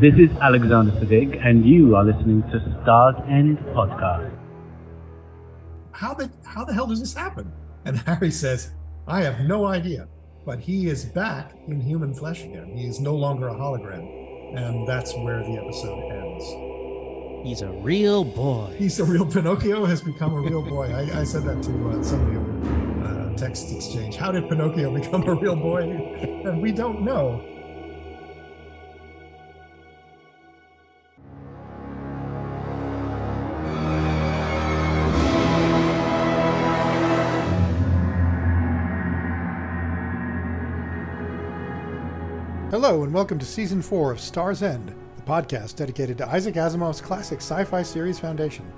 This 0.00 0.14
is 0.14 0.30
Alexander 0.40 0.92
Siddig, 0.92 1.46
and 1.46 1.66
you 1.66 1.94
are 1.94 2.02
listening 2.02 2.42
to 2.52 2.58
Stars 2.80 3.16
End 3.28 3.58
Podcast. 3.74 4.30
How 5.92 6.14
the 6.14 6.30
how 6.42 6.64
the 6.64 6.72
hell 6.72 6.86
does 6.86 7.00
this 7.00 7.12
happen? 7.12 7.52
And 7.84 7.98
Hari 8.06 8.30
says, 8.30 8.70
I 9.06 9.20
have 9.20 9.40
no 9.40 9.66
idea. 9.66 10.08
But 10.46 10.60
he 10.60 10.86
is 10.86 11.04
back 11.04 11.52
in 11.66 11.82
human 11.82 12.14
flesh 12.14 12.44
again. 12.44 12.74
He 12.74 12.86
is 12.86 12.98
no 12.98 13.14
longer 13.14 13.48
a 13.48 13.54
hologram. 13.54 14.56
And 14.56 14.88
that's 14.88 15.14
where 15.16 15.40
the 15.40 15.60
episode 15.62 16.00
ends. 16.10 17.46
He's 17.46 17.60
a 17.60 17.70
real 17.70 18.24
boy. 18.24 18.74
He's 18.78 18.98
a 19.00 19.04
real 19.04 19.26
Pinocchio 19.26 19.84
has 19.84 20.00
become 20.00 20.32
a 20.32 20.40
real 20.40 20.62
boy. 20.62 20.94
I, 20.94 21.20
I 21.20 21.24
said 21.24 21.42
that 21.42 21.62
to 21.64 21.90
uh, 21.90 22.02
somebody 22.02 22.38
over 22.38 23.04
uh, 23.04 23.36
text 23.36 23.70
exchange. 23.70 24.16
How 24.16 24.32
did 24.32 24.48
Pinocchio 24.48 24.94
become 24.94 25.28
a 25.28 25.34
real 25.34 25.56
boy? 25.56 25.82
And 26.48 26.62
we 26.62 26.72
don't 26.72 27.02
know. 27.02 27.59
Hello, 42.82 43.02
and 43.02 43.12
welcome 43.12 43.38
to 43.38 43.44
Season 43.44 43.82
4 43.82 44.10
of 44.10 44.18
Star's 44.18 44.62
End, 44.62 44.94
the 45.14 45.22
podcast 45.22 45.76
dedicated 45.76 46.16
to 46.16 46.26
Isaac 46.26 46.54
Asimov's 46.54 47.02
classic 47.02 47.40
sci 47.40 47.62
fi 47.64 47.82
series 47.82 48.18
Foundation. 48.18 48.72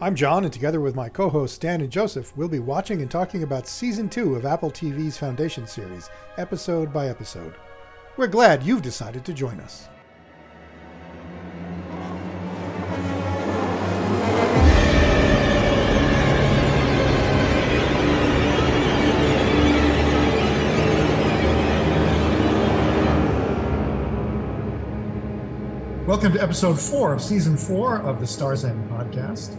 I'm 0.00 0.16
John, 0.16 0.42
and 0.42 0.52
together 0.52 0.80
with 0.80 0.96
my 0.96 1.08
co 1.08 1.28
hosts 1.28 1.54
Stan 1.54 1.80
and 1.80 1.92
Joseph, 1.92 2.36
we'll 2.36 2.48
be 2.48 2.58
watching 2.58 3.02
and 3.02 3.08
talking 3.08 3.44
about 3.44 3.68
Season 3.68 4.08
2 4.08 4.34
of 4.34 4.46
Apple 4.46 4.72
TV's 4.72 5.16
Foundation 5.16 5.64
series, 5.64 6.10
episode 6.38 6.92
by 6.92 7.06
episode. 7.06 7.54
We're 8.16 8.26
glad 8.26 8.64
you've 8.64 8.82
decided 8.82 9.24
to 9.26 9.32
join 9.32 9.60
us. 9.60 9.88
Welcome 26.10 26.32
to 26.32 26.42
episode 26.42 26.74
four 26.76 27.12
of 27.14 27.22
season 27.22 27.56
four 27.56 27.98
of 27.98 28.18
the 28.18 28.26
Stars 28.26 28.64
End 28.64 28.90
podcast. 28.90 29.56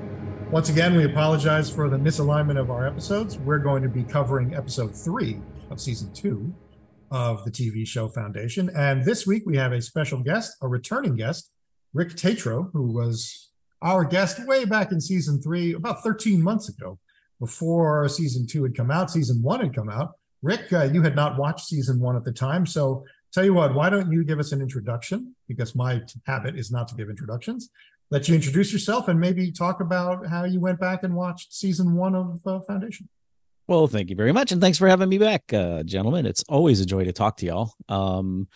Once 0.51 0.67
again, 0.67 0.97
we 0.97 1.05
apologize 1.05 1.73
for 1.73 1.89
the 1.89 1.95
misalignment 1.95 2.59
of 2.59 2.69
our 2.69 2.85
episodes. 2.85 3.37
We're 3.37 3.59
going 3.59 3.81
to 3.83 3.87
be 3.87 4.03
covering 4.03 4.53
episode 4.53 4.93
three 4.93 5.39
of 5.69 5.79
season 5.79 6.11
two 6.13 6.53
of 7.09 7.45
the 7.45 7.51
TV 7.51 7.87
show 7.87 8.09
Foundation. 8.09 8.69
And 8.75 9.05
this 9.05 9.25
week 9.25 9.43
we 9.45 9.55
have 9.55 9.71
a 9.71 9.81
special 9.81 10.19
guest, 10.19 10.57
a 10.61 10.67
returning 10.67 11.15
guest, 11.15 11.53
Rick 11.93 12.17
Tetrault, 12.17 12.71
who 12.73 12.91
was 12.91 13.51
our 13.81 14.03
guest 14.03 14.45
way 14.45 14.65
back 14.65 14.91
in 14.91 14.99
season 14.99 15.41
three, 15.41 15.71
about 15.71 16.03
13 16.03 16.43
months 16.43 16.67
ago, 16.67 16.99
before 17.39 18.09
season 18.09 18.45
two 18.45 18.63
had 18.63 18.75
come 18.75 18.91
out. 18.91 19.09
Season 19.09 19.41
one 19.41 19.61
had 19.61 19.73
come 19.73 19.89
out. 19.89 20.15
Rick, 20.41 20.73
uh, 20.73 20.83
you 20.83 21.01
had 21.01 21.15
not 21.15 21.37
watched 21.37 21.67
season 21.67 22.01
one 22.01 22.17
at 22.17 22.25
the 22.25 22.33
time. 22.33 22.65
So 22.65 23.05
Tell 23.33 23.45
you 23.45 23.53
what, 23.53 23.73
why 23.73 23.89
don't 23.89 24.11
you 24.11 24.23
give 24.23 24.39
us 24.39 24.51
an 24.51 24.61
introduction? 24.61 25.35
Because 25.47 25.73
my 25.73 26.01
habit 26.25 26.57
is 26.57 26.69
not 26.69 26.89
to 26.89 26.95
give 26.95 27.09
introductions. 27.09 27.69
Let 28.09 28.27
you 28.27 28.35
introduce 28.35 28.73
yourself 28.73 29.07
and 29.07 29.19
maybe 29.19 29.51
talk 29.53 29.79
about 29.79 30.27
how 30.27 30.43
you 30.43 30.59
went 30.59 30.81
back 30.81 31.03
and 31.03 31.15
watched 31.15 31.53
season 31.53 31.95
one 31.95 32.13
of 32.13 32.45
uh, 32.45 32.59
Foundation. 32.61 33.07
Well, 33.67 33.87
thank 33.87 34.09
you 34.09 34.17
very 34.17 34.33
much, 34.33 34.51
and 34.51 34.59
thanks 34.59 34.77
for 34.77 34.89
having 34.89 35.07
me 35.07 35.17
back, 35.17 35.53
uh, 35.53 35.83
gentlemen. 35.83 36.25
It's 36.25 36.43
always 36.49 36.81
a 36.81 36.85
joy 36.85 37.05
to 37.05 37.13
talk 37.13 37.37
to 37.37 37.45
y'all. 37.45 37.73
Um, 37.87 38.49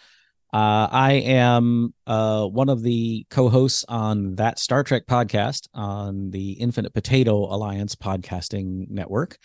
uh, 0.52 0.88
I 0.92 1.14
am 1.14 1.94
uh, 2.06 2.46
one 2.48 2.68
of 2.68 2.84
the 2.84 3.26
co-hosts 3.30 3.86
on 3.88 4.36
that 4.36 4.60
Star 4.60 4.84
Trek 4.84 5.06
podcast 5.06 5.68
on 5.74 6.32
the 6.32 6.52
Infinite 6.54 6.94
Potato 6.94 7.46
Alliance 7.46 7.96
podcasting 7.96 8.90
network. 8.90 9.38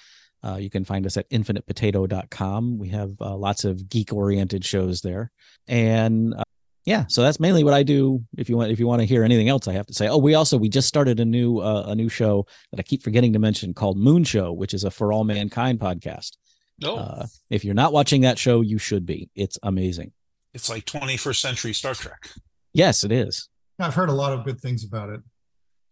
Uh, 0.42 0.56
you 0.56 0.70
can 0.70 0.84
find 0.84 1.06
us 1.06 1.16
at 1.16 1.28
infinitepotato.com. 1.30 2.78
We 2.78 2.88
have 2.88 3.10
uh, 3.20 3.36
lots 3.36 3.64
of 3.64 3.88
geek 3.88 4.12
oriented 4.12 4.64
shows 4.64 5.02
there. 5.02 5.30
And 5.68 6.34
uh, 6.34 6.42
yeah, 6.86 7.04
so 7.08 7.22
that's 7.22 7.38
mainly 7.38 7.62
what 7.62 7.74
I 7.74 7.82
do. 7.82 8.24
If 8.38 8.48
you 8.48 8.56
want, 8.56 8.72
if 8.72 8.80
you 8.80 8.86
want 8.86 9.00
to 9.00 9.06
hear 9.06 9.22
anything 9.22 9.48
else, 9.48 9.68
I 9.68 9.74
have 9.74 9.86
to 9.86 9.94
say. 9.94 10.08
Oh, 10.08 10.16
we 10.16 10.34
also 10.34 10.56
we 10.56 10.68
just 10.68 10.88
started 10.88 11.20
a 11.20 11.24
new 11.24 11.58
uh, 11.58 11.84
a 11.88 11.94
new 11.94 12.08
show 12.08 12.46
that 12.70 12.80
I 12.80 12.82
keep 12.82 13.02
forgetting 13.02 13.34
to 13.34 13.38
mention 13.38 13.74
called 13.74 13.98
Moon 13.98 14.24
Show, 14.24 14.52
which 14.52 14.72
is 14.72 14.84
a 14.84 14.90
For 14.90 15.12
All 15.12 15.24
Mankind 15.24 15.78
podcast. 15.78 16.36
No, 16.80 16.96
oh. 16.96 17.26
if 17.50 17.64
you're 17.64 17.74
not 17.74 17.92
watching 17.92 18.22
that 18.22 18.38
show, 18.38 18.62
you 18.62 18.78
should 18.78 19.04
be. 19.04 19.28
It's 19.34 19.58
amazing. 19.62 20.12
It's 20.54 20.70
like 20.70 20.86
21st 20.86 21.36
century 21.36 21.74
Star 21.74 21.94
Trek. 21.94 22.30
Yes, 22.72 23.04
it 23.04 23.12
is. 23.12 23.48
I've 23.78 23.94
heard 23.94 24.08
a 24.08 24.14
lot 24.14 24.32
of 24.32 24.44
good 24.44 24.60
things 24.60 24.84
about 24.84 25.10
it. 25.10 25.20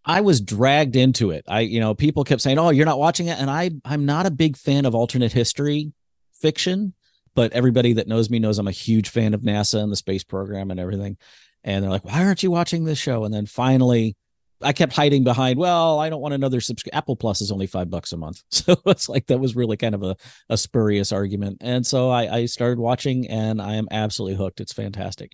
I 0.08 0.22
was 0.22 0.40
dragged 0.40 0.96
into 0.96 1.30
it. 1.30 1.44
I, 1.46 1.60
you 1.60 1.80
know, 1.80 1.94
people 1.94 2.24
kept 2.24 2.40
saying, 2.40 2.58
"Oh, 2.58 2.70
you're 2.70 2.86
not 2.86 2.98
watching 2.98 3.26
it," 3.26 3.38
and 3.38 3.50
I, 3.50 3.70
I'm 3.84 4.06
not 4.06 4.24
a 4.24 4.30
big 4.30 4.56
fan 4.56 4.86
of 4.86 4.94
alternate 4.94 5.32
history 5.32 5.92
fiction, 6.32 6.94
but 7.34 7.52
everybody 7.52 7.92
that 7.92 8.08
knows 8.08 8.30
me 8.30 8.38
knows 8.38 8.58
I'm 8.58 8.66
a 8.66 8.72
huge 8.72 9.10
fan 9.10 9.34
of 9.34 9.42
NASA 9.42 9.82
and 9.82 9.92
the 9.92 9.96
space 9.96 10.24
program 10.24 10.70
and 10.70 10.80
everything. 10.80 11.18
And 11.62 11.84
they're 11.84 11.90
like, 11.90 12.06
"Why 12.06 12.24
aren't 12.24 12.42
you 12.42 12.50
watching 12.50 12.84
this 12.84 12.98
show?" 12.98 13.24
And 13.24 13.34
then 13.34 13.44
finally, 13.44 14.16
I 14.62 14.72
kept 14.72 14.94
hiding 14.94 15.24
behind, 15.24 15.58
"Well, 15.58 15.98
I 15.98 16.08
don't 16.08 16.22
want 16.22 16.32
another 16.32 16.62
subscription. 16.62 16.96
Apple 16.96 17.16
Plus 17.16 17.42
is 17.42 17.52
only 17.52 17.66
five 17.66 17.90
bucks 17.90 18.14
a 18.14 18.16
month," 18.16 18.42
so 18.50 18.76
it's 18.86 19.10
like 19.10 19.26
that 19.26 19.38
was 19.38 19.54
really 19.54 19.76
kind 19.76 19.94
of 19.94 20.02
a, 20.02 20.16
a 20.48 20.56
spurious 20.56 21.12
argument. 21.12 21.58
And 21.60 21.86
so 21.86 22.08
I, 22.08 22.34
I 22.34 22.46
started 22.46 22.78
watching, 22.78 23.28
and 23.28 23.60
I 23.60 23.74
am 23.74 23.88
absolutely 23.90 24.38
hooked. 24.38 24.62
It's 24.62 24.72
fantastic. 24.72 25.32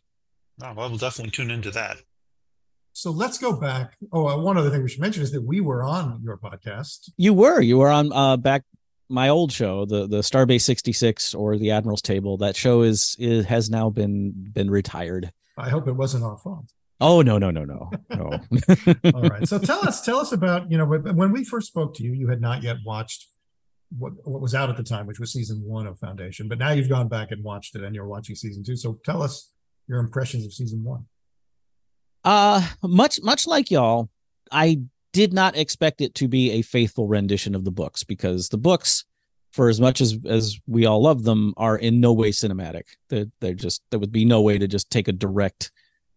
Oh, 0.61 0.73
well, 0.75 0.89
we'll 0.89 0.99
definitely 0.99 1.31
tune 1.31 1.53
into 1.53 1.71
that. 1.71 1.99
So 2.95 3.11
let's 3.11 3.39
go 3.39 3.53
back. 3.53 3.97
Oh, 4.13 4.29
uh, 4.29 4.41
one 4.41 4.57
other 4.57 4.71
thing 4.71 4.83
we 4.83 4.89
should 4.89 5.01
mention 5.01 5.25
is 5.25 5.33
that 5.33 5.43
we 5.43 5.61
were 5.61 5.83
on 5.83 6.21
your 6.23 6.39
podcast. 6.39 7.11
You 7.17 7.35
were. 7.35 7.61
You 7.61 7.79
were 7.79 7.91
on 7.91 8.13
uh, 8.13 8.37
back 8.37 8.63
my 9.09 9.29
old 9.29 9.51
show, 9.51 9.85
the 9.85 10.07
the 10.07 10.21
Starbase 10.21 10.63
66 10.63 11.35
or 11.35 11.59
the 11.59 11.73
Admiral's 11.73 12.03
Table. 12.03 12.37
That 12.37 12.55
show 12.55 12.83
is, 12.83 13.17
is 13.19 13.47
has 13.47 13.69
now 13.69 13.91
been 13.91 14.33
been 14.33 14.71
retired. 14.71 15.33
I 15.59 15.71
hope 15.71 15.89
it 15.89 15.97
wasn't 15.97 16.23
our 16.23 16.39
fault. 16.39 16.67
Oh 17.01 17.21
no 17.21 17.37
no 17.37 17.51
no 17.51 17.65
no 17.65 17.91
no. 18.11 18.31
All 19.13 19.23
right. 19.23 19.47
So 19.49 19.59
tell 19.59 19.87
us 19.87 20.01
tell 20.05 20.19
us 20.19 20.31
about 20.31 20.71
you 20.71 20.79
know 20.79 20.87
when 20.87 21.33
we 21.33 21.45
first 21.45 21.67
spoke 21.67 21.95
to 21.97 22.05
you, 22.05 22.13
you 22.13 22.29
had 22.29 22.41
not 22.41 22.63
yet 22.63 22.77
watched 22.87 23.27
what 23.99 24.13
what 24.23 24.41
was 24.41 24.55
out 24.55 24.71
at 24.71 24.77
the 24.77 24.85
time, 24.85 25.09
which 25.09 25.19
was 25.19 25.33
season 25.33 25.65
one 25.65 25.89
of 25.89 25.99
Foundation. 25.99 26.47
But 26.47 26.59
now 26.59 26.71
you've 26.71 26.89
gone 26.89 27.09
back 27.09 27.33
and 27.33 27.43
watched 27.43 27.75
it, 27.75 27.83
and 27.83 27.93
you're 27.93 28.07
watching 28.07 28.37
season 28.37 28.63
two. 28.63 28.77
So 28.77 29.01
tell 29.05 29.21
us 29.21 29.51
your 29.89 29.99
impressions 29.99 30.47
of 30.47 30.53
season 30.53 30.85
one. 30.85 31.07
Uh 32.25 32.67
much 32.83 33.21
much 33.23 33.47
like 33.47 33.71
y'all, 33.71 34.09
I 34.51 34.81
did 35.13 35.33
not 35.33 35.57
expect 35.57 36.01
it 36.01 36.15
to 36.17 36.29
be 36.29 36.51
a 36.53 36.63
faithful 36.63 37.07
rendition 37.07 37.55
of 37.55 37.65
the 37.65 37.71
books 37.71 38.03
because 38.03 38.49
the 38.49 38.59
books 38.59 39.05
for 39.53 39.69
as 39.69 39.81
much 39.81 40.01
as 40.01 40.19
as 40.27 40.59
we 40.67 40.87
all 40.87 41.03
love 41.03 41.23
them 41.23 41.55
are 41.57 41.77
in 41.77 42.01
no 42.01 42.13
way 42.13 42.31
cinematic. 42.33 42.83
They're, 43.09 43.27
they're 43.41 43.55
just 43.55 43.83
there 43.91 44.01
would 44.01 44.13
be 44.13 44.25
no 44.25 44.43
way 44.43 44.59
to 44.59 44.67
just 44.67 44.91
take 44.91 45.07
a 45.07 45.13
direct 45.13 45.71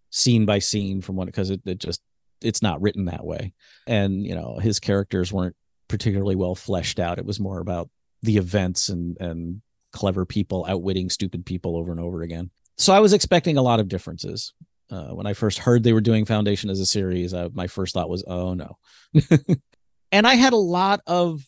scene 0.10 0.46
by 0.46 0.60
scene 0.60 1.02
from 1.02 1.16
one 1.16 1.28
because 1.28 1.52
it, 1.52 1.62
it 1.66 1.78
just 1.78 2.02
it's 2.42 2.64
not 2.64 2.82
written 2.82 3.06
that 3.06 3.24
way. 3.24 3.54
And 3.86 4.26
you 4.26 4.34
know 4.34 4.58
his 4.58 4.80
characters 4.80 5.32
weren't 5.32 5.56
particularly 5.88 6.36
well 6.36 6.56
fleshed 6.56 7.00
out. 7.00 7.20
It 7.20 7.26
was 7.26 7.40
more 7.40 7.60
about 7.60 7.90
the 8.24 8.38
events 8.38 8.90
and 8.90 9.16
and 9.20 9.62
clever 9.94 10.26
people 10.26 10.66
outwitting 10.68 11.10
stupid 11.10 11.46
people 11.46 11.78
over 11.78 11.92
and 11.92 12.02
over 12.02 12.24
again. 12.24 12.50
So 12.80 12.94
i 12.94 13.00
was 13.00 13.14
expecting 13.14 13.58
a 13.58 13.62
lot 13.62 13.80
of 13.80 13.88
differences 13.88 14.54
uh, 14.90 15.10
when 15.10 15.28
I 15.28 15.34
first 15.34 15.60
heard 15.60 15.84
they 15.84 15.94
were 15.94 16.02
doing 16.02 16.26
Foundation 16.26 16.70
as 16.70 16.80
a 16.80 16.86
series, 16.86 17.34
I, 17.34 17.50
my 17.54 17.68
first 17.68 17.94
thought 17.94 18.10
was, 18.10 18.24
oh 18.28 18.54
no. 18.54 18.78
and 20.12 20.28
I 20.28 20.36
had 20.36 20.54
a 20.54 20.58
lot 20.58 21.02
of 21.08 21.42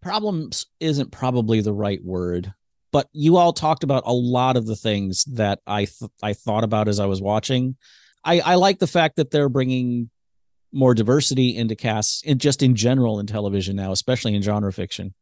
problems, 0.00 0.66
isn't 0.80 1.12
probably 1.12 1.60
the 1.60 1.72
right 1.72 2.02
word, 2.02 2.52
but 2.90 3.08
you 3.12 3.36
all 3.36 3.52
talked 3.52 3.84
about 3.84 4.02
a 4.06 4.12
lot 4.12 4.56
of 4.56 4.66
the 4.66 4.76
things 4.76 5.24
that 5.24 5.60
I 5.66 5.84
th- 5.86 6.10
I 6.22 6.34
thought 6.34 6.64
about 6.64 6.88
as 6.88 7.00
I 7.00 7.06
was 7.06 7.22
watching. 7.22 7.76
I, 8.24 8.40
I 8.40 8.54
like 8.56 8.78
the 8.78 8.86
fact 8.86 9.16
that 9.16 9.30
they're 9.30 9.48
bringing 9.48 10.10
more 10.72 10.94
diversity 10.94 11.56
into 11.56 11.76
casts 11.76 12.22
and 12.26 12.40
just 12.40 12.62
in 12.62 12.74
general 12.74 13.18
in 13.18 13.26
television 13.26 13.76
now, 13.76 13.92
especially 13.92 14.34
in 14.34 14.42
genre 14.42 14.72
fiction. 14.72 15.14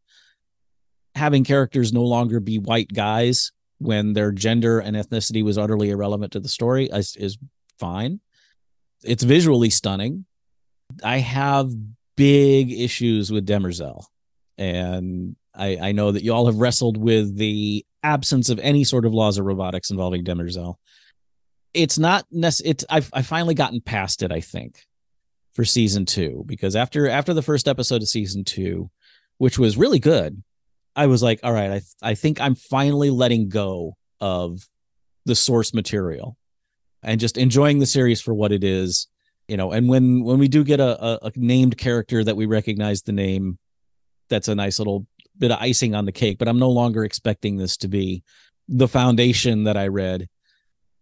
Having 1.14 1.44
characters 1.44 1.93
no 1.93 2.05
longer 2.05 2.40
be 2.40 2.58
white 2.58 2.93
guys 2.93 3.52
when 3.81 4.12
their 4.12 4.31
gender 4.31 4.79
and 4.79 4.94
ethnicity 4.94 5.43
was 5.43 5.59
utterly 5.59 5.91
irrelevant 5.91 6.32
to 6.32 6.41
the 6.41 6.49
story 6.49 6.87
is, 6.93 7.17
is 7.17 7.38
fine. 7.79 8.21
It's 9.03 9.23
visually 9.23 9.71
stunning. 9.71 10.27
I 11.03 11.19
have 11.19 11.73
big 12.17 12.71
issues 12.71 13.32
with 13.32 13.47
Demerzel. 13.47 14.05
And 14.59 15.37
I, 15.55 15.79
I 15.81 15.93
know 15.93 16.12
that 16.12 16.23
you 16.23 16.35
all 16.35 16.47
have 16.47 16.59
wrestled 16.59 16.99
with 16.99 17.37
the 17.37 17.87
absence 18.03 18.50
of 18.50 18.59
any 18.59 18.85
sort 18.85 19.06
of 19.06 19.15
laws 19.15 19.38
of 19.38 19.47
robotics 19.47 19.91
involving 19.91 20.25
Demerzel. 20.25 20.75
It's 21.73 21.99
not 21.99 22.26
necessary. 22.31 22.71
It's 22.73 22.85
I've 22.91 23.09
I 23.12 23.23
finally 23.23 23.55
gotten 23.55 23.81
past 23.81 24.23
it, 24.23 24.33
I 24.33 24.41
think, 24.41 24.85
for 25.55 25.65
season 25.65 26.05
two, 26.05 26.44
because 26.47 26.76
after 26.76 27.09
after 27.09 27.33
the 27.33 27.43
first 27.43 27.69
episode 27.69 28.03
of 28.03 28.09
season 28.09 28.44
two, 28.44 28.91
which 29.38 29.59
was 29.59 29.79
really 29.79 30.00
good, 30.00 30.43
I 30.96 31.06
was 31.06 31.22
like, 31.22 31.40
all 31.42 31.52
right, 31.52 31.70
I 31.70 31.78
th- 31.78 31.84
I 32.02 32.14
think 32.14 32.40
I'm 32.40 32.54
finally 32.54 33.10
letting 33.10 33.48
go 33.48 33.96
of 34.20 34.66
the 35.25 35.34
source 35.34 35.72
material. 35.72 36.37
and 37.02 37.20
just 37.20 37.38
enjoying 37.38 37.78
the 37.78 37.87
series 37.87 38.20
for 38.20 38.34
what 38.34 38.52
it 38.52 38.62
is. 38.64 39.08
You 39.48 39.56
know, 39.56 39.72
and 39.72 39.88
when 39.88 40.22
when 40.22 40.38
we 40.38 40.48
do 40.48 40.62
get 40.62 40.81
a, 40.81 41.02
a, 41.04 41.19
a 41.28 41.32
named 41.34 41.76
character 41.76 42.22
that 42.22 42.37
we 42.37 42.46
recognize 42.46 43.02
the 43.02 43.12
name, 43.12 43.58
that's 44.28 44.48
a 44.48 44.54
nice 44.54 44.78
little 44.78 45.06
bit 45.38 45.50
of 45.50 45.58
icing 45.60 45.94
on 45.94 46.04
the 46.04 46.12
cake. 46.12 46.38
But 46.38 46.46
I'm 46.48 46.58
no 46.58 46.70
longer 46.70 47.04
expecting 47.04 47.56
this 47.56 47.76
to 47.78 47.88
be 47.88 48.22
the 48.69 48.87
foundation 48.88 49.64
that 49.64 49.76
I 49.76 49.88
read. 49.88 50.28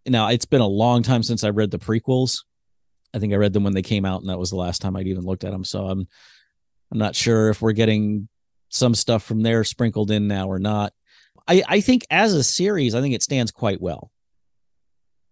Now 0.06 0.28
it's 0.28 0.46
been 0.46 0.62
a 0.62 0.66
long 0.66 1.02
time 1.02 1.22
since 1.22 1.44
I 1.44 1.50
read 1.50 1.70
the 1.70 1.78
prequels. 1.78 2.44
I 3.12 3.18
think 3.18 3.32
I 3.32 3.36
read 3.36 3.52
them 3.52 3.64
when 3.64 3.74
they 3.74 3.82
came 3.82 4.04
out, 4.06 4.20
and 4.20 4.30
that 4.30 4.38
was 4.38 4.50
the 4.50 4.56
last 4.56 4.80
time 4.80 4.96
I'd 4.96 5.08
even 5.08 5.24
looked 5.24 5.44
at 5.44 5.50
them. 5.50 5.64
So 5.64 5.86
I'm 5.86 6.06
I'm 6.90 6.98
not 6.98 7.14
sure 7.14 7.50
if 7.50 7.60
we're 7.60 7.72
getting 7.72 8.28
some 8.68 8.94
stuff 8.94 9.22
from 9.22 9.42
there 9.42 9.64
sprinkled 9.64 10.10
in 10.10 10.28
now 10.28 10.48
or 10.48 10.58
not. 10.58 10.92
I, 11.46 11.62
I 11.66 11.80
think 11.80 12.06
as 12.10 12.34
a 12.34 12.44
series, 12.44 12.94
I 12.94 13.00
think 13.00 13.14
it 13.14 13.22
stands 13.22 13.50
quite 13.50 13.80
well. 13.80 14.10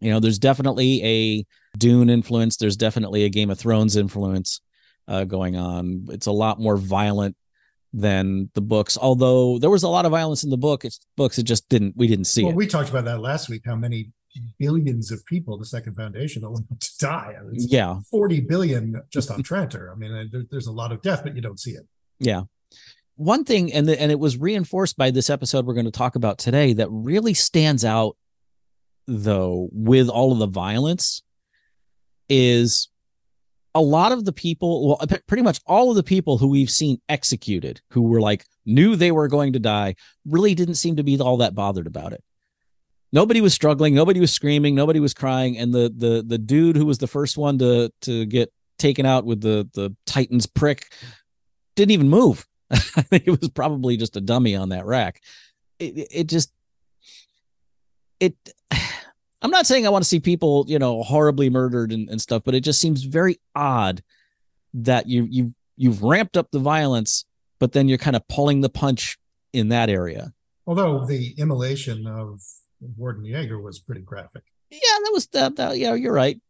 You 0.01 0.11
know, 0.11 0.21
there's 0.21 0.39
definitely 0.39 1.03
a 1.05 1.45
Dune 1.79 2.11
influence. 2.11 2.57
There's 2.57 2.77
definitely 2.77 3.25
a 3.25 3.29
Game 3.29 3.51
of 3.51 3.59
Thrones 3.59 3.97
influence 3.97 4.61
uh, 5.09 5.25
going 5.25 5.57
on. 5.57 6.07
It's 6.11 6.27
a 6.27 6.33
lot 6.33 6.61
more 6.61 6.77
violent 6.77 7.37
than 7.93 8.51
the 8.55 8.61
books, 8.61 8.99
although 9.01 9.59
there 9.59 9.71
was 9.71 9.83
a 9.83 9.89
lot 9.89 10.05
of 10.05 10.11
violence 10.11 10.45
in 10.45 10.51
the 10.51 10.59
book. 10.59 10.85
It's 10.85 11.01
books. 11.17 11.39
It 11.39 11.45
just 11.45 11.69
didn't. 11.69 11.97
We 11.97 12.07
didn't 12.07 12.27
see 12.27 12.43
well, 12.43 12.53
it. 12.53 12.57
we 12.57 12.67
talked 12.67 12.91
about 12.91 13.05
that 13.07 13.21
last 13.21 13.49
week. 13.49 13.63
How 13.65 13.77
many 13.77 14.13
billions 14.59 15.11
of 15.11 15.25
people 15.25 15.57
the 15.57 15.65
Second 15.65 15.95
Foundation 15.95 16.45
allowed 16.45 16.69
to 16.81 16.91
die? 16.99 17.35
I 17.39 17.43
mean, 17.43 17.55
it's 17.55 17.73
yeah, 17.73 17.99
forty 18.11 18.41
billion 18.41 19.01
just 19.11 19.31
on 19.31 19.43
Trantor. 19.43 19.91
I 19.91 19.97
mean, 19.97 20.29
there, 20.31 20.43
there's 20.51 20.67
a 20.67 20.73
lot 20.73 20.93
of 20.93 21.01
death, 21.01 21.23
but 21.25 21.35
you 21.35 21.43
don't 21.43 21.61
see 21.61 21.73
it. 21.73 21.87
yeah. 22.19 22.43
One 23.17 23.45
thing, 23.45 23.73
and 23.73 23.89
the, 23.89 24.01
and 24.01 24.13
it 24.13 24.21
was 24.21 24.37
reinforced 24.37 24.97
by 24.97 25.11
this 25.11 25.31
episode 25.31 25.67
we're 25.67 25.75
going 25.75 25.87
to 25.87 25.91
talk 25.91 26.17
about 26.17 26.39
today, 26.39 26.75
that 26.75 26.89
really 26.91 27.35
stands 27.35 27.85
out, 27.85 28.17
though, 29.07 29.69
with 29.73 30.09
all 30.09 30.33
of 30.33 30.39
the 30.39 30.47
violence, 30.47 31.23
is 32.29 32.89
a 33.75 33.81
lot 33.81 34.13
of 34.13 34.25
the 34.25 34.33
people, 34.33 34.89
well, 34.89 35.19
pretty 35.27 35.43
much 35.43 35.61
all 35.67 35.91
of 35.91 35.97
the 35.97 36.03
people 36.03 36.39
who 36.39 36.49
we've 36.49 36.71
seen 36.71 36.99
executed, 37.09 37.81
who 37.91 38.03
were 38.03 38.21
like 38.21 38.47
knew 38.65 38.97
they 38.97 39.13
were 39.13 39.29
going 39.29 39.53
to 39.53 39.59
die, 39.59 39.95
really 40.27 40.55
didn't 40.55 40.75
seem 40.75 40.97
to 40.97 41.03
be 41.03 41.19
all 41.21 41.37
that 41.39 41.55
bothered 41.55 41.87
about 41.87 42.13
it. 42.13 42.23
Nobody 43.13 43.41
was 43.41 43.55
struggling, 43.55 43.95
nobody 43.95 44.19
was 44.19 44.33
screaming, 44.33 44.75
nobody 44.75 44.99
was 45.01 45.15
crying, 45.15 45.57
and 45.59 45.73
the 45.73 45.93
the 45.95 46.25
the 46.27 46.39
dude 46.39 46.77
who 46.77 46.87
was 46.87 46.99
the 46.99 47.07
first 47.07 47.39
one 47.39 47.59
to 47.59 47.91
to 48.03 48.27
get 48.27 48.53
taken 48.79 49.07
out 49.07 49.25
with 49.25 49.41
the 49.41 49.69
the 49.75 49.95
Titan's 50.07 50.47
prick 50.47 50.93
didn't 51.77 51.93
even 51.93 52.09
move. 52.09 52.47
I 52.71 53.03
think 53.03 53.25
it 53.27 53.41
was 53.41 53.49
probably 53.49 53.97
just 53.97 54.17
a 54.17 54.21
dummy 54.21 54.57
on 54.57 54.71
that 54.71 54.87
rack. 54.87 55.23
It, 55.79 56.09
it 56.11 56.27
just 56.27 56.53
it 58.21 58.35
I'm 59.43 59.51
not 59.51 59.67
saying 59.67 59.87
I 59.87 59.91
want 59.91 60.03
to 60.03 60.09
see 60.09 60.19
people, 60.19 60.65
you 60.67 60.79
know, 60.79 61.03
horribly 61.03 61.51
murdered 61.51 61.93
and, 61.93 62.09
and 62.09 62.21
stuff, 62.21 62.43
but 62.45 62.55
it 62.55 62.61
just 62.61 62.81
seems 62.81 63.05
very 63.05 63.39
odd 63.55 64.03
that 64.75 65.09
you 65.09 65.27
you 65.31 65.55
you've 65.77 66.03
ramped 66.03 66.37
up 66.37 66.51
the 66.51 66.59
violence, 66.59 67.25
but 67.59 67.73
then 67.73 67.89
you're 67.89 67.99
kind 67.99 68.17
of 68.17 68.27
pulling 68.29 68.61
the 68.61 68.69
punch 68.69 69.19
in 69.53 69.69
that 69.69 69.89
area. 69.89 70.33
Although 70.67 71.05
the 71.05 71.35
immolation 71.39 72.07
of 72.07 72.41
Warden 72.97 73.25
Yeager 73.25 73.63
was 73.63 73.79
pretty 73.79 74.01
graphic. 74.01 74.43
Yeah, 74.71 74.79
that 74.81 75.11
was 75.13 75.27
that, 75.29 75.57
that 75.57 75.79
yeah, 75.79 75.95
you're 75.95 76.13
right. 76.13 76.41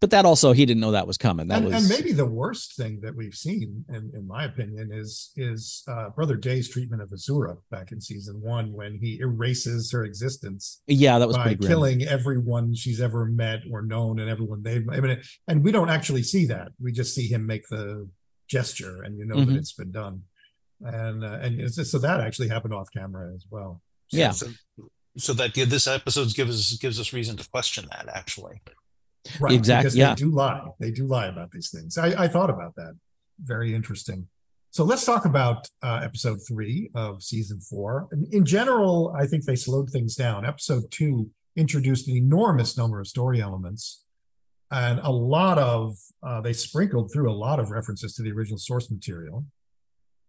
But 0.00 0.10
that 0.10 0.26
also 0.26 0.52
he 0.52 0.66
didn't 0.66 0.80
know 0.80 0.90
that 0.90 1.06
was 1.06 1.16
coming. 1.16 1.48
That 1.48 1.62
and, 1.62 1.66
was 1.66 1.74
and 1.74 1.88
maybe 1.88 2.12
the 2.12 2.26
worst 2.26 2.76
thing 2.76 3.00
that 3.02 3.16
we've 3.16 3.34
seen, 3.34 3.84
in, 3.88 4.12
in 4.14 4.26
my 4.26 4.44
opinion, 4.44 4.90
is 4.92 5.32
is 5.36 5.82
uh, 5.88 6.10
Brother 6.10 6.36
Day's 6.36 6.68
treatment 6.68 7.00
of 7.00 7.08
Azura 7.10 7.56
back 7.70 7.90
in 7.90 8.00
season 8.00 8.40
one 8.42 8.72
when 8.72 8.98
he 9.00 9.18
erases 9.20 9.90
her 9.92 10.04
existence 10.04 10.82
yeah, 10.86 11.18
that 11.18 11.26
was 11.26 11.36
by 11.36 11.44
pretty 11.44 11.56
grim. 11.56 11.68
killing 11.70 12.02
everyone 12.02 12.74
she's 12.74 13.00
ever 13.00 13.24
met 13.26 13.60
or 13.72 13.80
known 13.82 14.18
and 14.20 14.28
everyone 14.28 14.62
they've. 14.62 14.86
I 14.90 15.00
mean, 15.00 15.22
and 15.48 15.64
we 15.64 15.72
don't 15.72 15.90
actually 15.90 16.22
see 16.22 16.44
that. 16.46 16.68
We 16.78 16.92
just 16.92 17.14
see 17.14 17.28
him 17.28 17.46
make 17.46 17.66
the 17.68 18.08
gesture, 18.48 19.02
and 19.02 19.16
you 19.18 19.24
know 19.24 19.36
Mhm. 19.36 19.46
that 19.46 19.56
it's 19.56 19.72
been 19.72 19.92
done. 19.92 20.22
And 20.80 21.24
uh, 21.24 21.38
and 21.40 21.60
it's, 21.60 21.90
so 21.90 21.98
that 21.98 22.20
actually 22.20 22.48
happened 22.48 22.74
off 22.74 22.88
camera 22.94 23.32
as 23.34 23.46
well. 23.48 23.80
Yeah. 24.10 24.32
So, 24.32 24.48
so 25.16 25.32
that 25.34 25.56
yeah, 25.56 25.64
this 25.64 25.86
episode 25.86 26.34
gives 26.34 26.58
us 26.58 26.78
gives 26.78 27.00
us 27.00 27.12
reason 27.14 27.36
to 27.38 27.48
question 27.48 27.86
that 27.90 28.08
actually. 28.12 28.60
Right. 29.40 29.54
Exactly. 29.54 29.82
Because 29.82 29.96
yeah. 29.96 30.10
they 30.10 30.14
do 30.16 30.30
lie. 30.30 30.60
They 30.80 30.90
do 30.90 31.06
lie 31.06 31.26
about 31.26 31.50
these 31.50 31.70
things. 31.70 31.96
I, 31.98 32.24
I 32.24 32.28
thought 32.28 32.50
about 32.50 32.74
that. 32.76 32.94
Very 33.42 33.74
interesting. 33.74 34.28
So 34.70 34.84
let's 34.84 35.04
talk 35.04 35.24
about 35.24 35.68
uh, 35.82 36.00
episode 36.02 36.40
three 36.46 36.90
of 36.94 37.22
season 37.22 37.60
four. 37.60 38.08
In, 38.12 38.26
in 38.32 38.44
general, 38.44 39.14
I 39.18 39.26
think 39.26 39.44
they 39.44 39.56
slowed 39.56 39.90
things 39.90 40.16
down. 40.16 40.44
Episode 40.44 40.90
two 40.90 41.30
introduced 41.56 42.08
an 42.08 42.16
enormous 42.16 42.76
number 42.76 43.00
of 43.00 43.06
story 43.06 43.40
elements 43.40 44.04
and 44.70 44.98
a 45.00 45.10
lot 45.10 45.58
of, 45.58 45.96
uh, 46.22 46.40
they 46.40 46.52
sprinkled 46.52 47.12
through 47.12 47.30
a 47.30 47.32
lot 47.32 47.60
of 47.60 47.70
references 47.70 48.14
to 48.14 48.22
the 48.22 48.32
original 48.32 48.58
source 48.58 48.90
material. 48.90 49.44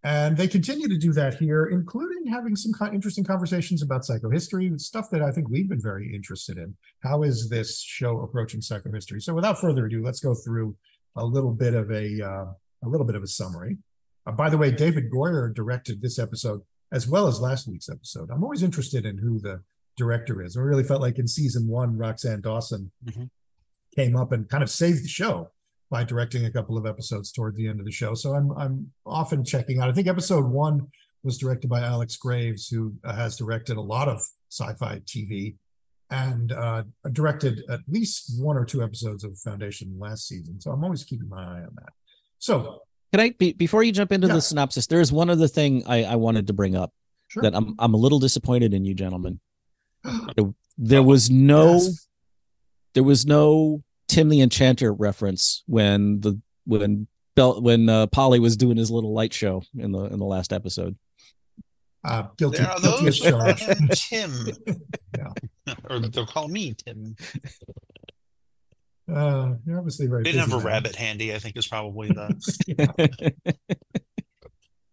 And 0.05 0.37
they 0.37 0.47
continue 0.47 0.87
to 0.87 0.97
do 0.97 1.11
that 1.13 1.33
here, 1.33 1.65
including 1.65 2.27
having 2.27 2.55
some 2.55 2.73
interesting 2.93 3.23
conversations 3.23 3.81
about 3.81 4.01
psychohistory, 4.03 4.79
stuff 4.79 5.09
that 5.09 5.23
I 5.23 5.31
think 5.31 5.49
we've 5.49 5.67
been 5.67 5.81
very 5.81 6.13
interested 6.13 6.57
in. 6.59 6.75
How 7.01 7.23
is 7.23 7.49
this 7.49 7.81
show 7.81 8.19
approaching 8.21 8.59
psychohistory? 8.61 9.19
So, 9.21 9.33
without 9.33 9.59
further 9.59 9.87
ado, 9.87 10.03
let's 10.03 10.19
go 10.19 10.35
through 10.35 10.75
a 11.15 11.25
little 11.25 11.51
bit 11.51 11.73
of 11.73 11.89
a 11.91 12.21
uh, 12.21 12.45
a 12.83 12.87
little 12.87 13.05
bit 13.07 13.15
of 13.15 13.23
a 13.23 13.27
summary. 13.27 13.77
Uh, 14.27 14.31
by 14.33 14.47
the 14.49 14.59
way, 14.59 14.69
David 14.69 15.09
Goyer 15.11 15.51
directed 15.53 16.01
this 16.03 16.19
episode 16.19 16.61
as 16.91 17.07
well 17.07 17.25
as 17.27 17.41
last 17.41 17.67
week's 17.67 17.89
episode. 17.89 18.29
I'm 18.31 18.43
always 18.43 18.61
interested 18.61 19.07
in 19.07 19.17
who 19.17 19.39
the 19.39 19.61
director 19.97 20.43
is. 20.43 20.55
I 20.55 20.61
really 20.61 20.83
felt 20.83 21.01
like 21.01 21.17
in 21.17 21.27
season 21.27 21.67
one, 21.67 21.97
Roxann 21.97 22.41
Dawson 22.43 22.91
Mhm. 23.07 23.29
came 23.95 24.15
up 24.15 24.31
and 24.31 24.47
kind 24.47 24.61
of 24.61 24.69
saved 24.69 25.03
the 25.03 25.07
show 25.07 25.49
by 25.89 26.03
directing 26.03 26.45
a 26.45 26.51
couple 26.51 26.77
of 26.77 26.85
episodes 26.85 27.31
toward 27.31 27.55
the 27.55 27.67
end 27.67 27.79
of 27.79 27.85
the 27.85 27.91
show. 27.91 28.13
So 28.13 28.33
I'm 28.33 28.51
I'm 28.57 28.91
often 29.05 29.43
checking 29.43 29.79
out. 29.79 29.89
I 29.89 29.93
think 29.93 30.07
episode 30.07 30.45
one 30.45 30.87
was 31.23 31.37
directed 31.37 31.69
by 31.69 31.81
Alex 31.81 32.17
Graves, 32.17 32.67
who 32.67 32.93
uh, 33.03 33.15
has 33.15 33.37
directed 33.37 33.77
a 33.77 33.81
lot 33.81 34.07
of 34.07 34.21
sci-fi 34.51 35.01
TV 35.05 35.55
and 36.11 36.51
uh, 36.51 36.83
directed 37.11 37.63
at 37.69 37.79
least 37.87 38.39
one 38.39 38.55
or 38.57 38.63
two 38.65 38.83
episodes 38.83 39.23
of 39.23 39.37
Foundation 39.39 39.95
last 39.99 40.27
season. 40.27 40.61
So 40.61 40.69
I'm 40.71 40.83
always 40.83 41.03
keeping 41.03 41.27
my 41.27 41.41
eye 41.43 41.61
on 41.61 41.73
that. 41.81 41.89
So 42.37 42.81
Can 43.11 43.21
I 43.21 43.31
be, 43.31 43.53
before 43.53 43.81
you 43.81 43.91
jump 43.91 44.11
into 44.11 44.27
Yeah. 44.27 44.35
the 44.35 44.41
synopsis? 44.41 44.85
There 44.85 45.01
is 45.01 45.11
one 45.11 45.31
other 45.31 45.47
thing 45.47 45.81
I, 45.87 46.03
I 46.03 46.15
wanted 46.15 46.45
to 46.47 46.53
bring 46.53 46.75
up 46.75 46.93
sure. 47.27 47.41
that 47.41 47.55
I'm 47.55 47.73
I'm 47.79 47.95
a 47.95 47.97
little 47.97 48.19
disappointed 48.19 48.73
in 48.73 48.85
you, 48.85 48.93
gentlemen. 48.93 49.39
There 50.77 51.01
was 51.03 51.29
no 51.31 51.73
Yes. 51.75 52.07
there 52.93 53.03
was 53.03 53.25
no 53.25 53.81
Tim 54.15 54.29
the 54.29 54.39
Enchanter 54.39 54.93
reference 54.93 55.61
when 55.65 56.21
the 56.21 56.39
when 56.65 57.07
Bel, 57.35 57.61
when 57.61 57.89
uh, 57.89 58.07
Polly 58.07 58.39
was 58.39 58.55
doing 58.55 58.77
his 58.77 58.89
little 58.89 59.13
light 59.13 59.33
show 59.33 59.61
in 59.77 59.91
the 59.91 60.05
in 60.05 60.19
the 60.19 60.25
last 60.25 60.53
episode. 60.53 60.95
Uh, 62.01 62.27
guilty, 62.37 62.59
There 62.59 62.69
are 62.71 62.79
guilty 62.79 63.07
as 63.07 63.19
those 63.19 63.31
charged. 63.31 63.91
Tim. 64.09 64.31
Yeah. 65.17 65.73
or 65.89 65.99
they'll 65.99 66.25
call 66.25 66.49
me 66.49 66.75
Tim. 66.75 67.15
Uh, 69.11 69.55
you're 69.65 69.77
obviously 69.77 70.07
very. 70.07 70.23
They 70.23 70.31
didn't 70.31 70.49
have 70.49 70.53
a 70.53 70.57
man. 70.57 70.65
rabbit 70.65 70.95
handy, 70.95 71.33
I 71.33 71.39
think 71.39 71.57
is 71.57 71.67
probably 71.67 72.09
the 72.09 73.33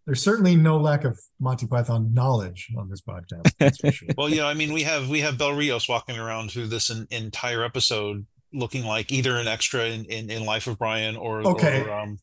There's 0.05 0.23
certainly 0.23 0.55
no 0.55 0.77
lack 0.77 1.03
of 1.03 1.19
Monty 1.39 1.67
Python 1.67 2.13
knowledge 2.13 2.71
on 2.77 2.89
this 2.89 3.01
podcast. 3.01 3.53
That's 3.59 3.77
for 3.77 3.91
sure. 3.91 4.09
well, 4.17 4.29
yeah, 4.29 4.45
I 4.45 4.53
mean 4.53 4.73
we 4.73 4.83
have 4.83 5.09
we 5.09 5.21
have 5.21 5.37
Bel 5.37 5.51
Riose 5.51 5.87
walking 5.89 6.17
around 6.17 6.51
through 6.51 6.67
this 6.67 6.89
en- 6.89 7.07
entire 7.11 7.63
episode 7.63 8.25
looking 8.53 8.85
like 8.85 9.11
either 9.11 9.35
an 9.37 9.47
extra 9.47 9.85
in, 9.85 10.05
in, 10.05 10.29
in 10.29 10.45
Life 10.45 10.67
of 10.67 10.77
Brian 10.77 11.15
or 11.15 11.45
Okay. 11.47 11.81
or 11.81 11.91
um 11.91 12.19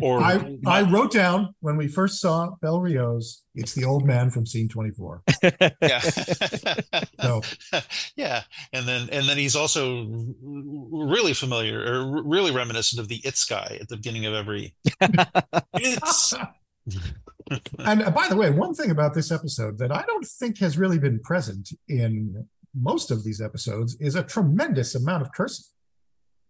or 0.00 0.20
I, 0.20 0.58
I 0.66 0.82
wrote 0.82 1.12
down 1.12 1.54
when 1.60 1.76
we 1.76 1.88
first 1.88 2.20
saw 2.20 2.50
Bel 2.60 2.80
Riose, 2.80 3.42
it's 3.54 3.74
the 3.74 3.84
old 3.84 4.04
man 4.04 4.30
from 4.30 4.46
scene 4.46 4.68
24. 4.68 5.22
yeah 5.82 5.98
So 6.00 7.42
yeah 8.16 8.42
and 8.72 8.86
then 8.88 9.08
and 9.10 9.28
then 9.28 9.36
he's 9.36 9.56
also 9.56 10.06
really 10.42 11.34
familiar 11.34 11.80
or 11.80 12.22
really 12.24 12.50
reminiscent 12.50 13.00
of 13.00 13.08
the 13.08 13.20
it's 13.24 13.44
guy 13.44 13.78
at 13.80 13.88
the 13.88 13.96
beginning 13.96 14.26
of 14.26 14.34
every 14.34 14.74
it's 15.74 16.34
and 17.78 18.02
uh, 18.02 18.10
by 18.10 18.28
the 18.28 18.36
way, 18.36 18.50
one 18.50 18.74
thing 18.74 18.90
about 18.90 19.14
this 19.14 19.30
episode 19.30 19.78
that 19.78 19.92
I 19.92 20.02
don't 20.06 20.26
think 20.26 20.58
has 20.58 20.78
really 20.78 20.98
been 20.98 21.20
present 21.20 21.70
in 21.88 22.46
most 22.74 23.10
of 23.10 23.24
these 23.24 23.40
episodes 23.40 23.96
is 24.00 24.14
a 24.14 24.22
tremendous 24.22 24.94
amount 24.94 25.22
of 25.22 25.32
cursing. 25.32 25.66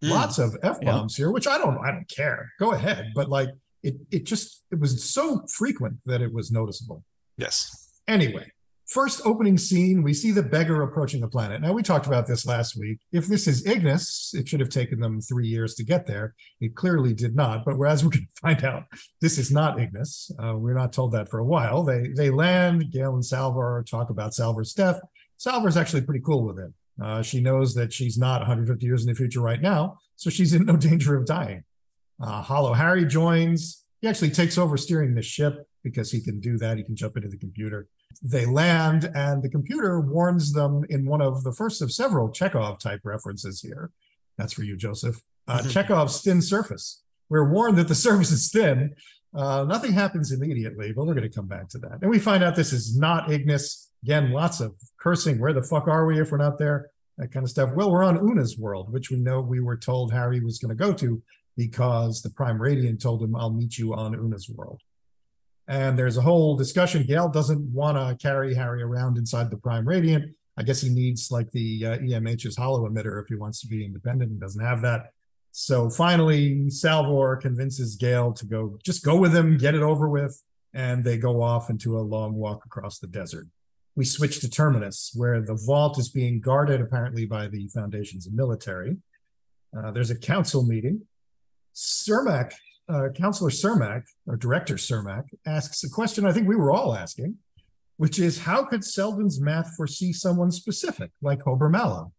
Mm. 0.02 0.10
Lots 0.10 0.38
of 0.38 0.56
f 0.62 0.80
bombs 0.80 1.16
here, 1.16 1.30
which 1.30 1.46
I 1.46 1.58
don't 1.58 1.78
I 1.78 1.90
don't 1.90 2.08
care. 2.08 2.50
Go 2.58 2.72
ahead, 2.72 3.12
but 3.14 3.28
like 3.28 3.50
it 3.82 3.96
it 4.10 4.24
just 4.24 4.64
it 4.70 4.80
was 4.80 5.02
so 5.04 5.44
frequent 5.48 5.98
that 6.06 6.20
it 6.20 6.32
was 6.32 6.50
noticeable. 6.50 7.04
yes 7.36 7.84
Anyway, 8.06 8.50
first 8.86 9.22
opening 9.24 9.56
scene, 9.56 10.02
we 10.02 10.12
see 10.12 10.30
the 10.30 10.42
beggar 10.42 10.82
approaching 10.82 11.20
the 11.20 11.28
planet. 11.28 11.60
Now, 11.60 11.72
we 11.72 11.82
talked 11.82 12.06
about 12.06 12.26
this 12.26 12.46
last 12.46 12.76
week. 12.76 12.98
If 13.12 13.26
this 13.26 13.46
is 13.46 13.66
Ignis, 13.66 14.34
it 14.34 14.48
should 14.48 14.60
have 14.60 14.68
taken 14.68 15.00
them 15.00 15.20
three 15.20 15.46
years 15.46 15.74
to 15.76 15.84
get 15.84 16.06
there. 16.06 16.34
It 16.60 16.74
clearly 16.74 17.14
did 17.14 17.34
not. 17.34 17.64
But 17.64 17.78
whereas 17.78 18.04
we're 18.04 18.10
going 18.10 18.28
to 18.34 18.40
find 18.40 18.64
out, 18.64 18.84
this 19.20 19.38
is 19.38 19.50
not 19.50 19.80
Ignis. 19.80 20.30
Uh, 20.38 20.54
we're 20.56 20.74
not 20.74 20.92
told 20.92 21.12
that 21.12 21.30
for 21.30 21.38
a 21.38 21.44
while. 21.44 21.82
They 21.82 22.08
they 22.14 22.30
land. 22.30 22.90
Gail 22.90 23.14
and 23.14 23.24
Salvor 23.24 23.84
talk 23.88 24.10
about 24.10 24.34
Salvor's 24.34 24.74
death. 24.74 25.00
Salvor's 25.36 25.76
actually 25.76 26.02
pretty 26.02 26.22
cool 26.24 26.44
with 26.44 26.58
it. 26.58 26.72
Uh, 27.02 27.22
she 27.22 27.40
knows 27.40 27.74
that 27.74 27.92
she's 27.92 28.16
not 28.16 28.40
150 28.40 28.84
years 28.86 29.02
in 29.02 29.08
the 29.08 29.14
future 29.14 29.40
right 29.40 29.60
now, 29.60 29.98
so 30.16 30.30
she's 30.30 30.54
in 30.54 30.64
no 30.64 30.76
danger 30.88 31.16
of 31.16 31.26
dying. 31.26 31.64
Uh, 32.22 32.42
Holo 32.42 32.72
Hari 32.74 33.04
joins. 33.04 33.84
He 34.00 34.08
actually 34.08 34.30
takes 34.30 34.58
over 34.58 34.76
steering 34.76 35.14
the 35.14 35.22
ship 35.22 35.66
because 35.82 36.12
he 36.12 36.20
can 36.20 36.40
do 36.40 36.56
that. 36.58 36.76
He 36.76 36.84
can 36.84 36.96
jump 36.96 37.16
into 37.16 37.28
the 37.28 37.36
computer. 37.36 37.88
They 38.22 38.46
land, 38.46 39.10
and 39.14 39.42
the 39.42 39.48
computer 39.48 40.00
warns 40.00 40.52
them 40.52 40.84
in 40.88 41.04
one 41.04 41.20
of 41.20 41.42
the 41.42 41.52
first 41.52 41.82
of 41.82 41.92
several 41.92 42.30
Chekhov 42.30 42.78
type 42.78 43.00
references 43.02 43.60
here. 43.60 43.90
That's 44.38 44.52
for 44.52 44.62
you, 44.62 44.76
Joseph. 44.76 45.22
Uh, 45.48 45.58
mm-hmm. 45.58 45.68
Chekhov's 45.68 46.20
thin 46.20 46.40
surface. 46.40 47.02
We're 47.28 47.50
warned 47.50 47.76
that 47.78 47.88
the 47.88 47.94
surface 48.06 48.30
is 48.30 48.50
thin. 48.50 48.94
Uh, 49.34 49.64
nothing 49.64 49.92
happens 49.92 50.30
immediately, 50.30 50.92
but 50.92 51.06
we're 51.06 51.14
going 51.14 51.28
to 51.28 51.34
come 51.34 51.48
back 51.48 51.68
to 51.70 51.78
that. 51.78 51.98
And 52.02 52.10
we 52.10 52.20
find 52.20 52.44
out 52.44 52.54
this 52.54 52.72
is 52.72 52.96
not 52.96 53.32
Ignis. 53.32 53.83
Again, 54.04 54.32
lots 54.32 54.60
of 54.60 54.74
cursing. 55.00 55.38
Where 55.38 55.54
the 55.54 55.62
fuck 55.62 55.88
are 55.88 56.04
we 56.04 56.20
if 56.20 56.30
we're 56.30 56.36
not 56.36 56.58
there? 56.58 56.90
That 57.16 57.32
kind 57.32 57.44
of 57.44 57.50
stuff. 57.50 57.72
Well, 57.72 57.90
we're 57.90 58.04
on 58.04 58.18
Una's 58.18 58.58
world, 58.58 58.92
which 58.92 59.10
we 59.10 59.16
know 59.16 59.40
we 59.40 59.60
were 59.60 59.78
told 59.78 60.12
Hari 60.12 60.40
was 60.40 60.58
going 60.58 60.76
to 60.76 60.84
go 60.84 60.92
to 60.92 61.22
because 61.56 62.20
the 62.20 62.28
Prime 62.28 62.60
Radiant 62.60 63.00
told 63.00 63.22
him, 63.22 63.34
I'll 63.34 63.52
meet 63.52 63.78
you 63.78 63.94
on 63.94 64.14
Una's 64.14 64.50
world. 64.50 64.82
And 65.66 65.98
there's 65.98 66.18
a 66.18 66.22
whole 66.22 66.54
discussion. 66.54 67.04
Gaal 67.04 67.32
doesn't 67.32 67.72
want 67.72 67.96
to 67.96 68.22
carry 68.22 68.54
Hari 68.54 68.82
around 68.82 69.16
inside 69.16 69.50
the 69.50 69.56
Prime 69.56 69.88
Radiant. 69.88 70.34
I 70.58 70.64
guess 70.64 70.82
he 70.82 70.90
needs 70.90 71.30
like 71.30 71.50
the 71.52 71.86
uh, 71.86 71.98
EMH's 71.98 72.58
holo 72.58 72.86
emitter 72.86 73.22
if 73.22 73.28
he 73.28 73.36
wants 73.36 73.62
to 73.62 73.68
be 73.68 73.86
independent 73.86 74.30
and 74.30 74.40
doesn't 74.40 74.62
have 74.62 74.82
that. 74.82 75.12
So 75.52 75.88
finally, 75.88 76.68
Salvor 76.68 77.36
convinces 77.36 77.96
Gaal 77.96 78.36
to 78.36 78.44
go, 78.44 78.78
just 78.84 79.02
go 79.02 79.16
with 79.16 79.34
him, 79.34 79.56
get 79.56 79.74
it 79.74 79.82
over 79.82 80.10
with. 80.10 80.42
And 80.74 81.04
they 81.04 81.16
go 81.16 81.40
off 81.40 81.70
into 81.70 81.98
a 81.98 82.02
long 82.02 82.34
walk 82.34 82.66
across 82.66 82.98
the 82.98 83.06
desert. 83.06 83.46
We 83.96 84.04
switch 84.04 84.40
to 84.40 84.50
Terminus, 84.50 85.12
where 85.14 85.40
the 85.40 85.58
vault 85.66 85.98
is 85.98 86.10
being 86.10 86.40
guarded 86.40 86.80
apparently 86.80 87.26
by 87.26 87.48
the 87.48 87.68
Foundation's 87.68 88.28
military. 88.30 88.96
Uh, 89.76 89.90
there's 89.90 90.10
a 90.10 90.18
council 90.18 90.64
meeting. 90.64 91.02
Sermak 91.74 92.52
uh, 92.88 93.08
Counselor 93.14 93.50
Sermak, 93.50 94.04
or 94.26 94.36
Director 94.36 94.74
Sermak, 94.74 95.24
asks 95.46 95.84
a 95.84 95.90
question 95.90 96.26
I 96.26 96.32
think 96.32 96.48
we 96.48 96.56
were 96.56 96.72
all 96.72 96.94
asking, 96.94 97.36
which 97.96 98.18
is 98.18 98.40
how 98.40 98.64
could 98.64 98.84
Seldon's 98.84 99.40
math 99.40 99.74
foresee 99.76 100.12
someone 100.12 100.50
specific 100.50 101.10
like 101.22 101.40
Hober 101.40 101.70
Mallow? 101.70 102.12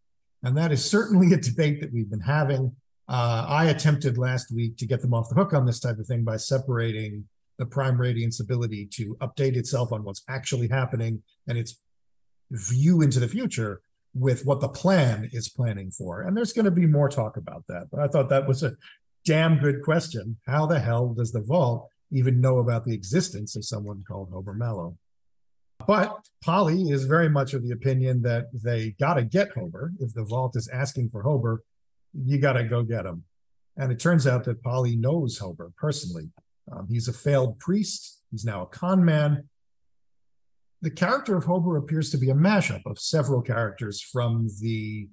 And 0.44 0.58
that 0.58 0.72
is 0.72 0.90
certainly 0.90 1.34
a 1.34 1.38
debate 1.38 1.82
that 1.82 1.94
we've 1.94 2.10
been 2.10 2.20
having. 2.22 2.76
Uh, 3.08 3.46
I 3.48 3.66
attempted 3.66 4.18
last 4.18 4.52
week 4.52 4.78
to 4.78 4.88
get 4.88 5.02
them 5.02 5.14
off 5.14 5.30
the 5.30 5.36
hook 5.36 5.54
on 5.54 5.66
this 5.66 5.80
type 5.80 6.00
of 6.00 6.08
thing 6.08 6.24
by 6.24 6.38
separating 6.38 7.26
the 7.58 7.66
Prime 7.66 8.00
radiance 8.00 8.40
ability 8.40 8.88
to 8.94 9.16
update 9.22 9.56
itself 9.56 9.92
on 9.92 10.04
what's 10.04 10.24
actually 10.28 10.68
happening 10.68 11.24
and 11.48 11.58
its 11.58 11.78
view 12.52 13.02
into 13.02 13.20
the 13.20 13.28
future 13.28 13.82
with 14.14 14.46
what 14.46 14.62
the 14.62 14.70
plan 14.70 15.30
is 15.34 15.50
planning 15.50 15.92
for. 15.92 16.22
And 16.22 16.36
there's 16.36 16.54
going 16.54 16.66
to 16.66 16.72
be 16.72 16.86
more 16.86 17.10
talk 17.10 17.38
about 17.38 17.66
that. 17.68 17.88
But 17.92 18.00
I 18.02 18.08
thought 18.08 18.30
that 18.30 18.48
was 18.48 18.64
a 18.64 18.76
damn 19.26 19.58
good 19.60 19.82
question. 19.84 20.38
How 20.46 20.66
the 20.66 20.80
hell 20.80 21.10
does 21.10 21.32
the 21.32 21.42
vault 21.42 21.90
even 22.12 22.40
know 22.40 22.60
about 22.60 22.86
the 22.86 22.94
existence 22.94 23.56
of 23.56 23.66
someone 23.66 24.04
called 24.08 24.32
Mallow? 24.56 24.98
But 25.86 26.18
Polly 26.44 26.90
is 26.90 27.04
very 27.06 27.30
much 27.30 27.54
of 27.54 27.64
the 27.64 27.72
opinion 27.72 28.22
that 28.22 28.46
they 28.54 28.92
got 29.00 29.16
to 29.16 29.24
get 29.24 29.54
Hober. 29.54 29.90
If 30.00 30.14
the 30.14 30.24
vault 30.24 30.56
is 30.56 30.70
asking 30.70 31.10
for 31.10 31.24
Hober, 31.24 31.60
you 32.14 32.38
got 32.40 32.54
to 32.54 32.64
go 32.64 32.84
get 32.84 33.06
him. 33.06 33.26
And 33.78 33.92
it 33.92 34.00
turns 34.00 34.26
out 34.26 34.46
that 34.46 34.64
Polly 34.64 34.96
knows 34.96 35.40
Hober 35.40 35.76
personally. 35.76 36.30
Um, 36.72 36.88
he's 36.90 37.08
a 37.08 37.14
failed 37.14 37.60
priest. 37.60 38.22
He's 38.32 38.46
now 38.46 38.64
a 38.64 38.66
con 38.66 39.04
man. 39.06 39.50
The 40.82 40.92
character 40.92 41.36
of 41.36 41.46
Hober 41.46 41.78
appears 41.78 42.12
to 42.12 42.18
be 42.18 42.30
a 42.30 42.36
mashup 42.36 42.82
of 42.86 43.00
several 43.00 43.42
characters 43.42 44.02
from 44.02 44.50
the 44.62 45.08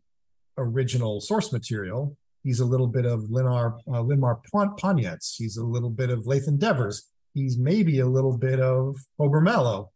original 0.59 1.21
source 1.21 1.53
material, 1.53 2.17
He's 2.43 2.61
a 2.61 2.65
little 2.65 2.89
bit 2.89 3.07
of 3.07 3.31
Linar, 3.31 3.79
uh, 3.89 4.03
Limmar 4.03 4.41
Ponyets. 4.53 5.37
He's 5.37 5.57
a 5.57 5.65
little 5.65 5.91
bit 5.91 6.11
of 6.11 6.25
Lathan 6.25 6.59
Devers. 6.59 7.09
He's 7.35 7.57
maybe 7.57 8.01
a 8.01 8.07
little 8.07 8.37
bit 8.37 8.61
of 8.61 8.97
Hober 9.19 9.43
Mallow. 9.43 9.91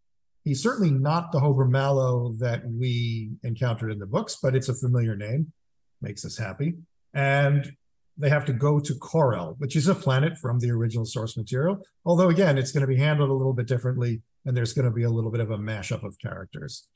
He's 0.45 0.63
certainly 0.63 0.93
not 0.93 1.33
the 1.33 1.41
Hober 1.41 1.69
Mallow 1.69 2.35
that 2.39 2.63
we 2.65 3.31
encountered 3.43 3.91
in 3.91 3.99
the 3.99 4.07
books, 4.07 4.39
but 4.41 4.55
it's 4.55 4.69
a 4.69 4.75
familiar 4.75 5.17
name. 5.17 5.53
Makes 6.01 6.25
us 6.25 6.39
happy. 6.39 6.75
And 7.13 7.73
they 8.19 8.29
have 8.29 8.45
to 8.47 8.53
go 8.53 8.81
to 8.81 8.95
Korell, 8.95 9.59
which 9.59 9.77
is 9.77 9.89
a 9.89 9.95
planet 9.95 10.39
from 10.39 10.59
the 10.59 10.71
original 10.71 11.05
source 11.05 11.37
material. 11.37 11.83
Although, 12.05 12.29
again, 12.29 12.57
it's 12.57 12.73
going 12.73 12.81
to 12.81 12.87
be 12.87 12.97
handled 12.97 13.31
a 13.31 13.35
little 13.35 13.53
bit 13.53 13.67
differently, 13.67 14.23
and 14.45 14.57
there's 14.57 14.73
going 14.73 14.87
to 14.87 14.91
be 14.91 15.03
a 15.03 15.11
little 15.11 15.31
bit 15.31 15.41
of 15.41 15.51
a 15.51 15.59
mashup 15.59 16.03
of 16.03 16.19
characters. 16.19 16.89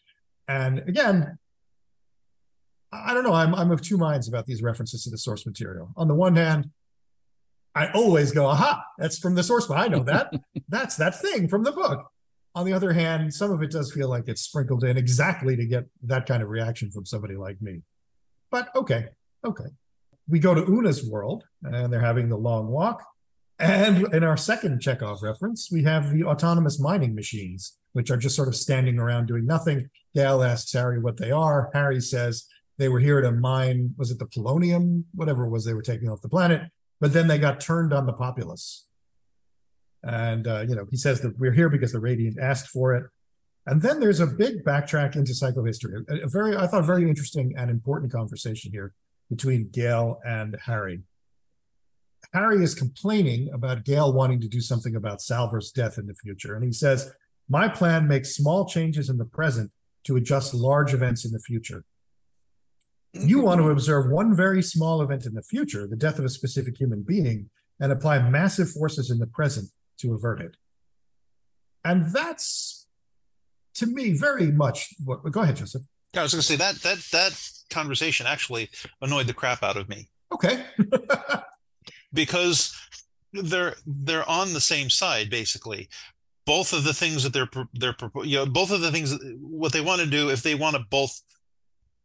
And 0.49 0.79
again, 0.81 1.39
I 2.93 3.15
don't 3.15 3.23
know. 3.25 3.35
I'm 3.35 3.55
I'm 3.55 3.71
of 3.71 3.83
two 3.83 3.97
minds 3.97 4.29
about 4.29 4.47
these 4.47 4.63
references 4.63 5.05
to 5.05 5.11
the 5.11 5.19
source 5.19 5.47
material. 5.47 5.93
On 5.97 6.09
the 6.09 6.15
one 6.15 6.37
hand, 6.37 6.71
I 7.75 7.91
always 7.93 8.33
go, 8.33 8.47
aha, 8.47 8.83
that's 8.99 9.19
from 9.19 9.35
the 9.35 9.43
source, 9.43 9.67
but 9.67 9.79
I 9.79 9.87
know 9.87 10.03
that. 10.05 10.33
that's 10.69 10.97
that 10.97 11.21
thing 11.21 11.49
from 11.49 11.63
the 11.63 11.73
book. 11.73 12.11
On 12.55 12.67
the 12.67 12.73
other 12.73 12.93
hand, 12.93 13.33
some 13.33 13.53
of 13.53 13.63
it 13.63 13.71
does 13.71 13.93
feel 13.93 14.09
like 14.09 14.25
it's 14.27 14.43
sprinkled 14.43 14.83
in 14.83 14.97
exactly 14.97 15.55
to 15.55 15.65
get 15.65 15.85
that 16.03 16.27
kind 16.27 16.43
of 16.43 16.49
reaction 16.49 16.91
from 16.91 17.07
somebody 17.07 17.37
like 17.37 17.63
me. 17.63 17.83
But 18.51 18.75
okay, 18.75 19.09
okay. 19.45 19.67
We 20.31 20.39
go 20.39 20.55
to 20.55 20.65
Una's 20.65 21.09
world, 21.09 21.45
and 21.63 21.93
they're 21.93 22.01
having 22.01 22.29
the 22.29 22.37
long 22.37 22.69
walk. 22.69 23.03
And 23.59 24.15
in 24.15 24.25
our 24.25 24.37
second 24.37 24.81
Chekhov 24.81 25.23
reference, 25.23 25.71
we 25.71 25.83
have 25.83 26.13
the 26.13 26.25
autonomous 26.25 26.81
mining 26.81 27.15
machines, 27.15 27.77
which 27.93 28.11
are 28.11 28.17
just 28.17 28.37
sort 28.37 28.49
of 28.49 28.57
standing 28.57 28.99
around 28.99 29.27
doing 29.27 29.45
nothing. 29.45 29.91
Gaal 30.17 30.47
asks 30.47 30.73
Hari 30.73 31.01
what 31.01 31.19
they 31.19 31.31
are. 31.31 31.71
Hari 31.75 32.01
says, 32.01 32.47
they 32.79 32.89
were 32.89 33.01
here 33.01 33.21
to 33.21 33.33
mine, 33.33 33.95
was 33.99 34.11
it 34.11 34.19
the 34.19 34.25
polonium, 34.25 35.05
whatever 35.15 35.45
it 35.45 35.51
was 35.51 35.67
they 35.67 35.75
were 35.75 35.83
taking 35.83 36.09
off 36.09 36.23
the 36.23 36.29
planet, 36.31 36.63
but 37.01 37.13
then 37.13 37.29
they 37.29 37.39
got 37.39 37.61
turned 37.61 37.93
on 37.93 38.07
the 38.07 38.13
populace. 38.15 38.87
And, 40.03 40.47
uh, 40.47 40.65
you 40.67 40.75
know, 40.75 40.87
he 40.91 40.97
says 40.97 41.21
that 41.21 41.39
we're 41.39 41.53
here 41.53 41.69
because 41.69 41.93
the 41.93 42.01
Radiant 42.01 42.39
asked 42.41 42.69
for 42.69 42.95
it. 42.95 43.05
And 43.67 43.83
then 43.83 44.01
there's 44.01 44.21
a 44.21 44.27
big 44.27 44.65
backtrack 44.65 45.15
into 45.17 45.33
psychohistory, 45.33 46.03
a 46.09 46.29
very, 46.29 46.57
I 46.57 46.67
thought, 46.67 46.87
very 46.87 47.07
interesting 47.07 47.53
and 47.59 47.71
important 47.71 48.11
conversation 48.11 48.73
here 48.73 48.95
between 49.31 49.69
Gaal 49.69 50.19
and 50.27 50.57
Hari. 50.67 51.03
Hari 52.35 52.63
is 52.63 52.75
complaining 52.75 53.51
about 53.53 53.85
Gaal 53.85 54.13
wanting 54.13 54.41
to 54.41 54.49
do 54.49 54.61
something 54.61 54.95
about 54.95 55.23
Salvor's 55.23 55.71
death 55.71 55.97
in 55.97 56.07
the 56.07 56.15
future. 56.15 56.55
And 56.55 56.65
he 56.65 56.73
says, 56.73 57.13
My 57.49 57.69
plan 57.69 58.07
makes 58.07 58.35
small 58.35 58.67
changes 58.67 59.09
in 59.09 59.17
the 59.17 59.25
present 59.25 59.71
to 60.05 60.17
adjust 60.17 60.53
large 60.53 60.93
events 60.93 61.25
in 61.25 61.33
the 61.33 61.41
future. 61.41 61.85
You 63.13 63.41
want 63.41 63.61
to 63.61 63.71
observe 63.71 64.11
one 64.11 64.37
very 64.37 64.63
small 64.63 65.03
event 65.03 65.27
in 65.27 65.35
the 65.35 65.43
future, 65.43 65.87
the 65.87 65.97
death 65.97 66.19
of 66.19 66.25
a 66.25 66.29
specific 66.29 66.79
human 66.79 67.03
being, 67.03 67.51
and 67.81 67.91
apply 67.91 68.21
massive 68.21 68.71
forces 68.71 69.11
in 69.11 69.19
the 69.19 69.27
present 69.27 69.71
to 69.99 70.15
avert 70.15 70.41
it. 70.41 70.57
And 71.85 72.13
that's, 72.13 72.87
to 73.75 73.87
me, 73.87 74.13
very 74.13 74.53
much 74.53 74.95
what. 75.05 75.29
Go 75.31 75.41
ahead, 75.41 75.57
Joseph. 75.57 75.83
Yeah, 76.15 76.21
I 76.21 76.23
was 76.25 76.33
going 76.33 76.41
to 76.41 76.47
say 76.47 76.57
that 76.57 76.77
that 76.83 76.99
that 77.13 77.51
conversation 77.71 78.27
actually 78.27 78.71
annoyed 79.01 79.27
the 79.27 79.35
crap 79.35 79.63
out 79.63 79.77
of 79.77 79.89
me. 79.89 80.09
Okay. 80.33 80.65
because 82.13 82.77
they're 83.33 83.75
they're 83.87 84.29
on 84.29 84.53
the 84.53 84.61
same 84.61 84.91
side 84.91 85.31
basically 85.31 85.89
both 86.47 86.73
of 86.73 86.83
the 86.83 86.93
things 86.93 87.23
that 87.23 87.33
they're 87.33 87.49
they're 87.75 87.95
you 88.25 88.37
know 88.37 88.47
both 88.47 88.73
of 88.73 88.81
the 88.81 88.91
things 88.91 89.17
what 89.41 89.73
they 89.73 89.81
want 89.81 90.01
to 90.01 90.07
do 90.07 90.31
if 90.31 90.43
they 90.43 90.57
want 90.57 90.75
to 90.75 90.83
both 90.91 91.23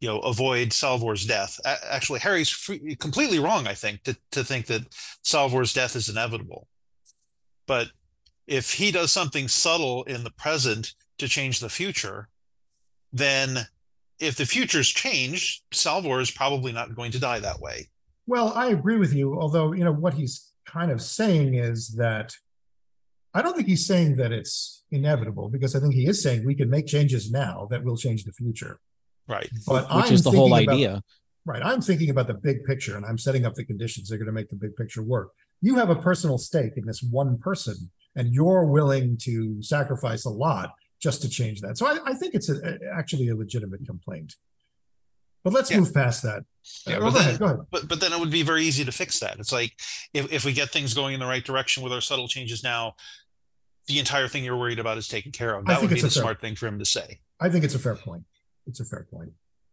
you 0.00 0.08
know 0.08 0.20
avoid 0.20 0.72
Salvor's 0.72 1.26
death. 1.26 1.58
Actually, 1.64 2.20
Hari's 2.20 2.50
free, 2.50 2.96
completely 2.96 3.38
wrong. 3.38 3.66
I 3.66 3.74
think 3.74 4.02
to 4.04 4.16
to 4.32 4.44
think 4.44 4.66
that 4.66 4.82
Salvor's 5.22 5.72
death 5.72 5.96
is 5.96 6.08
inevitable. 6.08 6.68
But 7.66 7.88
if 8.46 8.74
he 8.74 8.92
does 8.92 9.10
something 9.10 9.48
subtle 9.48 10.04
in 10.04 10.22
the 10.22 10.30
present 10.30 10.94
to 11.18 11.28
change 11.28 11.58
the 11.58 11.68
future, 11.68 12.28
then 13.12 13.66
if 14.18 14.36
the 14.36 14.46
future's 14.46 14.88
changed, 14.88 15.62
Salvor 15.72 16.20
is 16.20 16.30
probably 16.30 16.72
not 16.72 16.94
going 16.94 17.12
to 17.12 17.20
die 17.20 17.38
that 17.40 17.60
way. 17.60 17.88
Well, 18.26 18.52
I 18.54 18.68
agree 18.68 18.98
with 18.98 19.14
you. 19.14 19.38
Although 19.40 19.72
you 19.72 19.84
know 19.84 19.92
what 19.92 20.14
he's 20.14 20.52
kind 20.66 20.90
of 20.90 21.00
saying 21.00 21.54
is 21.54 21.94
that 21.96 22.34
I 23.34 23.42
don't 23.42 23.54
think 23.54 23.68
he's 23.68 23.86
saying 23.86 24.16
that 24.16 24.32
it's 24.32 24.84
inevitable 24.90 25.48
because 25.48 25.76
I 25.76 25.80
think 25.80 25.94
he 25.94 26.06
is 26.06 26.22
saying 26.22 26.44
we 26.44 26.54
can 26.54 26.70
make 26.70 26.86
changes 26.86 27.30
now 27.30 27.68
that 27.70 27.84
will 27.84 27.96
change 27.96 28.24
the 28.24 28.32
future. 28.32 28.80
Right. 29.28 29.50
But 29.66 29.84
which 29.94 30.06
I'm 30.06 30.12
is 30.12 30.22
the 30.22 30.30
whole 30.30 30.54
idea. 30.54 30.90
About, 30.90 31.02
right. 31.44 31.62
I'm 31.62 31.82
thinking 31.82 32.10
about 32.10 32.28
the 32.28 32.34
big 32.34 32.64
picture 32.64 32.96
and 32.96 33.04
I'm 33.04 33.18
setting 33.18 33.44
up 33.44 33.54
the 33.54 33.64
conditions 33.64 34.08
that 34.08 34.14
are 34.14 34.18
going 34.18 34.26
to 34.26 34.32
make 34.32 34.48
the 34.48 34.56
big 34.56 34.74
picture 34.76 35.02
work. 35.02 35.32
You 35.60 35.76
have 35.76 35.90
a 35.90 35.96
personal 35.96 36.38
stake 36.38 36.76
in 36.76 36.86
this 36.86 37.02
one 37.02 37.38
person 37.38 37.90
and 38.14 38.32
you're 38.32 38.64
willing 38.64 39.18
to 39.22 39.62
sacrifice 39.62 40.24
a 40.24 40.30
lot 40.30 40.70
just 41.00 41.22
to 41.22 41.28
change 41.28 41.60
that. 41.60 41.78
So 41.78 41.86
I, 41.86 41.98
I 42.06 42.14
think 42.14 42.34
it's 42.34 42.48
a, 42.48 42.78
actually 42.94 43.28
a 43.28 43.34
legitimate 43.34 43.84
complaint. 43.86 44.34
But 45.44 45.52
let's 45.52 45.70
yeah. 45.70 45.78
move 45.78 45.94
past 45.94 46.22
that. 46.24 46.44
Yeah, 46.86 46.96
uh, 46.96 47.00
but, 47.00 47.10
then, 47.10 47.42
ahead, 47.42 47.58
but 47.70 47.88
but 47.88 48.00
then 48.00 48.12
it 48.12 48.18
would 48.18 48.32
be 48.32 48.42
very 48.42 48.64
easy 48.64 48.84
to 48.84 48.90
fix 48.90 49.20
that. 49.20 49.38
It's 49.38 49.52
like 49.52 49.72
if, 50.12 50.32
if 50.32 50.44
we 50.44 50.52
get 50.52 50.70
things 50.70 50.92
going 50.92 51.14
in 51.14 51.20
the 51.20 51.26
right 51.26 51.44
direction 51.44 51.84
with 51.84 51.92
our 51.92 52.00
subtle 52.00 52.26
changes 52.26 52.64
now, 52.64 52.96
the 53.86 54.00
entire 54.00 54.26
thing 54.26 54.42
you're 54.42 54.56
worried 54.56 54.80
about 54.80 54.98
is 54.98 55.06
taken 55.06 55.30
care 55.30 55.54
of. 55.54 55.64
That 55.66 55.80
would 55.80 55.90
be 55.90 55.96
the 55.96 56.02
fair, 56.02 56.10
smart 56.10 56.40
thing 56.40 56.56
for 56.56 56.66
him 56.66 56.80
to 56.80 56.84
say. 56.84 57.20
I 57.38 57.48
think 57.48 57.64
it's 57.64 57.76
a 57.76 57.78
fair 57.78 57.94
point. 57.94 58.24
It's 58.66 58.80
a 58.80 58.84
fair 58.84 59.06
point. 59.08 59.30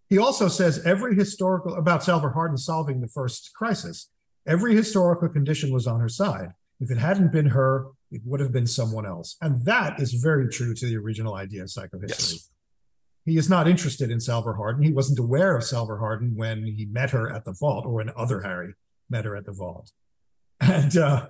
He 0.10 0.20
also 0.20 0.48
says 0.48 0.86
every 0.86 1.15
historical 1.15 1.74
about 1.74 2.03
Salvor 2.03 2.30
Hardin 2.30 2.58
solving 2.58 3.01
the 3.01 3.08
first 3.08 3.51
crisis. 3.56 4.12
Every 4.46 4.75
historical 4.75 5.30
condition 5.30 5.74
was 5.74 5.88
on 5.88 6.00
her 6.01 6.10
side. 6.10 6.53
If 6.80 6.92
it 6.92 6.98
hadn't 6.98 7.32
been 7.32 7.48
her, 7.48 7.88
it 8.13 8.22
would 8.25 8.39
have 8.39 8.51
been 8.51 8.67
someone 8.67 9.05
else. 9.05 9.38
And 9.41 9.65
that 9.65 10.00
is 10.00 10.13
very 10.13 10.48
true 10.48 10.75
to 10.75 10.86
the 10.86 10.98
original 10.98 11.34
idea 11.34 11.63
of 11.63 11.70
psychohistory. 11.70 12.10
Yes. 12.10 12.50
He 13.25 13.38
is 13.38 13.50
not 13.50 13.67
interested 13.67 14.12
in 14.12 14.20
Salvor 14.20 14.53
Hardin. 14.53 14.84
He 14.84 14.91
wasn't 14.91 15.17
aware 15.17 15.58
of 15.58 15.63
Salvor 15.63 15.98
Hardin 15.98 16.36
when 16.36 16.63
he 16.65 16.86
met 16.86 17.10
her 17.12 17.34
at 17.34 17.46
the 17.46 17.53
vault 17.53 17.86
or 17.86 17.93
when 17.93 18.12
other 18.15 18.41
Hari 18.41 18.74
met 19.10 19.25
her 19.25 19.36
at 19.36 19.46
the 19.46 19.51
vault. 19.51 19.91
And 20.60 20.96
uh, 20.96 21.29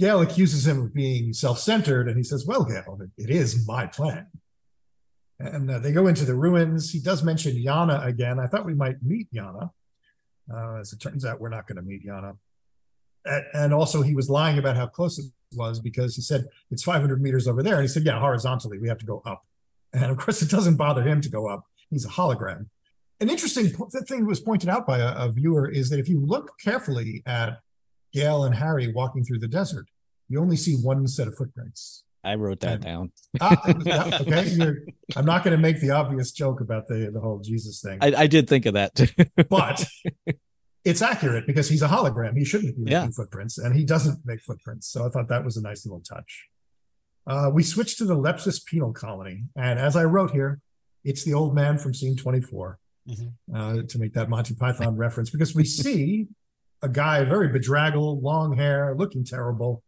Gaal 0.00 0.22
accuses 0.22 0.66
him 0.66 0.82
of 0.82 0.92
being 0.92 1.32
self 1.32 1.58
centered. 1.58 2.08
And 2.08 2.16
he 2.16 2.24
says, 2.24 2.44
Well, 2.46 2.66
Gaal, 2.66 3.08
it 3.16 3.30
is 3.30 3.66
my 3.66 3.86
plan. 3.86 4.26
And 5.38 5.70
uh, 5.70 5.78
they 5.78 5.92
go 5.92 6.06
into 6.06 6.24
the 6.24 6.34
ruins. 6.34 6.90
He 6.90 7.00
does 7.00 7.22
mention 7.22 7.56
Yana 7.56 8.04
again. 8.04 8.38
I 8.38 8.46
thought 8.46 8.66
we 8.66 8.74
might 8.74 9.02
meet 9.02 9.32
Yana. 9.32 9.70
Uh, 10.52 10.80
as 10.80 10.92
it 10.92 11.00
turns 11.00 11.24
out, 11.24 11.40
we're 11.40 11.50
not 11.50 11.66
going 11.66 11.76
to 11.76 11.82
meet 11.82 12.06
Yana. 12.06 12.36
And, 13.24 13.44
and 13.52 13.74
also, 13.74 14.02
he 14.02 14.14
was 14.14 14.28
lying 14.28 14.58
about 14.58 14.76
how 14.76 14.86
close 14.86 15.18
it 15.18 15.26
was 15.54 15.80
because 15.80 16.16
he 16.16 16.22
said 16.22 16.46
it's 16.70 16.82
500 16.82 17.20
meters 17.22 17.46
over 17.46 17.62
there. 17.62 17.74
And 17.74 17.82
he 17.82 17.88
said, 17.88 18.04
Yeah, 18.04 18.18
horizontally, 18.20 18.78
we 18.78 18.88
have 18.88 18.98
to 18.98 19.06
go 19.06 19.22
up. 19.26 19.44
And 19.92 20.04
of 20.04 20.16
course, 20.18 20.42
it 20.42 20.50
doesn't 20.50 20.76
bother 20.76 21.02
him 21.02 21.20
to 21.22 21.28
go 21.28 21.48
up. 21.48 21.64
He's 21.90 22.04
a 22.04 22.08
hologram. 22.08 22.66
An 23.20 23.30
interesting 23.30 23.68
thing 23.68 24.20
that 24.20 24.26
was 24.26 24.40
pointed 24.40 24.68
out 24.68 24.86
by 24.86 24.98
a, 24.98 25.14
a 25.16 25.30
viewer 25.32 25.68
is 25.70 25.88
that 25.90 25.98
if 25.98 26.08
you 26.08 26.20
look 26.20 26.52
carefully 26.62 27.22
at 27.24 27.60
Gaal 28.14 28.44
and 28.44 28.54
Hari 28.56 28.92
walking 28.92 29.24
through 29.24 29.38
the 29.38 29.48
desert, 29.48 29.86
you 30.28 30.40
only 30.40 30.56
see 30.56 30.74
one 30.74 31.06
set 31.06 31.26
of 31.28 31.36
footprints. 31.36 32.02
I 32.24 32.34
wrote 32.34 32.60
that 32.60 32.74
And- 32.74 32.84
down. 32.84 33.12
Ah, 33.40 33.56
yeah, 33.84 34.18
okay, 34.20 34.48
You're, 34.48 34.78
I'm 35.14 35.24
not 35.24 35.44
going 35.44 35.56
to 35.56 35.62
make 35.62 35.80
the 35.80 35.90
obvious 35.92 36.32
joke 36.32 36.60
about 36.60 36.88
the 36.88 37.10
the 37.12 37.20
whole 37.20 37.38
Jesus 37.38 37.80
thing, 37.80 37.98
I, 38.02 38.12
I 38.22 38.26
did 38.26 38.48
think 38.48 38.66
of 38.66 38.74
that 38.74 38.94
too. 38.94 39.06
but 39.48 39.86
it's 40.90 41.02
accurate 41.02 41.46
because 41.46 41.68
he's 41.68 41.82
a 41.82 41.88
hologram. 41.88 42.36
He 42.38 42.44
shouldn't 42.44 42.76
be 42.76 42.82
making 42.84 42.92
Yeah. 42.92 43.10
footprints, 43.10 43.58
and 43.58 43.74
he 43.74 43.84
doesn't 43.84 44.24
make 44.24 44.40
footprints. 44.42 44.86
So 44.88 45.04
I 45.04 45.08
thought 45.10 45.28
that 45.28 45.44
was 45.44 45.56
a 45.56 45.62
nice 45.62 45.84
little 45.84 46.00
touch. 46.00 46.48
Uh, 47.26 47.50
we 47.52 47.62
switched 47.62 47.98
to 47.98 48.04
the 48.04 48.14
Lepsis 48.16 48.64
penal 48.64 48.92
colony, 48.92 49.44
and 49.56 49.78
as 49.78 49.96
I 49.96 50.04
wrote 50.04 50.30
here, 50.30 50.60
it's 51.04 51.24
the 51.24 51.34
old 51.34 51.54
man 51.54 51.76
from 51.78 51.92
scene 51.92 52.16
24 52.16 52.78
Mhm. 53.08 53.32
uh, 53.54 53.82
to 53.82 53.98
make 53.98 54.12
that 54.14 54.28
Monty 54.30 54.54
Python 54.54 54.96
reference 55.04 55.30
because 55.30 55.54
we 55.54 55.64
see 55.64 56.28
a 56.82 56.88
guy 56.88 57.24
very 57.24 57.48
bedraggled, 57.48 58.22
long 58.22 58.56
hair, 58.56 58.94
looking 58.96 59.24
terrible. 59.24 59.82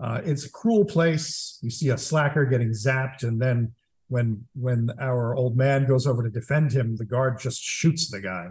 Uh, 0.00 0.20
it's 0.24 0.44
a 0.46 0.50
cruel 0.50 0.84
place. 0.84 1.58
We 1.62 1.70
see 1.70 1.90
a 1.90 1.98
slacker 1.98 2.44
getting 2.44 2.70
zapped, 2.70 3.22
and 3.22 3.40
then 3.40 3.72
when 4.08 4.46
when 4.54 4.90
our 4.98 5.34
old 5.34 5.56
man 5.56 5.86
goes 5.86 6.06
over 6.06 6.22
to 6.22 6.30
defend 6.30 6.72
him, 6.72 6.96
the 6.96 7.04
guard 7.04 7.38
just 7.40 7.60
shoots 7.60 8.10
the 8.10 8.20
guy. 8.20 8.46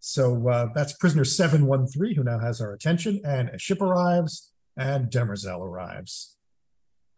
So 0.00 0.48
uh, 0.48 0.68
that's 0.74 0.94
prisoner 0.94 1.24
713 1.24 2.16
who 2.16 2.24
now 2.24 2.40
has 2.40 2.60
our 2.60 2.72
attention, 2.72 3.20
and 3.24 3.50
a 3.50 3.58
ship 3.58 3.82
arrives, 3.82 4.50
and 4.76 5.10
Demerzel 5.10 5.60
arrives. 5.60 6.36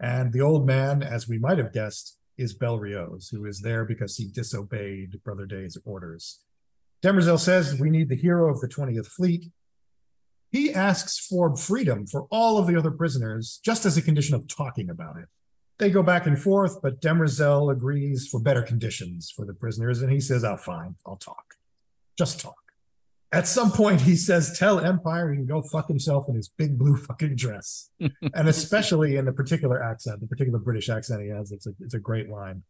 And 0.00 0.32
the 0.32 0.40
old 0.40 0.66
man, 0.66 1.02
as 1.02 1.28
we 1.28 1.38
might 1.38 1.58
have 1.58 1.72
guessed, 1.72 2.18
is 2.36 2.58
Belriose, 2.58 3.30
who 3.30 3.44
is 3.44 3.60
there 3.60 3.84
because 3.84 4.16
he 4.16 4.26
disobeyed 4.26 5.22
Brother 5.22 5.46
Day's 5.46 5.78
orders. 5.84 6.40
Demerzel 7.04 7.38
says, 7.38 7.78
We 7.78 7.88
need 7.88 8.08
the 8.08 8.16
hero 8.16 8.50
of 8.50 8.60
the 8.60 8.68
20th 8.68 9.06
Fleet. 9.06 9.50
He 10.50 10.74
asks 10.74 11.18
for 11.18 11.56
freedom 11.56 12.06
for 12.06 12.26
all 12.30 12.58
of 12.58 12.66
the 12.66 12.76
other 12.76 12.90
prisoners, 12.90 13.60
just 13.64 13.86
as 13.86 13.96
a 13.96 14.02
condition 14.02 14.34
of 14.34 14.48
talking 14.48 14.90
about 14.90 15.16
it. 15.16 15.28
They 15.78 15.88
go 15.88 16.02
back 16.02 16.26
and 16.26 16.40
forth, 16.40 16.82
but 16.82 17.00
Demerzel 17.00 17.72
agrees 17.72 18.28
for 18.28 18.40
better 18.40 18.62
conditions 18.62 19.32
for 19.34 19.44
the 19.44 19.54
prisoners, 19.54 20.02
and 20.02 20.12
he 20.12 20.20
says, 20.20 20.44
Oh, 20.44 20.56
fine, 20.56 20.96
I'll 21.06 21.16
talk. 21.16 21.54
Just 22.18 22.40
talk. 22.40 22.61
At 23.32 23.48
some 23.48 23.72
point, 23.72 24.02
he 24.02 24.14
says, 24.14 24.58
Tell 24.58 24.78
Empire 24.78 25.30
he 25.30 25.38
can 25.38 25.46
go 25.46 25.62
fuck 25.62 25.88
himself 25.88 26.28
in 26.28 26.34
his 26.34 26.48
big 26.48 26.78
blue 26.78 26.96
fucking 26.96 27.34
dress. 27.36 27.88
and 28.00 28.48
especially 28.48 29.16
in 29.16 29.24
the 29.24 29.32
particular 29.32 29.82
accent, 29.82 30.20
the 30.20 30.26
particular 30.26 30.58
British 30.58 30.90
accent 30.90 31.22
he 31.22 31.28
has, 31.30 31.50
it's 31.50 31.66
a, 31.66 31.70
it's 31.80 31.94
a 31.94 31.98
great 31.98 32.28
line. 32.28 32.62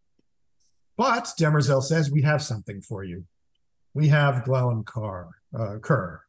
But 0.97 1.33
Demerzel 1.39 1.83
says, 1.83 2.13
We 2.13 2.23
have 2.23 2.43
something 2.43 2.81
for 2.81 3.03
you. 3.03 3.25
We 3.93 4.09
have 4.09 4.45
Glawen 4.45 4.85
Carr, 4.85 5.31
uh, 5.59 5.79
Kerr, 5.83 6.23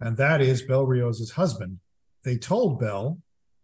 and 0.00 0.16
that 0.16 0.40
is 0.40 0.66
Belriose's 0.66 1.32
husband. 1.32 1.78
They 2.24 2.36
told 2.36 2.80
Bell 2.80 3.18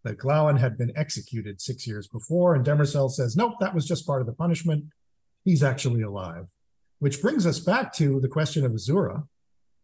that 0.04 0.18
Glawen 0.18 0.58
had 0.58 0.78
been 0.78 0.92
executed 0.96 1.60
six 1.60 1.84
years 1.84 2.06
before, 2.06 2.54
and 2.54 2.64
Demerzel 2.64 3.10
says, 3.10 3.36
Nope, 3.36 3.54
that 3.58 3.74
was 3.74 3.86
just 3.86 4.06
part 4.06 4.20
of 4.20 4.28
the 4.28 4.32
punishment. 4.32 4.84
He's 5.44 5.64
actually 5.64 6.02
alive. 6.02 6.54
Which 7.00 7.20
brings 7.20 7.44
us 7.44 7.58
back 7.58 7.92
to 7.94 8.20
the 8.20 8.28
question 8.28 8.64
of 8.64 8.70
Azura, 8.70 9.26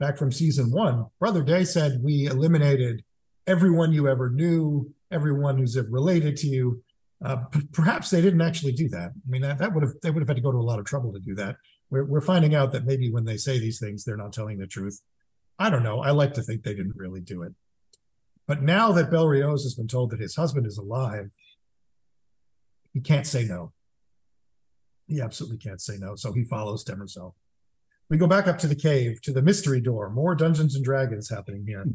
back 0.03 0.19
from 0.19 0.33
season 0.33 0.73
one. 0.73 1.07
Brother 1.21 1.45
Day 1.45 1.63
said, 1.63 2.03
We 2.03 2.27
eliminated 2.27 3.05
everyone 3.47 3.93
you 3.93 4.09
ever 4.09 4.31
knew, 4.31 4.93
everyone 5.13 5.59
who's 5.59 5.79
related 5.79 6.37
to 6.39 6.49
you. 6.49 6.83
Uh, 7.25 7.37
p- 7.37 7.69
perhaps 7.73 8.11
they 8.11 8.21
didn't 8.21 8.41
actually 8.41 8.73
do 8.73 8.89
that. 8.89 9.13
I 9.15 9.31
mean, 9.31 9.43
that, 9.43 9.59
that 9.59 9.73
would 9.73 9.85
have 9.85 9.93
they 10.03 10.11
would 10.11 10.21
have 10.21 10.29
had 10.29 10.39
to 10.39 10.43
go 10.43 10.51
to 10.51 10.59
a 10.59 10.71
lot 10.71 10.81
of 10.81 10.87
trouble 10.87 11.13
to 11.13 11.21
do 11.21 11.37
that. 11.37 11.57
We're, 11.89 12.05
we're 12.05 12.21
finding 12.21 12.53
out 12.53 12.73
that 12.73 12.85
maybe 12.85 13.13
when 13.13 13.27
they 13.27 13.37
say 13.37 13.61
these 13.61 13.79
things, 13.79 14.03
they're 14.03 14.17
not 14.17 14.33
telling 14.33 14.59
the 14.59 14.67
truth. 14.67 15.01
I 15.57 15.71
don't 15.71 15.85
know. 15.85 16.01
I 16.01 16.11
like 16.11 16.35
to 16.35 16.43
think 16.43 16.65
they 16.65 16.75
didn't 16.75 16.97
really 16.97 17.21
do 17.21 17.43
it. 17.43 17.53
But 18.49 18.61
now 18.61 18.91
that 18.93 19.09
Belriose 19.09 19.63
has 19.63 19.77
been 19.77 19.87
told 19.87 20.11
that 20.11 20.19
his 20.19 20.35
husband 20.35 20.67
is 20.67 20.79
alive, 20.79 21.31
he 22.93 23.01
can't 23.01 23.27
say 23.27 23.45
no. 23.45 23.73
He 25.07 25.21
absolutely 25.21 25.59
can't 25.59 25.81
say 25.81 25.97
no. 25.97 26.17
So 26.17 26.33
he 26.33 26.43
follows 26.43 26.85
Demerzel. 26.85 27.35
We 28.13 28.19
go 28.19 28.27
back 28.27 28.47
up 28.47 28.59
to 28.59 28.67
the 28.67 28.75
cave, 28.75 29.23
to 29.23 29.33
the 29.33 29.41
mystery 29.41 29.81
door. 29.81 30.11
More 30.11 30.35
Dungeons 30.35 30.75
and 30.75 30.85
Dragons 30.85 31.31
happening 31.31 31.65
here. 31.67 31.87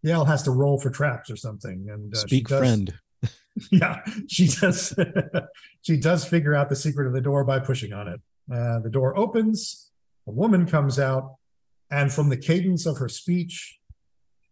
Yale 0.00 0.24
has 0.24 0.44
to 0.44 0.52
roll 0.52 0.78
for 0.78 0.90
traps 0.90 1.28
or 1.28 1.34
something. 1.34 1.88
And 1.90 2.14
uh, 2.14 2.18
Speak 2.18 2.46
does- 2.46 2.60
friend. 2.60 2.94
yeah, 3.72 4.00
she 4.28 4.46
does. 4.46 4.94
she 5.82 5.96
does 5.96 6.24
figure 6.24 6.54
out 6.54 6.68
the 6.68 6.76
secret 6.76 7.08
of 7.08 7.14
the 7.14 7.20
door 7.20 7.42
by 7.42 7.58
pushing 7.58 7.92
on 7.92 8.06
it. 8.06 8.20
Uh, 8.48 8.78
the 8.78 8.88
door 8.88 9.18
opens. 9.18 9.90
A 10.28 10.30
woman 10.30 10.66
comes 10.66 11.00
out, 11.00 11.34
and 11.90 12.12
from 12.12 12.28
the 12.28 12.36
cadence 12.36 12.86
of 12.86 12.98
her 12.98 13.08
speech, 13.08 13.80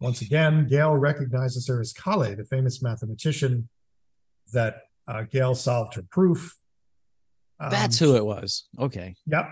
once 0.00 0.20
again, 0.20 0.68
Gaal 0.68 1.00
recognizes 1.00 1.68
her 1.68 1.80
as 1.80 1.92
Kalle, 1.92 2.34
the 2.34 2.44
famous 2.44 2.82
mathematician 2.82 3.68
that 4.52 4.78
uh, 5.06 5.22
Gaal 5.32 5.54
solved 5.56 5.94
her 5.94 6.02
proof. 6.10 6.56
Um, 7.60 7.70
That's 7.70 8.00
who 8.00 8.16
it 8.16 8.24
was. 8.24 8.66
Okay. 8.80 9.14
Yep. 9.28 9.46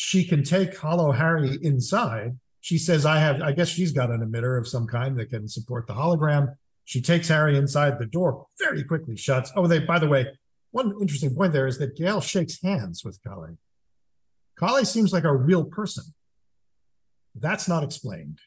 She 0.00 0.22
can 0.24 0.44
take 0.44 0.76
Holo 0.76 1.10
Hari 1.10 1.58
inside. 1.60 2.38
She 2.60 2.78
says, 2.78 3.04
I 3.04 3.18
have, 3.18 3.42
I 3.42 3.50
guess 3.50 3.66
she's 3.66 3.90
got 3.90 4.12
an 4.12 4.20
emitter 4.20 4.56
of 4.56 4.68
some 4.68 4.86
kind 4.86 5.18
that 5.18 5.28
can 5.28 5.48
support 5.48 5.88
the 5.88 5.94
hologram. 5.94 6.54
She 6.84 7.00
takes 7.00 7.28
Hari 7.28 7.56
inside 7.56 7.98
the 7.98 8.06
door, 8.06 8.46
very 8.60 8.84
quickly 8.84 9.16
shuts. 9.16 9.50
Oh, 9.56 9.66
they, 9.66 9.80
by 9.80 9.98
the 9.98 10.06
way, 10.06 10.28
one 10.70 10.94
interesting 11.00 11.34
point 11.34 11.52
there 11.52 11.66
is 11.66 11.78
that 11.78 11.98
Gaal 11.98 12.22
shakes 12.22 12.62
hands 12.62 13.04
with 13.04 13.18
Kalle. 13.24 13.56
Kalle 14.56 14.84
seems 14.84 15.12
like 15.12 15.24
a 15.24 15.34
real 15.34 15.64
person. 15.64 16.04
That's 17.34 17.66
not 17.66 17.82
explained. 17.82 18.38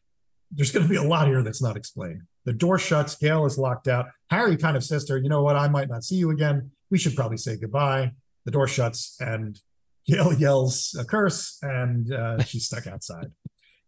There's 0.52 0.72
going 0.72 0.86
to 0.86 0.90
be 0.90 0.96
a 0.96 1.04
lot 1.04 1.28
here 1.28 1.44
that's 1.44 1.62
not 1.62 1.76
explained. 1.76 2.22
The 2.46 2.54
door 2.54 2.80
shuts. 2.80 3.18
Gaal 3.18 3.46
is 3.46 3.58
locked 3.58 3.90
out. 3.90 4.06
Hari 4.30 4.56
kind 4.56 4.78
of 4.78 4.86
says 4.86 5.04
to 5.06 5.14
her, 5.14 5.20
You 5.20 5.28
know 5.28 5.44
what? 5.44 5.58
I 5.58 5.68
might 5.68 5.90
not 5.90 6.06
see 6.06 6.16
you 6.16 6.30
again. 6.30 6.72
We 6.90 6.98
should 6.98 7.18
probably 7.18 7.38
say 7.38 7.58
goodbye. 7.58 8.14
The 8.46 8.52
door 8.52 8.70
shuts, 8.70 9.18
and 9.20 9.60
Gaal 10.10 10.40
yells 10.40 10.96
a 11.00 11.06
curse, 11.06 11.58
and 11.62 12.14
uh, 12.14 12.44
she's 12.44 12.66
stuck 12.66 12.88
outside. 12.88 13.32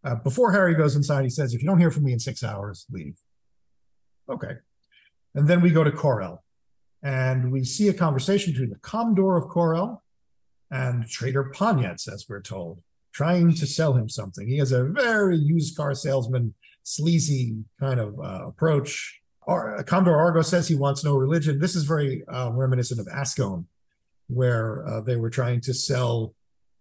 Uh, 0.04 0.16
before 0.16 0.52
Hari 0.52 0.74
goes 0.74 0.96
inside, 0.96 1.24
he 1.24 1.30
says, 1.30 1.54
If 1.54 1.62
you 1.62 1.68
don't 1.68 1.78
hear 1.78 1.90
from 1.90 2.04
me 2.04 2.12
in 2.12 2.18
six 2.18 2.44
hours, 2.44 2.86
leave. 2.90 3.16
Okay. 4.30 4.54
And 5.34 5.48
then 5.48 5.60
we 5.60 5.70
go 5.70 5.82
to 5.82 5.90
Korell, 5.90 6.38
and 7.02 7.50
we 7.50 7.64
see 7.64 7.88
a 7.88 7.94
conversation 7.94 8.52
between 8.52 8.70
the 8.70 8.78
Commodore 8.78 9.36
of 9.36 9.44
Korell 9.50 10.00
and 10.70 11.08
Trader 11.08 11.52
Ponyets, 11.54 12.12
as 12.12 12.26
we're 12.28 12.42
told, 12.42 12.82
trying 13.12 13.54
to 13.54 13.66
sell 13.66 13.94
him 13.94 14.08
something. 14.08 14.48
He 14.48 14.58
has 14.58 14.72
a 14.72 14.84
very 14.84 15.36
used 15.36 15.76
car 15.76 15.94
salesman, 15.94 16.54
sleazy 16.82 17.56
kind 17.80 18.00
of 18.00 18.18
uh, 18.18 18.46
approach. 18.46 19.20
Ar- 19.46 19.82
Commodore 19.84 20.18
Argo 20.18 20.42
says 20.42 20.68
he 20.68 20.74
wants 20.74 21.04
no 21.04 21.16
religion. 21.16 21.58
This 21.58 21.76
is 21.76 21.84
very 21.84 22.24
uh, 22.28 22.50
reminiscent 22.52 23.00
of 23.00 23.06
Askone, 23.06 23.66
where 24.28 24.86
uh, 24.86 25.00
they 25.00 25.16
were 25.16 25.30
trying 25.30 25.60
to 25.62 25.74
sell 25.74 26.34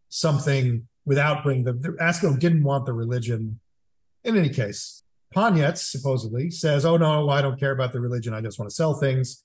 something 0.09 0.87
without 1.05 1.43
bringing 1.43 1.65
the, 1.65 1.73
Askone 2.01 2.39
didn't 2.39 2.63
want 2.63 2.85
the 2.85 2.93
religion. 2.93 3.59
In 4.23 4.37
any 4.37 4.49
case, 4.49 5.03
Ponyets 5.35 5.79
supposedly 5.79 6.49
says, 6.51 6.85
"Oh 6.85 6.97
no, 6.97 7.29
I 7.29 7.41
don't 7.41 7.59
care 7.59 7.71
about 7.71 7.91
the 7.91 7.99
religion. 7.99 8.33
I 8.33 8.41
just 8.41 8.59
want 8.59 8.69
to 8.69 8.75
sell 8.75 8.93
things." 8.93 9.43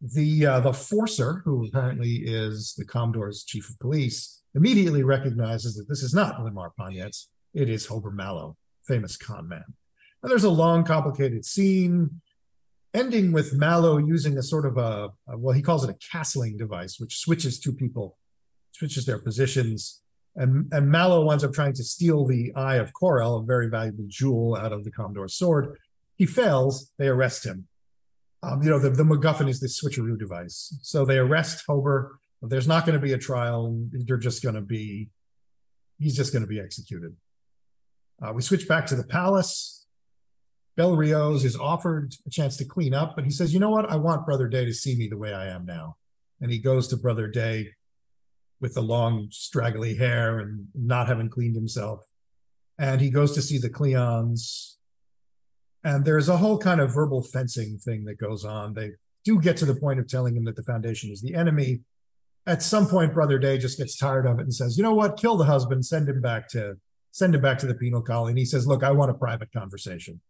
The 0.00 0.46
uh, 0.46 0.60
the 0.60 0.72
Forcer, 0.72 1.42
who 1.44 1.66
apparently 1.66 2.22
is 2.24 2.74
the 2.76 2.86
Commodore's 2.86 3.44
chief 3.44 3.68
of 3.68 3.78
police, 3.78 4.42
immediately 4.54 5.02
recognizes 5.02 5.76
that 5.76 5.88
this 5.88 6.02
is 6.02 6.14
not 6.14 6.38
Limmar 6.40 6.70
Ponyets. 6.78 7.26
It 7.52 7.68
is 7.68 7.86
Hober 7.86 8.12
Mallow, 8.12 8.56
famous 8.86 9.16
con 9.16 9.48
man. 9.48 9.64
And 10.22 10.30
there's 10.30 10.44
a 10.44 10.50
long, 10.50 10.84
complicated 10.84 11.44
scene 11.44 12.20
ending 12.94 13.32
with 13.32 13.54
Mallow 13.54 13.98
using 13.98 14.36
a 14.38 14.42
sort 14.42 14.66
of 14.66 14.76
a, 14.76 15.10
a 15.28 15.38
well, 15.38 15.54
he 15.54 15.62
calls 15.62 15.88
it 15.88 15.94
a 15.94 16.16
castling 16.16 16.58
device, 16.58 16.98
which 16.98 17.18
switches 17.18 17.58
two 17.58 17.72
people, 17.72 18.16
switches 18.72 19.06
their 19.06 19.18
positions. 19.18 20.02
And, 20.36 20.72
and 20.72 20.88
Mallow 20.88 21.24
winds 21.24 21.42
up 21.44 21.52
trying 21.52 21.74
to 21.74 21.84
steal 21.84 22.24
the 22.26 22.52
eye 22.54 22.76
of 22.76 22.92
Korell, 22.92 23.42
a 23.42 23.44
very 23.44 23.68
valuable 23.68 24.04
jewel 24.08 24.56
out 24.56 24.72
of 24.72 24.84
the 24.84 24.90
Commodore's 24.90 25.34
sword. 25.34 25.78
He 26.16 26.26
fails. 26.26 26.92
They 26.98 27.08
arrest 27.08 27.44
him. 27.44 27.66
Um, 28.42 28.62
you 28.62 28.70
know, 28.70 28.78
the, 28.78 28.90
the 28.90 29.02
MacGuffin 29.02 29.48
is 29.48 29.60
this 29.60 29.82
switcheroo 29.82 30.18
device. 30.18 30.78
So 30.82 31.04
they 31.04 31.18
arrest 31.18 31.64
Hober. 31.68 32.12
There's 32.42 32.68
not 32.68 32.86
going 32.86 32.98
to 32.98 33.04
be 33.04 33.12
a 33.12 33.18
trial. 33.18 33.76
They're 33.92 34.16
just 34.16 34.42
going 34.42 34.54
to 34.54 34.62
be, 34.62 35.10
he's 35.98 36.16
just 36.16 36.32
going 36.32 36.42
to 36.42 36.48
be 36.48 36.60
executed. 36.60 37.16
Uh, 38.22 38.32
we 38.32 38.42
switch 38.42 38.66
back 38.68 38.86
to 38.86 38.96
the 38.96 39.04
palace. 39.04 39.79
Bel 40.76 40.96
Riose 40.96 41.44
is 41.44 41.56
offered 41.56 42.14
a 42.26 42.30
chance 42.30 42.56
to 42.56 42.64
clean 42.64 42.94
up, 42.94 43.14
but 43.14 43.24
he 43.24 43.30
says, 43.30 43.52
you 43.52 43.60
know 43.60 43.70
what? 43.70 43.90
I 43.90 43.96
want 43.96 44.24
Brother 44.24 44.48
Day 44.48 44.64
to 44.64 44.72
see 44.72 44.96
me 44.96 45.08
the 45.08 45.18
way 45.18 45.34
I 45.34 45.48
am 45.48 45.66
now. 45.66 45.96
And 46.40 46.50
he 46.50 46.58
goes 46.58 46.88
to 46.88 46.96
Brother 46.96 47.28
Day 47.28 47.70
with 48.60 48.74
the 48.74 48.80
long, 48.80 49.28
straggly 49.30 49.96
hair 49.96 50.38
and 50.38 50.68
not 50.74 51.08
having 51.08 51.28
cleaned 51.28 51.56
himself. 51.56 52.04
And 52.78 53.00
he 53.00 53.10
goes 53.10 53.32
to 53.34 53.42
see 53.42 53.58
the 53.58 53.70
Cleons. 53.70 54.76
And 55.82 56.04
there's 56.04 56.28
a 56.28 56.36
whole 56.38 56.58
kind 56.58 56.80
of 56.80 56.94
verbal 56.94 57.22
fencing 57.22 57.78
thing 57.78 58.04
that 58.04 58.18
goes 58.18 58.44
on. 58.44 58.74
They 58.74 58.92
do 59.24 59.40
get 59.40 59.56
to 59.58 59.66
the 59.66 59.74
point 59.74 59.98
of 59.98 60.08
telling 60.08 60.36
him 60.36 60.44
that 60.44 60.56
the 60.56 60.62
Foundation 60.62 61.10
is 61.10 61.20
the 61.20 61.34
enemy. 61.34 61.80
At 62.46 62.62
some 62.62 62.86
point, 62.86 63.14
Brother 63.14 63.38
Day 63.38 63.58
just 63.58 63.78
gets 63.78 63.96
tired 63.96 64.26
of 64.26 64.38
it 64.38 64.42
and 64.42 64.54
says, 64.54 64.76
you 64.76 64.82
know 64.82 64.94
what? 64.94 65.18
Kill 65.18 65.36
the 65.36 65.44
husband, 65.44 65.84
send 65.84 66.08
him 66.08 66.20
back 66.20 66.48
to 66.50 66.76
send 67.12 67.34
him 67.34 67.40
back 67.40 67.58
to 67.58 67.66
the 67.66 67.74
penal 67.74 68.02
colony. 68.02 68.30
And 68.30 68.38
he 68.38 68.44
says, 68.44 68.66
look, 68.66 68.82
I 68.82 68.92
want 68.92 69.10
a 69.10 69.14
private 69.14 69.52
conversation. 69.52 70.20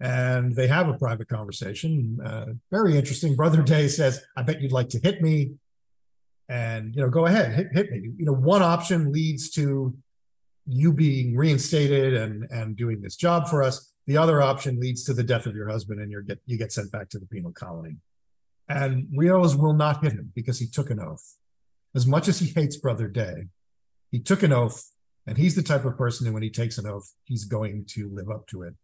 And 0.00 0.56
they 0.56 0.66
have 0.66 0.88
a 0.88 0.98
private 0.98 1.28
conversation. 1.28 2.18
Uh, 2.24 2.46
very 2.70 2.96
interesting. 2.96 3.36
Brother 3.36 3.62
Day 3.62 3.88
says, 3.88 4.22
I 4.36 4.42
bet 4.42 4.60
you'd 4.60 4.72
like 4.72 4.88
to 4.90 4.98
hit 4.98 5.22
me. 5.22 5.52
And 6.48 6.94
you 6.94 7.02
know 7.02 7.08
go 7.08 7.26
ahead 7.26 7.54
hit, 7.54 7.68
hit 7.72 7.90
me. 7.90 8.10
You 8.18 8.26
know 8.26 8.34
one 8.34 8.62
option 8.62 9.12
leads 9.12 9.50
to 9.52 9.96
you 10.66 10.92
being 10.92 11.36
reinstated 11.36 12.14
and 12.14 12.46
and 12.50 12.76
doing 12.76 13.00
this 13.00 13.16
job 13.16 13.48
for 13.48 13.62
us. 13.62 13.92
The 14.06 14.18
other 14.18 14.42
option 14.42 14.78
leads 14.78 15.04
to 15.04 15.14
the 15.14 15.22
death 15.22 15.46
of 15.46 15.56
your 15.56 15.70
husband 15.70 16.00
and 16.00 16.10
you 16.10 16.22
get 16.22 16.40
you 16.44 16.58
get 16.58 16.72
sent 16.72 16.92
back 16.92 17.08
to 17.10 17.18
the 17.18 17.26
penal 17.26 17.52
colony. 17.52 17.96
And 18.68 19.08
rios 19.16 19.56
will 19.56 19.72
not 19.72 20.02
hit 20.02 20.12
him 20.12 20.32
because 20.34 20.58
he 20.58 20.66
took 20.66 20.90
an 20.90 21.00
oath. 21.00 21.36
As 21.94 22.06
much 22.06 22.28
as 22.28 22.40
he 22.40 22.48
hates 22.48 22.76
brother 22.76 23.08
day 23.08 23.46
he 24.10 24.20
took 24.20 24.42
an 24.42 24.52
oath 24.52 24.90
and 25.26 25.38
he's 25.38 25.54
the 25.54 25.62
type 25.62 25.84
of 25.84 25.96
person 25.96 26.26
who 26.26 26.32
when 26.34 26.42
he 26.42 26.50
takes 26.50 26.76
an 26.76 26.86
oath 26.86 27.14
he's 27.24 27.44
going 27.44 27.84
to 27.88 28.10
live 28.12 28.28
up 28.30 28.46
to 28.48 28.62
it 28.62 28.74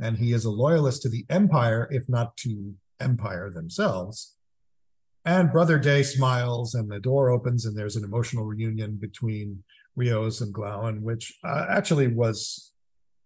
and 0.00 0.18
he 0.18 0.32
is 0.32 0.44
a 0.44 0.50
loyalist 0.50 1.02
to 1.02 1.08
the 1.08 1.26
empire 1.28 1.88
if 1.90 2.08
not 2.08 2.36
to 2.38 2.74
empire 3.00 3.50
themselves 3.50 4.36
and 5.28 5.52
Brother 5.52 5.78
Day 5.78 6.02
smiles, 6.02 6.74
and 6.74 6.90
the 6.90 6.98
door 6.98 7.28
opens, 7.28 7.66
and 7.66 7.76
there's 7.76 7.96
an 7.96 8.04
emotional 8.04 8.44
reunion 8.44 8.96
between 8.96 9.62
Riose 9.94 10.40
and 10.40 10.54
Glau, 10.54 11.00
which 11.02 11.38
uh, 11.44 11.66
actually 11.68 12.08
was, 12.08 12.72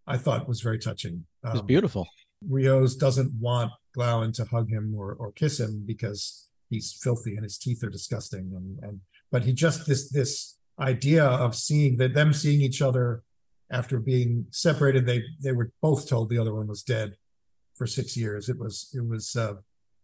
I 0.06 0.16
thought, 0.16 0.48
was 0.48 0.62
very 0.62 0.80
touching. 0.80 1.26
Um, 1.44 1.50
it 1.50 1.52
was 1.52 1.62
beautiful. 1.62 2.08
Riose 2.50 2.98
doesn't 2.98 3.32
want 3.38 3.70
Glau 3.96 4.32
to 4.35 4.44
hug 4.46 4.68
him 4.68 4.94
or, 4.96 5.12
or 5.12 5.30
kiss 5.30 5.61
him 5.61 5.85
because 5.87 6.48
he's 6.70 6.92
filthy 6.92 7.37
and 7.37 7.44
his 7.44 7.56
teeth 7.56 7.85
are 7.85 7.90
disgusting. 7.90 8.50
And, 8.56 8.78
and 8.82 9.00
but 9.30 9.44
he 9.44 9.52
just 9.52 9.87
this 9.87 10.11
this 10.11 10.56
idea 10.80 11.24
of 11.24 11.54
seeing 11.54 11.98
that 11.98 12.14
them 12.14 12.32
seeing 12.32 12.62
each 12.62 12.82
other 12.82 13.22
after 13.72 13.98
being 13.98 14.46
separated, 14.50 15.06
they 15.06 15.24
they 15.42 15.52
were 15.52 15.72
both 15.80 16.08
told 16.08 16.28
the 16.28 16.38
other 16.38 16.54
one 16.54 16.68
was 16.68 16.82
dead 16.82 17.16
for 17.74 17.87
six 17.87 18.16
years. 18.16 18.48
It 18.48 18.58
was 18.58 18.90
it 18.94 19.04
was 19.04 19.35
uh, 19.35 19.54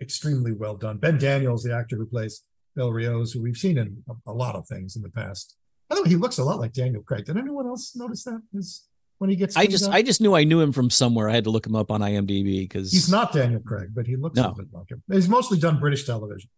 extremely 0.00 0.52
well 0.52 0.76
done. 0.76 0.96
Ben 0.96 1.18
Daniels, 1.18 1.62
the 1.62 1.74
actor 1.74 1.96
who 1.96 2.06
plays 2.06 2.42
Bel 2.74 2.90
Riose, 2.90 3.34
who 3.34 3.42
we've 3.42 3.56
seen 3.56 3.76
in 3.78 4.02
a, 4.08 4.30
a, 4.30 4.32
lot 4.32 4.56
of 4.56 4.66
things 4.66 4.96
in 4.96 5.02
the 5.02 5.10
past. 5.10 5.56
By 5.88 5.96
the 5.96 6.02
way, 6.02 6.08
he 6.08 6.16
looks 6.16 6.38
a 6.38 6.44
lot 6.44 6.58
like 6.58 6.72
Daniel 6.72 7.02
Craig. 7.02 7.26
Did 7.26 7.36
anyone 7.36 7.66
else 7.66 7.94
notice 7.94 8.24
that? 8.24 8.40
Is 8.54 8.88
when 9.18 9.30
he 9.30 9.36
gets 9.36 9.56
I 9.56 9.66
just 9.66 9.88
I 9.90 10.02
just 10.02 10.20
knew 10.20 10.34
I 10.34 10.44
knew 10.44 10.60
him 10.60 10.72
from 10.72 10.88
somewhere. 10.88 11.28
I 11.28 11.34
had 11.34 11.44
to 11.44 11.50
look 11.50 11.66
him 11.66 11.76
up 11.76 11.90
on 11.90 12.00
IMDb 12.00 12.60
because 12.60 12.90
he's 12.90 13.10
not 13.10 13.32
Daniel 13.32 13.60
Craig, 13.60 13.90
but 13.94 14.06
he 14.06 14.16
looks 14.16 14.36
no. 14.36 14.50
a 14.50 14.54
bit 14.54 14.66
like 14.72 14.90
him. 14.90 15.02
He's 15.12 15.28
mostly 15.28 15.58
done 15.58 15.78
British 15.78 16.04
television. 16.04 16.48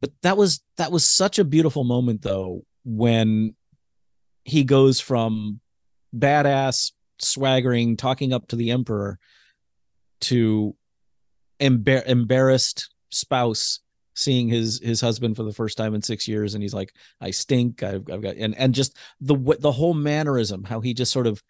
But 0.00 0.12
that 0.22 0.36
was 0.36 0.60
that 0.76 0.92
was 0.92 1.04
such 1.04 1.40
a 1.40 1.44
beautiful 1.44 1.82
moment 1.82 2.22
though 2.22 2.64
when 2.84 3.56
he 4.44 4.62
goes 4.62 5.00
from 5.00 5.60
badass 6.18 6.92
swaggering 7.18 7.96
talking 7.96 8.32
up 8.32 8.46
to 8.48 8.56
the 8.56 8.70
emperor 8.70 9.18
to 10.20 10.74
embar- 11.60 12.06
embarrassed 12.06 12.90
spouse 13.10 13.80
seeing 14.14 14.48
his 14.48 14.80
his 14.82 15.00
husband 15.00 15.36
for 15.36 15.42
the 15.42 15.52
first 15.52 15.76
time 15.76 15.94
in 15.94 16.02
six 16.02 16.26
years 16.26 16.54
and 16.54 16.62
he's 16.62 16.74
like 16.74 16.92
i 17.20 17.30
stink. 17.30 17.82
I've, 17.82 18.04
I've 18.10 18.22
got 18.22 18.36
and 18.36 18.56
and 18.56 18.74
just 18.74 18.96
the 19.20 19.36
the 19.60 19.72
whole 19.72 19.94
mannerism 19.94 20.64
how 20.64 20.80
he 20.80 20.94
just 20.94 21.12
sort 21.12 21.26
of 21.26 21.42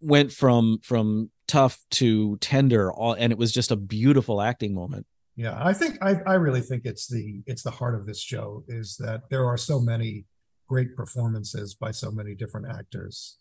went 0.00 0.32
from 0.32 0.78
from 0.82 1.30
tough 1.48 1.78
to 1.92 2.36
tender 2.38 2.92
all 2.92 3.14
and 3.14 3.32
it 3.32 3.38
was 3.38 3.52
just 3.52 3.70
a 3.70 3.76
beautiful 3.76 4.42
acting 4.42 4.74
moment. 4.74 5.06
Yeah 5.36 5.58
i 5.62 5.72
think 5.72 5.98
i 6.02 6.16
i 6.26 6.34
really 6.34 6.60
think 6.60 6.84
it's 6.84 7.06
the 7.08 7.42
it's 7.46 7.62
the 7.62 7.70
heart 7.70 7.94
of 7.94 8.06
this 8.06 8.20
show 8.20 8.64
is 8.68 8.96
that 8.98 9.22
there 9.30 9.46
are 9.46 9.56
so 9.56 9.80
many 9.80 10.24
great 10.66 10.96
performances 10.96 11.74
by 11.74 11.90
so 11.90 12.10
many 12.10 12.34
different 12.34 12.66
actors 12.68 13.38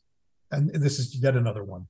and 0.56 0.84
this 0.84 1.00
is 1.00 1.16
yet 1.16 1.36
another 1.36 1.64
one. 1.64 1.88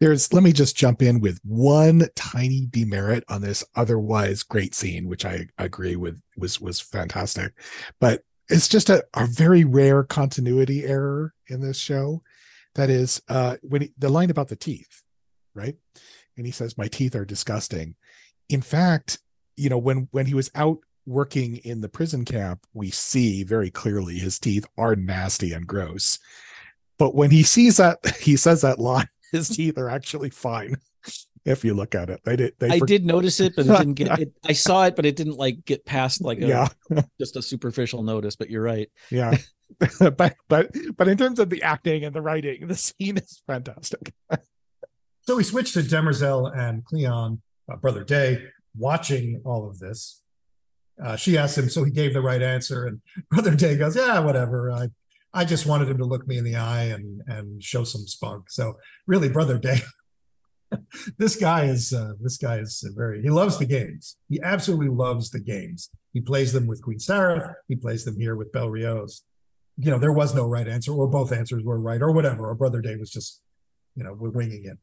There's 0.00 0.32
let 0.32 0.42
me 0.42 0.52
just 0.52 0.76
jump 0.76 1.02
in 1.02 1.20
with 1.20 1.40
one 1.44 2.08
tiny 2.14 2.66
demerit 2.68 3.24
on 3.28 3.40
this 3.40 3.64
otherwise 3.74 4.42
great 4.42 4.74
scene 4.74 5.08
which 5.08 5.24
i 5.24 5.46
agree 5.56 5.96
with 5.96 6.20
was 6.36 6.60
was 6.60 6.80
fantastic. 6.80 7.52
But 8.00 8.22
it's 8.48 8.68
just 8.68 8.90
a, 8.90 9.04
a 9.14 9.26
very 9.26 9.64
rare 9.64 10.02
continuity 10.02 10.84
error 10.84 11.32
in 11.48 11.60
this 11.60 11.78
show. 11.78 12.22
That 12.74 12.90
is 12.90 13.22
uh 13.28 13.56
when 13.62 13.82
he, 13.82 13.92
the 13.96 14.08
line 14.08 14.30
about 14.30 14.48
the 14.48 14.56
teeth 14.56 15.02
right? 15.54 15.76
And 16.36 16.44
he 16.44 16.52
says 16.52 16.76
my 16.76 16.88
teeth 16.88 17.14
are 17.14 17.24
disgusting. 17.24 17.94
In 18.48 18.60
fact 18.60 19.18
you 19.56 19.70
know 19.70 19.78
when 19.78 20.08
when 20.10 20.26
he 20.26 20.34
was 20.34 20.50
out 20.54 20.78
working 21.06 21.56
in 21.58 21.80
the 21.80 21.88
prison 21.88 22.24
camp 22.24 22.66
we 22.72 22.90
see 22.90 23.44
very 23.44 23.70
clearly 23.70 24.18
his 24.18 24.38
teeth 24.38 24.66
are 24.76 24.96
nasty 24.96 25.52
and 25.52 25.66
gross 25.66 26.18
but 26.98 27.14
when 27.14 27.30
he 27.30 27.42
sees 27.42 27.76
that 27.78 27.98
he 28.20 28.36
says 28.36 28.62
that 28.62 28.78
line 28.78 29.08
his 29.32 29.48
teeth 29.48 29.78
are 29.78 29.88
actually 29.88 30.30
fine 30.30 30.76
if 31.44 31.64
you 31.64 31.74
look 31.74 31.94
at 31.94 32.08
it. 32.10 32.20
They 32.24 32.36
did. 32.36 32.54
They 32.58 32.70
I 32.70 32.78
for- 32.78 32.86
did 32.86 33.04
notice 33.04 33.40
it, 33.40 33.54
but 33.54 33.66
it 33.66 33.76
didn't 33.78 33.94
get. 33.94 34.18
It, 34.18 34.32
I 34.44 34.52
saw 34.52 34.84
it, 34.86 34.96
but 34.96 35.04
it 35.06 35.16
didn't 35.16 35.36
like 35.36 35.64
get 35.64 35.84
past 35.84 36.22
like 36.22 36.40
a, 36.40 36.46
yeah. 36.46 36.68
just 37.18 37.36
a 37.36 37.42
superficial 37.42 38.02
notice. 38.02 38.36
But 38.36 38.48
you're 38.48 38.62
right. 38.62 38.90
Yeah, 39.10 39.36
but 39.78 40.36
but 40.48 40.70
but 40.96 41.08
in 41.08 41.18
terms 41.18 41.38
of 41.38 41.50
the 41.50 41.62
acting 41.62 42.04
and 42.04 42.14
the 42.14 42.22
writing, 42.22 42.66
the 42.66 42.76
scene 42.76 43.18
is 43.18 43.42
fantastic. 43.46 44.12
so 45.22 45.36
we 45.36 45.42
switched 45.42 45.74
to 45.74 45.80
Demerzel 45.80 46.56
and 46.56 46.84
Cleon, 46.84 47.42
uh, 47.70 47.76
brother 47.76 48.04
Day, 48.04 48.44
watching 48.76 49.42
all 49.44 49.68
of 49.68 49.78
this. 49.78 50.22
Uh, 51.02 51.16
she 51.16 51.36
asked 51.36 51.58
him, 51.58 51.68
so 51.68 51.82
he 51.82 51.90
gave 51.90 52.14
the 52.14 52.22
right 52.22 52.40
answer, 52.40 52.86
and 52.86 53.00
brother 53.30 53.54
Day 53.54 53.76
goes, 53.76 53.96
"Yeah, 53.96 54.20
whatever. 54.20 54.70
I 54.70 54.88
I 55.34 55.44
just 55.44 55.66
wanted 55.66 55.88
him 55.88 55.98
to 55.98 56.04
look 56.04 56.28
me 56.28 56.38
in 56.38 56.44
the 56.44 56.54
eye 56.54 56.84
and 56.84 57.20
and 57.26 57.62
show 57.62 57.82
some 57.82 58.06
spunk. 58.06 58.50
So 58.50 58.74
really, 59.06 59.28
brother 59.28 59.58
Dave, 59.58 59.90
this 61.18 61.34
guy 61.34 61.64
is 61.64 61.92
uh, 61.92 62.12
this 62.20 62.38
guy 62.38 62.58
is 62.58 62.88
very 62.96 63.20
he 63.20 63.30
loves 63.30 63.58
the 63.58 63.66
games. 63.66 64.16
He 64.28 64.40
absolutely 64.40 64.88
loves 64.88 65.30
the 65.30 65.40
games. 65.40 65.90
He 66.12 66.20
plays 66.20 66.52
them 66.52 66.68
with 66.68 66.82
Queen 66.82 66.98
Sareth. 66.98 67.52
He 67.66 67.74
plays 67.74 68.04
them 68.04 68.18
here 68.18 68.36
with 68.36 68.52
Bel 68.52 68.68
Riose. 68.68 69.22
You 69.76 69.90
know, 69.90 69.98
there 69.98 70.12
was 70.12 70.36
no 70.36 70.46
right 70.46 70.68
answer, 70.68 70.92
or 70.92 71.08
both 71.08 71.32
answers 71.32 71.64
were 71.64 71.80
right, 71.80 72.00
or 72.00 72.12
whatever. 72.12 72.48
Or 72.48 72.54
brother 72.54 72.80
Dave 72.80 73.00
was 73.00 73.10
just, 73.10 73.42
you 73.96 74.04
know, 74.04 74.12
we're 74.12 74.30
winging 74.30 74.64
it. 74.64 74.78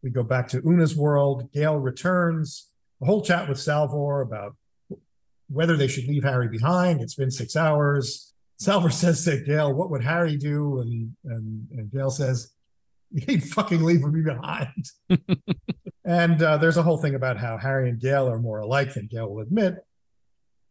We 0.00 0.10
go 0.10 0.22
back 0.22 0.46
to 0.48 0.62
Una's 0.64 0.94
world. 0.94 1.50
Gaal 1.52 1.82
returns. 1.82 2.70
A 3.02 3.06
whole 3.06 3.22
chat 3.22 3.48
with 3.48 3.58
Salvor 3.58 4.20
about 4.20 4.56
whether 5.48 5.76
they 5.76 5.88
should 5.88 6.06
leave 6.06 6.22
Hari 6.22 6.48
behind. 6.48 7.00
It's 7.00 7.16
been 7.16 7.32
six 7.32 7.56
hours 7.56 8.27
Salvor 8.58 8.90
says 8.90 9.24
to 9.24 9.42
Gaal, 9.44 9.74
"What 9.74 9.90
would 9.90 10.04
Hari 10.04 10.36
do?" 10.36 10.80
And 10.80 11.16
and, 11.24 11.66
and 11.72 11.90
Gaal 11.90 12.10
says, 12.10 12.52
"He'd 13.14 13.44
fucking 13.44 13.82
leave 13.82 14.02
me 14.02 14.22
behind." 14.22 14.84
and 16.04 16.42
uh, 16.42 16.56
there's 16.56 16.76
a 16.76 16.82
whole 16.82 16.98
thing 16.98 17.14
about 17.14 17.36
how 17.38 17.56
Hari 17.56 17.88
and 17.88 18.00
Gaal 18.00 18.30
are 18.30 18.40
more 18.40 18.58
alike 18.58 18.94
than 18.94 19.08
Gaal 19.08 19.30
will 19.30 19.42
admit. 19.42 19.76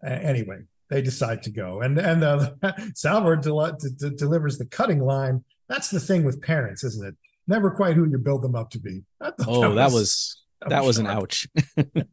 Uh, 0.06 0.10
anyway, 0.10 0.60
they 0.89 1.02
decide 1.02 1.43
to 1.43 1.50
go, 1.50 1.82
and 1.82 1.97
and 1.97 2.23
uh, 2.23 2.52
Salvor 2.95 3.38
del- 3.38 3.71
d- 3.80 3.89
d- 3.97 4.15
delivers 4.15 4.58
the 4.58 4.65
cutting 4.65 5.00
line. 5.00 5.45
That's 5.69 5.89
the 5.89 6.00
thing 6.00 6.23
with 6.23 6.41
parents, 6.41 6.84
isn't 6.84 7.06
it? 7.06 7.15
Never 7.47 7.71
quite 7.71 7.95
who 7.95 8.10
you 8.10 8.17
build 8.17 8.41
them 8.41 8.56
up 8.56 8.69
to 8.71 8.80
be. 8.80 9.04
Oh, 9.47 9.73
that 9.76 9.91
was 9.91 9.91
that 9.91 9.91
was, 9.91 10.43
that, 10.62 10.69
that 10.69 10.84
was 10.84 10.97
an 10.97 11.08
ouch. 11.08 11.47
and 11.78 12.06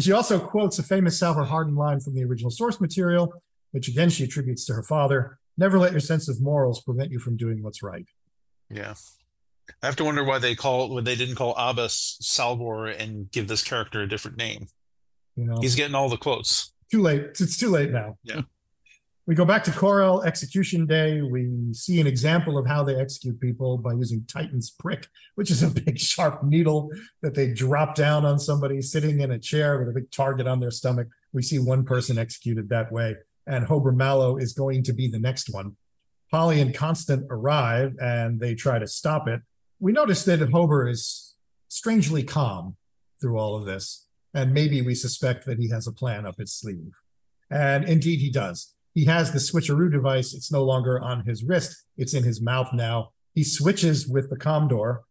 she 0.00 0.10
also 0.10 0.40
quotes 0.40 0.78
a 0.80 0.82
famous 0.82 1.18
Salvor 1.18 1.44
Hardin 1.44 1.76
line 1.76 2.00
from 2.00 2.14
the 2.14 2.24
original 2.24 2.50
source 2.50 2.80
material 2.80 3.32
which 3.76 3.88
again 3.88 4.08
she 4.08 4.24
attributes 4.24 4.64
to 4.64 4.72
her 4.72 4.82
father. 4.82 5.38
Never 5.58 5.78
let 5.78 5.92
your 5.92 6.00
sense 6.00 6.30
of 6.30 6.40
morals 6.40 6.80
prevent 6.80 7.10
you 7.10 7.18
from 7.18 7.36
doing 7.36 7.62
what's 7.62 7.82
right. 7.82 8.06
Yeah. 8.70 8.94
I 9.82 9.86
have 9.86 9.96
to 9.96 10.04
wonder 10.04 10.24
why 10.24 10.38
they 10.38 10.54
call 10.54 10.94
when 10.94 11.04
they 11.04 11.14
didn't 11.14 11.34
call 11.34 11.54
Abbas 11.58 12.16
Salvor 12.22 12.86
and 12.86 13.30
give 13.30 13.48
this 13.48 13.62
character 13.62 14.00
a 14.00 14.08
different 14.08 14.38
name. 14.38 14.68
You 15.36 15.44
know, 15.44 15.58
he's 15.60 15.74
getting 15.74 15.94
all 15.94 16.08
the 16.08 16.16
quotes. 16.16 16.72
Too 16.90 17.02
late. 17.02 17.20
It's 17.38 17.58
too 17.58 17.68
late 17.68 17.90
now. 17.90 18.16
Yeah. 18.22 18.40
We 19.26 19.34
go 19.34 19.44
back 19.44 19.62
to 19.64 19.72
Korell 19.72 20.24
Execution 20.24 20.86
Day. 20.86 21.20
We 21.20 21.50
see 21.72 22.00
an 22.00 22.06
example 22.06 22.56
of 22.56 22.66
how 22.66 22.82
they 22.82 22.98
execute 22.98 23.38
people 23.42 23.76
by 23.76 23.92
using 23.92 24.24
Titan's 24.26 24.70
prick, 24.70 25.08
which 25.34 25.50
is 25.50 25.62
a 25.62 25.68
big 25.68 25.98
sharp 25.98 26.44
needle 26.44 26.90
that 27.20 27.34
they 27.34 27.52
drop 27.52 27.94
down 27.94 28.24
on 28.24 28.38
somebody 28.38 28.80
sitting 28.80 29.20
in 29.20 29.32
a 29.32 29.38
chair 29.38 29.78
with 29.78 29.88
a 29.90 29.92
big 29.92 30.10
target 30.10 30.46
on 30.46 30.60
their 30.60 30.70
stomach. 30.70 31.08
We 31.34 31.42
see 31.42 31.58
one 31.58 31.84
person 31.84 32.16
executed 32.16 32.70
that 32.70 32.90
way, 32.90 33.16
and 33.46 33.66
Hober 33.66 33.94
Mallow 33.94 34.36
is 34.36 34.52
going 34.52 34.82
to 34.84 34.92
be 34.92 35.08
the 35.08 35.18
next 35.18 35.52
one. 35.52 35.76
Polly 36.30 36.60
and 36.60 36.74
Constant 36.74 37.26
arrive 37.30 37.94
and 38.00 38.40
they 38.40 38.54
try 38.54 38.78
to 38.78 38.86
stop 38.86 39.28
it. 39.28 39.40
We 39.78 39.92
notice 39.92 40.24
that 40.24 40.40
Hober 40.40 40.90
is 40.90 41.34
strangely 41.68 42.22
calm 42.22 42.76
through 43.20 43.38
all 43.38 43.56
of 43.56 43.64
this, 43.64 44.06
and 44.34 44.52
maybe 44.52 44.82
we 44.82 44.94
suspect 44.94 45.46
that 45.46 45.58
he 45.58 45.70
has 45.70 45.86
a 45.86 45.92
plan 45.92 46.26
up 46.26 46.38
his 46.38 46.52
sleeve. 46.52 46.92
And 47.50 47.84
indeed, 47.84 48.20
he 48.20 48.30
does. 48.30 48.74
He 48.94 49.04
has 49.04 49.32
the 49.32 49.38
switcheroo 49.38 49.92
device. 49.92 50.34
It's 50.34 50.50
no 50.50 50.64
longer 50.64 51.00
on 51.00 51.24
his 51.24 51.44
wrist, 51.44 51.84
it's 51.96 52.14
in 52.14 52.24
his 52.24 52.40
mouth 52.40 52.72
now. 52.72 53.10
He 53.34 53.44
switches 53.44 54.08
with 54.08 54.30
the 54.30 54.36
Commodore. 54.36 55.04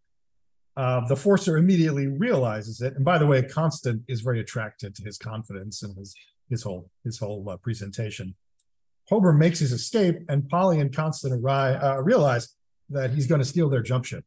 Uh, 0.76 1.08
the 1.08 1.16
Forcer 1.16 1.56
immediately 1.56 2.08
realizes 2.08 2.82
it. 2.82 2.96
And 2.96 3.06
by 3.06 3.18
the 3.18 3.28
way, 3.28 3.42
Constant 3.44 4.02
is 4.08 4.22
very 4.22 4.40
attracted 4.40 4.96
to 4.96 5.04
his 5.04 5.18
confidence 5.18 5.84
and 5.84 5.96
his 5.96 6.16
his 6.50 6.64
whole 6.64 6.90
his 7.04 7.20
whole 7.20 7.48
uh, 7.50 7.58
presentation. 7.58 8.36
Hober 9.12 9.38
makes 9.38 9.60
his 9.60 9.72
escape, 9.72 10.18
and 10.30 10.50
Polly 10.50 10.80
and 10.80 10.94
Constant 10.94 11.34
arrive, 11.34 11.82
uh, 11.84 12.02
realize 12.02 12.56
that 12.90 13.12
he's 13.12 13.28
going 13.28 13.42
to 13.42 13.46
steal 13.46 13.70
their 13.70 13.84
jump 13.84 14.06
ship. 14.06 14.26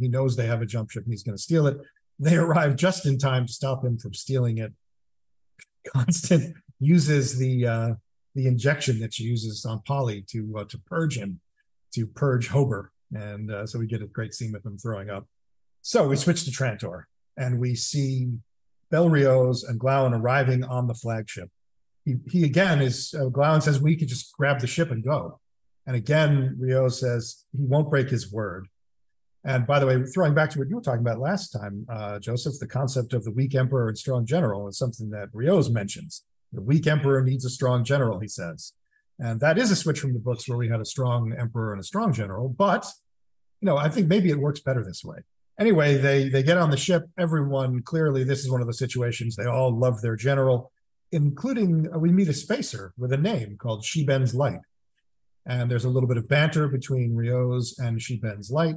He 0.00 0.08
knows 0.08 0.36
they 0.36 0.46
have 0.46 0.60
a 0.60 0.66
jump 0.66 0.90
ship, 0.90 1.04
and 1.04 1.12
he's 1.12 1.22
going 1.22 1.36
to 1.36 1.42
steal 1.42 1.66
it. 1.66 1.78
They 2.18 2.36
arrive 2.44 2.76
just 2.76 3.06
in 3.06 3.18
time 3.18 3.46
to 3.46 3.52
stop 3.52 3.84
him 3.84 3.98
from 3.98 4.14
stealing 4.14 4.58
it. 4.58 4.72
Constant 5.94 6.56
uses 6.78 7.38
the 7.38 7.66
uh, 7.66 7.94
the 8.34 8.46
injection 8.46 9.00
that 9.00 9.14
she 9.14 9.24
uses 9.24 9.64
on 9.64 9.80
Polly 9.82 10.24
to 10.30 10.58
uh, 10.58 10.64
to 10.64 10.78
purge 10.78 11.16
him, 11.16 11.40
to 11.94 12.06
purge 12.06 12.50
Hober, 12.50 12.88
and 13.12 13.50
uh, 13.50 13.66
so 13.66 13.78
we 13.78 13.86
get 13.86 14.02
a 14.02 14.06
great 14.06 14.34
scene 14.34 14.52
with 14.52 14.64
him 14.66 14.76
throwing 14.76 15.08
up. 15.08 15.26
So 15.80 16.08
we 16.08 16.16
switch 16.16 16.44
to 16.44 16.50
Trantor, 16.50 17.04
and 17.36 17.58
we 17.58 17.74
see 17.74 18.30
Belriose 18.92 19.66
and 19.66 19.80
Glawen 19.80 20.12
arriving 20.12 20.64
on 20.64 20.86
the 20.86 20.94
flagship. 20.94 21.50
He, 22.08 22.16
he 22.38 22.44
again 22.44 22.80
is 22.80 23.14
uh, 23.14 23.28
Glawen 23.36 23.62
says 23.62 23.80
we 23.80 23.96
could 23.96 24.08
just 24.08 24.32
grab 24.32 24.60
the 24.60 24.66
ship 24.66 24.90
and 24.90 25.04
go, 25.04 25.40
and 25.86 25.94
again 25.94 26.56
Rio 26.58 26.88
says 26.88 27.44
he 27.56 27.64
won't 27.64 27.90
break 27.90 28.08
his 28.08 28.32
word. 28.32 28.68
And 29.44 29.66
by 29.66 29.78
the 29.78 29.86
way, 29.86 30.02
throwing 30.02 30.34
back 30.34 30.50
to 30.50 30.58
what 30.58 30.68
you 30.68 30.76
were 30.76 30.82
talking 30.82 31.06
about 31.06 31.20
last 31.20 31.50
time, 31.50 31.86
uh, 31.88 32.18
Joseph, 32.18 32.58
the 32.58 32.66
concept 32.66 33.12
of 33.12 33.24
the 33.24 33.30
weak 33.30 33.54
emperor 33.54 33.88
and 33.88 33.96
strong 33.96 34.26
general 34.26 34.68
is 34.68 34.78
something 34.78 35.10
that 35.10 35.32
Riose 35.32 35.70
mentions. 35.70 36.24
The 36.52 36.60
weak 36.60 36.86
emperor 36.86 37.22
needs 37.22 37.44
a 37.44 37.50
strong 37.50 37.84
general, 37.84 38.18
he 38.18 38.28
says. 38.28 38.72
And 39.18 39.40
that 39.40 39.58
is 39.58 39.70
a 39.70 39.76
switch 39.76 40.00
from 40.00 40.12
the 40.12 40.18
books 40.18 40.48
where 40.48 40.58
we 40.58 40.68
had 40.68 40.80
a 40.80 40.84
strong 40.84 41.34
emperor 41.38 41.72
and 41.72 41.80
a 41.80 41.84
strong 41.84 42.12
general. 42.12 42.48
But, 42.48 42.86
you 43.60 43.66
know, 43.66 43.76
I 43.76 43.88
think 43.88 44.08
maybe 44.08 44.30
it 44.30 44.38
works 44.38 44.60
better 44.60 44.84
this 44.84 45.04
way. 45.04 45.18
Anyway, 45.58 45.96
they 45.96 46.28
they 46.28 46.42
get 46.42 46.56
on 46.56 46.70
the 46.70 46.76
ship. 46.76 47.08
Everyone 47.18 47.82
clearly, 47.82 48.22
this 48.22 48.40
is 48.40 48.50
one 48.50 48.60
of 48.60 48.68
the 48.68 48.74
situations 48.74 49.34
they 49.34 49.46
all 49.46 49.76
love 49.76 50.02
their 50.02 50.14
general, 50.14 50.70
including 51.12 51.88
uh, 51.92 51.98
we 51.98 52.12
meet 52.12 52.28
a 52.28 52.34
spacer 52.34 52.92
with 52.98 53.12
a 53.12 53.16
name 53.16 53.56
called 53.58 53.84
She 53.84 54.04
Bends 54.04 54.34
Light. 54.34 54.60
And 55.46 55.70
there's 55.70 55.84
a 55.84 55.88
little 55.88 56.08
bit 56.08 56.18
of 56.18 56.28
banter 56.28 56.68
between 56.68 57.14
Riose 57.14 57.78
and 57.78 58.02
She 58.02 58.16
Bends 58.16 58.50
Light. 58.50 58.76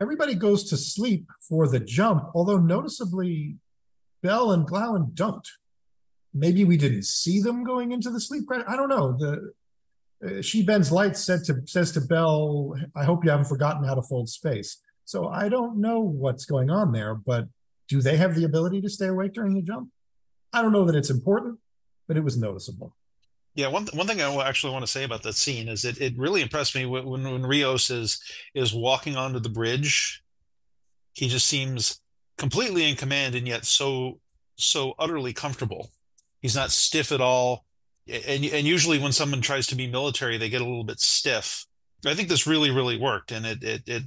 Everybody 0.00 0.34
goes 0.34 0.64
to 0.70 0.76
sleep 0.76 1.26
for 1.48 1.68
the 1.68 1.80
jump, 1.80 2.30
although 2.34 2.58
noticeably 2.58 3.56
Bell 4.22 4.52
and 4.52 4.66
Glawen 4.66 5.14
don't 5.14 5.46
maybe 6.34 6.64
we 6.64 6.76
didn't 6.76 7.04
see 7.04 7.40
them 7.40 7.64
going 7.64 7.92
into 7.92 8.10
the 8.10 8.20
sleep 8.20 8.44
I 8.50 8.76
don't 8.76 8.88
know. 8.88 9.12
The 9.12 9.52
uh, 10.24 10.42
she 10.42 10.62
bends 10.62 10.92
light 10.92 11.16
said 11.16 11.44
to 11.44 11.62
says 11.66 11.92
to 11.92 12.00
Bell, 12.00 12.74
"I 12.96 13.04
hope 13.04 13.24
you 13.24 13.30
haven't 13.30 13.46
forgotten 13.46 13.84
how 13.84 13.94
to 13.94 14.02
fold 14.02 14.28
space." 14.28 14.78
So 15.04 15.28
I 15.28 15.48
don't 15.48 15.78
know 15.78 16.00
what's 16.00 16.44
going 16.44 16.70
on 16.70 16.92
there, 16.92 17.14
but 17.14 17.48
do 17.88 18.00
they 18.00 18.16
have 18.16 18.34
the 18.34 18.44
ability 18.44 18.80
to 18.82 18.88
stay 18.88 19.08
awake 19.08 19.34
during 19.34 19.54
the 19.54 19.62
jump? 19.62 19.90
I 20.52 20.62
don't 20.62 20.72
know 20.72 20.84
that 20.84 20.96
it's 20.96 21.10
important, 21.10 21.58
but 22.08 22.16
it 22.16 22.24
was 22.24 22.36
noticeable. 22.36 22.94
Yeah, 23.54 23.68
one 23.68 23.86
one 23.92 24.06
thing 24.06 24.20
I 24.20 24.48
actually 24.48 24.72
want 24.72 24.84
to 24.84 24.90
say 24.90 25.04
about 25.04 25.22
that 25.24 25.34
scene 25.34 25.68
is 25.68 25.84
it 25.84 26.00
it 26.00 26.16
really 26.16 26.42
impressed 26.42 26.74
me 26.74 26.86
when 26.86 27.06
when 27.08 27.42
Riose 27.42 27.90
is 27.90 28.20
is 28.54 28.74
walking 28.74 29.16
onto 29.16 29.38
the 29.38 29.48
bridge. 29.48 30.22
He 31.12 31.28
just 31.28 31.46
seems 31.46 32.00
completely 32.38 32.88
in 32.88 32.96
command 32.96 33.34
and 33.34 33.46
yet 33.46 33.66
so 33.66 34.20
so 34.56 34.94
utterly 34.98 35.32
comfortable 35.34 35.90
he's 36.42 36.56
not 36.56 36.72
stiff 36.72 37.10
at 37.12 37.20
all. 37.20 37.64
And 38.06 38.44
and 38.44 38.66
usually 38.66 38.98
when 38.98 39.12
someone 39.12 39.40
tries 39.40 39.68
to 39.68 39.76
be 39.76 39.86
military, 39.86 40.36
they 40.36 40.50
get 40.50 40.60
a 40.60 40.64
little 40.64 40.84
bit 40.84 41.00
stiff. 41.00 41.64
I 42.04 42.14
think 42.14 42.28
this 42.28 42.48
really 42.48 42.72
really 42.72 42.98
worked, 42.98 43.30
and 43.30 43.46
it 43.46 43.62
it, 43.62 43.82
it 43.86 44.02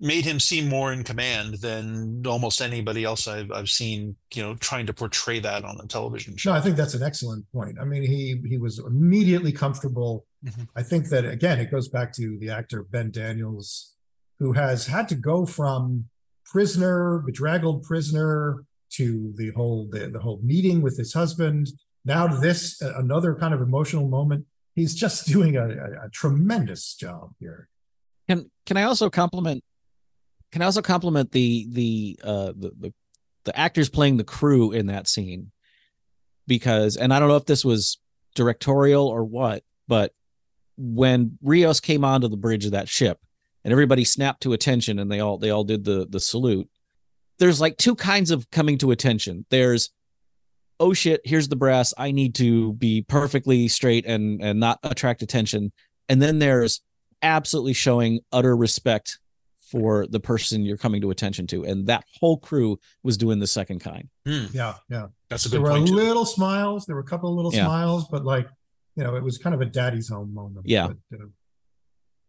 made 0.00 0.24
him 0.24 0.40
seem 0.40 0.68
more 0.68 0.92
in 0.92 1.04
command 1.04 1.60
than 1.60 2.22
almost 2.26 2.60
anybody 2.60 3.04
else 3.04 3.28
I've 3.28 3.50
I've 3.52 3.68
seen. 3.68 4.16
You 4.34 4.42
know, 4.42 4.54
trying 4.56 4.86
to 4.86 4.94
portray 4.94 5.40
that 5.40 5.64
on 5.64 5.78
a 5.82 5.86
television 5.86 6.36
show. 6.36 6.50
No, 6.50 6.56
I 6.56 6.60
think 6.60 6.76
that's 6.76 6.94
an 6.94 7.02
excellent 7.02 7.44
point. 7.52 7.78
I 7.80 7.84
mean, 7.84 8.02
he 8.02 8.40
he 8.48 8.58
was 8.58 8.78
immediately 8.78 9.52
comfortable. 9.52 10.26
Mm-hmm. 10.44 10.62
I 10.74 10.82
think 10.82 11.08
that 11.10 11.24
again, 11.24 11.60
it 11.60 11.70
goes 11.70 11.88
back 11.88 12.12
to 12.14 12.38
the 12.40 12.50
actor 12.50 12.82
Ben 12.82 13.10
Daniels, 13.10 13.94
who 14.38 14.52
has 14.54 14.86
had 14.86 15.08
to 15.10 15.14
go 15.14 15.46
from 15.46 16.06
prisoner, 16.44 17.22
bedraggled 17.24 17.84
prisoner, 17.84 18.64
to 18.90 19.32
the 19.36 19.50
whole 19.50 19.88
the, 19.90 20.08
the 20.08 20.18
whole 20.18 20.40
meeting 20.42 20.82
with 20.82 20.98
his 20.98 21.12
husband 21.14 21.68
now 22.04 22.26
to 22.26 22.36
this 22.36 22.80
another 22.80 23.34
kind 23.34 23.54
of 23.54 23.60
emotional 23.60 24.08
moment 24.08 24.46
he's 24.74 24.94
just 24.94 25.26
doing 25.26 25.56
a, 25.56 25.68
a, 25.68 26.06
a 26.06 26.10
tremendous 26.12 26.94
job 26.94 27.30
here 27.38 27.68
can 28.28 28.50
can 28.66 28.76
i 28.76 28.82
also 28.82 29.08
compliment 29.08 29.62
can 30.52 30.62
i 30.62 30.64
also 30.64 30.82
compliment 30.82 31.32
the 31.32 31.66
the 31.70 32.20
uh 32.22 32.52
the, 32.56 32.72
the 32.78 32.94
the 33.44 33.58
actors 33.58 33.88
playing 33.88 34.16
the 34.16 34.24
crew 34.24 34.72
in 34.72 34.86
that 34.86 35.08
scene 35.08 35.50
because 36.46 36.96
and 36.96 37.12
i 37.12 37.18
don't 37.18 37.28
know 37.28 37.36
if 37.36 37.46
this 37.46 37.64
was 37.64 37.98
directorial 38.34 39.06
or 39.06 39.24
what 39.24 39.62
but 39.88 40.12
when 40.76 41.38
rios 41.42 41.80
came 41.80 42.04
onto 42.04 42.28
the 42.28 42.36
bridge 42.36 42.64
of 42.64 42.72
that 42.72 42.88
ship 42.88 43.18
and 43.64 43.72
everybody 43.72 44.04
snapped 44.04 44.42
to 44.42 44.52
attention 44.52 44.98
and 44.98 45.10
they 45.10 45.20
all 45.20 45.38
they 45.38 45.50
all 45.50 45.64
did 45.64 45.84
the 45.84 46.06
the 46.08 46.20
salute 46.20 46.68
there's 47.40 47.60
like 47.60 47.78
two 47.78 47.96
kinds 47.96 48.30
of 48.30 48.48
coming 48.50 48.78
to 48.78 48.92
attention. 48.92 49.46
There's 49.50 49.90
oh 50.78 50.92
shit, 50.92 51.22
here's 51.24 51.48
the 51.48 51.56
brass. 51.56 51.92
I 51.98 52.12
need 52.12 52.36
to 52.36 52.74
be 52.74 53.02
perfectly 53.02 53.66
straight 53.66 54.06
and 54.06 54.40
and 54.40 54.60
not 54.60 54.78
attract 54.84 55.22
attention. 55.22 55.72
And 56.08 56.22
then 56.22 56.38
there's 56.38 56.82
absolutely 57.22 57.72
showing 57.72 58.20
utter 58.30 58.54
respect 58.54 59.18
for 59.70 60.06
the 60.06 60.20
person 60.20 60.64
you're 60.64 60.76
coming 60.76 61.00
to 61.00 61.10
attention 61.10 61.46
to. 61.48 61.64
And 61.64 61.86
that 61.86 62.04
whole 62.18 62.38
crew 62.38 62.78
was 63.02 63.16
doing 63.16 63.38
the 63.38 63.46
second 63.46 63.80
kind. 63.80 64.08
Hmm. 64.26 64.46
Yeah, 64.52 64.74
yeah. 64.88 65.06
That's 65.28 65.46
a 65.46 65.48
good 65.48 65.62
there 65.62 65.70
point. 65.70 65.86
There 65.86 65.96
were 65.96 66.02
little 66.02 66.24
smiles. 66.24 66.86
There 66.86 66.96
were 66.96 67.02
a 67.02 67.04
couple 67.04 67.30
of 67.30 67.36
little 67.36 67.54
yeah. 67.54 67.64
smiles, 67.64 68.08
but 68.10 68.24
like, 68.24 68.48
you 68.96 69.04
know, 69.04 69.16
it 69.16 69.22
was 69.22 69.38
kind 69.38 69.54
of 69.54 69.60
a 69.60 69.66
daddy's 69.66 70.08
home 70.08 70.34
moment. 70.34 70.66
Yeah. 70.66 70.88
But, 71.10 71.20
uh, 71.20 71.26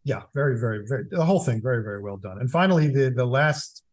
yeah, 0.03 0.21
very, 0.33 0.59
very, 0.59 0.85
very 0.87 1.05
the 1.09 1.25
whole 1.25 1.39
thing 1.39 1.61
very, 1.61 1.83
very 1.83 2.01
well 2.01 2.17
done. 2.17 2.39
And 2.39 2.49
finally 2.49 2.87
the 2.87 3.11
the 3.11 3.25
last 3.25 3.83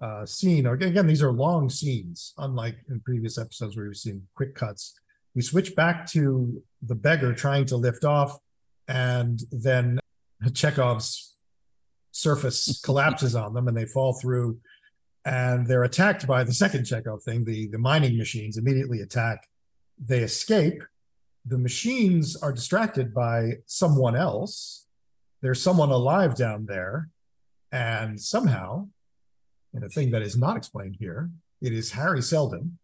uh, 0.00 0.24
scene. 0.24 0.66
Again, 0.66 1.06
these 1.06 1.22
are 1.22 1.32
long 1.32 1.68
scenes, 1.68 2.32
unlike 2.38 2.76
in 2.88 3.00
previous 3.00 3.38
episodes 3.38 3.76
where 3.76 3.86
we've 3.86 3.96
seen 3.96 4.28
quick 4.34 4.54
cuts. 4.54 4.98
We 5.34 5.42
switch 5.42 5.74
back 5.74 6.06
to 6.12 6.62
the 6.82 6.94
beggar 6.94 7.34
trying 7.34 7.66
to 7.66 7.76
lift 7.76 8.04
off, 8.04 8.38
and 8.86 9.40
then 9.50 9.98
Chekhov's 10.54 11.36
surface 12.18 12.80
collapses 12.84 13.34
on 13.34 13.54
them 13.54 13.68
and 13.68 13.76
they 13.76 13.86
fall 13.86 14.12
through 14.14 14.58
and 15.24 15.66
they're 15.66 15.84
attacked 15.84 16.26
by 16.26 16.42
the 16.42 16.54
second 16.54 16.84
Chekov 16.84 17.22
thing. 17.22 17.44
The, 17.44 17.68
the 17.68 17.78
mining 17.78 18.16
machines 18.16 18.56
immediately 18.56 19.00
attack. 19.00 19.46
They 19.98 20.20
escape. 20.20 20.82
The 21.44 21.58
machines 21.58 22.34
are 22.36 22.52
distracted 22.52 23.12
by 23.12 23.58
someone 23.66 24.16
else. 24.16 24.86
There's 25.42 25.62
someone 25.62 25.90
alive 25.90 26.34
down 26.34 26.66
there. 26.66 27.10
And 27.70 28.18
somehow 28.18 28.88
and 29.74 29.84
a 29.84 29.88
thing 29.88 30.10
that 30.12 30.22
is 30.22 30.36
not 30.36 30.56
explained 30.56 30.96
here, 30.98 31.30
it 31.60 31.72
is 31.72 31.92
Hari 31.92 32.22
Seldon. 32.22 32.78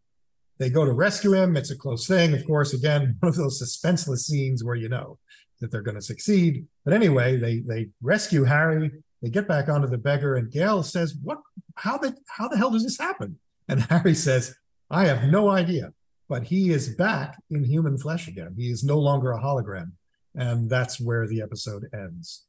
They 0.58 0.70
go 0.70 0.84
to 0.84 0.92
rescue 0.92 1.32
him. 1.32 1.56
It's 1.56 1.70
a 1.70 1.76
close 1.76 2.06
thing. 2.06 2.34
Of 2.34 2.46
course, 2.46 2.74
again, 2.74 3.16
one 3.20 3.30
of 3.30 3.36
those 3.36 3.58
suspenseless 3.58 4.26
scenes 4.26 4.62
where 4.62 4.76
you 4.76 4.88
know 4.88 5.18
that 5.60 5.70
they're 5.70 5.82
going 5.82 5.96
to 5.96 6.02
succeed. 6.02 6.66
But 6.84 6.92
anyway, 6.92 7.36
they 7.36 7.60
they 7.60 7.88
rescue 8.02 8.44
Hari. 8.44 8.92
They 9.24 9.30
get 9.30 9.48
back 9.48 9.70
onto 9.70 9.88
the 9.88 9.96
beggar, 9.96 10.36
and 10.36 10.52
Gaal 10.52 10.84
says, 10.84 11.16
"What? 11.22 11.40
How 11.76 11.96
the 11.96 12.14
how 12.28 12.46
the 12.46 12.58
hell 12.58 12.70
does 12.70 12.82
this 12.84 12.98
happen?" 12.98 13.38
And 13.66 13.80
Hari 13.90 14.14
says, 14.14 14.54
"I 14.90 15.06
have 15.06 15.30
no 15.30 15.48
idea." 15.48 15.94
But 16.28 16.44
he 16.44 16.70
is 16.70 16.94
back 16.94 17.42
in 17.50 17.64
human 17.64 17.96
flesh 17.96 18.28
again. 18.28 18.54
He 18.58 18.68
is 18.68 18.84
no 18.84 18.98
longer 18.98 19.32
a 19.32 19.40
hologram, 19.40 19.92
and 20.34 20.68
that's 20.68 21.00
where 21.00 21.26
the 21.26 21.40
episode 21.40 21.84
ends. 21.94 22.44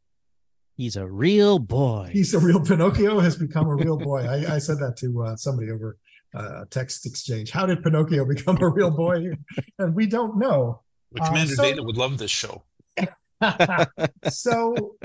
He's 0.76 0.98
a 0.98 1.08
real 1.08 1.60
boy. 1.60 2.10
He's 2.12 2.34
a 2.34 2.40
real 2.40 2.60
Pinocchio 2.60 3.22
has 3.22 3.38
become 3.38 3.68
a 3.68 3.76
real 3.76 3.98
boy. 4.12 4.28
I, 4.28 4.56
I 4.56 4.58
said 4.58 4.80
that 4.80 4.98
to 4.98 5.24
uh, 5.24 5.36
somebody 5.38 5.72
over 5.72 5.98
uh, 6.34 6.66
text 6.70 7.06
exchange. 7.06 7.52
How 7.52 7.66
did 7.66 7.84
Pinocchio 7.84 8.26
become 8.26 8.58
a 8.62 8.68
real 8.68 8.92
boy? 8.92 9.32
and 9.80 9.96
we 9.96 10.08
don't 10.08 10.38
know. 10.38 10.82
Commander 11.16 11.54
uh, 11.54 11.56
so, 11.56 11.64
Data 11.64 11.84
would 11.84 11.96
love 11.96 12.18
this 12.18 12.32
show. 12.32 12.64
so 14.30 14.98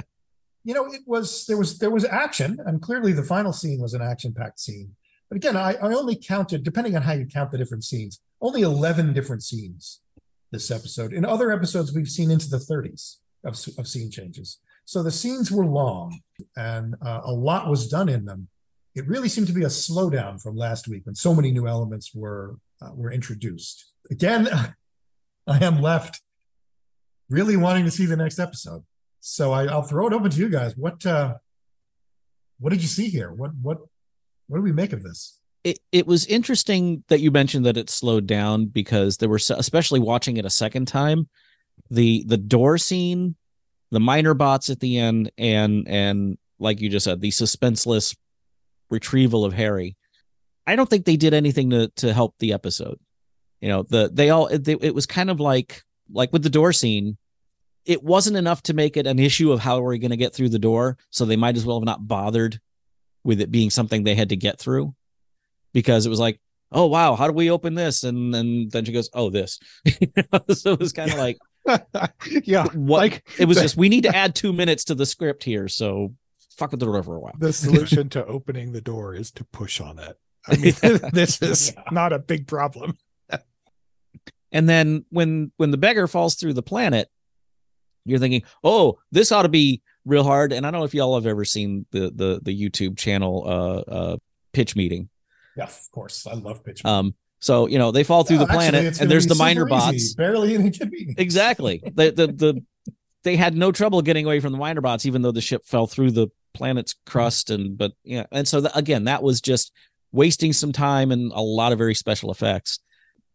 you 0.64 0.74
know 0.74 0.86
it 0.86 1.02
was 1.06 1.46
there 1.46 1.56
was 1.56 1.78
there 1.78 1.90
was 1.90 2.04
action 2.04 2.58
and 2.66 2.82
clearly 2.82 3.12
the 3.12 3.22
final 3.22 3.52
scene 3.52 3.80
was 3.80 3.94
an 3.94 4.02
action 4.02 4.34
packed 4.34 4.60
scene. 4.60 4.94
But 5.28 5.36
again 5.36 5.56
I, 5.56 5.74
I 5.74 5.94
only 5.94 6.16
counted 6.16 6.64
depending 6.64 6.96
on 6.96 7.02
how 7.02 7.12
you 7.12 7.26
count 7.26 7.50
the 7.50 7.58
different 7.58 7.84
scenes 7.84 8.20
only 8.40 8.62
11 8.62 9.12
different 9.12 9.42
scenes 9.42 10.00
this 10.50 10.70
episode. 10.70 11.12
In 11.12 11.24
other 11.24 11.52
episodes 11.52 11.94
we've 11.94 12.08
seen 12.08 12.30
into 12.30 12.48
the 12.48 12.58
30s 12.58 13.16
of, 13.44 13.54
of 13.78 13.86
scene 13.86 14.10
changes. 14.10 14.58
So 14.84 15.02
the 15.02 15.10
scenes 15.10 15.50
were 15.50 15.66
long 15.66 16.20
and 16.56 16.96
uh, 17.04 17.20
a 17.24 17.32
lot 17.32 17.68
was 17.68 17.88
done 17.88 18.08
in 18.08 18.24
them. 18.24 18.48
It 18.94 19.06
really 19.06 19.28
seemed 19.28 19.46
to 19.46 19.52
be 19.52 19.62
a 19.62 19.68
slowdown 19.68 20.42
from 20.42 20.56
last 20.56 20.88
week 20.88 21.06
when 21.06 21.14
so 21.14 21.34
many 21.34 21.52
new 21.52 21.66
elements 21.66 22.12
were 22.14 22.56
uh, 22.82 22.92
were 22.94 23.12
introduced. 23.12 23.92
Again 24.10 24.48
i 25.46 25.64
am 25.64 25.80
left 25.80 26.20
really 27.30 27.56
wanting 27.56 27.84
to 27.84 27.90
see 27.90 28.06
the 28.06 28.16
next 28.16 28.38
episode. 28.38 28.82
So 29.20 29.52
I, 29.52 29.64
will 29.74 29.82
throw 29.82 30.06
it 30.06 30.12
open 30.12 30.30
to 30.30 30.38
you 30.38 30.48
guys. 30.48 30.76
What 30.76 31.04
uh, 31.04 31.34
what 32.58 32.70
did 32.70 32.82
you 32.82 32.88
see 32.88 33.08
here? 33.08 33.32
What 33.32 33.52
what 33.62 33.78
what 34.48 34.58
do 34.58 34.62
we 34.62 34.72
make 34.72 34.92
of 34.92 35.02
this? 35.02 35.38
It 35.62 35.78
it 35.92 36.06
was 36.06 36.26
interesting 36.26 37.04
that 37.08 37.20
you 37.20 37.30
mentioned 37.30 37.66
that 37.66 37.76
it 37.76 37.90
slowed 37.90 38.26
down 38.26 38.66
because 38.66 39.18
there 39.18 39.28
were 39.28 39.40
especially 39.50 40.00
watching 40.00 40.38
it 40.38 40.46
a 40.46 40.50
second 40.50 40.88
time, 40.88 41.28
the 41.90 42.24
the 42.26 42.38
door 42.38 42.78
scene, 42.78 43.36
the 43.90 44.00
miner 44.00 44.34
bots 44.34 44.70
at 44.70 44.80
the 44.80 44.98
end, 44.98 45.30
and 45.36 45.86
and 45.86 46.38
like 46.58 46.80
you 46.80 46.88
just 46.88 47.04
said, 47.04 47.20
the 47.20 47.30
suspenseless 47.30 48.16
retrieval 48.90 49.44
of 49.44 49.54
Hari. 49.54 49.96
I 50.66 50.76
don't 50.76 50.88
think 50.88 51.04
they 51.04 51.16
did 51.16 51.34
anything 51.34 51.70
to 51.70 51.88
to 51.96 52.14
help 52.14 52.36
the 52.38 52.54
episode. 52.54 52.98
You 53.60 53.68
know, 53.68 53.82
the 53.82 54.10
they 54.10 54.30
all 54.30 54.46
it 54.46 54.94
was 54.94 55.06
kind 55.06 55.30
of 55.30 55.40
like 55.40 55.82
like 56.10 56.32
with 56.32 56.42
the 56.42 56.50
door 56.50 56.72
scene, 56.72 57.18
it 57.90 58.04
wasn't 58.04 58.36
enough 58.36 58.62
to 58.62 58.72
make 58.72 58.96
it 58.96 59.08
an 59.08 59.18
issue 59.18 59.50
of 59.50 59.58
how 59.58 59.80
are 59.82 59.88
we 59.88 59.98
going 59.98 60.12
to 60.12 60.16
get 60.16 60.32
through 60.32 60.48
the 60.48 60.60
door. 60.60 60.96
So 61.10 61.24
they 61.24 61.34
might 61.34 61.56
as 61.56 61.66
well 61.66 61.80
have 61.80 61.84
not 61.84 62.06
bothered 62.06 62.60
with 63.24 63.40
it 63.40 63.50
being 63.50 63.68
something 63.68 64.04
they 64.04 64.14
had 64.14 64.28
to 64.28 64.36
get 64.36 64.60
through 64.60 64.94
because 65.72 66.06
it 66.06 66.08
was 66.08 66.20
like, 66.20 66.40
oh 66.70 66.86
wow, 66.86 67.16
how 67.16 67.26
do 67.26 67.32
we 67.32 67.50
open 67.50 67.74
this? 67.74 68.04
And 68.04 68.32
and 68.32 68.70
then 68.70 68.84
she 68.84 68.92
goes, 68.92 69.10
oh 69.12 69.28
this. 69.28 69.58
so 70.54 70.72
it 70.74 70.78
was 70.78 70.92
kind 70.92 71.10
of 71.10 71.18
like, 71.18 71.38
yeah, 72.44 72.68
what? 72.74 72.98
Like 72.98 73.28
it 73.40 73.46
was 73.46 73.56
just 73.56 73.76
we 73.76 73.88
need 73.88 74.04
to 74.04 74.14
add 74.14 74.36
two 74.36 74.52
minutes 74.52 74.84
to 74.84 74.94
the 74.94 75.04
script 75.04 75.42
here, 75.42 75.66
so 75.66 76.14
fuck 76.56 76.70
with 76.70 76.78
the 76.78 76.86
door 76.86 77.02
for 77.02 77.16
a 77.16 77.20
while. 77.20 77.34
The 77.40 77.52
solution 77.52 78.08
to 78.10 78.24
opening 78.24 78.70
the 78.70 78.80
door 78.80 79.16
is 79.16 79.32
to 79.32 79.44
push 79.46 79.80
on 79.80 79.98
it. 79.98 80.16
I 80.46 80.56
mean, 80.56 80.74
this 81.12 81.42
is 81.42 81.74
yeah. 81.74 81.82
not 81.90 82.12
a 82.12 82.20
big 82.20 82.46
problem. 82.46 82.96
And 84.52 84.68
then 84.68 85.04
when 85.10 85.50
when 85.56 85.72
the 85.72 85.76
beggar 85.76 86.06
falls 86.06 86.36
through 86.36 86.54
the 86.54 86.62
planet, 86.62 87.08
you're 88.04 88.18
thinking, 88.18 88.42
"Oh, 88.64 88.98
this 89.10 89.32
ought 89.32 89.42
to 89.42 89.48
be 89.48 89.82
real 90.04 90.24
hard." 90.24 90.52
And 90.52 90.66
I 90.66 90.70
don't 90.70 90.80
know 90.80 90.84
if 90.86 90.94
y'all 90.94 91.14
have 91.14 91.26
ever 91.26 91.44
seen 91.44 91.86
the 91.90 92.10
the 92.14 92.40
the 92.42 92.58
YouTube 92.58 92.98
channel 92.98 93.44
uh 93.46 93.90
uh 93.90 94.16
pitch 94.52 94.76
meeting. 94.76 95.08
Yeah, 95.56 95.64
of 95.64 95.88
course. 95.92 96.26
I 96.26 96.34
love 96.34 96.64
pitch 96.64 96.84
meeting. 96.84 96.98
Um 96.98 97.14
so, 97.42 97.66
you 97.66 97.78
know, 97.78 97.90
they 97.90 98.04
fall 98.04 98.22
through 98.22 98.38
the 98.38 98.46
planet 98.46 98.84
actually, 98.84 99.02
and 99.02 99.10
there's 99.10 99.26
the 99.26 99.34
miner 99.34 99.64
bots. 99.64 100.12
Barely 100.14 100.54
any 100.54 100.64
meeting. 100.64 101.14
Exactly. 101.18 101.82
the, 101.82 102.10
the 102.10 102.26
the 102.26 102.64
they 103.22 103.36
had 103.36 103.56
no 103.56 103.72
trouble 103.72 104.02
getting 104.02 104.26
away 104.26 104.40
from 104.40 104.52
the 104.52 104.58
miner 104.58 104.80
bots 104.80 105.06
even 105.06 105.22
though 105.22 105.32
the 105.32 105.40
ship 105.40 105.64
fell 105.64 105.86
through 105.86 106.10
the 106.10 106.28
planet's 106.52 106.94
crust 107.06 107.50
and 107.50 107.78
but 107.78 107.92
yeah, 108.04 108.26
and 108.32 108.46
so 108.46 108.60
the, 108.60 108.76
again, 108.76 109.04
that 109.04 109.22
was 109.22 109.40
just 109.40 109.72
wasting 110.12 110.52
some 110.52 110.72
time 110.72 111.12
and 111.12 111.32
a 111.32 111.40
lot 111.40 111.72
of 111.72 111.78
very 111.78 111.94
special 111.94 112.30
effects 112.30 112.80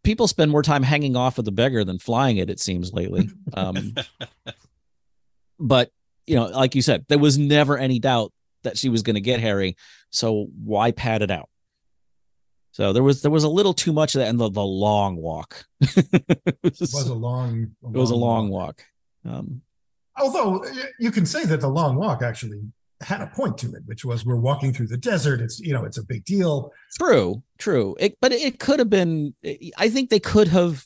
people 0.06 0.28
spend 0.28 0.52
more 0.52 0.63
time 0.63 0.84
hanging 0.84 1.18
off 1.18 1.38
of 1.38 1.46
the 1.46 1.52
beggar 1.52 1.84
than 1.84 2.00
flying 2.00 2.38
it. 2.38 2.50
It 2.50 2.60
seems 2.60 2.94
lately. 2.94 3.30
Um, 3.54 3.94
but 5.58 5.91
you 6.26 6.36
know, 6.36 6.48
like 6.48 6.76
you 6.76 6.82
said, 6.82 7.06
there 7.08 7.18
was 7.18 7.38
never 7.38 7.78
any 7.78 8.00
doubt 8.00 8.34
that 8.63 8.78
she 8.78 8.89
was 8.89 9.02
going 9.02 9.13
to 9.13 9.22
get 9.22 9.39
Hari. 9.39 9.78
So 10.10 10.48
why 10.62 10.91
pad 10.91 11.22
it 11.22 11.32
out? 11.32 11.50
So 12.72 12.91
there 12.91 13.04
was 13.04 13.22
there 13.22 13.32
was 13.32 13.46
a 13.46 13.50
little 13.50 13.74
too 13.74 13.94
much 13.94 14.15
of 14.15 14.20
that, 14.20 14.28
and 14.28 14.38
the, 14.38 14.50
the 14.50 14.62
long 14.62 15.15
walk. 15.15 15.65
it, 15.80 16.58
was, 16.62 16.82
it 16.82 16.89
was 16.94 17.08
a 17.08 17.13
long. 17.13 17.72
A 17.86 17.88
it 17.88 17.98
was 17.98 18.12
a 18.12 18.15
long 18.15 18.50
walk. 18.50 18.84
walk. 19.24 19.34
Um, 19.34 19.62
Although 20.18 20.65
you 21.00 21.12
can 21.12 21.26
say 21.26 21.46
that 21.46 21.62
the 21.62 21.70
long 21.70 21.96
walk 21.96 22.22
actually 22.22 22.62
had 23.06 23.22
a 23.22 23.28
point 23.28 23.58
to 23.60 23.68
it, 23.74 23.84
which 23.86 24.04
was 24.04 24.26
we're 24.26 24.36
walking 24.36 24.74
through 24.74 24.88
the 24.88 24.98
desert. 24.98 25.39
It's 25.39 25.60
you 25.60 25.74
know 25.74 25.86
it's 25.86 25.98
a 25.98 26.04
big 26.04 26.26
deal. 26.26 26.72
True, 27.00 27.44
true. 27.58 27.96
It, 28.00 28.18
but 28.20 28.32
it 28.32 28.60
could 28.60 28.80
have 28.80 28.89
been. 28.89 29.36
I 29.78 29.89
think 29.89 30.10
they 30.10 30.20
could 30.20 30.48
have 30.48 30.86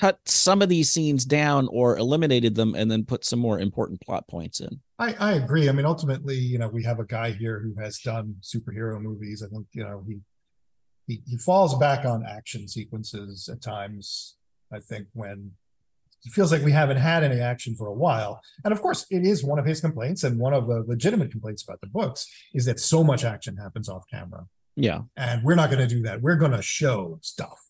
cut 0.00 0.18
some 0.26 0.62
of 0.62 0.70
these 0.70 0.90
scenes 0.90 1.26
down 1.26 1.68
or 1.70 1.98
eliminated 1.98 2.54
them 2.54 2.74
and 2.74 2.90
then 2.90 3.04
put 3.04 3.24
some 3.26 3.38
more 3.38 3.60
important 3.60 4.00
plot 4.00 4.26
points 4.26 4.60
in. 4.60 4.80
I, 4.98 5.14
I 5.20 5.32
agree. 5.32 5.68
I 5.68 5.72
mean, 5.72 5.84
ultimately, 5.84 6.36
you 6.36 6.58
know, 6.58 6.68
we 6.68 6.82
have 6.84 6.98
a 6.98 7.04
guy 7.04 7.32
here 7.32 7.60
who 7.60 7.80
has 7.82 7.98
done 7.98 8.36
superhero 8.40 9.00
movies. 9.00 9.42
I 9.46 9.48
think 9.48 9.66
you 9.72 9.84
know 9.84 10.02
he 10.08 10.20
he, 11.06 11.22
he 11.26 11.36
falls 11.36 11.76
back 11.78 12.06
on 12.06 12.24
action 12.26 12.66
sequences 12.66 13.48
at 13.52 13.60
times. 13.60 14.36
I 14.72 14.78
think 14.80 15.08
when 15.12 15.52
it 16.24 16.32
feels 16.32 16.52
like 16.52 16.62
we 16.62 16.72
haven't 16.72 16.98
had 16.98 17.24
any 17.24 17.40
action 17.40 17.74
for 17.74 17.86
a 17.86 17.92
while. 17.92 18.40
And 18.64 18.72
of 18.72 18.80
course, 18.80 19.06
it 19.10 19.24
is 19.26 19.44
one 19.44 19.58
of 19.58 19.66
his 19.66 19.80
complaints, 19.80 20.24
and 20.24 20.38
one 20.38 20.54
of 20.54 20.66
the 20.68 20.84
legitimate 20.86 21.30
complaints 21.30 21.62
about 21.62 21.80
the 21.80 21.88
books 21.88 22.28
is 22.54 22.64
that 22.66 22.80
so 22.80 23.02
much 23.02 23.24
action 23.24 23.56
happens 23.56 23.88
off 23.88 24.04
camera. 24.10 24.46
Yeah. 24.76 25.02
And 25.16 25.42
we're 25.42 25.54
not 25.54 25.70
going 25.70 25.86
to 25.86 25.94
do 25.94 26.02
that. 26.02 26.22
We're 26.22 26.36
going 26.36 26.52
to 26.52 26.62
show 26.62 27.18
stuff. 27.22 27.68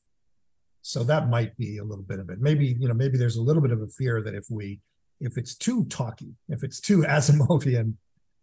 So 0.83 1.05
that 1.05 1.29
might 1.29 1.57
be 1.57 1.79
a 1.79 1.85
little 1.85 2.05
bit 2.05 2.19
of 2.19 2.29
it. 2.29 2.41
Maybe, 2.41 2.77
you 2.79 2.89
know, 2.89 2.95
maybe 2.95 3.17
there's 3.17 3.37
a 3.37 3.43
little 3.43 3.63
bit 3.63 3.71
of 3.71 3.81
a 3.81 3.87
fear 3.87 4.21
that 4.23 4.35
if 4.35 4.47
we, 4.51 4.81
if 5.21 5.39
it's 5.39 5.55
too 5.55 5.85
talky, 5.85 6.35
if 6.49 6.63
it's 6.65 6.81
too 6.81 6.99
Asimovian, 7.09 7.95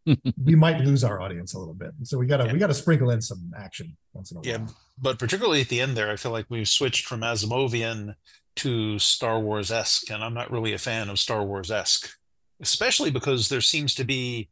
we 0.44 0.56
might 0.56 0.80
lose 0.80 1.04
our 1.04 1.22
audience 1.22 1.54
a 1.54 1.60
little 1.60 1.74
bit. 1.74 1.92
So 2.04 2.18
we 2.18 2.26
gotta 2.26 2.46
yeah. 2.46 2.54
we 2.54 2.60
gotta 2.60 2.74
sprinkle 2.74 3.12
in 3.12 3.22
some 3.22 3.52
action 3.56 3.96
once 4.14 4.32
in 4.32 4.38
a 4.38 4.40
while. 4.40 4.48
Yeah, 4.48 4.68
but 4.98 5.20
particularly 5.20 5.62
at 5.62 5.68
the 5.68 5.82
end 5.82 5.96
there, 5.96 6.10
I 6.10 6.16
feel 6.16 6.32
like 6.32 6.46
we've 6.50 6.68
switched 6.68 7.06
from 7.06 7.22
Asimovian 7.22 8.16
to 8.60 9.00
Star 9.00 9.40
Wars 9.40 9.72
esque, 9.72 10.10
and 10.10 10.24
I'm 10.24 10.34
not 10.34 10.52
really 10.52 10.74
a 10.74 10.78
fan 10.78 11.10
of 11.10 11.18
Star 11.18 11.44
Wars 11.44 11.72
esque, 11.72 12.18
especially 12.62 13.10
because 13.10 13.48
there 13.48 13.62
seems 13.62 13.96
to 13.96 14.04
be 14.04 14.50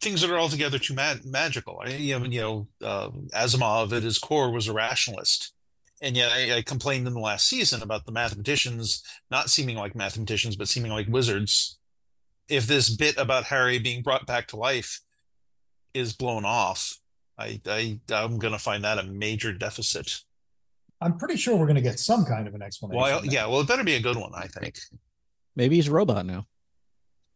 things 0.00 0.20
that 0.20 0.30
are 0.30 0.38
altogether 0.38 0.78
too 0.78 0.94
mag- 0.94 1.24
magical. 1.24 1.80
I, 1.84 1.90
you 1.90 2.18
know, 2.18 2.24
you 2.26 2.40
know 2.40 2.68
uh, 2.82 3.10
Asimov 3.34 3.96
at 3.96 4.02
his 4.02 4.18
core 4.18 4.50
was 4.50 4.66
a 4.66 4.72
rationalist, 4.72 5.52
and 6.02 6.16
yet 6.16 6.32
I, 6.32 6.56
I, 6.56 6.62
complained 6.62 7.06
in 7.06 7.14
the 7.14 7.20
last 7.20 7.46
season 7.46 7.82
about 7.82 8.04
the 8.04 8.12
mathematicians 8.12 9.02
not 9.30 9.48
seeming 9.48 9.76
like 9.76 9.94
mathematicians 9.94 10.56
but 10.56 10.68
seeming 10.68 10.90
like 10.90 11.06
wizards. 11.08 11.78
If 12.48 12.66
this 12.66 12.90
bit 12.90 13.16
about 13.16 13.44
Hari 13.44 13.78
being 13.78 14.02
brought 14.02 14.26
back 14.26 14.48
to 14.48 14.56
life 14.56 15.00
is 15.94 16.12
blown 16.12 16.44
off, 16.44 16.98
I, 17.38 17.60
I 17.66 18.00
I'm 18.12 18.38
going 18.38 18.52
to 18.52 18.58
find 18.58 18.82
that 18.82 18.98
a 18.98 19.04
major 19.04 19.52
deficit. 19.52 20.22
I'm 21.00 21.18
pretty 21.18 21.36
sure 21.36 21.56
we're 21.56 21.66
going 21.66 21.76
to 21.76 21.82
get 21.82 21.98
some 21.98 22.24
kind 22.24 22.48
of 22.48 22.54
an 22.54 22.62
explanation. 22.62 23.00
Well, 23.00 23.24
yeah, 23.24 23.46
well, 23.46 23.60
it 23.60 23.68
better 23.68 23.84
be 23.84 23.94
a 23.94 24.00
good 24.00 24.16
one, 24.16 24.32
I 24.34 24.46
think. 24.46 24.78
Maybe 25.54 25.76
he's 25.76 25.88
a 25.88 25.92
robot 25.92 26.26
now. 26.26 26.46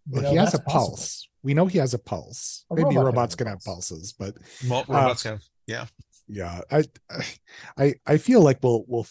Well, 0.08 0.22
know, 0.22 0.30
he 0.30 0.36
has 0.36 0.54
a 0.54 0.58
possible. 0.58 0.96
pulse. 0.96 1.28
We 1.42 1.54
know 1.54 1.66
he 1.66 1.78
has 1.78 1.94
a 1.94 1.98
pulse. 1.98 2.64
A 2.70 2.74
Maybe 2.74 2.96
robot 2.96 3.04
robots 3.04 3.34
can 3.34 3.46
have, 3.46 3.56
have 3.56 3.64
pulses, 3.64 4.12
but 4.12 4.34
well, 4.68 4.84
robots 4.88 5.24
uh, 5.26 5.30
can. 5.30 5.40
Yeah, 5.66 5.86
yeah. 6.26 6.62
I, 6.70 6.84
I, 7.76 7.94
I 8.06 8.16
feel 8.16 8.40
like 8.40 8.58
we'll, 8.62 8.84
we'll, 8.88 9.06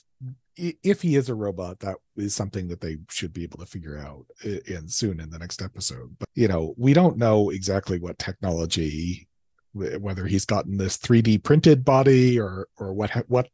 if 0.57 1.01
he 1.01 1.15
is 1.15 1.29
a 1.29 1.35
robot, 1.35 1.79
that 1.79 1.95
is 2.17 2.35
something 2.35 2.67
that 2.67 2.81
they 2.81 2.97
should 3.09 3.31
be 3.33 3.43
able 3.43 3.59
to 3.59 3.65
figure 3.65 3.97
out 3.97 4.25
in 4.43 4.89
soon 4.89 5.19
in 5.19 5.29
the 5.29 5.39
next 5.39 5.61
episode. 5.61 6.15
But 6.19 6.27
you 6.35 6.47
know, 6.47 6.73
we 6.75 6.93
don't 6.93 7.17
know 7.17 7.49
exactly 7.49 7.99
what 7.99 8.19
technology 8.19 9.28
whether 9.73 10.25
he's 10.25 10.45
gotten 10.45 10.77
this 10.77 10.97
3D 10.97 11.43
printed 11.43 11.85
body 11.85 12.39
or 12.39 12.67
or 12.77 12.91
what 12.93 13.11
what 13.27 13.49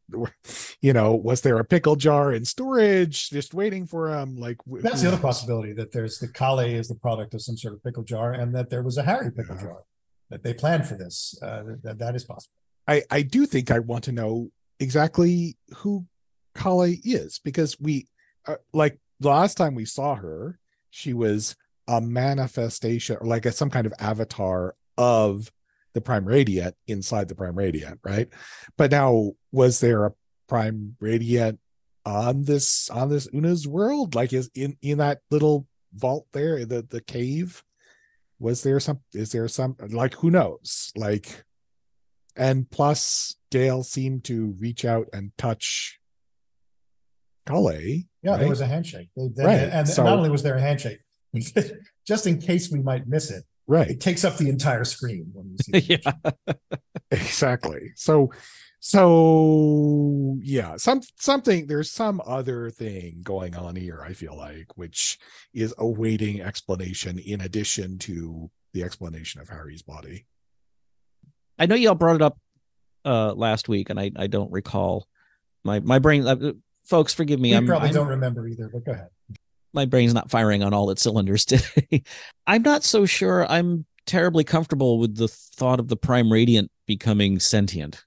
you 0.80 0.92
know 0.92 1.14
was 1.14 1.42
there 1.42 1.58
a 1.58 1.64
pickle 1.64 1.96
jar 1.96 2.32
in 2.32 2.44
storage 2.44 3.28
just 3.30 3.52
waiting 3.52 3.86
for 3.86 4.14
him 4.14 4.36
like 4.36 4.56
that's 4.80 5.02
the 5.02 5.08
other 5.08 5.18
possibility 5.18 5.72
that 5.74 5.92
there's 5.92 6.18
the 6.18 6.28
Kalle 6.28 6.60
is 6.60 6.88
the 6.88 6.94
product 6.94 7.34
of 7.34 7.42
some 7.42 7.56
sort 7.56 7.74
of 7.74 7.82
pickle 7.82 8.02
jar 8.02 8.32
and 8.32 8.54
that 8.54 8.70
there 8.70 8.82
was 8.82 8.96
a 8.96 9.02
Hari 9.02 9.30
pickle 9.30 9.56
yeah. 9.56 9.62
jar 9.62 9.82
that 10.30 10.42
they 10.42 10.54
planned 10.54 10.86
for 10.86 10.96
this 10.96 11.38
uh, 11.42 11.62
that 11.82 11.98
that 11.98 12.14
is 12.16 12.24
possible. 12.24 12.54
I 12.88 13.02
I 13.10 13.22
do 13.22 13.46
think 13.46 13.70
I 13.70 13.80
want 13.80 14.04
to 14.04 14.12
know 14.12 14.50
exactly 14.80 15.56
who 15.76 16.06
Kalle 16.54 16.94
is 17.04 17.40
because 17.44 17.78
we 17.78 18.08
uh, 18.46 18.56
like 18.72 18.98
the 19.20 19.28
last 19.28 19.56
time 19.56 19.74
we 19.74 19.84
saw 19.84 20.14
her 20.14 20.58
she 20.90 21.12
was 21.12 21.56
a 21.88 22.00
manifestation 22.00 23.18
or 23.20 23.26
like 23.26 23.46
a, 23.46 23.52
some 23.52 23.70
kind 23.70 23.86
of 23.86 23.94
avatar 23.98 24.74
of 24.96 25.50
the 25.96 26.00
prime 26.02 26.26
radiant 26.26 26.74
inside 26.86 27.26
the 27.26 27.34
prime 27.34 27.56
radiant, 27.56 27.98
right? 28.04 28.28
But 28.76 28.90
now, 28.90 29.32
was 29.50 29.80
there 29.80 30.04
a 30.04 30.12
prime 30.46 30.94
radiant 31.00 31.58
on 32.04 32.44
this 32.44 32.90
on 32.90 33.08
this 33.08 33.26
Una's 33.32 33.66
world? 33.66 34.14
Like 34.14 34.34
is 34.34 34.50
in 34.54 34.76
in 34.82 34.98
that 34.98 35.20
little 35.30 35.66
vault 35.94 36.26
there, 36.32 36.66
the 36.66 36.82
the 36.82 37.00
cave? 37.00 37.64
Was 38.38 38.62
there 38.62 38.78
some? 38.78 39.00
Is 39.14 39.32
there 39.32 39.48
some? 39.48 39.74
Like 39.88 40.12
who 40.16 40.30
knows? 40.30 40.92
Like, 40.94 41.44
and 42.36 42.70
plus, 42.70 43.36
Gaal 43.50 43.82
seemed 43.82 44.24
to 44.24 44.54
reach 44.60 44.84
out 44.84 45.08
and 45.14 45.32
touch 45.38 45.98
Kalle. 47.46 47.72
Yeah, 47.72 48.32
right? 48.32 48.40
there 48.40 48.48
was 48.50 48.60
a 48.60 48.66
handshake. 48.66 49.08
They, 49.16 49.28
they, 49.34 49.44
right. 49.46 49.60
And, 49.60 49.88
so, 49.88 50.04
not 50.04 50.18
only 50.18 50.28
was 50.28 50.42
there 50.42 50.56
a 50.56 50.60
handshake, 50.60 50.98
just 52.06 52.26
in 52.26 52.38
case 52.38 52.70
we 52.70 52.82
might 52.82 53.08
miss 53.08 53.30
it. 53.30 53.44
Right. 53.68 53.90
It 53.90 54.00
takes 54.00 54.24
up 54.24 54.36
the 54.36 54.48
entire 54.48 54.84
screen 54.84 55.30
when 55.32 55.50
you 55.50 55.80
see 55.80 55.98
yeah. 56.04 56.12
exactly 57.10 57.92
so 57.94 58.30
so 58.80 60.36
yeah 60.40 60.76
some 60.76 61.00
something 61.18 61.66
there's 61.66 61.90
some 61.90 62.20
other 62.26 62.70
thing 62.70 63.20
going 63.22 63.56
on 63.56 63.74
here 63.76 64.02
i 64.04 64.12
feel 64.12 64.36
like 64.36 64.76
which 64.76 65.18
is 65.54 65.74
awaiting 65.78 66.40
explanation 66.40 67.18
in 67.18 67.40
addition 67.40 67.98
to 67.98 68.50
the 68.74 68.82
explanation 68.82 69.40
of 69.40 69.48
Hari's 69.48 69.82
body 69.82 70.26
I 71.58 71.66
know 71.66 71.74
y'all 71.74 71.94
brought 71.94 72.16
it 72.16 72.22
up 72.22 72.38
uh 73.04 73.32
last 73.32 73.68
week, 73.68 73.88
and 73.88 73.98
I 73.98 74.10
I 74.16 74.26
don't 74.26 74.52
recall. 74.52 75.06
My 75.64 75.80
my 75.80 75.98
brain, 75.98 76.26
uh, 76.26 76.52
folks, 76.84 77.14
forgive 77.14 77.40
me. 77.40 77.52
We 77.52 77.56
I'm, 77.56 77.66
probably 77.66 77.86
I'm- 77.88 77.94
don't 77.94 78.08
remember 78.08 78.46
either, 78.46 78.68
but 78.70 78.84
go 78.84 78.92
ahead. 78.92 79.08
My 79.76 79.84
brain's 79.84 80.14
not 80.14 80.30
firing 80.30 80.62
on 80.62 80.74
all 80.74 80.90
its 80.90 81.02
cylinders 81.02 81.44
today. 81.44 82.02
I'm 82.46 82.62
not 82.62 82.82
so 82.82 83.06
sure 83.06 83.46
I'm 83.48 83.86
terribly 84.06 84.42
comfortable 84.42 84.98
with 84.98 85.16
the 85.16 85.28
thought 85.28 85.78
of 85.78 85.88
the 85.88 85.96
Prime 85.96 86.32
Radiant 86.32 86.70
becoming 86.86 87.38
sentient. 87.38 88.04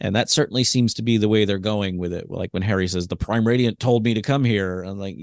And 0.00 0.14
that 0.14 0.30
certainly 0.30 0.62
seems 0.62 0.94
to 0.94 1.02
be 1.02 1.16
the 1.16 1.28
way 1.28 1.44
they're 1.44 1.58
going 1.58 1.98
with 1.98 2.12
it. 2.12 2.30
Like 2.30 2.50
when 2.52 2.62
Hari 2.62 2.86
says, 2.86 3.08
"The 3.08 3.16
Prime 3.16 3.44
Radiant 3.44 3.80
told 3.80 4.04
me 4.04 4.14
to 4.14 4.22
come 4.22 4.44
here," 4.44 4.82
I'm 4.82 4.98
like, 4.98 5.16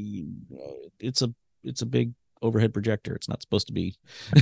"It's 0.99 1.21
a, 1.21 1.33
it's 1.63 1.81
a 1.81 1.85
big 1.85 2.11
overhead 2.41 2.73
projector. 2.73 3.15
It's 3.15 3.29
not 3.29 3.41
supposed 3.41 3.67
to 3.67 3.73
be 3.73 3.95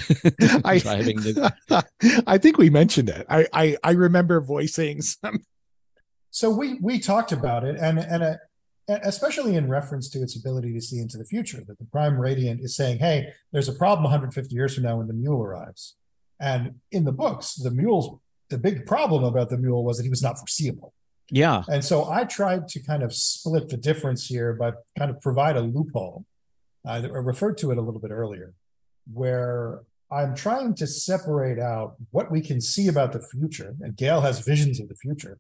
I, 0.66 0.80
driving 0.80 1.18
the." 1.18 1.54
I 2.26 2.40
think 2.40 2.58
we 2.58 2.72
mentioned 2.72 3.10
it 3.10 3.28
I, 3.30 3.48
I 3.54 3.78
i 3.84 3.92
remember 3.92 4.42
voicing 4.42 5.02
some 5.02 5.44
So 6.36 6.50
we 6.50 6.80
we 6.82 7.00
talked 7.00 7.32
about 7.32 7.64
it, 7.64 7.78
and 7.80 8.00
and 8.00 8.24
uh, 8.24 8.36
especially 8.88 9.56
in 9.56 9.70
reference 9.70 10.10
to 10.10 10.22
its 10.22 10.36
ability 10.36 10.74
to 10.74 10.82
see 10.82 11.00
into 11.00 11.18
the 11.18 11.26
future, 11.26 11.64
that 11.68 11.80
the 11.80 11.86
Prime 11.86 12.20
Radiant 12.20 12.62
is 12.62 12.76
saying, 12.76 13.00
"Hey, 13.00 13.34
there's 13.52 13.70
a 13.70 13.74
problem 13.74 14.04
150 14.04 14.54
years 14.54 14.76
from 14.76 14.84
now 14.84 14.98
when 14.98 15.08
the 15.08 15.14
mule 15.14 15.42
arrives." 15.42 15.96
And 16.40 16.80
in 16.92 17.06
the 17.06 17.12
books, 17.12 17.56
the 17.56 17.72
mule's 17.72 18.20
the 18.50 18.58
big 18.58 18.86
problem 18.86 19.24
about 19.24 19.50
the 19.50 19.58
mule 19.58 19.84
was 19.84 19.98
that 19.98 20.04
he 20.04 20.10
was 20.10 20.22
not 20.22 20.38
foreseeable. 20.38 20.94
Yeah, 21.32 21.64
And 21.70 21.84
so 21.84 22.10
I 22.10 22.26
tried 22.26 22.68
to 22.70 22.84
kind 22.84 23.02
of 23.02 23.14
split 23.14 23.70
the 23.70 23.78
difference 23.78 24.28
here, 24.28 24.54
but 24.54 24.84
kind 24.98 25.10
of 25.10 25.20
provide 25.22 25.56
a 25.56 25.62
loophole. 25.62 26.26
I 26.86 27.00
referred 27.00 27.58
to 27.60 27.72
it 27.72 27.78
a 27.78 27.82
little 27.82 28.02
bit 28.02 28.12
earlier, 28.12 28.54
where 29.12 29.82
I'm 30.12 30.36
trying 30.36 30.76
to 30.76 30.86
separate 30.86 31.60
out 31.60 31.96
what 32.12 32.30
we 32.30 32.42
can 32.42 32.62
see 32.62 32.88
about 32.88 33.14
the 33.14 33.22
future, 33.22 33.76
and 33.82 33.96
Gaal 33.96 34.22
has 34.22 34.42
visions 34.42 34.80
of 34.80 34.90
the 34.90 34.96
future. 34.96 35.40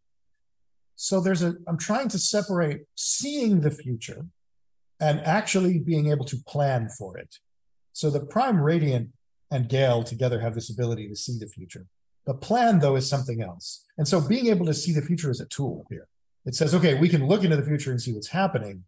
So 0.95 1.19
there's 1.19 1.43
a, 1.43 1.55
I'm 1.67 1.77
trying 1.77 2.09
to 2.09 2.19
separate 2.19 2.81
seeing 2.95 3.61
the 3.61 3.71
future 3.71 4.25
and 4.99 5.19
actually 5.21 5.79
being 5.79 6.09
able 6.09 6.25
to 6.25 6.37
plan 6.47 6.89
for 6.89 7.17
it. 7.17 7.35
So 7.91 8.09
the 8.09 8.25
Prime 8.25 8.59
Radiant 8.61 9.09
and 9.51 9.69
Gaal 9.69 10.05
together 10.05 10.39
have 10.39 10.55
this 10.55 10.69
ability 10.69 11.07
to 11.09 11.15
see 11.15 11.37
the 11.37 11.47
future. 11.47 11.85
The 12.25 12.33
plan, 12.33 12.79
though, 12.79 12.95
is 12.95 13.09
something 13.09 13.41
else. 13.41 13.85
And 13.97 14.07
so 14.07 14.21
being 14.21 14.47
able 14.47 14.65
to 14.65 14.73
see 14.73 14.93
the 14.93 15.01
future 15.01 15.29
is 15.29 15.41
a 15.41 15.45
tool 15.45 15.85
here. 15.89 16.07
It 16.45 16.55
says, 16.55 16.73
okay, 16.73 16.95
we 16.95 17.09
can 17.09 17.27
look 17.27 17.43
into 17.43 17.55
the 17.55 17.63
future 17.63 17.91
and 17.91 18.01
see 18.01 18.13
what's 18.13 18.29
happening, 18.29 18.85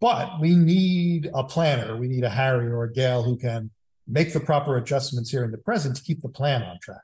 but 0.00 0.40
we 0.40 0.54
need 0.54 1.30
a 1.34 1.44
planner. 1.44 1.96
We 1.96 2.08
need 2.08 2.24
a 2.24 2.30
Hari 2.30 2.66
or 2.66 2.84
a 2.84 2.92
Gaal 2.92 3.24
who 3.24 3.36
can 3.36 3.70
make 4.06 4.32
the 4.32 4.40
proper 4.40 4.76
adjustments 4.76 5.30
here 5.30 5.44
in 5.44 5.50
the 5.50 5.58
present 5.58 5.96
to 5.96 6.02
keep 6.02 6.22
the 6.22 6.28
plan 6.28 6.62
on 6.62 6.78
track. 6.80 7.02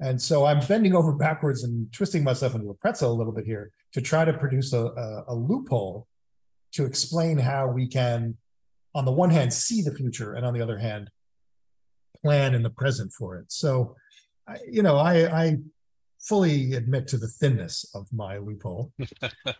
And 0.00 0.20
so 0.20 0.44
I'm 0.44 0.60
bending 0.66 0.94
over 0.94 1.12
backwards 1.12 1.64
and 1.64 1.90
twisting 1.92 2.22
myself 2.22 2.54
into 2.54 2.70
a 2.70 2.74
pretzel 2.74 3.12
a 3.12 3.14
little 3.14 3.32
bit 3.32 3.46
here 3.46 3.70
to 3.92 4.00
try 4.00 4.24
to 4.24 4.32
produce 4.32 4.72
a, 4.72 4.84
a, 4.84 5.24
a 5.28 5.34
loophole 5.34 6.06
to 6.72 6.84
explain 6.84 7.38
how 7.38 7.68
we 7.68 7.86
can, 7.86 8.36
on 8.94 9.06
the 9.06 9.12
one 9.12 9.30
hand, 9.30 9.52
see 9.52 9.80
the 9.80 9.94
future, 9.94 10.34
and 10.34 10.44
on 10.44 10.52
the 10.52 10.60
other 10.60 10.78
hand, 10.78 11.10
plan 12.22 12.54
in 12.54 12.62
the 12.62 12.70
present 12.70 13.12
for 13.12 13.38
it. 13.38 13.46
So, 13.48 13.96
I, 14.46 14.58
you 14.70 14.82
know, 14.82 14.96
I, 14.96 15.44
I 15.44 15.56
fully 16.20 16.74
admit 16.74 17.08
to 17.08 17.16
the 17.16 17.28
thinness 17.28 17.90
of 17.94 18.06
my 18.12 18.36
loophole, 18.36 18.92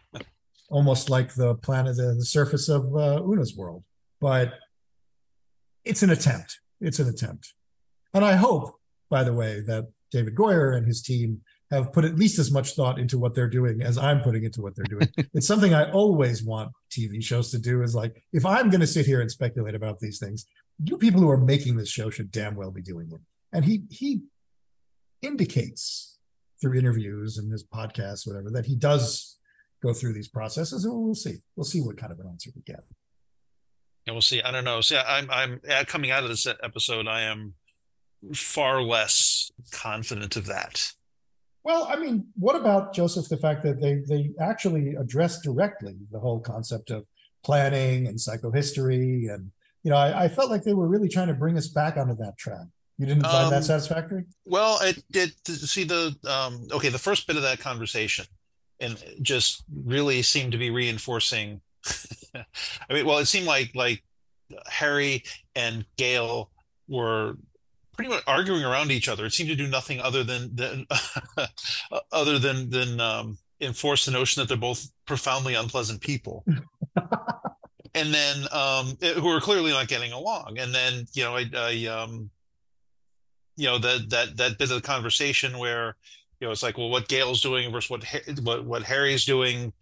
almost 0.70 1.08
like 1.08 1.34
the 1.34 1.54
planet, 1.54 1.96
the, 1.96 2.14
the 2.14 2.24
surface 2.24 2.68
of 2.68 2.94
uh, 2.94 3.22
Una's 3.24 3.56
world. 3.56 3.84
But 4.20 4.54
it's 5.84 6.02
an 6.02 6.10
attempt. 6.10 6.60
It's 6.80 6.98
an 6.98 7.08
attempt, 7.08 7.54
and 8.12 8.22
I 8.22 8.34
hope, 8.34 8.74
by 9.08 9.24
the 9.24 9.32
way, 9.32 9.60
that 9.60 9.86
David 10.10 10.34
Goyer 10.34 10.76
and 10.76 10.86
his 10.86 11.02
team 11.02 11.42
have 11.70 11.92
put 11.92 12.04
at 12.04 12.16
least 12.16 12.38
as 12.38 12.52
much 12.52 12.74
thought 12.74 12.98
into 12.98 13.18
what 13.18 13.34
they're 13.34 13.48
doing 13.48 13.82
as 13.82 13.98
I'm 13.98 14.20
putting 14.20 14.44
into 14.44 14.62
what 14.62 14.76
they're 14.76 14.84
doing. 14.84 15.08
it's 15.34 15.46
something 15.46 15.74
I 15.74 15.90
always 15.90 16.44
want 16.44 16.72
TV 16.90 17.22
shows 17.22 17.50
to 17.50 17.58
do 17.58 17.82
is 17.82 17.94
like, 17.94 18.22
if 18.32 18.46
I'm 18.46 18.70
going 18.70 18.80
to 18.80 18.86
sit 18.86 19.06
here 19.06 19.20
and 19.20 19.30
speculate 19.30 19.74
about 19.74 19.98
these 19.98 20.18
things, 20.18 20.46
you 20.84 20.96
people 20.96 21.20
who 21.20 21.30
are 21.30 21.38
making 21.38 21.76
this 21.76 21.88
show 21.88 22.10
should 22.10 22.30
damn 22.30 22.54
well 22.54 22.70
be 22.70 22.82
doing 22.82 23.10
it. 23.12 23.20
And 23.52 23.64
he, 23.64 23.82
he 23.90 24.20
indicates 25.22 26.18
through 26.60 26.78
interviews 26.78 27.36
and 27.38 27.50
his 27.50 27.64
podcasts, 27.64 28.26
whatever, 28.26 28.50
that 28.50 28.66
he 28.66 28.76
does 28.76 29.38
go 29.82 29.92
through 29.92 30.12
these 30.12 30.28
processes 30.28 30.84
and 30.84 30.94
we'll 30.94 31.14
see. 31.14 31.38
We'll 31.56 31.64
see 31.64 31.80
what 31.80 31.96
kind 31.96 32.12
of 32.12 32.20
an 32.20 32.28
answer 32.28 32.50
we 32.54 32.62
get. 32.62 32.84
And 34.06 34.14
we'll 34.14 34.22
see. 34.22 34.40
I 34.40 34.52
don't 34.52 34.64
know. 34.64 34.80
See, 34.80 34.96
I'm 34.96 35.28
I'm 35.30 35.60
coming 35.86 36.12
out 36.12 36.22
of 36.22 36.28
this 36.28 36.46
episode. 36.62 37.08
I 37.08 37.22
am 37.22 37.54
far 38.34 38.80
less 38.80 39.35
confident 39.70 40.36
of 40.36 40.46
that. 40.46 40.92
Well, 41.64 41.84
I 41.90 41.96
mean, 41.96 42.28
what 42.36 42.54
about 42.56 42.94
Joseph? 42.94 43.28
The 43.28 43.36
fact 43.36 43.64
that 43.64 43.80
they 43.80 43.96
they 44.06 44.30
actually 44.40 44.94
address 44.94 45.40
directly 45.40 45.96
the 46.12 46.20
whole 46.20 46.40
concept 46.40 46.90
of 46.90 47.04
planning 47.44 48.06
and 48.06 48.18
psychohistory, 48.18 49.32
and 49.32 49.50
you 49.82 49.90
know, 49.90 49.96
I, 49.96 50.24
I 50.24 50.28
felt 50.28 50.50
like 50.50 50.62
they 50.62 50.74
were 50.74 50.88
really 50.88 51.08
trying 51.08 51.28
to 51.28 51.34
bring 51.34 51.56
us 51.56 51.68
back 51.68 51.96
onto 51.96 52.14
that 52.16 52.38
track. 52.38 52.66
You 52.98 53.06
didn't 53.06 53.24
find 53.24 53.46
Um, 53.46 53.50
that 53.50 53.64
satisfactory? 53.64 54.24
Well, 54.44 54.78
it 54.80 55.02
did 55.10 55.32
see 55.46 55.84
the 55.84 56.16
um 56.26 56.66
okay, 56.72 56.88
the 56.88 56.98
first 56.98 57.26
bit 57.26 57.36
of 57.36 57.42
that 57.42 57.58
conversation 57.58 58.26
and 58.80 59.02
just 59.22 59.64
really 59.74 60.22
seemed 60.22 60.52
to 60.52 60.58
be 60.58 60.70
reinforcing 60.70 61.60
I 62.34 62.92
mean, 62.92 63.06
well, 63.06 63.18
it 63.18 63.26
seemed 63.26 63.46
like 63.46 63.72
like 63.74 64.02
Hari 64.66 65.24
and 65.54 65.84
Gaal 65.98 66.48
were 66.88 67.36
pretty 67.96 68.10
much 68.10 68.22
arguing 68.26 68.64
around 68.64 68.90
each 68.90 69.08
other. 69.08 69.26
It 69.26 69.32
seemed 69.32 69.50
to 69.50 69.56
do 69.56 69.66
nothing 69.66 70.00
other 70.00 70.24
than 70.24 70.54
than 70.54 70.86
other 72.12 72.38
than 72.38 72.70
than 72.70 73.00
um 73.00 73.38
enforce 73.60 74.04
the 74.04 74.12
notion 74.12 74.40
that 74.40 74.48
they're 74.48 74.56
both 74.56 74.90
profoundly 75.06 75.54
unpleasant 75.54 76.00
people. 76.00 76.44
and 77.94 78.12
then 78.12 78.46
um 78.52 78.96
who 79.00 79.28
are 79.28 79.40
clearly 79.40 79.70
not 79.70 79.88
getting 79.88 80.12
along. 80.12 80.58
And 80.58 80.74
then, 80.74 81.06
you 81.14 81.24
know, 81.24 81.36
I, 81.36 81.46
I 81.54 81.86
um 81.86 82.30
you 83.56 83.66
know 83.66 83.78
that 83.78 84.10
that 84.10 84.36
that 84.36 84.58
bit 84.58 84.70
of 84.70 84.76
the 84.76 84.86
conversation 84.86 85.58
where 85.58 85.96
you 86.40 86.46
know 86.46 86.52
it's 86.52 86.62
like 86.62 86.78
well 86.78 86.90
what 86.90 87.08
Gaal's 87.08 87.40
doing 87.40 87.72
versus 87.72 87.90
what 87.90 88.04
what 88.42 88.64
what 88.64 88.82
Hari's 88.82 89.24
doing 89.24 89.72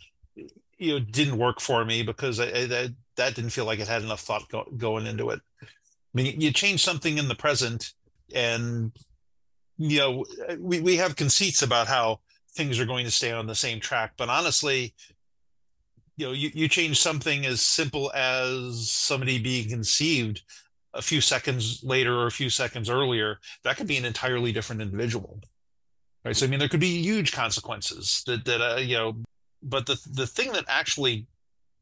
you 0.78 0.92
know 0.92 0.98
didn't 1.00 1.38
work 1.38 1.60
for 1.60 1.84
me 1.84 2.02
because 2.02 2.40
I, 2.40 2.46
I, 2.46 2.66
that 2.66 2.94
that 3.16 3.34
didn't 3.34 3.50
feel 3.50 3.64
like 3.64 3.80
it 3.80 3.88
had 3.88 4.02
enough 4.02 4.20
thought 4.20 4.48
go, 4.48 4.64
going 4.76 5.06
into 5.06 5.30
it. 5.30 5.40
I 5.62 5.66
mean 6.14 6.40
you 6.40 6.52
change 6.52 6.84
something 6.84 7.18
in 7.18 7.28
the 7.28 7.34
present 7.34 7.92
and 8.34 8.92
you 9.78 9.98
know 9.98 10.24
we 10.58 10.80
we 10.80 10.96
have 10.96 11.16
conceits 11.16 11.62
about 11.62 11.86
how 11.86 12.20
things 12.54 12.78
are 12.78 12.86
going 12.86 13.04
to 13.04 13.10
stay 13.10 13.32
on 13.32 13.46
the 13.46 13.54
same 13.54 13.80
track 13.80 14.12
but 14.16 14.28
honestly 14.28 14.94
you 16.16 16.26
know 16.26 16.32
you, 16.32 16.50
you 16.54 16.68
change 16.68 17.00
something 17.00 17.46
as 17.46 17.60
simple 17.60 18.12
as 18.14 18.90
somebody 18.90 19.38
being 19.38 19.68
conceived 19.68 20.42
a 20.94 21.02
few 21.02 21.20
seconds 21.20 21.82
later 21.82 22.16
or 22.16 22.26
a 22.26 22.32
few 22.32 22.48
seconds 22.48 22.88
earlier, 22.88 23.40
that 23.64 23.76
could 23.76 23.86
be 23.86 23.96
an 23.96 24.04
entirely 24.04 24.52
different 24.52 24.80
individual. 24.80 25.40
Right. 26.24 26.36
So 26.36 26.46
I 26.46 26.48
mean, 26.48 26.58
there 26.58 26.68
could 26.68 26.80
be 26.80 27.02
huge 27.02 27.32
consequences 27.32 28.22
that 28.26 28.44
that 28.46 28.60
uh, 28.60 28.76
you 28.76 28.96
know. 28.96 29.16
But 29.62 29.86
the 29.86 30.00
the 30.10 30.26
thing 30.26 30.52
that 30.52 30.64
actually, 30.68 31.26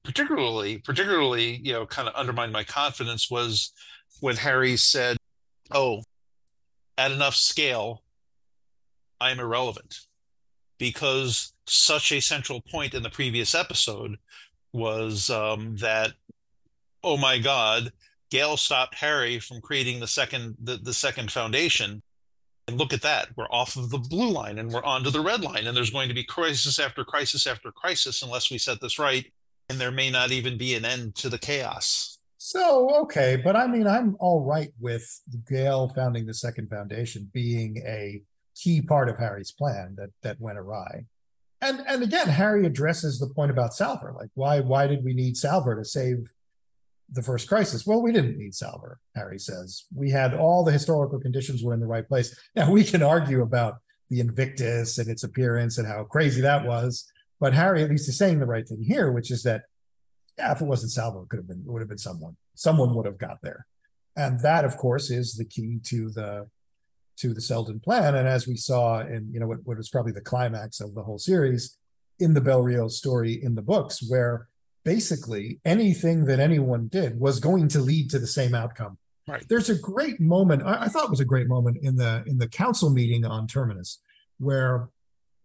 particularly 0.02 0.78
particularly 0.78 1.60
you 1.62 1.72
know, 1.72 1.86
kind 1.86 2.08
of 2.08 2.14
undermined 2.14 2.52
my 2.52 2.64
confidence 2.64 3.30
was 3.30 3.72
when 4.20 4.36
Hari 4.36 4.76
said, 4.76 5.16
"Oh, 5.70 6.02
at 7.02 7.12
enough 7.12 7.34
scale, 7.34 8.02
I 9.20 9.30
am 9.30 9.40
irrelevant," 9.40 10.00
because 10.78 11.52
such 11.66 12.12
a 12.12 12.20
central 12.20 12.60
point 12.60 12.94
in 12.94 13.02
the 13.02 13.10
previous 13.10 13.54
episode 13.54 14.18
was 14.72 15.30
um, 15.30 15.76
that, 15.76 16.12
oh 17.02 17.16
my 17.16 17.38
God, 17.38 17.92
Gaal 18.30 18.58
stopped 18.58 18.94
Hari 18.94 19.38
from 19.38 19.60
creating 19.60 20.00
the 20.00 20.06
second 20.06 20.56
the, 20.62 20.76
the 20.76 20.94
second 20.94 21.30
foundation. 21.30 22.02
And 22.68 22.78
look 22.78 22.92
at 22.92 23.02
that. 23.02 23.28
We're 23.36 23.50
off 23.50 23.76
of 23.76 23.90
the 23.90 23.98
blue 23.98 24.30
line 24.30 24.58
and 24.58 24.70
we're 24.70 24.84
onto 24.84 25.10
the 25.10 25.20
red 25.20 25.42
line. 25.42 25.66
And 25.66 25.76
there's 25.76 25.90
going 25.90 26.08
to 26.08 26.14
be 26.14 26.22
crisis 26.24 26.78
after 26.78 27.04
crisis 27.04 27.46
after 27.46 27.72
crisis 27.72 28.22
unless 28.22 28.50
we 28.50 28.58
set 28.58 28.80
this 28.80 29.00
right. 29.00 29.26
And 29.68 29.80
there 29.80 29.90
may 29.90 30.10
not 30.10 30.30
even 30.30 30.56
be 30.56 30.74
an 30.76 30.84
end 30.84 31.16
to 31.16 31.28
the 31.28 31.38
chaos. 31.38 32.11
So 32.52 32.94
okay, 33.04 33.40
but 33.42 33.56
I 33.56 33.66
mean, 33.66 33.86
I'm 33.86 34.14
all 34.20 34.44
right 34.44 34.68
with 34.78 35.22
Gaal 35.50 35.94
founding 35.94 36.26
the 36.26 36.34
second 36.34 36.68
foundation 36.68 37.30
being 37.32 37.78
a 37.86 38.20
key 38.54 38.82
part 38.82 39.08
of 39.08 39.16
Hari's 39.16 39.52
plan 39.52 39.94
that 39.96 40.10
that 40.22 40.38
went 40.38 40.58
awry. 40.58 41.06
And 41.62 41.82
and 41.88 42.02
again, 42.02 42.28
Hari 42.28 42.66
addresses 42.66 43.18
the 43.18 43.32
point 43.34 43.50
about 43.50 43.72
Salvor. 43.72 44.14
Like, 44.14 44.28
why 44.34 44.60
why 44.60 44.86
did 44.86 45.02
we 45.02 45.14
need 45.14 45.38
Salvor 45.38 45.74
to 45.76 45.84
save 45.84 46.30
the 47.12 47.22
first 47.22 47.48
crisis. 47.48 47.86
Well, 47.86 48.02
we 48.02 48.12
didn't 48.12 48.38
need 48.38 48.54
Salvor. 48.54 48.98
Hari 49.16 49.38
says. 49.38 49.84
We 49.94 50.10
had 50.10 50.34
all 50.34 50.62
the 50.64 50.72
historical 50.72 51.20
conditions 51.20 51.62
were 51.62 51.74
in 51.74 51.80
the 51.80 51.86
right 51.86 52.06
place. 52.06 52.38
Now 52.56 52.70
we 52.70 52.84
can 52.84 53.02
argue 53.02 53.42
about 53.42 53.76
the 54.10 54.20
Invictus 54.20 54.98
and 54.98 55.08
its 55.08 55.22
appearance 55.22 55.78
and 55.78 55.86
how 55.86 56.04
crazy 56.04 56.42
that 56.42 56.66
was. 56.66 57.10
But 57.40 57.54
Hari 57.54 57.82
at 57.82 57.90
least 57.90 58.08
is 58.08 58.18
saying 58.18 58.40
the 58.40 58.46
right 58.46 58.66
thing 58.66 58.82
here, 58.82 59.10
which 59.10 59.30
is 59.30 59.42
that 59.44 59.62
yeah, 60.38 60.52
if 60.52 60.60
it 60.60 60.66
wasn't 60.66 60.92
Salvor, 60.92 61.22
it 61.22 61.28
could 61.28 61.38
have 61.38 61.48
been 61.48 61.64
it 61.66 61.70
would 61.70 61.80
have 61.80 61.88
been 61.88 61.98
someone. 61.98 62.36
Someone 62.54 62.94
would 62.94 63.06
have 63.06 63.18
got 63.18 63.38
there. 63.42 63.66
And 64.16 64.40
that, 64.40 64.64
of 64.64 64.76
course, 64.76 65.10
is 65.10 65.34
the 65.34 65.44
key 65.44 65.78
to 65.84 66.10
the 66.10 66.48
to 67.18 67.34
the 67.34 67.40
Seldon 67.40 67.78
plan. 67.78 68.14
And 68.14 68.26
as 68.26 68.46
we 68.46 68.56
saw 68.56 69.00
in, 69.00 69.30
you 69.32 69.38
know, 69.38 69.46
what, 69.46 69.58
what 69.64 69.76
was 69.76 69.90
probably 69.90 70.12
the 70.12 70.20
climax 70.20 70.80
of 70.80 70.94
the 70.94 71.02
whole 71.02 71.18
series 71.18 71.78
in 72.18 72.34
the 72.34 72.40
Belriose 72.40 72.92
story 72.92 73.42
in 73.42 73.54
the 73.54 73.62
books, 73.62 74.02
where 74.08 74.48
basically 74.84 75.60
anything 75.64 76.24
that 76.26 76.40
anyone 76.40 76.88
did 76.88 77.20
was 77.20 77.38
going 77.40 77.68
to 77.68 77.80
lead 77.80 78.10
to 78.10 78.18
the 78.18 78.26
same 78.26 78.54
outcome. 78.54 78.98
Right. 79.28 79.44
There's 79.48 79.70
a 79.70 79.78
great 79.78 80.20
moment. 80.20 80.62
I, 80.64 80.84
I 80.84 80.88
thought 80.88 81.04
it 81.04 81.10
was 81.10 81.20
a 81.20 81.24
great 81.24 81.46
moment 81.46 81.78
in 81.82 81.96
the 81.96 82.24
in 82.26 82.38
the 82.38 82.48
council 82.48 82.90
meeting 82.90 83.24
on 83.24 83.46
Terminus, 83.46 84.00
where 84.38 84.88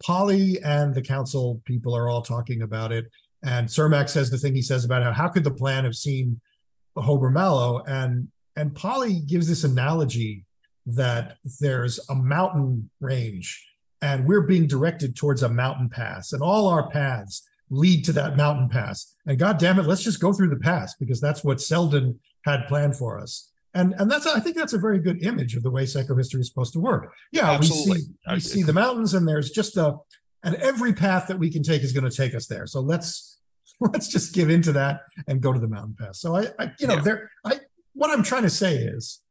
Poly 0.04 0.62
and 0.64 0.96
the 0.96 1.02
council 1.02 1.62
people 1.66 1.96
are 1.96 2.10
all 2.10 2.22
talking 2.22 2.64
about 2.64 2.92
it. 2.92 3.12
And 3.44 3.68
Sermak 3.68 4.10
says 4.10 4.32
the 4.32 4.38
thing 4.38 4.56
he 4.56 4.64
says 4.64 4.84
about 4.84 5.04
how 5.04 5.12
how 5.12 5.28
could 5.28 5.44
the 5.44 5.52
plan 5.52 5.84
have 5.84 5.96
seen 5.96 6.42
Hober 6.98 7.32
Mallow? 7.32 7.84
And 7.88 8.30
and 8.56 8.76
Poly 8.76 9.20
gives 9.20 9.48
this 9.48 9.64
analogy 9.64 10.46
that 10.88 11.38
there's 11.60 12.00
a 12.10 12.16
mountain 12.16 12.90
range 13.02 13.68
and 14.02 14.26
we're 14.26 14.42
being 14.42 14.68
directed 14.68 15.16
towards 15.16 15.44
a 15.44 15.50
mountain 15.50 15.90
pass 15.90 16.32
and 16.32 16.42
all 16.42 16.68
our 16.68 16.90
paths 16.90 17.48
lead 17.70 18.06
to 18.06 18.14
that 18.14 18.38
mountain 18.38 18.70
pass 18.70 19.14
and 19.26 19.38
god 19.38 19.58
damn 19.58 19.78
it 19.78 19.86
let's 19.86 20.04
just 20.04 20.22
go 20.22 20.32
through 20.32 20.50
the 20.50 20.56
pass 20.56 20.96
because 20.96 21.20
that's 21.20 21.44
what 21.44 21.60
seldon 21.60 22.18
had 22.46 22.66
planned 22.68 22.96
for 22.96 23.20
us 23.20 23.52
and 23.74 23.94
and 23.98 24.10
that's 24.10 24.26
i 24.26 24.40
think 24.40 24.56
that's 24.56 24.72
a 24.72 24.78
very 24.78 25.00
good 25.00 25.22
image 25.26 25.56
of 25.56 25.64
the 25.64 25.70
way 25.70 25.84
psychohistory 25.84 26.40
is 26.40 26.48
supposed 26.48 26.72
to 26.72 26.80
work 26.80 27.12
yeah 27.34 27.52
Absolutely. 27.52 27.94
we 27.94 28.00
see 28.00 28.10
we 28.32 28.40
see 28.40 28.64
the 28.64 28.72
mountains 28.72 29.14
and 29.14 29.28
there's 29.28 29.50
just 29.50 29.76
a 29.76 29.98
and 30.44 30.56
every 30.56 30.94
path 30.94 31.28
that 31.28 31.38
we 31.38 31.52
can 31.52 31.64
take 31.64 31.82
is 31.82 31.92
going 31.92 32.10
to 32.10 32.16
take 32.16 32.34
us 32.34 32.48
there 32.48 32.66
so 32.66 32.80
let's 32.80 33.37
let's 33.94 34.08
just 34.08 34.34
give 34.34 34.50
into 34.50 34.72
that 34.74 35.02
and 35.28 35.42
go 35.42 35.54
to 35.54 35.60
the 35.60 35.68
mountain 35.68 35.96
pass 36.00 36.20
so 36.20 36.36
i, 36.36 36.46
I 36.60 36.72
you 36.80 36.88
know 36.88 36.96
Yeah. 36.96 37.02
there 37.02 37.32
i 37.46 37.60
what 37.94 38.10
i'm 38.12 38.24
trying 38.24 38.44
to 38.44 38.50
say 38.50 38.76
is 38.78 39.22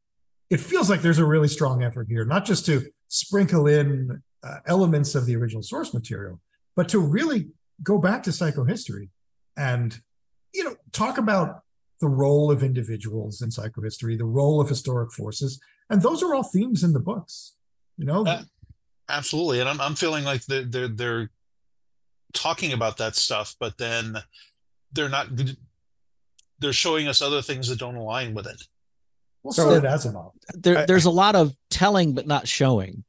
it 0.51 0.61
feels 0.61 0.89
like 0.89 1.03
there's 1.03 1.19
a 1.19 1.25
really 1.25 1.49
strong 1.49 1.83
effort 1.83 2.07
here, 2.09 2.25
not 2.25 2.45
just 2.45 2.67
to 2.67 2.89
sprinkle 3.09 3.67
in 3.67 4.23
uh, 4.45 4.59
elements 4.67 5.17
of 5.17 5.27
the 5.27 5.35
original 5.35 5.61
source 5.61 5.93
material, 5.93 6.41
but 6.77 6.89
to 6.91 7.01
really 7.01 7.49
go 7.83 7.99
back 7.99 8.23
to 8.23 8.31
psychohistory 8.31 9.09
and, 9.57 9.99
you 10.55 10.63
know, 10.63 10.77
talk 10.93 11.19
about 11.19 11.63
the 12.01 12.07
role 12.07 12.53
of 12.53 12.63
individuals 12.63 13.43
in 13.43 13.49
psychohistory, 13.51 14.17
the 14.17 14.25
role 14.25 14.61
of 14.61 14.69
historic 14.69 15.11
forces, 15.11 15.59
and 15.91 16.01
those 16.03 16.23
are 16.23 16.33
all 16.33 16.45
themes 16.45 16.85
in 16.85 16.93
the 16.93 17.01
books. 17.01 17.57
You 17.97 18.05
know, 18.07 18.25
Uh, 18.25 18.43
Absolutely, 19.09 19.59
and 19.59 19.69
I'm 19.69 19.81
I'm 19.81 19.97
feeling 19.97 20.23
like 20.23 20.45
they're 20.47 20.65
they're 20.65 20.87
they're 20.89 21.31
talking 22.37 22.72
about 22.72 22.99
that 22.99 23.16
stuff, 23.16 23.57
but 23.59 23.76
then 23.78 24.16
they're 24.93 25.09
not. 25.09 25.28
They're 26.59 26.72
showing 26.72 27.07
us 27.09 27.20
other 27.20 27.43
things 27.43 27.68
that 27.68 27.78
don't 27.78 27.97
align 27.97 28.34
with 28.34 28.47
it. 28.47 28.62
we'll 29.43 29.53
So- 29.53 29.68
so 29.70 29.80
did 29.80 29.89
Asimov. 29.89 30.32
there, 30.55 30.78
I- 30.78 30.87
there's 30.87 31.05
a 31.05 31.11
lot 31.11 31.37
of 31.37 31.55
telling 31.70 32.14
but 32.14 32.26
not 32.26 32.49
showing. 32.49 33.05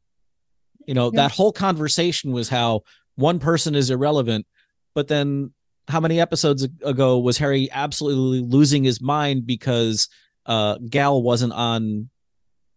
You 0.86 0.93
know, 0.93 1.05
Yeah. 1.11 1.23
that 1.23 1.32
whole 1.32 1.51
conversation 1.51 2.32
was 2.32 2.49
how 2.49 2.82
one 3.15 3.39
person 3.39 3.73
is 3.73 3.89
irrelevant, 3.89 4.45
but 4.93 5.07
then 5.07 5.53
how 5.88 5.99
many 5.99 6.19
episodes 6.19 6.61
ago 6.84 7.17
was 7.17 7.38
Hari 7.39 7.71
absolutely 7.71 8.41
losing 8.47 8.84
his 8.84 9.01
mind 9.01 9.47
because 9.47 10.09
uh 10.45 10.78
Gaal 10.78 11.23
wasn't 11.23 11.53
on 11.53 12.09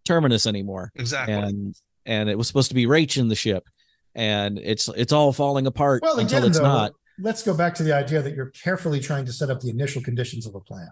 Terminus 0.06 0.46
anymore 0.46 0.90
Exactly. 0.94 1.34
and 1.34 1.74
and 2.06 2.30
it 2.30 2.38
was 2.38 2.46
supposed 2.46 2.68
to 2.70 2.74
be 2.74 2.86
Raych 2.86 3.18
in 3.18 3.28
the 3.28 3.34
ship 3.36 3.68
and 4.14 4.58
it's 4.58 4.88
it's 4.96 5.12
all 5.12 5.32
falling 5.32 5.66
apart 5.66 6.02
Well, 6.02 6.18
until 6.18 6.38
again, 6.38 6.48
it's 6.50 6.58
though, 6.58 6.64
not. 6.64 6.92
let's 7.18 7.42
go 7.42 7.54
back 7.54 7.74
to 7.76 7.82
the 7.82 7.94
idea 7.94 8.22
that 8.22 8.34
you're 8.34 8.50
carefully 8.50 9.00
trying 9.00 9.24
to 9.26 9.32
set 9.32 9.50
up 9.50 9.60
the 9.60 9.70
initial 9.70 10.02
conditions 10.02 10.46
of 10.46 10.54
a 10.54 10.60
plan. 10.60 10.88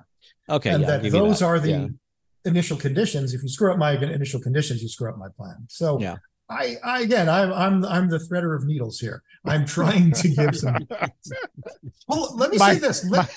Okay, 0.49 0.71
and 0.71 0.83
yeah, 0.83 0.99
that 0.99 1.11
those 1.13 1.41
that. 1.41 1.45
are 1.47 1.59
the 1.61 1.71
Yeah. 1.71 1.87
initial 2.45 2.77
conditions. 2.77 3.35
If 3.35 3.43
you 3.43 3.49
screw 3.49 3.73
up 3.73 3.79
my 3.79 3.93
initial 3.93 4.41
conditions, 4.41 4.83
you 4.83 4.89
screw 4.89 5.11
up 5.11 5.19
my 5.19 5.29
plan. 5.37 5.67
So 5.69 6.01
Yeah. 6.01 6.17
I, 6.51 6.77
I 6.83 7.01
again, 7.03 7.29
I'm 7.29 7.53
I'm 7.53 7.85
I'm 7.85 8.09
the 8.09 8.19
threader 8.19 8.57
of 8.57 8.65
needles 8.67 8.99
here. 9.01 9.23
I'm 9.45 9.67
trying 9.67 10.13
to 10.13 10.29
give 10.29 10.57
some. 10.57 10.79
Well, 12.09 12.35
let 12.37 12.51
me 12.51 12.59
My- 12.59 12.73
say 12.75 12.79
this. 12.79 13.05
Let, 13.09 13.29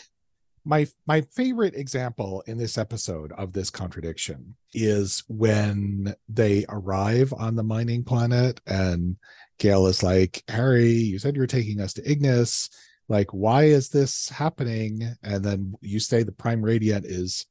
my 0.64 0.88
my 1.08 1.22
favorite 1.22 1.74
example 1.76 2.44
in 2.46 2.58
this 2.58 2.78
episode 2.78 3.32
of 3.34 3.52
this 3.54 3.70
contradiction 3.72 4.56
is 4.74 5.24
when 5.28 6.14
they 6.30 6.66
arrive 6.70 7.34
on 7.36 7.56
the 7.56 7.64
mining 7.64 8.04
planet 8.04 8.62
and 8.68 9.18
Gaal 9.62 9.88
is 9.89 10.01
like, 10.01 10.43
Hari, 10.49 10.91
you 10.91 11.20
said 11.20 11.36
you 11.36 11.41
were 11.41 11.47
taking 11.47 11.80
us 11.80 11.93
to 11.93 12.12
Ignis. 12.12 12.70
Like, 13.07 13.32
why 13.32 13.66
is 13.66 13.89
this 13.89 14.30
happening? 14.30 15.16
And 15.22 15.43
then 15.43 15.76
you 15.82 15.99
say 15.99 16.24
the 16.24 16.32
Prime 16.32 16.62
Radiant 16.64 17.05
is 17.05 17.45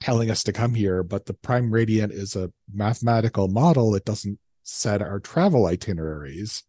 telling 0.00 0.30
us 0.30 0.42
to 0.44 0.52
come 0.52 0.74
here, 0.74 1.02
but 1.02 1.26
the 1.26 1.34
Prime 1.34 1.70
Radiant 1.70 2.12
is 2.12 2.34
a 2.36 2.52
mathematical 2.72 3.48
model. 3.48 3.94
It 3.94 4.04
doesn't 4.04 4.38
set 4.62 5.02
our 5.02 5.20
travel 5.20 5.66
itineraries. 5.66 6.62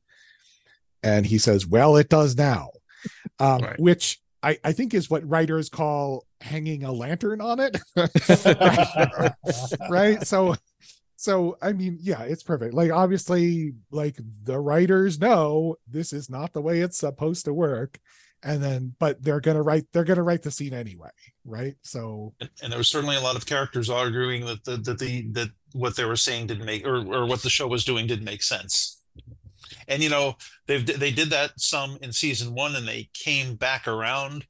And 1.04 1.26
he 1.26 1.38
says, 1.38 1.66
Well, 1.68 1.96
it 1.96 2.10
does 2.10 2.36
now. 2.36 2.72
Um, 3.40 3.62
Right. 3.62 3.80
which 3.80 4.20
I, 4.44 4.58
I 4.64 4.74
think 4.74 4.94
is 4.94 5.10
what 5.10 5.28
writers 5.28 5.70
call 5.70 6.26
hanging 6.42 6.84
a 6.84 6.92
lantern 6.92 7.40
on 7.42 7.60
it. 7.60 7.78
right. 9.90 10.26
So 10.26 10.56
so 11.20 11.58
I 11.62 11.74
mean, 11.74 11.98
yeah, 12.00 12.22
it's 12.22 12.44
perfect. 12.44 12.74
Like 12.74 12.92
obviously, 12.92 13.74
like 13.92 14.18
the 14.44 14.58
writers 14.58 15.20
know 15.20 15.76
this 15.86 16.14
is 16.14 16.30
not 16.30 16.54
the 16.54 16.62
way 16.62 16.80
it's 16.80 16.98
supposed 16.98 17.44
to 17.44 17.54
work. 17.54 18.00
And 18.42 18.64
then 18.64 18.96
but 19.00 19.22
they're 19.22 19.42
gonna 19.42 19.62
write 19.62 19.84
they're 19.92 20.06
gonna 20.06 20.24
write 20.24 20.44
the 20.44 20.50
scene 20.52 20.74
anyway, 20.74 21.10
right? 21.44 21.76
So 21.82 22.36
and, 22.40 22.50
and 22.64 22.72
there 22.72 22.78
was 22.78 22.88
certainly 22.88 23.18
a 23.18 23.22
lot 23.22 23.36
of 23.36 23.46
characters 23.46 23.90
arguing 23.90 24.46
that 24.46 24.64
the 24.64 24.78
that 24.78 24.98
the 24.98 25.28
that 25.34 25.50
what 25.74 25.98
they 25.98 26.06
were 26.06 26.16
saying 26.16 26.48
didn't 26.48 26.66
make 26.66 26.88
or 26.88 27.06
or 27.14 27.26
what 27.26 27.42
the 27.42 27.50
show 27.50 27.68
was 27.68 27.84
doing 27.84 28.08
didn't 28.08 28.24
make 28.24 28.42
sense. 28.42 29.02
And 29.90 30.02
you 30.02 30.10
know 30.10 30.38
they've 30.68 30.86
they 30.86 31.12
did 31.12 31.32
that 31.32 31.60
some 31.60 31.98
in 32.02 32.14
season 32.14 32.56
one, 32.56 32.78
and 32.78 32.88
they 32.88 33.10
came 33.14 33.56
back 33.56 33.90
around, 33.90 34.46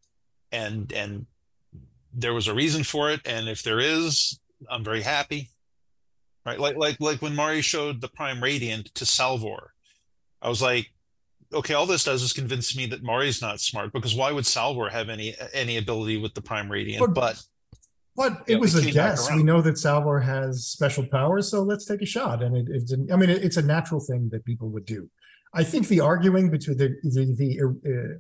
and 0.51 0.93
and 0.93 1.25
there 2.13 2.35
was 2.35 2.47
a 2.47 2.53
reason 2.53 2.83
for 2.83 3.09
it. 3.09 3.21
And 3.25 3.49
if 3.49 3.63
there 3.63 3.79
is, 3.79 4.39
I'm 4.69 4.83
very 4.83 5.01
happy. 5.01 5.49
Right, 6.45 6.59
like 6.59 6.77
like 6.77 6.97
like 6.99 7.21
when 7.21 7.35
Mari 7.35 7.61
showed 7.61 8.01
the 8.01 8.07
Prime 8.07 8.41
Radiant 8.41 8.93
to 8.95 9.05
Salvor, 9.05 9.73
I 10.41 10.49
was 10.49 10.61
like, 10.61 10.89
okay, 11.53 11.73
all 11.73 11.85
this 11.85 12.03
does 12.05 12.23
is 12.23 12.33
convince 12.33 12.75
me 12.75 12.85
that 12.87 13.03
Mari's 13.03 13.41
not 13.41 13.59
smart 13.59 13.91
because 13.93 14.15
why 14.15 14.31
would 14.31 14.45
Salvor 14.45 14.89
have 14.89 15.09
any 15.09 15.35
any 15.53 15.77
ability 15.77 16.17
with 16.17 16.33
the 16.33 16.41
Prime 16.41 16.71
Radiant? 16.71 17.01
But- 17.01 17.13
But 17.13 17.43
but 18.15 18.43
it 18.47 18.59
was 18.59 18.73
we 18.75 18.89
a 18.89 18.91
guess. 18.91 19.31
We 19.31 19.43
know 19.43 19.61
that 19.61 19.77
Salvor 19.77 20.19
has 20.19 20.65
special 20.65 21.05
powers, 21.05 21.49
so 21.49 21.61
let's 21.61 21.85
take 21.85 22.01
a 22.01 22.05
shot. 22.05 22.41
And 22.43 22.55
it, 22.57 22.67
it 22.67 22.87
didn't. 22.87 23.11
I 23.11 23.15
mean, 23.15 23.29
it, 23.29 23.43
it's 23.43 23.55
a 23.57 23.61
natural 23.61 24.01
thing 24.01 24.29
that 24.31 24.43
people 24.43 24.69
would 24.69 24.85
do. 24.85 25.09
I 25.53 25.63
think 25.63 25.87
the 25.87 26.01
arguing 26.01 26.49
between 26.49 26.77
the 26.77 26.95
the 27.03 27.25
the, 27.41 27.49
uh, 27.61 28.17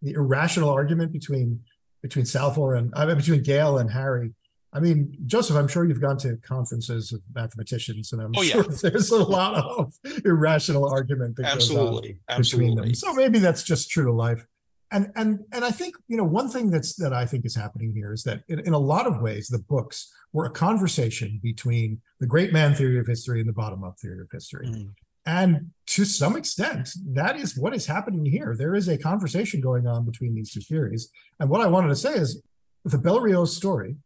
the 0.00 0.12
irrational 0.12 0.70
argument 0.70 1.12
between 1.12 1.60
between 2.02 2.24
Salvor 2.24 2.74
and 2.74 2.92
I 2.96 3.04
mean, 3.06 3.16
between 3.16 3.42
Gaal 3.42 3.80
and 3.80 3.90
Hari. 3.90 4.32
I 4.74 4.80
mean, 4.80 5.14
Joseph, 5.26 5.56
I'm 5.56 5.68
sure 5.68 5.84
you've 5.84 6.00
gone 6.00 6.16
to 6.18 6.36
conferences 6.38 7.12
with 7.12 7.22
mathematicians, 7.34 8.12
and 8.12 8.22
I'm 8.22 8.32
Oh, 8.34 8.42
sure 8.42 8.64
yeah. 8.64 8.76
there's 8.90 9.10
a 9.10 9.22
lot 9.22 9.54
of 9.54 9.92
irrational 10.24 10.88
argument 10.88 11.36
that 11.36 11.42
goes 11.42 11.50
on 11.52 11.56
absolutely, 11.56 12.00
between 12.26 12.38
absolutely. 12.38 12.84
them. 12.86 12.94
So 12.94 13.12
maybe 13.12 13.38
that's 13.38 13.62
just 13.62 13.90
true 13.90 14.04
to 14.04 14.12
life. 14.12 14.46
And 14.90 15.10
and 15.16 15.40
and 15.52 15.64
I 15.64 15.70
think 15.70 15.96
you 16.08 16.16
know 16.16 16.24
one 16.24 16.48
thing 16.50 16.70
that's 16.70 16.94
that 16.96 17.12
I 17.14 17.24
think 17.26 17.46
is 17.46 17.54
happening 17.54 17.92
here 17.94 18.12
is 18.12 18.24
that 18.24 18.42
in, 18.48 18.60
in 18.60 18.72
a 18.74 18.78
lot 18.78 19.06
of 19.06 19.20
ways 19.22 19.48
the 19.48 19.58
books 19.58 20.12
were 20.34 20.44
a 20.44 20.50
conversation 20.50 21.40
between 21.42 22.00
the 22.20 22.26
great 22.26 22.52
man 22.52 22.74
theory 22.74 22.98
of 22.98 23.06
history 23.06 23.40
and 23.40 23.48
the 23.48 23.54
bottom 23.54 23.84
up 23.84 23.98
theory 23.98 24.20
of 24.20 24.28
history. 24.30 24.66
Mhm. 24.68 24.90
And 25.24 25.70
to 25.86 26.04
some 26.04 26.36
extent, 26.36 26.90
that 27.14 27.36
is 27.36 27.56
what 27.56 27.74
is 27.74 27.86
happening 27.86 28.26
here. 28.26 28.54
There 28.58 28.74
is 28.74 28.88
a 28.88 28.98
conversation 28.98 29.60
going 29.60 29.86
on 29.86 30.04
between 30.04 30.34
these 30.34 30.50
two 30.50 30.60
theories. 30.60 31.10
And 31.38 31.48
what 31.48 31.60
I 31.60 31.68
wanted 31.68 31.88
to 31.88 31.96
say 31.96 32.14
is 32.14 32.42
the 32.84 32.98
Belriose 32.98 33.54
story 33.54 33.96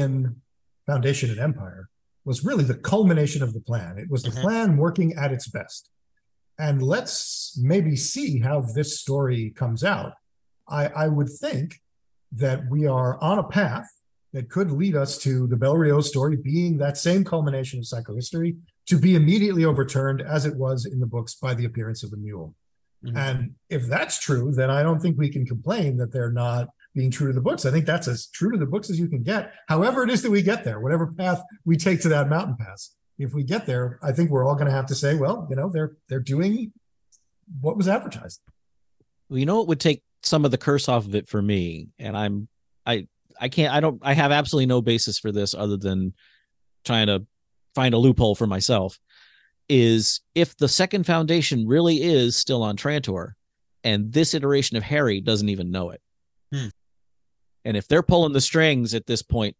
in 0.00 0.36
Foundation 0.86 1.30
and 1.30 1.38
Empire 1.40 1.88
was 2.24 2.44
really 2.44 2.64
the 2.64 2.74
culmination 2.74 3.42
of 3.42 3.52
the 3.52 3.60
plan. 3.60 3.98
It 3.98 4.08
was 4.08 4.22
the 4.22 4.30
Mhm. 4.30 4.40
plan 4.40 4.76
working 4.76 5.14
at 5.14 5.32
its 5.32 5.48
best. 5.48 5.90
And 6.58 6.82
let's 6.82 7.58
maybe 7.60 7.96
see 7.96 8.38
how 8.38 8.60
this 8.60 8.98
story 9.00 9.50
comes 9.50 9.82
out. 9.82 10.12
I, 10.68 10.86
I 10.88 11.08
would 11.08 11.28
think 11.28 11.80
that 12.32 12.68
we 12.70 12.86
are 12.86 13.20
on 13.22 13.38
a 13.38 13.42
path 13.48 13.88
that 14.32 14.48
could 14.48 14.70
lead 14.70 14.94
us 14.94 15.18
to 15.18 15.46
the 15.48 15.56
Belriose 15.56 16.04
story 16.04 16.36
being 16.36 16.78
that 16.78 16.96
same 16.96 17.24
culmination 17.24 17.80
of 17.80 17.84
psychohistory 17.86 18.56
to 18.86 18.96
be 18.98 19.16
immediately 19.16 19.64
overturned 19.64 20.20
as 20.22 20.46
it 20.46 20.56
was 20.56 20.84
in 20.86 21.00
the 21.00 21.06
books 21.06 21.34
by 21.34 21.54
the 21.54 21.64
appearance 21.64 22.04
of 22.04 22.10
the 22.10 22.16
mule. 22.16 22.54
Mhm. 23.04 23.16
And 23.16 23.54
if 23.68 23.86
that's 23.88 24.18
true, 24.20 24.52
then 24.52 24.70
I 24.70 24.82
don't 24.84 25.00
think 25.00 25.18
we 25.18 25.30
can 25.30 25.44
complain 25.46 25.96
that 25.96 26.12
they're 26.12 26.30
not 26.30 26.68
being 26.94 27.10
true 27.10 27.28
to 27.28 27.32
the 27.32 27.40
books. 27.40 27.64
I 27.64 27.70
think 27.70 27.86
that's 27.86 28.08
as 28.08 28.26
true 28.28 28.50
to 28.50 28.58
the 28.58 28.66
books 28.66 28.90
as 28.90 28.98
you 28.98 29.08
can 29.08 29.22
get. 29.22 29.52
However, 29.68 30.02
it 30.02 30.10
is 30.10 30.22
that 30.22 30.30
we 30.30 30.42
get 30.42 30.64
there, 30.64 30.80
whatever 30.80 31.06
path 31.06 31.42
we 31.64 31.76
take 31.76 32.00
to 32.02 32.08
that 32.08 32.28
mountain 32.28 32.56
pass. 32.56 32.94
If 33.18 33.34
we 33.34 33.44
get 33.44 33.66
there, 33.66 33.98
I 34.02 34.12
think 34.12 34.30
we're 34.30 34.46
all 34.46 34.54
going 34.54 34.66
to 34.66 34.72
have 34.72 34.86
to 34.86 34.94
say, 34.94 35.14
well, 35.14 35.46
you 35.50 35.56
know, 35.56 35.68
they're 35.68 35.96
they're 36.08 36.20
doing 36.20 36.72
what 37.60 37.76
was 37.76 37.86
advertised. 37.86 38.40
Well, 39.28 39.38
you 39.38 39.46
know 39.46 39.58
what 39.58 39.68
would 39.68 39.80
take 39.80 40.02
some 40.22 40.44
of 40.44 40.50
the 40.50 40.58
curse 40.58 40.88
off 40.88 41.06
of 41.06 41.14
it 41.14 41.28
for 41.28 41.40
me, 41.40 41.88
and 41.98 42.16
I'm 42.16 42.48
I 42.86 43.06
I 43.38 43.48
can't 43.48 43.74
I 43.74 43.80
don't 43.80 44.00
I 44.02 44.14
have 44.14 44.32
absolutely 44.32 44.66
no 44.66 44.82
basis 44.82 45.18
for 45.18 45.32
this 45.32 45.54
other 45.54 45.76
than 45.76 46.14
trying 46.84 47.06
to 47.08 47.26
find 47.74 47.94
a 47.94 47.98
loophole 47.98 48.34
for 48.34 48.46
myself. 48.46 48.98
Is 49.68 50.20
if 50.34 50.56
the 50.56 50.66
second 50.66 51.04
foundation 51.04 51.68
really 51.68 52.02
is 52.02 52.36
still 52.36 52.62
on 52.62 52.76
Trantor, 52.76 53.32
and 53.84 54.12
this 54.12 54.34
iteration 54.34 54.76
of 54.76 54.82
Hari 54.82 55.20
doesn't 55.20 55.48
even 55.48 55.70
know 55.70 55.90
it. 55.90 56.00
And 57.64 57.76
if 57.76 57.88
they're 57.88 58.02
pulling 58.02 58.32
the 58.32 58.40
strings 58.40 58.94
at 58.94 59.06
this 59.06 59.22
point, 59.22 59.56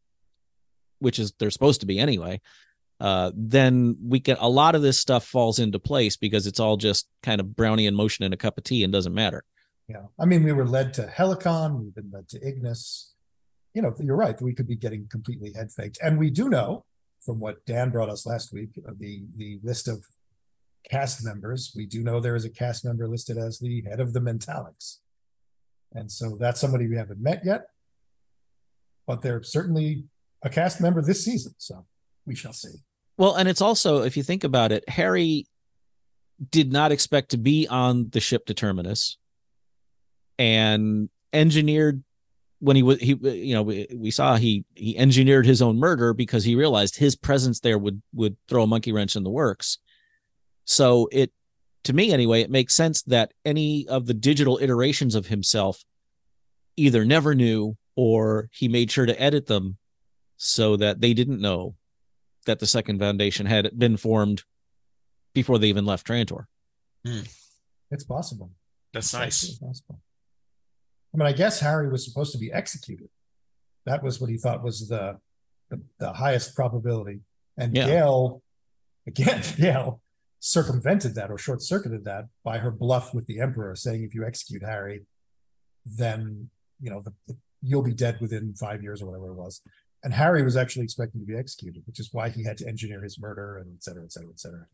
which 0.99 1.19
is 1.19 1.33
they're 1.39 1.51
supposed 1.51 1.81
to 1.81 1.87
be 1.87 1.99
anyway, 1.99 2.41
uh, 3.01 3.31
then 3.35 3.97
we 4.03 4.21
can 4.21 4.37
a 4.41 4.49
lot 4.49 4.75
of 4.75 4.83
this 4.83 5.01
stuff 5.01 5.25
falls 5.25 5.59
into 5.59 5.79
place 5.79 6.17
because 6.17 6.47
it's 6.47 6.61
all 6.61 6.77
just 6.77 7.09
kind 7.23 7.41
of 7.41 7.49
Brownian 7.49 7.95
motion 7.95 8.25
in 8.25 8.33
a 8.33 8.37
cup 8.37 8.59
of 8.59 8.65
tea 8.65 8.85
and 8.85 8.93
doesn't 8.93 9.15
matter. 9.15 9.43
Yeah. 9.89 10.03
I 10.19 10.27
mean, 10.27 10.45
we 10.45 10.53
were 10.53 10.67
led 10.67 10.95
to 10.95 11.07
Helicon, 11.07 11.81
we've 11.81 11.95
been 11.95 12.11
led 12.13 12.29
to 12.29 12.47
Ignis. 12.47 13.15
You 13.75 13.83
know, 13.83 13.95
you're 13.99 14.17
right. 14.17 14.41
We 14.41 14.53
could 14.53 14.67
be 14.67 14.77
getting 14.77 15.07
completely 15.09 15.53
head 15.53 15.71
faked. 15.73 15.99
And 16.03 16.19
we 16.19 16.29
do 16.29 16.49
know 16.49 16.85
from 17.21 17.39
what 17.39 17.65
Dan 17.67 17.91
brought 17.91 18.09
us 18.09 18.27
last 18.27 18.53
week, 18.53 18.71
uh, 18.87 18.93
the 18.99 19.23
the 19.37 19.61
list 19.63 19.89
of 19.89 20.05
cast 20.89 21.25
members, 21.25 21.73
we 21.77 21.87
do 21.87 22.03
know 22.03 22.21
there 22.21 22.37
is 22.37 22.45
a 22.45 22.51
cast 22.51 22.85
member 22.85 23.07
listed 23.07 23.39
as 23.39 23.59
the 23.59 23.83
head 23.83 24.01
of 24.01 24.13
the 24.13 24.21
Mentalics. 24.21 24.99
And 25.93 26.11
so 26.11 26.37
that's 26.39 26.61
somebody 26.61 26.89
we 26.89 26.97
haven't 26.97 27.21
met 27.21 27.45
yet. 27.45 27.67
But 29.07 29.23
they're 29.23 29.43
certainly 29.43 30.05
a 30.43 30.49
cast 30.49 30.81
member 30.81 31.03
this 31.03 31.25
season. 31.25 31.55
So 31.59 31.87
we 32.27 32.35
shall 32.35 32.53
see. 32.53 32.75
Well, 33.17 33.35
and 33.35 33.49
it's 33.49 33.61
also, 33.61 34.03
if 34.03 34.17
you 34.17 34.23
think 34.23 34.45
about 34.45 34.73
it, 34.73 34.89
Hari 34.89 35.47
did 36.51 36.73
not 36.73 36.93
expect 36.93 37.31
to 37.31 37.39
be 37.39 37.69
on 37.69 38.09
the 38.11 38.21
ship 38.21 38.47
to 38.47 38.55
Terminus 38.55 39.19
and 40.39 41.11
engineered 41.33 42.03
when 42.61 42.77
he 42.77 42.83
was 42.83 42.99
he 42.99 43.15
you 43.15 43.55
know 43.55 43.63
we, 43.63 43.87
we 43.95 44.11
saw 44.11 44.37
he 44.37 44.65
he 44.75 44.97
engineered 44.97 45.47
his 45.47 45.61
own 45.61 45.79
murder 45.79 46.15
because 46.15 46.45
he 46.45 46.55
realized 46.55 46.97
his 46.97 47.17
presence 47.17 47.61
there 47.61 47.79
would 47.79 48.01
would 48.13 48.37
throw 48.49 48.63
a 48.63 48.67
monkey 48.67 48.93
wrench 48.93 49.17
in 49.17 49.23
the 49.23 49.31
works 49.31 49.79
so 50.65 51.09
it 51.13 51.33
to 51.85 51.93
me 51.93 52.13
anyway 52.13 52.41
it 52.41 52.51
makes 52.51 52.75
sense 52.75 53.03
that 53.03 53.33
any 53.45 53.87
of 53.89 54.07
the 54.07 54.15
digital 54.15 54.59
iterations 54.61 55.15
of 55.15 55.27
himself 55.27 55.85
either 56.77 57.05
never 57.05 57.35
knew 57.35 57.77
or 57.97 58.49
he 58.53 58.69
made 58.69 58.91
sure 58.91 59.07
to 59.07 59.21
edit 59.21 59.47
them 59.47 59.77
so 60.37 60.77
that 60.77 61.01
they 61.01 61.13
didn't 61.15 61.41
know 61.41 61.75
that 62.47 62.59
the 62.59 62.67
second 62.67 62.99
foundation 62.99 63.47
had 63.47 63.79
been 63.79 63.97
formed 63.97 64.45
before 65.35 65.59
they 65.59 65.69
even 65.69 65.85
left 65.85 66.07
Trantor. 66.07 66.45
Hmm. 67.07 67.21
It's 67.91 68.05
possible. 68.05 68.51
That's 68.93 69.07
It's 69.07 69.13
nice. 69.15 69.25
absolutely 69.45 69.67
possible. 69.69 70.01
I 71.13 71.17
mean, 71.19 71.27
I 71.27 71.33
guess 71.33 71.61
Hari 71.61 71.89
was 71.91 72.05
supposed 72.05 72.33
to 72.33 72.39
be 72.39 72.53
executed. 72.53 73.09
That 73.85 74.03
was 74.03 74.21
what 74.21 74.31
he 74.31 74.37
thought 74.39 74.63
was 74.63 74.89
the 74.89 75.19
the, 75.71 75.81
the 75.99 76.13
highest 76.15 76.55
probability. 76.57 77.21
And 77.57 77.75
Yeah. 77.77 77.89
Gaal, 77.89 78.41
again, 79.07 79.41
Gaal 79.43 80.01
circumvented 80.41 81.15
that 81.15 81.31
or 81.31 81.39
short 81.39 81.63
circuited 81.63 82.05
that 82.05 82.27
by 82.45 82.59
her 82.59 82.71
bluff 82.71 83.13
with 83.15 83.27
the 83.27 83.41
Emperor, 83.41 83.77
saying 83.77 84.03
if 84.03 84.15
you 84.15 84.25
execute 84.25 84.63
Hari, 84.65 85.03
then 85.85 86.51
you 86.81 86.91
know 86.91 87.03
the, 87.03 87.13
the- 87.29 87.37
you'll 87.63 87.83
be 87.83 87.95
dead 87.95 88.19
within 88.21 88.55
five 88.55 88.83
years 88.83 89.03
or 89.03 89.07
whatever 89.07 89.29
it 89.29 89.35
was. 89.35 89.61
And 90.03 90.15
Hari 90.15 90.43
was 90.43 90.57
actually 90.57 90.85
expecting 90.85 91.21
to 91.21 91.27
be 91.27 91.37
executed, 91.37 91.83
which 91.87 92.01
is 92.01 92.09
why 92.13 92.31
he 92.31 92.45
had 92.45 92.57
to 92.59 92.67
engineer 92.67 93.03
his 93.03 93.19
murder 93.21 93.59
and 93.59 93.75
et 93.77 93.83
cetera, 93.83 94.05
et 94.05 94.13
cetera, 94.13 94.31
et 94.31 94.41
cetera. 94.41 94.67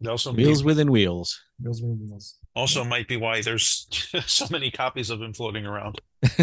It 0.00 0.06
also 0.06 0.32
Wheels 0.32 0.62
may, 0.62 0.66
within 0.66 0.92
wheels. 0.92 1.40
Those 1.58 1.82
were 1.82 1.88
wheels. 1.88 2.36
also 2.54 2.84
might 2.84 3.08
be 3.08 3.16
why 3.16 3.42
there's 3.42 3.88
so 4.26 4.46
many 4.50 4.70
copies 4.70 5.10
of 5.10 5.20
him 5.20 5.32
floating 5.32 5.66
around. 5.66 6.00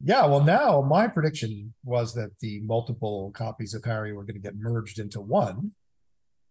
Yeah, 0.00 0.26
well, 0.26 0.44
now 0.44 0.80
my 0.80 1.08
prediction 1.08 1.74
was 1.84 2.14
that 2.14 2.30
the 2.40 2.60
multiple 2.60 3.32
copies 3.34 3.74
of 3.74 3.84
Hari 3.84 4.12
were 4.12 4.22
going 4.22 4.36
to 4.36 4.40
get 4.40 4.56
merged 4.56 4.98
into 4.98 5.20
one. 5.20 5.72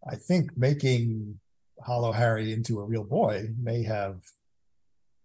I 0.09 0.15
think 0.15 0.57
making 0.57 1.39
Holo 1.85 2.11
Hari 2.11 2.51
into 2.51 2.79
a 2.79 2.85
real 2.85 3.05
boy 3.05 3.47
may 3.61 3.83
have 3.83 4.19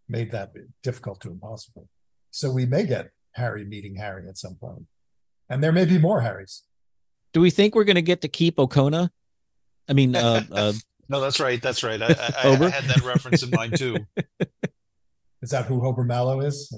made 0.09 0.31
that 0.31 0.53
difficult 0.83 1.21
to 1.23 1.31
impossible. 1.31 1.89
So 2.33 2.51
we 2.51 2.67
may 2.67 2.85
get 2.85 3.11
Hari 3.37 3.65
meeting 3.65 3.97
Hari 3.97 4.29
at 4.29 4.37
some 4.37 4.57
point. 4.57 4.87
And 5.49 5.63
there 5.63 5.71
may 5.71 5.85
be 5.85 5.99
more 5.99 6.23
Haris. 6.23 6.65
Do 7.33 7.41
we 7.41 7.51
think 7.51 7.75
we're 7.75 7.85
going 7.85 7.97
to 7.97 8.03
get 8.03 8.23
to 8.23 8.29
keep 8.29 8.57
Okona? 8.57 9.11
I 9.89 9.93
mean, 9.93 10.17
uh, 10.17 10.43
uh, 10.53 10.73
No, 11.09 11.21
that's 11.21 11.39
right. 11.39 11.61
That's 11.63 11.83
right. 11.83 12.01
I, 12.01 12.07
I, 12.07 12.51
I, 12.51 12.71
had 12.71 12.85
that 12.85 13.03
reference 13.05 13.43
in 13.43 13.51
mind 13.51 13.79
too. 13.79 13.99
Is 15.43 15.51
that 15.51 15.67
who 15.67 15.81
Hober 15.81 16.07
Mallow 16.07 16.41
is? 16.41 16.73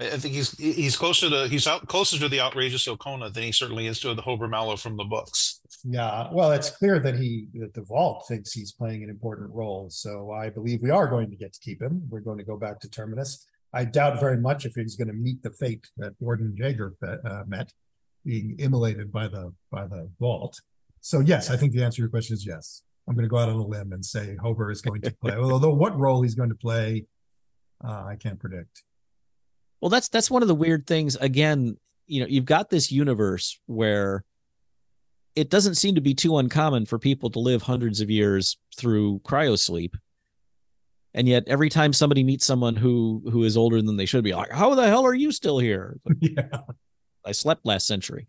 I 0.00 0.06
I 0.06 0.16
think 0.18 0.34
he's 0.34 0.50
he's 0.58 0.96
closer 0.96 1.30
to 1.30 1.46
he's 1.46 1.66
out 1.68 1.86
closer 1.86 2.18
to 2.18 2.28
the 2.28 2.40
outrageous 2.40 2.88
Okona 2.88 3.32
than 3.32 3.44
he 3.44 3.52
certainly 3.52 3.86
is 3.86 4.00
to 4.00 4.14
the 4.14 4.22
Hober 4.22 4.50
Mallow 4.50 4.76
from 4.76 4.96
the 4.96 5.04
books. 5.04 5.60
Yeah, 5.84 6.28
well, 6.32 6.50
it's 6.50 6.70
clear 6.70 6.98
that 6.98 7.14
he 7.16 7.46
that 7.54 7.74
the 7.74 7.82
vault 7.82 8.26
thinks 8.26 8.52
he's 8.52 8.72
playing 8.72 9.04
an 9.04 9.10
important 9.10 9.54
role. 9.54 9.88
So 9.90 10.32
I 10.32 10.50
believe 10.50 10.82
we 10.82 10.90
are 10.90 11.06
going 11.06 11.30
to 11.30 11.36
get 11.36 11.52
to 11.52 11.60
keep 11.60 11.80
him. 11.80 12.02
We're 12.08 12.20
going 12.20 12.38
to 12.38 12.44
go 12.44 12.56
back 12.56 12.80
to 12.80 12.90
Terminus. 12.90 13.46
I 13.76 13.84
doubt 13.84 14.18
very 14.18 14.38
much 14.38 14.64
if 14.64 14.74
he's 14.74 14.96
going 14.96 15.08
to 15.08 15.14
meet 15.14 15.42
the 15.42 15.50
fate 15.50 15.86
that 15.98 16.18
Gordon 16.18 16.54
Jaeger 16.56 16.94
fe- 16.98 17.18
uh, 17.28 17.42
met, 17.46 17.72
being 18.24 18.56
immolated 18.58 19.12
by 19.12 19.28
the 19.28 19.52
by 19.70 19.86
the 19.86 20.08
vault. 20.18 20.58
So 21.02 21.20
yes, 21.20 21.50
I 21.50 21.58
think 21.58 21.72
the 21.72 21.84
answer 21.84 21.96
to 21.96 22.02
your 22.02 22.08
question 22.08 22.34
is 22.34 22.46
yes. 22.46 22.82
I'm 23.06 23.14
going 23.14 23.24
to 23.24 23.28
go 23.28 23.36
out 23.36 23.50
on 23.50 23.56
a 23.56 23.66
limb 23.66 23.92
and 23.92 24.04
say 24.04 24.36
Hober 24.42 24.72
is 24.72 24.80
going 24.80 25.02
to 25.02 25.12
play. 25.22 25.34
Although 25.36 25.74
what 25.74 25.96
role 25.96 26.22
he's 26.22 26.34
going 26.34 26.48
to 26.48 26.56
play, 26.56 27.04
uh, 27.84 28.04
I 28.04 28.16
can't 28.16 28.40
predict. 28.40 28.82
well, 29.80 29.90
that's 29.90 30.08
that's 30.08 30.30
one 30.30 30.42
of 30.42 30.48
the 30.48 30.54
weird 30.54 30.86
things. 30.86 31.16
Again, 31.16 31.76
you 32.06 32.20
know, 32.20 32.26
you've 32.26 32.46
got 32.46 32.70
this 32.70 32.90
universe 32.90 33.60
where 33.66 34.24
it 35.34 35.50
doesn't 35.50 35.74
seem 35.74 35.96
to 35.96 36.00
be 36.00 36.14
too 36.14 36.38
uncommon 36.38 36.86
for 36.86 36.98
people 36.98 37.28
to 37.30 37.38
live 37.40 37.62
hundreds 37.62 38.00
of 38.00 38.08
years 38.08 38.56
through 38.74 39.20
cryosleep. 39.20 39.94
And 41.16 41.26
yet 41.26 41.44
every 41.48 41.68
time 41.70 41.92
somebody 41.92 42.22
meets 42.22 42.44
someone 42.46 42.76
who 42.76 43.22
who 43.32 43.42
is 43.42 43.56
older 43.56 43.82
than 43.82 43.96
they 43.96 44.06
should 44.06 44.22
be 44.22 44.34
like, 44.34 44.52
how 44.52 44.74
the 44.76 44.86
hell 44.86 45.04
are 45.04 45.14
you 45.14 45.32
still 45.32 45.58
here? 45.58 45.98
yeah. 46.20 46.46
I 47.24 47.32
slept 47.32 47.66
last 47.66 47.86
century. 47.88 48.28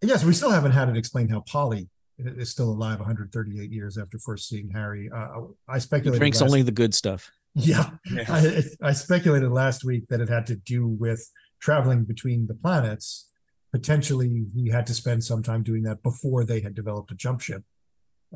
Yes, 0.00 0.24
we 0.24 0.32
still 0.32 0.50
haven't 0.50 0.72
had 0.72 0.88
it 0.88 0.96
explained 0.96 1.30
how 1.30 1.40
Poly 1.48 1.88
is 2.18 2.50
still 2.50 2.70
alive 2.70 2.98
138 2.98 3.70
years 3.70 3.96
after 3.98 4.18
first 4.18 4.48
seeing 4.48 4.70
Hari. 4.70 5.08
Uh, 5.14 5.42
I 5.68 5.78
He 5.78 6.10
drinks 6.18 6.40
last- 6.40 6.50
only 6.50 6.62
the 6.62 6.72
good 6.72 6.92
stuff. 6.94 7.30
Yeah, 7.54 7.90
Yeah. 8.10 8.24
I, 8.28 8.62
I 8.82 8.92
speculated 8.92 9.50
last 9.50 9.84
week 9.84 10.04
that 10.08 10.20
it 10.22 10.28
had 10.30 10.46
to 10.46 10.56
do 10.56 10.86
with 10.88 11.30
traveling 11.60 12.04
between 12.04 12.46
the 12.46 12.54
planets. 12.54 13.28
Potentially, 13.72 14.46
he 14.54 14.70
had 14.70 14.86
to 14.86 14.94
spend 14.94 15.22
some 15.22 15.42
time 15.42 15.62
doing 15.62 15.82
that 15.82 16.02
before 16.02 16.44
they 16.44 16.60
had 16.60 16.74
developed 16.74 17.12
a 17.12 17.14
jump 17.14 17.40
ship, 17.42 17.62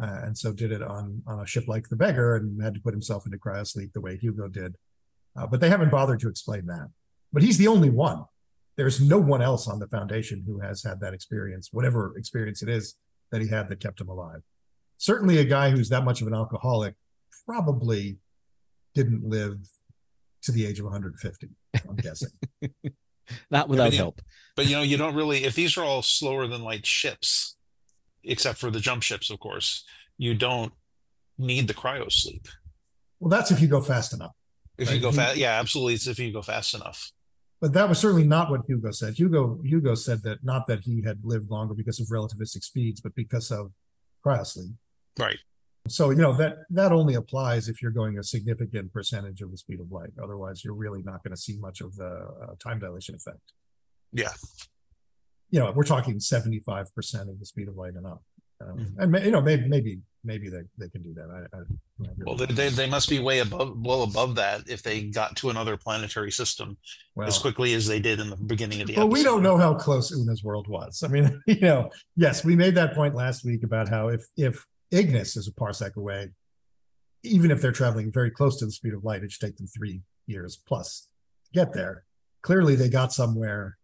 uh, 0.01 0.21
and 0.25 0.37
so 0.37 0.53
did 0.53 0.73
it 0.73 0.83
on 0.83 1.23
on 1.27 1.41
a 1.41 1.47
ship 1.47 1.65
like 1.67 1.89
the 1.89 1.97
Beggar, 1.97 2.37
and 2.37 2.63
had 2.63 2.75
to 2.75 2.81
put 2.81 2.95
himself 2.95 3.25
into 3.27 3.39
cryosleep 3.39 3.93
the 3.93 4.01
way 4.01 4.17
Hugo 4.17 4.49
did. 4.49 4.77
Uh, 5.37 5.47
but 5.47 5.61
they 5.61 5.69
haven't 5.69 5.91
bothered 5.91 6.21
to 6.21 6.29
explain 6.29 6.67
that. 6.67 6.89
But 7.33 7.43
he's 7.43 7.59
the 7.59 7.69
only 7.69 7.91
one. 7.91 8.25
There's 8.77 9.01
no 9.01 9.19
one 9.19 9.43
else 9.43 9.69
on 9.69 9.79
the 9.79 9.89
Foundation 9.89 10.45
who 10.47 10.61
has 10.61 10.83
had 10.83 11.01
that 11.01 11.15
experience, 11.15 11.71
whatever 11.73 12.15
experience 12.17 12.63
it 12.63 12.69
is 12.69 12.97
that 13.33 13.41
he 13.41 13.49
had 13.49 13.69
that 13.69 13.81
kept 13.81 14.01
him 14.01 14.09
alive. 14.09 14.43
Certainly, 14.99 15.39
a 15.39 15.45
guy 15.45 15.71
who's 15.71 15.89
that 15.91 16.05
much 16.05 16.21
of 16.21 16.29
an 16.29 16.35
alcoholic 16.35 16.95
probably 17.47 18.19
didn't 18.95 19.25
live 19.25 19.59
to 20.43 20.53
the 20.53 20.67
age 20.67 20.79
of 20.79 20.85
150. 20.85 21.49
I'm 21.89 21.97
guessing. 21.97 22.31
Not 23.51 23.69
without 23.69 23.93
yeah. 23.93 23.99
help. 23.99 24.21
But 24.55 24.67
you 24.67 24.77
know, 24.77 24.83
you 24.83 24.97
don't 24.97 25.15
really 25.15 25.45
if 25.45 25.55
these 25.55 25.77
are 25.77 25.85
all 25.85 26.03
slower 26.03 26.47
than 26.47 26.63
light 26.63 26.87
ships, 26.87 27.56
except 28.27 28.59
for 28.59 28.71
the 28.71 28.81
jump 28.81 29.03
ships, 29.03 29.31
of 29.31 29.39
course, 29.41 29.85
you 30.19 30.35
don't 30.35 30.73
need 31.39 31.69
the 31.69 31.75
cryo 31.75 32.11
sleep. 32.11 32.47
well, 33.21 33.31
that's 33.31 33.51
if 33.51 33.61
you 33.61 33.69
go 33.69 33.81
fast 33.81 34.13
enough. 34.13 34.33
If 34.79 34.89
Right. 34.89 34.95
you 34.97 35.01
go 35.01 35.11
fast, 35.13 35.37
yeah, 35.39 35.59
absolutely. 35.59 35.95
It's 35.95 36.07
if 36.07 36.19
you 36.19 36.33
go 36.33 36.43
fast 36.43 36.75
enough. 36.75 37.11
But 37.63 37.73
that 37.73 37.89
was 37.89 37.99
certainly 37.99 38.27
not 38.27 38.51
what 38.51 38.61
Hugo 38.69 38.91
said. 38.91 39.15
Hugo 39.19 39.59
Hugo 39.65 39.95
said 39.95 40.23
that 40.25 40.45
not 40.45 40.67
that 40.67 40.81
he 40.81 41.03
had 41.03 41.21
lived 41.25 41.51
longer 41.51 41.73
because 41.73 41.99
of 42.01 42.09
relativistic 42.09 42.63
speeds, 42.63 43.01
but 43.01 43.15
because 43.15 43.51
of 43.51 43.73
cryosleep. 44.25 44.75
Right. 45.19 45.39
So 45.89 46.11
you 46.11 46.17
know 46.17 46.37
that 46.37 46.59
that 46.69 46.93
only 46.93 47.15
applies 47.15 47.69
if 47.69 47.81
you're 47.81 47.93
going 47.93 48.19
a 48.19 48.23
significant 48.23 48.93
percentage 48.93 49.41
of 49.41 49.51
the 49.51 49.57
speed 49.57 49.81
of 49.81 49.91
light. 49.91 50.11
Otherwise, 50.23 50.63
you're 50.65 50.75
really 50.75 51.03
not 51.03 51.23
going 51.25 51.35
to 51.35 51.41
see 51.41 51.57
much 51.59 51.81
of 51.81 51.97
the 51.97 52.07
uh, 52.43 52.55
time 52.63 52.79
dilation 52.81 53.15
effect. 53.15 53.53
Yeah. 54.13 54.33
You 55.51 55.61
know, 55.61 55.73
we're 55.73 55.85
talking 55.85 56.19
75% 56.19 56.89
of 57.29 57.39
the 57.39 57.47
speed 57.47 57.69
of 57.69 57.77
light 57.77 57.95
and 57.95 58.07
up. 58.07 58.23
Um, 58.61 58.95
and 58.99 59.13
ma- 59.13 59.19
you 59.19 59.31
know, 59.31 59.43
maybe 59.43 59.69
maybe 59.69 59.99
maybe 60.25 60.49
they, 60.49 60.63
they 60.79 60.89
can 60.89 61.03
do 61.03 61.15
that. 61.15 61.31
I, 61.31 61.57
I, 61.57 61.61
I 61.61 62.13
Well, 62.19 62.37
they, 62.37 62.47
they, 62.47 62.69
they 62.69 62.89
must 62.89 63.09
be 63.09 63.19
way 63.19 63.39
above, 63.39 63.77
well 63.79 64.03
above 64.03 64.35
that 64.37 64.69
if 64.69 64.83
they 64.83 65.03
got 65.03 65.37
to 65.37 65.51
another 65.51 65.77
planetary 65.77 66.33
system 66.33 66.77
well, 67.15 67.29
as 67.29 67.39
quickly 67.39 67.75
as 67.75 67.87
they 67.87 68.01
did 68.01 68.19
in 68.19 68.31
the 68.31 68.37
beginning 68.37 68.81
of 68.81 68.89
the 68.89 68.95
well, 68.97 69.07
episode. 69.07 69.13
we 69.13 69.23
don't 69.23 69.43
know 69.43 69.57
how 69.57 69.75
close 69.75 70.11
Una's 70.11 70.43
world 70.43 70.69
was. 70.69 71.03
I 71.03 71.09
mean, 71.09 71.41
you 71.47 71.61
know, 71.61 71.91
yes, 72.17 72.45
we 72.45 72.57
made 72.57 72.75
that 72.75 72.95
point 72.95 73.15
last 73.15 73.45
week 73.45 73.63
about 73.63 73.89
how 73.89 74.09
if 74.09 74.27
if 74.37 74.67
Ignis 74.91 75.37
is 75.37 75.49
a 75.49 75.53
parsec 75.53 75.97
away, 75.97 76.31
even 77.23 77.51
if 77.51 77.61
they're 77.61 77.73
traveling 77.73 78.11
very 78.13 78.31
close 78.31 78.59
to 78.59 78.67
the 78.67 78.73
speed 78.73 78.95
of 78.95 79.05
light, 79.05 79.23
it 79.23 79.33
should 79.33 79.47
take 79.47 79.57
them 79.57 79.67
three 79.67 80.01
years 80.27 80.57
plus 80.57 81.09
to 81.45 81.53
get 81.53 81.73
there. 81.73 82.05
Clearly, 82.43 82.75
they 82.75 82.89
got 82.89 83.13
somewhere 83.13 83.79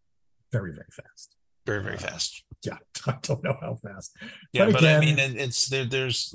very 0.51 0.73
very 0.73 0.89
fast. 0.91 1.37
Very, 1.67 1.83
very 1.83 1.97
uh, 1.97 2.01
fast. 2.01 2.45
Yeah, 2.65 2.77
I 3.07 3.17
don't 3.23 3.43
know 3.43 3.57
how 3.61 3.77
fast. 3.77 4.17
Yeah, 4.53 4.67
But 4.67 4.75
but, 4.75 4.85
I 4.85 5.01
mean, 5.01 5.19
it, 5.19 5.37
it's 5.37 5.69
there. 5.69 5.85
There's, 5.85 6.35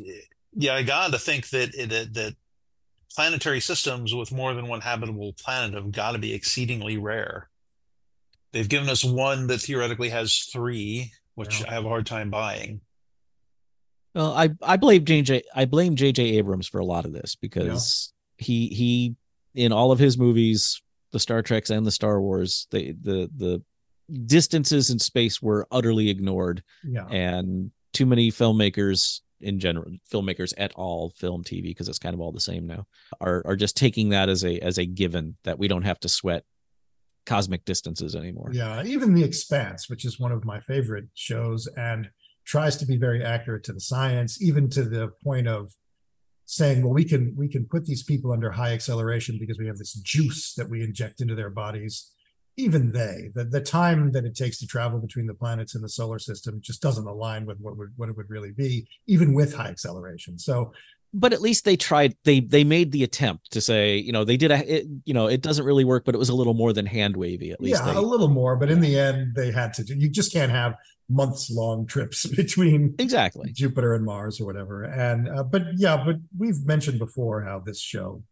yeah, 0.56 0.76
I 0.76 0.84
got 0.84 1.12
to 1.12 1.20
think 1.20 1.50
that 1.50 1.72
that 1.74 2.14
that 2.14 2.36
planetary 3.16 3.60
systems 3.60 4.14
with 4.14 4.32
more 4.32 4.54
than 4.54 4.68
one 4.68 4.82
habitable 4.82 5.34
planet 5.34 5.74
have 5.76 5.92
got 5.92 6.12
to 6.12 6.20
be 6.20 6.34
exceedingly 6.34 6.98
rare. 6.98 7.50
They've 8.52 8.70
given 8.70 8.90
us 8.90 9.04
one 9.04 9.48
that 9.48 9.60
theoretically 9.60 10.10
has 10.10 10.50
three, 10.52 11.12
which 11.36 11.62
Yeah. 11.62 11.70
I 11.70 11.74
have 11.74 11.86
a 11.86 11.90
hard 11.90 12.06
time 12.06 12.30
buying. 12.30 12.82
Well, 14.16 14.34
I 14.34 14.50
I 14.62 14.78
blame 14.78 15.06
JJ 15.06 15.44
I 15.54 15.66
blame 15.66 15.96
JJ 15.96 16.38
Abrams 16.38 16.68
for 16.68 16.80
a 16.80 16.86
lot 16.86 17.06
of 17.06 17.14
this 17.14 17.36
because 17.36 18.14
he 18.38 18.68
he 18.68 19.16
in 19.54 19.72
all 19.72 19.92
of 19.92 20.00
his 20.00 20.18
movies, 20.18 20.82
the 21.12 21.20
Star 21.20 21.42
Treks 21.42 21.70
and 21.70 21.86
the 21.86 21.92
Star 21.92 22.22
Wars, 22.22 22.68
they 22.72 22.92
the 22.92 23.30
the 23.36 23.62
distances 24.26 24.90
in 24.90 25.00
space 25.00 25.42
were 25.42 25.68
utterly 25.72 26.10
ignored 26.10 26.64
Yeah, 26.84 27.08
and 27.08 27.72
too 27.94 28.06
many 28.06 28.32
filmmakers 28.32 29.22
in 29.40 29.60
general 29.60 29.92
filmmakers 30.12 30.52
at 30.58 30.74
all 30.74 31.12
film 31.12 31.44
tv 31.44 31.66
because 31.66 31.88
it's 31.88 32.00
kind 32.00 32.16
of 32.16 32.20
all 32.20 32.32
the 32.32 32.40
same 32.40 32.66
now 32.66 32.88
are 33.22 33.44
are 33.46 33.56
just 33.56 33.78
taking 33.78 34.10
that 34.10 34.30
as 34.30 34.44
a 34.44 34.58
as 34.62 34.80
a 34.80 34.86
given 34.86 35.38
that 35.44 35.60
we 35.60 35.68
don't 35.68 35.84
have 35.84 36.00
to 36.00 36.10
sweat 36.10 36.44
cosmic 37.28 37.64
distances 37.64 38.16
anymore 38.16 38.50
yeah. 38.52 38.82
Even 38.84 39.14
The 39.14 39.24
Expanse, 39.24 39.90
which 39.90 40.06
is 40.06 40.20
one 40.20 40.32
of 40.32 40.46
my 40.46 40.60
favorite 40.62 41.06
shows, 41.14 41.68
and 41.76 42.10
tries 42.46 42.78
to 42.78 42.86
be 42.86 42.98
very 42.98 43.24
accurate 43.24 43.64
to 43.66 43.74
the 43.74 43.82
science, 43.82 44.42
even 44.42 44.70
to 44.70 44.84
the 44.84 45.10
point 45.24 45.48
of 45.48 45.74
saying, 46.46 46.82
well, 46.82 46.94
we 46.94 47.04
can 47.04 47.36
we 47.38 47.50
can 47.50 47.66
put 47.66 47.86
these 47.86 48.04
people 48.04 48.32
under 48.32 48.52
high 48.52 48.72
acceleration 48.72 49.38
because 49.38 49.60
we 49.60 49.68
have 49.68 49.78
this 49.78 49.94
juice 49.94 50.54
that 50.54 50.70
we 50.70 50.82
inject 50.82 51.22
into 51.22 51.36
their 51.36 51.50
bodies. 51.50 52.10
Even 52.58 52.92
they, 52.92 53.30
the, 53.36 53.44
the 53.44 53.62
time 53.62 54.12
that 54.14 54.26
it 54.26 54.36
takes 54.36 54.58
to 54.60 54.68
travel 54.68 55.00
between 55.00 55.28
the 55.28 55.34
planets 55.34 55.76
in 55.76 55.82
the 55.82 55.90
solar 55.90 56.18
system 56.18 56.60
just 56.62 56.82
doesn't 56.82 57.08
align 57.08 57.46
with 57.46 57.60
what 57.60 57.78
would 57.78 57.94
what 57.98 58.10
it 58.10 58.18
would 58.18 58.30
really 58.30 58.52
be, 58.52 58.88
even 59.06 59.34
with 59.34 59.54
high 59.54 59.70
acceleration. 59.70 60.40
So 60.40 60.74
but 61.14 61.34
at 61.34 61.42
least 61.42 61.66
they 61.66 61.78
tried 61.78 62.16
they 62.26 62.40
they 62.40 62.64
made 62.64 62.92
the 62.92 63.04
attempt 63.04 63.52
to 63.52 63.62
say 63.62 63.98
you 63.98 64.12
know 64.12 64.24
they 64.24 64.38
did 64.38 64.52
a 64.52 64.78
it, 64.80 64.88
you 65.06 65.14
know 65.14 65.28
it 65.28 65.42
doesn't 65.42 65.66
really 65.66 65.86
work 65.86 66.04
but 66.04 66.14
it 66.14 66.18
was 66.18 66.30
a 66.30 66.36
little 66.36 66.54
more 66.54 66.74
than 66.74 66.86
hand 66.86 67.16
wavy 67.16 67.52
at 67.52 67.62
least 67.62 67.82
yeah, 67.84 67.94
they, 67.94 67.98
a 67.98 68.02
little 68.02 68.28
more, 68.28 68.56
but 68.56 68.70
in 68.70 68.82
the 68.82 69.00
end, 69.00 69.36
they 69.36 69.52
had 69.52 69.74
to 69.76 69.84
do. 69.84 69.96
You 69.96 70.10
just 70.10 70.34
can't 70.34 70.52
have 70.52 70.76
months 71.10 71.50
long 71.50 71.86
trips 71.86 72.26
between 72.36 72.96
exactly 73.00 73.52
Jupiter 73.52 73.94
and 73.94 74.06
Mars 74.06 74.40
or 74.40 74.46
whatever. 74.46 74.84
And 74.84 75.30
uh, 75.30 75.44
but 75.44 75.64
yeah, 75.76 76.04
but 76.04 76.18
we've 76.38 76.66
mentioned 76.66 77.00
before 77.00 77.44
how 77.44 77.60
this 77.60 77.80
show 77.80 78.24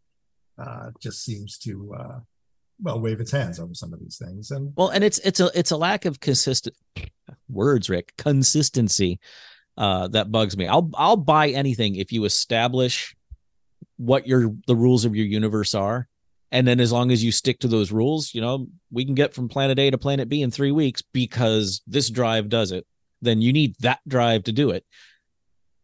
uh, 0.57 0.91
just 1.01 1.23
seems 1.23 1.57
to 1.59 1.95
uh, 1.97 2.19
well 2.82 2.99
wave 2.99 3.19
its 3.19 3.32
hands 3.32 3.59
over 3.59 3.73
some 3.73 3.93
of 3.93 3.99
these 3.99 4.17
things. 4.17 4.51
And 4.51 4.73
Well, 4.76 4.89
and 4.89 5.03
it's 5.03 5.19
it's 5.19 5.39
a 5.39 5.49
it's 5.53 5.71
a 5.71 5.78
lack 5.78 6.05
of 6.05 6.19
consistent 6.19 6.76
words, 7.49 7.89
Rick, 7.89 8.13
consistency 8.17 9.19
uh 9.78 10.07
that 10.09 10.32
bugs 10.32 10.57
me. 10.57 10.67
I'll 10.67 10.89
I'll 10.95 11.17
buy 11.17 11.49
anything 11.49 11.95
if 11.95 12.11
you 12.11 12.26
establish 12.26 13.15
what 13.97 14.28
your 14.28 14.53
the 14.67 14.76
rules 14.76 15.05
of 15.05 15.15
your 15.15 15.26
universe 15.26 15.76
are. 15.76 16.07
And 16.51 16.67
then 16.67 16.80
as 16.80 16.91
long 16.91 17.11
as 17.11 17.23
you 17.23 17.32
stick 17.32 17.59
to 17.59 17.67
those 17.67 17.91
rules, 17.91 18.34
you 18.34 18.39
know, 18.39 18.67
we 18.91 19.03
can 19.03 19.15
get 19.15 19.34
from 19.34 19.49
planet 19.49 19.80
A 19.80 19.91
to 19.91 19.97
planet 19.97 20.30
B 20.30 20.41
in 20.41 20.51
3 20.51 20.71
weeks 20.71 21.01
because 21.01 21.82
this 21.86 22.09
drive 22.09 22.49
does 22.49 22.71
it. 22.71 22.86
Then 23.21 23.41
you 23.41 23.51
need 23.51 23.76
that 23.80 23.99
drive 24.07 24.43
to 24.43 24.51
do 24.51 24.69
it. 24.69 24.86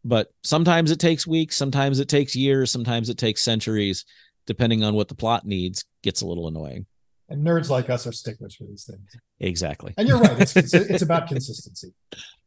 But 0.04 0.30
sometimes 0.44 0.90
it 0.92 1.00
takes 1.00 1.28
weeks, 1.28 1.58
sometimes 1.58 2.00
it 2.00 2.08
takes 2.08 2.36
years, 2.36 2.72
sometimes 2.72 3.10
it 3.10 3.18
takes 3.18 3.42
centuries 3.42 4.06
depending 4.46 4.84
on 4.84 4.94
what 4.94 5.08
the 5.08 5.16
plot 5.16 5.46
needs 5.46 5.86
gets 6.04 6.22
a 6.22 6.28
little 6.28 6.48
annoying. 6.48 6.86
and 7.30 7.46
nerds 7.46 7.70
like 7.70 7.90
us 7.90 8.06
are 8.06 8.12
sticklers 8.12 8.56
for 8.56 8.66
these 8.66 8.84
things. 8.84 9.16
Exactly. 9.40 9.94
And 9.98 10.08
you're 10.08 10.20
right; 10.20 10.40
it's 10.40 10.56
it's, 10.62 10.74
it's 10.74 11.02
about 11.02 11.28
consistency. 11.28 11.94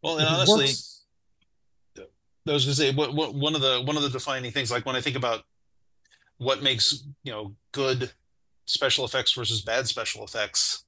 Well, 0.03 0.19
and 0.19 0.29
honestly, 0.29 0.67
works- 0.67 1.05
I 2.47 2.53
was 2.53 2.67
going 2.67 2.75
to 2.75 2.81
say 2.83 2.95
what, 2.95 3.15
what, 3.15 3.35
one 3.35 3.55
of 3.55 3.63
the 3.63 3.83
one 3.85 3.97
of 3.97 4.03
the 4.03 4.11
defining 4.11 4.53
things, 4.53 4.71
like 4.71 4.85
when 4.85 4.97
I 4.97 5.01
think 5.01 5.17
about 5.17 5.45
what 6.39 6.63
makes 6.63 7.05
you 7.23 7.33
know 7.33 7.55
good 7.73 8.13
special 8.67 9.05
effects 9.05 9.33
versus 9.33 9.63
bad 9.63 9.87
special 9.87 10.25
effects, 10.25 10.85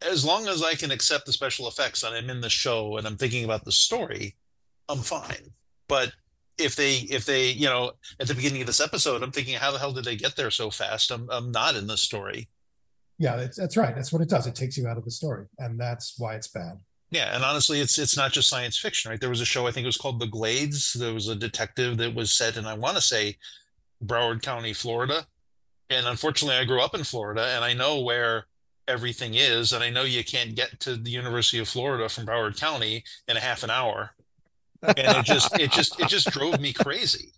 as 0.00 0.24
long 0.24 0.48
as 0.48 0.62
I 0.62 0.74
can 0.74 0.90
accept 0.90 1.26
the 1.26 1.32
special 1.32 1.68
effects 1.68 2.02
and 2.02 2.14
I'm 2.14 2.30
in 2.30 2.40
the 2.40 2.48
show 2.48 2.96
and 2.96 3.06
I'm 3.06 3.16
thinking 3.16 3.44
about 3.44 3.64
the 3.64 3.72
story, 3.72 4.36
I'm 4.88 5.00
fine. 5.00 5.52
But 5.88 6.12
if 6.58 6.76
they 6.76 6.96
if 7.10 7.24
they 7.24 7.50
you 7.50 7.66
know 7.66 7.92
at 8.20 8.28
the 8.28 8.34
beginning 8.34 8.60
of 8.60 8.66
this 8.66 8.80
episode, 8.80 9.22
I'm 9.22 9.32
thinking, 9.32 9.56
how 9.56 9.70
the 9.72 9.78
hell 9.78 9.92
did 9.92 10.04
they 10.04 10.16
get 10.16 10.36
there 10.36 10.50
so 10.50 10.70
fast? 10.70 11.10
I'm 11.10 11.28
I'm 11.30 11.50
not 11.50 11.76
in 11.76 11.86
the 11.86 11.96
story. 11.96 12.48
yeah, 13.18 13.36
that's, 13.36 13.56
that's 13.56 13.76
right. 13.76 13.94
That's 13.94 14.12
what 14.12 14.22
it 14.22 14.28
does. 14.28 14.46
It 14.46 14.54
takes 14.54 14.76
you 14.76 14.86
out 14.86 14.98
of 14.98 15.04
the 15.04 15.10
story, 15.10 15.46
and 15.58 15.78
that's 15.78 16.14
why 16.18 16.34
it's 16.34 16.48
bad. 16.48 16.78
Yeah, 17.10 17.34
and 17.34 17.44
honestly, 17.44 17.80
it's 17.80 17.98
it's 17.98 18.16
not 18.16 18.32
just 18.32 18.48
science 18.48 18.78
fiction, 18.78 19.10
right? 19.10 19.20
There 19.20 19.30
was 19.30 19.40
a 19.40 19.44
show 19.44 19.66
I 19.66 19.70
think 19.70 19.84
it 19.84 19.86
was 19.86 19.96
called 19.96 20.20
The 20.20 20.26
Glades. 20.26 20.94
There 20.94 21.14
was 21.14 21.28
a 21.28 21.36
detective 21.36 21.96
that 21.98 22.14
was 22.14 22.32
set 22.32 22.56
in 22.56 22.66
I 22.66 22.74
want 22.74 22.96
to 22.96 23.02
say 23.02 23.36
Broward 24.04 24.42
County, 24.42 24.72
Florida. 24.72 25.26
And 25.90 26.06
unfortunately, 26.06 26.56
I 26.56 26.64
grew 26.64 26.80
up 26.80 26.94
in 26.94 27.04
Florida, 27.04 27.46
and 27.54 27.64
I 27.64 27.72
know 27.72 28.00
where 28.00 28.46
everything 28.88 29.34
is, 29.34 29.72
and 29.72 29.84
I 29.84 29.90
know 29.90 30.02
you 30.02 30.24
can't 30.24 30.54
get 30.54 30.80
to 30.80 30.96
the 30.96 31.10
University 31.10 31.58
of 31.58 31.68
Florida 31.68 32.08
from 32.08 32.26
Broward 32.26 32.58
County 32.58 33.04
in 33.28 33.36
a 33.36 33.40
half 33.40 33.62
an 33.62 33.70
hour. 33.70 34.10
And 34.86 35.18
it 35.18 35.24
just 35.24 35.58
it 35.58 35.70
just 35.72 36.00
it 36.00 36.08
just 36.08 36.30
drove 36.30 36.60
me 36.60 36.72
crazy. 36.72 37.32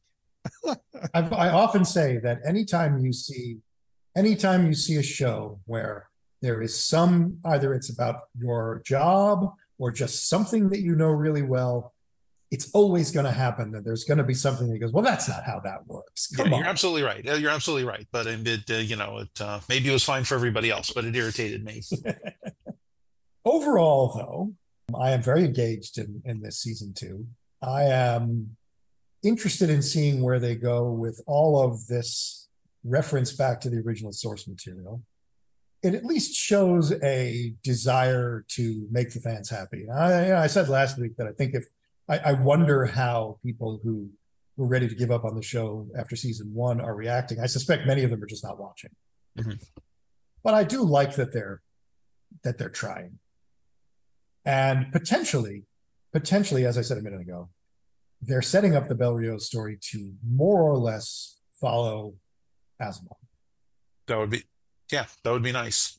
I've, 1.14 1.32
I 1.32 1.51
often 1.51 1.84
say 1.84 2.18
that 2.18 2.38
anytime 2.47 3.05
you 3.05 3.12
see, 3.12 3.59
anytime 4.16 4.66
you 4.66 4.74
see 4.74 4.97
a 4.97 5.03
show 5.03 5.61
where 5.66 6.09
there 6.42 6.62
is 6.62 6.78
some, 6.78 7.38
either 7.44 7.74
it's 7.74 7.90
about 7.90 8.16
your 8.38 8.82
job 8.84 9.53
or 9.78 9.90
just 9.90 10.28
something 10.28 10.68
that 10.70 10.80
you 10.80 10.94
know 10.94 11.09
really 11.09 11.42
well, 11.42 11.92
it's 12.51 12.70
always 12.72 13.11
going 13.11 13.26
to 13.26 13.32
happen 13.32 13.72
that 13.72 13.84
there's 13.84 14.05
going 14.05 14.18
to 14.18 14.24
be 14.24 14.34
something 14.34 14.70
that 14.70 14.78
goes, 14.78 14.92
well, 14.92 15.03
that's 15.03 15.28
not 15.28 15.42
how 15.44 15.61
that 15.61 15.86
works. 15.86 16.28
Yeah, 16.30 16.44
Come 16.44 16.53
you're 16.53 16.61
on. 16.62 16.66
absolutely 16.66 17.03
right. 17.03 17.24
You're 17.24 17.51
absolutely 17.51 17.84
right. 17.84 18.07
But 18.12 18.26
it, 18.26 18.47
it, 18.47 18.70
uh, 18.70 18.74
you 18.74 18.97
know, 18.97 19.18
it 19.18 19.40
uh, 19.40 19.61
maybe 19.68 19.88
it 19.88 19.92
was 19.92 20.05
fine 20.05 20.24
for 20.24 20.36
everybody 20.36 20.70
else, 20.70 20.90
but 20.90 21.05
it 21.05 21.16
irritated 21.16 21.64
me. 21.64 21.82
Overall, 23.44 24.12
though, 24.16 24.53
I 24.95 25.11
am 25.11 25.22
very 25.22 25.45
engaged 25.45 25.99
in, 25.99 26.22
in 26.24 26.43
this 26.43 26.59
season 26.59 26.93
two. 26.95 27.26
I 27.62 27.84
am 27.84 28.57
interested 29.22 29.68
in 29.68 29.82
seeing 29.82 30.22
where 30.22 30.39
they 30.39 30.55
go 30.55 30.91
with 30.93 31.20
all 31.26 31.61
of 31.61 31.87
this 31.89 32.49
reference 32.84 33.32
back 33.32 33.61
to 33.62 33.70
the 33.70 33.78
original 33.78 34.12
source 34.12 34.47
material. 34.47 35.03
It 35.82 35.95
at 35.95 36.05
least 36.05 36.34
shows 36.34 36.93
a 37.03 37.55
desire 37.62 38.45
to 38.49 38.87
make 38.91 39.12
the 39.12 39.20
fans 39.20 39.51
happy. 39.51 39.89
I, 39.91 40.45
I 40.45 40.47
said 40.47 40.68
last 40.68 40.99
week 40.99 41.16
that 41.16 41.26
I 41.26 41.32
think 41.32 41.55
if 41.55 41.64
I, 42.09 42.18
I 42.18 42.32
wonder 42.32 42.87
how 42.87 43.39
people 43.45 43.80
who 43.82 44.11
were 44.57 44.66
ready 44.66 44.89
to 44.89 44.95
give 44.95 45.11
up 45.11 45.24
on 45.24 45.34
the 45.34 45.43
show 45.43 45.89
after 45.99 46.16
season 46.16 46.55
one 46.55 46.80
are 46.80 46.95
reacting. 46.95 47.41
I 47.41 47.47
suspect 47.47 47.87
many 47.87 48.05
of 48.05 48.11
them 48.11 48.22
are 48.22 48.26
just 48.26 48.45
not 48.45 48.59
watching. 48.59 48.91
Mhm. 49.37 49.62
But 50.43 50.55
I 50.55 50.64
do 50.64 50.82
like 50.82 51.16
that 51.16 51.32
they're 51.32 51.61
that 52.45 52.57
they're 52.57 52.68
trying. 52.68 53.18
And 54.47 54.92
potentially, 54.92 55.64
potentially, 56.12 56.64
as 56.64 56.78
I 56.78 56.82
said 56.82 56.99
a 56.99 57.03
minute 57.03 57.20
ago, 57.20 57.51
they're 58.22 58.42
setting 58.42 58.76
up 58.76 58.88
the 58.88 58.94
Bel 58.94 59.14
Riose 59.14 59.42
story 59.42 59.78
to 59.90 60.12
more 60.26 60.62
or 60.62 60.78
less 60.78 61.40
follow 61.61 62.14
Asimov. 62.80 63.16
That 64.07 64.18
would 64.18 64.30
be, 64.30 64.44
yeah, 64.90 65.07
that 65.24 65.30
would 65.30 65.42
be 65.42 65.53
nice. 65.53 65.99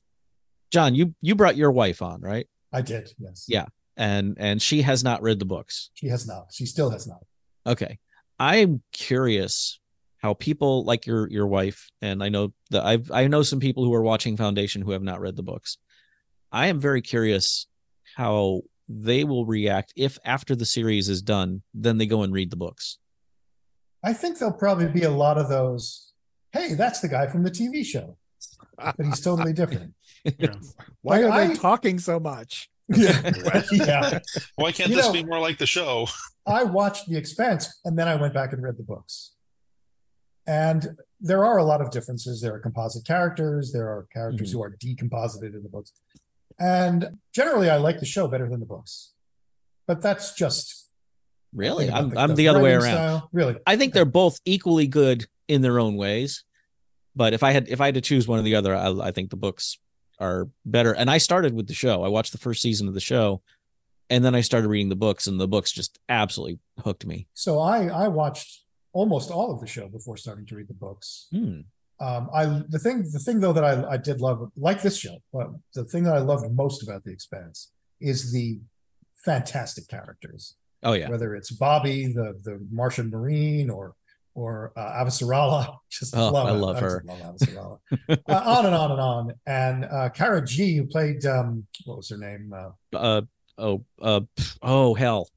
John, 0.72 0.96
you 0.96 1.14
you 1.22 1.36
brought 1.36 1.58
your 1.58 1.72
wife 1.72 2.02
on, 2.02 2.22
right? 2.22 2.48
I 2.74 2.82
did, 2.82 3.12
yes. 3.20 3.46
Yeah. 3.48 3.66
And 3.98 4.38
and 4.40 4.62
she 4.62 4.82
has 4.82 5.04
not 5.04 5.22
read 5.22 5.40
the 5.40 5.46
books. 5.46 5.90
She 5.94 6.08
has 6.08 6.28
not. 6.28 6.48
She 6.52 6.66
still 6.66 6.90
has 6.90 7.08
not. 7.08 7.20
Okay. 7.66 8.00
I'm 8.40 8.82
curious 8.94 9.80
how 10.20 10.34
people 10.34 10.84
like 10.84 11.06
your 11.06 11.30
your 11.30 11.48
wife 11.48 11.90
and 12.02 12.24
I 12.24 12.30
know 12.30 12.54
that 12.72 12.86
I've 12.86 13.12
I 13.12 13.28
know 13.28 13.44
some 13.44 13.60
people 13.60 13.84
who 13.84 13.94
are 13.94 14.02
watching 14.02 14.38
Foundation 14.38 14.82
who 14.82 14.92
have 14.92 15.04
not 15.04 15.20
read 15.20 15.36
the 15.36 15.44
books. 15.44 15.78
I 16.52 16.68
am 16.68 16.80
very 16.80 17.02
curious 17.02 17.68
how 18.18 18.62
they 18.90 19.24
will 19.24 19.46
react 19.46 19.94
if 19.96 20.18
after 20.26 20.56
the 20.56 20.66
series 20.66 21.08
is 21.08 21.22
done, 21.22 21.62
then 21.76 22.00
they 22.00 22.08
go 22.08 22.24
and 22.24 22.34
read 22.34 22.50
the 22.50 22.56
books. 22.56 22.98
I 24.04 24.14
think 24.14 24.40
there'll 24.40 24.56
probably 24.56 24.88
be 24.88 25.04
a 25.04 25.12
lot 25.12 25.38
of 25.38 25.50
those. 25.50 26.14
Hey, 26.52 26.74
that's 26.74 27.00
the 27.00 27.10
guy 27.10 27.28
from 27.28 27.44
the 27.44 27.52
TV 27.52 27.86
show, 27.86 28.18
but 28.78 28.96
he's 29.06 29.22
totally 29.22 29.54
different. 29.54 29.94
Why 31.02 31.22
are 31.22 31.30
I- 31.30 31.48
they 31.48 31.54
talking 31.54 32.00
so 32.00 32.20
much? 32.20 32.72
yeah, 32.88 33.32
yeah. 33.72 34.20
Why 34.56 34.72
can't 34.72 34.90
You 34.90 34.96
this 34.96 35.08
know- 35.08 35.14
be 35.14 35.24
more 35.24 35.40
like 35.40 35.60
the 35.60 35.68
show? 35.68 36.08
I 36.48 36.64
watched 36.64 37.08
The 37.08 37.18
Expanse 37.18 37.82
and 37.86 38.00
then 38.00 38.08
I 38.08 38.16
went 38.16 38.34
back 38.34 38.52
and 38.52 38.64
read 38.64 38.78
the 38.78 38.84
books. 38.84 39.36
And 40.48 40.98
there 41.20 41.44
are 41.44 41.58
a 41.58 41.64
lot 41.64 41.82
of 41.82 41.92
differences. 41.92 42.42
There 42.42 42.56
are 42.56 42.60
composite 42.60 43.06
characters, 43.06 43.74
there 43.74 43.88
are 43.88 44.08
characters 44.12 44.50
mm-hmm. 44.50 44.58
who 44.58 44.64
are 44.64 44.78
decomposited 44.80 45.54
in 45.54 45.62
the 45.62 45.70
books. 45.70 45.92
And 46.60 47.18
generally, 47.34 47.70
I 47.70 47.78
like 47.78 48.00
the 48.00 48.06
show 48.06 48.28
better 48.28 48.48
than 48.50 48.60
the 48.60 48.66
books. 48.66 49.14
But 49.88 50.02
that's 50.02 50.34
just 50.34 50.90
Really? 51.54 51.86
think 51.88 51.98
about 51.98 52.18
I'm 52.18 52.32
I'm 52.32 52.36
the 52.36 52.48
other 52.50 52.60
way 52.60 52.74
around. 52.74 52.82
style. 52.94 53.30
Really, 53.32 53.56
I 53.66 53.78
think 53.78 53.94
they're 53.94 54.06
both 54.06 54.40
equally 54.46 54.88
good 54.88 55.26
in 55.48 55.62
their 55.62 55.80
own 55.80 55.96
ways. 55.96 56.44
But 57.16 57.34
if 57.34 57.42
I 57.42 57.52
had 57.52 57.70
if 57.70 57.80
I 57.82 57.86
had 57.86 57.96
to 57.96 58.02
choose 58.02 58.28
one 58.28 58.40
or 58.40 58.44
the 58.44 58.56
other, 58.56 58.76
I, 58.76 58.90
I 59.08 59.12
think 59.12 59.30
the 59.30 59.38
books 59.38 59.78
are 60.20 60.50
better. 60.66 60.94
And 60.94 61.10
I 61.10 61.20
started 61.20 61.54
with 61.54 61.68
the 61.68 61.74
show. 61.74 62.04
I 62.04 62.10
watched 62.10 62.32
the 62.32 62.38
first 62.38 62.62
season 62.62 62.88
of 62.88 62.94
the 62.94 63.00
show, 63.00 63.42
and 64.10 64.26
then 64.26 64.36
I 64.36 64.42
started 64.42 64.68
reading 64.68 64.90
the 64.90 64.96
books, 64.96 65.26
and 65.28 65.40
the 65.40 65.48
books 65.48 65.72
just 65.72 66.00
absolutely 66.10 66.60
hooked 66.84 67.06
me. 67.06 67.28
so 67.34 67.60
I 67.60 67.88
I 67.88 68.08
watched 68.10 68.64
almost 68.94 69.32
all 69.32 69.52
of 69.54 69.62
the 69.62 69.68
show 69.68 69.88
before 69.88 70.18
starting 70.18 70.46
to 70.48 70.56
read 70.56 70.68
the 70.68 70.74
books. 70.74 71.28
Hmm. 71.32 71.62
Um, 72.00 72.30
I 72.34 72.46
the 72.70 72.80
thing 72.80 73.04
the 73.12 73.20
thing 73.20 73.40
though 73.40 73.54
that 73.54 73.64
I 73.66 73.92
I 73.94 73.98
did 73.98 74.22
love 74.22 74.52
like 74.56 74.82
this 74.82 74.98
show, 74.98 75.18
but 75.34 75.48
the 75.74 75.84
thing 75.86 76.04
that 76.04 76.14
I 76.16 76.20
loved 76.20 76.52
most 76.56 76.84
about 76.84 77.04
The 77.04 77.12
Expanse 77.12 77.72
is 78.00 78.32
the 78.32 78.60
fantastic 79.16 79.88
characters. 79.88 80.56
Oh 80.84 80.94
yeah, 80.94 81.10
whether 81.10 81.36
it's 81.36 81.52
Bobby, 81.52 82.08
the 82.08 82.40
the 82.44 82.66
Martian 82.72 83.10
Marine, 83.10 83.70
or 83.70 83.96
or 84.36 84.72
uh. 84.76 85.04
Just 85.90 86.16
Oh, 86.16 86.30
love 86.30 86.48
I 86.48 86.52
it. 86.52 86.54
love 86.54 86.80
just 86.80 87.50
her. 87.50 87.56
love 87.56 87.80
uh, 88.30 88.42
on 88.46 88.66
and 88.68 88.76
on 88.76 88.92
and 88.92 89.02
on. 89.02 89.34
And 89.48 89.86
uh, 89.86 90.10
Cara 90.10 90.46
Gee, 90.46 90.78
who 90.78 90.86
played 90.86 91.26
um, 91.26 91.66
what 91.86 91.98
was 91.98 92.10
her 92.10 92.18
name? 92.18 92.54
Uh, 92.54 92.96
uh 92.96 93.22
oh 93.58 93.84
uh 94.00 94.22
oh 94.62 94.94
hell, 94.94 95.30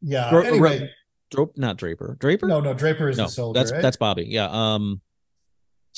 yeah. 0.00 0.32
Ro- 0.32 0.42
anyway, 0.42 0.80
Ro- 0.82 0.86
Drape, 1.30 1.56
not 1.58 1.76
Draper. 1.76 2.16
Draper? 2.20 2.46
no, 2.46 2.60
no. 2.60 2.72
Draper 2.74 3.08
is 3.08 3.18
no, 3.18 3.24
the 3.24 3.30
soldier. 3.30 3.58
that's 3.58 3.72
right? 3.72 3.82
that's 3.82 3.96
Bobby. 3.96 4.26
Yeah. 4.28 4.48
Um. 4.50 5.00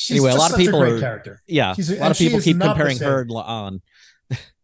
She's 0.01 0.17
anyway, 0.17 0.31
a 0.33 0.37
lot 0.37 0.51
of 0.51 0.57
people 0.57 0.83
are- 0.83 0.99
character. 0.99 1.43
Yeah. 1.47 1.75
She's- 1.75 1.91
a 1.91 1.97
lot 1.97 2.11
of 2.11 2.17
people 2.17 2.41
keep 2.41 2.59
comparing 2.59 2.97
her 2.99 3.27
on. 3.35 3.83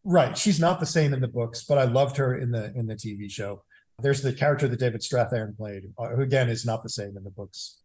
Right. 0.03 0.39
She's 0.39 0.59
not 0.59 0.81
the 0.81 0.87
same 0.87 1.13
in 1.13 1.21
the 1.21 1.29
books, 1.29 1.63
but 1.69 1.77
I 1.77 1.85
loved 1.85 2.17
her 2.17 2.35
in 2.35 2.53
the 2.53 2.73
in 2.75 2.87
the 2.87 2.95
TV 2.95 3.31
show. 3.31 3.65
There's 4.01 4.23
the 4.23 4.33
character 4.33 4.67
that 4.69 4.79
David 4.79 5.03
Strathairn 5.03 5.57
played, 5.57 5.93
uh, 5.99 6.09
who 6.09 6.23
again 6.23 6.49
is 6.49 6.65
not 6.65 6.83
the 6.83 6.89
same 6.89 7.17
in 7.19 7.25
the 7.25 7.31
books. 7.31 7.81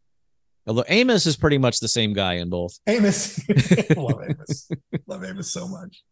Although 0.65 0.85
Amos 0.87 1.25
is 1.25 1.35
pretty 1.35 1.57
much 1.57 1.79
the 1.81 1.87
same 1.89 2.13
guy 2.13 2.35
in 2.35 2.49
both. 2.49 2.77
Amos, 2.87 3.39
love 3.97 4.21
Amos, 4.29 4.69
love 5.07 5.23
Amos 5.25 5.51
so 5.51 5.67
much. 5.67 6.03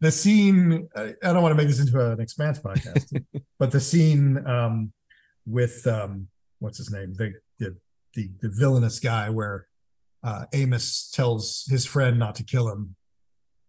The 0.00 0.10
scene, 0.10 0.88
I 0.96 1.14
I 1.22 1.32
don't 1.32 1.42
want 1.42 1.52
to 1.52 1.56
make 1.56 1.68
this 1.68 1.78
into 1.78 2.00
an 2.10 2.20
expanse 2.20 2.58
podcast, 2.58 3.22
but 3.60 3.70
the 3.70 3.80
scene 3.80 4.44
um, 4.46 4.92
with 5.46 5.86
um, 5.86 6.28
what's 6.58 6.78
his 6.78 6.90
name, 6.90 7.12
the 7.14 7.34
the 7.60 7.76
the, 8.14 8.30
the 8.40 8.48
villainous 8.48 8.98
guy, 8.98 9.28
where 9.30 9.66
uh, 10.22 10.44
Amos 10.52 11.10
tells 11.10 11.66
his 11.68 11.86
friend 11.86 12.18
not 12.18 12.34
to 12.36 12.44
kill 12.44 12.68
him. 12.68 12.96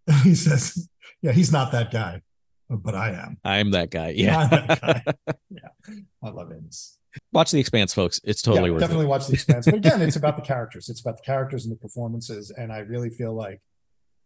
He 0.24 0.36
says, 0.36 0.90
"Yeah, 1.22 1.32
he's 1.32 1.52
not 1.52 1.72
that 1.72 1.92
guy, 1.92 2.22
but 2.70 2.96
I 2.96 3.12
am. 3.12 3.38
I'm 3.44 3.72
that 3.72 3.92
guy. 3.92 4.10
Yeah. 4.10 4.48
That 4.48 4.82
guy." 4.82 5.04
yeah, 5.50 5.94
I 6.24 6.30
love 6.30 6.52
Amos. 6.52 6.98
Watch 7.32 7.52
The 7.52 7.60
Expanse, 7.60 7.94
folks. 7.94 8.20
It's 8.24 8.42
totally 8.42 8.70
yeah, 8.70 8.74
worth 8.74 8.82
definitely 8.82 9.06
it. 9.06 9.10
watch 9.10 9.28
the 9.28 9.34
expanse. 9.34 9.66
But 9.66 9.76
again, 9.76 10.02
it's 10.02 10.16
about 10.16 10.38
the 10.38 10.42
characters. 10.54 10.90
It's 10.90 11.02
about 11.02 11.18
the 11.18 11.24
characters 11.24 11.66
and 11.66 11.72
the 11.72 11.80
performances. 11.80 12.52
And 12.52 12.72
I 12.72 12.80
really 12.80 13.10
feel 13.10 13.34
like, 13.34 13.62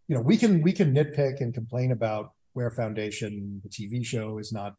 you 0.08 0.16
know, 0.16 0.22
we 0.22 0.38
can 0.38 0.62
we 0.62 0.72
can 0.72 0.94
nitpick 0.94 1.42
and 1.42 1.54
complain 1.54 1.92
about 1.92 2.32
where 2.54 2.70
Foundation, 2.70 3.62
the 3.64 3.70
TV 3.70 4.06
show, 4.06 4.38
is 4.38 4.52
not 4.54 4.76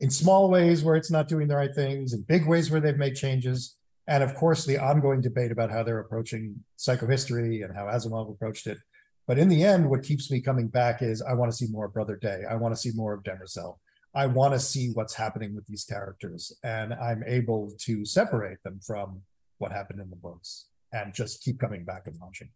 in 0.00 0.10
small 0.10 0.50
ways 0.50 0.82
where 0.82 0.96
it's 0.96 1.10
not 1.10 1.28
doing 1.28 1.48
the 1.48 1.56
right 1.56 1.74
things, 1.74 2.12
in 2.12 2.22
big 2.22 2.46
ways 2.46 2.70
where 2.70 2.80
they've 2.80 2.96
made 2.96 3.14
changes. 3.14 3.76
And 4.06 4.22
of 4.22 4.34
course, 4.34 4.66
the 4.66 4.78
ongoing 4.78 5.20
debate 5.20 5.50
about 5.50 5.70
how 5.70 5.82
they're 5.82 6.00
approaching 6.00 6.64
psychohistory 6.78 7.64
and 7.64 7.74
how 7.74 7.84
Asimov 7.84 8.30
approached 8.30 8.66
it. 8.66 8.78
But 9.26 9.38
in 9.38 9.48
the 9.48 9.64
end, 9.64 9.88
what 9.88 10.02
keeps 10.02 10.30
me 10.30 10.40
coming 10.40 10.68
back 10.68 11.00
is 11.00 11.22
I 11.22 11.32
want 11.32 11.50
to 11.50 11.56
see 11.56 11.66
more 11.70 11.88
Brother 11.88 12.16
Day. 12.16 12.42
I 12.48 12.56
want 12.56 12.74
to 12.74 12.80
see 12.80 12.92
more 12.94 13.14
of 13.14 13.22
Demerzel. 13.22 13.78
I 14.14 14.26
want 14.26 14.52
to 14.54 14.60
see 14.60 14.90
what's 14.92 15.14
happening 15.14 15.54
with 15.54 15.66
these 15.66 15.84
characters, 15.84 16.52
and 16.62 16.94
I'm 16.94 17.24
able 17.26 17.72
to 17.80 18.04
separate 18.04 18.62
them 18.62 18.78
from 18.86 19.22
what 19.58 19.72
happened 19.72 20.00
in 20.00 20.10
the 20.10 20.16
books 20.16 20.66
and 20.92 21.12
just 21.12 21.42
keep 21.42 21.58
coming 21.58 21.84
back 21.84 22.02
and 22.06 22.16
watching. 22.20 22.50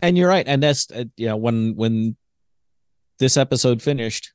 And 0.00 0.16
you're 0.16 0.28
right. 0.28 0.46
And 0.46 0.62
that's 0.62 0.86
uh, 0.92 1.36
when 1.36 1.74
when 1.74 2.16
this 3.18 3.36
episode 3.36 3.82
finished, 3.82 4.32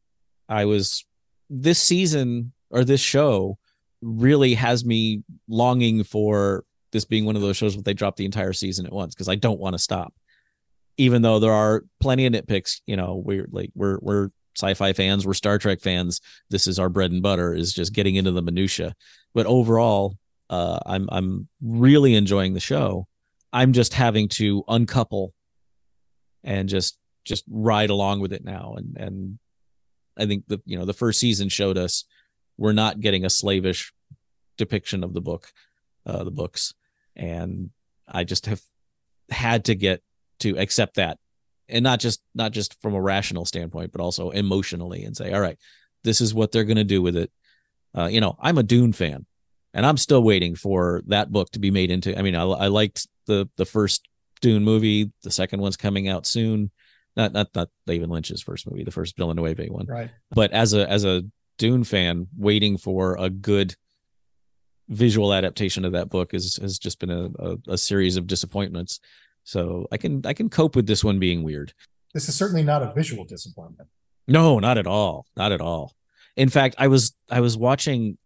I 0.49 0.65
was 0.65 1.05
this 1.49 1.81
season 1.81 2.53
or 2.69 2.83
this 2.83 3.01
show 3.01 3.57
really 4.01 4.53
has 4.53 4.85
me 4.85 5.23
longing 5.47 6.03
for 6.03 6.63
this 6.91 7.05
being 7.05 7.25
one 7.25 7.35
of 7.35 7.41
those 7.41 7.57
shows 7.57 7.75
where 7.75 7.83
they 7.83 7.93
drop 7.93 8.15
the 8.15 8.25
entire 8.25 8.53
season 8.53 8.85
at 8.85 8.93
once 8.93 9.13
because 9.13 9.29
I 9.29 9.35
don't 9.35 9.59
want 9.59 9.73
to 9.73 9.79
stop. 9.79 10.13
Even 10.97 11.21
though 11.21 11.39
there 11.39 11.51
are 11.51 11.83
plenty 11.99 12.25
of 12.25 12.33
nitpicks, 12.33 12.81
you 12.87 12.95
know, 12.95 13.21
we're 13.23 13.47
like 13.51 13.71
we're 13.75 13.99
we're 14.01 14.29
sci-fi 14.57 14.93
fans, 14.93 15.25
we're 15.25 15.33
Star 15.33 15.57
Trek 15.57 15.81
fans. 15.81 16.21
This 16.49 16.65
is 16.67 16.79
our 16.79 16.89
bread 16.89 17.11
and 17.11 17.21
butter 17.21 17.53
is 17.53 17.73
just 17.73 17.93
getting 17.93 18.15
into 18.15 18.31
the 18.31 18.41
minutia. 18.41 18.95
But 19.33 19.45
overall, 19.45 20.17
uh, 20.49 20.79
I'm 20.85 21.07
I'm 21.11 21.47
really 21.61 22.15
enjoying 22.15 22.53
the 22.53 22.59
show. 22.59 23.07
I'm 23.53 23.73
just 23.73 23.93
having 23.93 24.27
to 24.29 24.63
uncouple 24.67 25.33
and 26.43 26.69
just 26.69 26.97
just 27.25 27.43
ride 27.49 27.89
along 27.89 28.21
with 28.21 28.33
it 28.33 28.43
now. 28.43 28.75
And 28.77 28.97
and 28.97 29.39
I 30.17 30.25
think 30.25 30.45
the 30.47 30.59
you 30.65 30.79
know 30.79 30.85
the 30.85 30.93
first 30.93 31.19
season 31.19 31.49
showed 31.49 31.77
us 31.77 32.05
we're 32.57 32.73
not 32.73 32.99
getting 32.99 33.25
a 33.25 33.29
slavish 33.29 33.93
depiction 34.57 35.03
of 35.03 35.13
the 35.13 35.21
book, 35.21 35.51
uh, 36.05 36.23
the 36.23 36.31
books, 36.31 36.73
and 37.15 37.69
I 38.07 38.23
just 38.23 38.45
have 38.47 38.61
had 39.29 39.65
to 39.65 39.75
get 39.75 40.01
to 40.39 40.57
accept 40.57 40.95
that, 40.95 41.17
and 41.69 41.83
not 41.83 41.99
just 41.99 42.21
not 42.33 42.51
just 42.51 42.79
from 42.81 42.93
a 42.93 43.01
rational 43.01 43.45
standpoint, 43.45 43.91
but 43.91 44.01
also 44.01 44.31
emotionally, 44.31 45.03
and 45.03 45.15
say, 45.15 45.33
all 45.33 45.41
right, 45.41 45.57
this 46.03 46.21
is 46.21 46.33
what 46.33 46.51
they're 46.51 46.63
going 46.63 46.77
to 46.77 46.83
do 46.83 47.01
with 47.01 47.15
it. 47.15 47.31
Uh, 47.97 48.05
you 48.05 48.21
know, 48.21 48.37
I'm 48.39 48.57
a 48.57 48.63
Dune 48.63 48.93
fan, 48.93 49.25
and 49.73 49.85
I'm 49.85 49.97
still 49.97 50.23
waiting 50.23 50.55
for 50.55 51.03
that 51.07 51.31
book 51.31 51.51
to 51.51 51.59
be 51.59 51.71
made 51.71 51.91
into. 51.91 52.17
I 52.17 52.21
mean, 52.21 52.35
I, 52.35 52.43
I 52.43 52.67
liked 52.67 53.07
the 53.25 53.49
the 53.57 53.65
first 53.65 54.07
Dune 54.41 54.63
movie. 54.63 55.11
The 55.23 55.31
second 55.31 55.61
one's 55.61 55.77
coming 55.77 56.07
out 56.07 56.25
soon. 56.25 56.71
Not 57.15 57.33
not 57.33 57.49
not 57.55 57.69
David 57.85 58.09
Lynch's 58.09 58.41
first 58.41 58.69
movie, 58.69 58.83
the 58.83 58.91
first 58.91 59.17
Villeneuve 59.17 59.69
one. 59.69 59.87
Right. 59.87 60.11
But 60.31 60.51
as 60.51 60.73
a 60.73 60.89
as 60.89 61.03
a 61.03 61.23
Dune 61.57 61.83
fan, 61.83 62.27
waiting 62.37 62.77
for 62.77 63.15
a 63.19 63.29
good 63.29 63.75
visual 64.89 65.33
adaptation 65.33 65.83
of 65.83 65.91
that 65.91 66.09
book 66.09 66.33
is 66.33 66.57
has 66.57 66.79
just 66.79 66.99
been 66.99 67.11
a, 67.11 67.29
a, 67.39 67.57
a 67.69 67.77
series 67.77 68.15
of 68.15 68.27
disappointments. 68.27 68.99
So 69.43 69.87
I 69.91 69.97
can 69.97 70.25
I 70.25 70.33
can 70.33 70.49
cope 70.49 70.75
with 70.75 70.87
this 70.87 71.03
one 71.03 71.19
being 71.19 71.43
weird. 71.43 71.73
This 72.13 72.29
is 72.29 72.35
certainly 72.35 72.63
not 72.63 72.83
a 72.83 72.93
visual 72.93 73.25
disappointment. 73.25 73.89
No, 74.27 74.59
not 74.59 74.77
at 74.77 74.87
all. 74.87 75.25
Not 75.35 75.51
at 75.51 75.61
all. 75.61 75.93
In 76.35 76.49
fact, 76.49 76.75
I 76.77 76.87
was 76.87 77.15
I 77.29 77.39
was 77.39 77.57
watching 77.57 78.17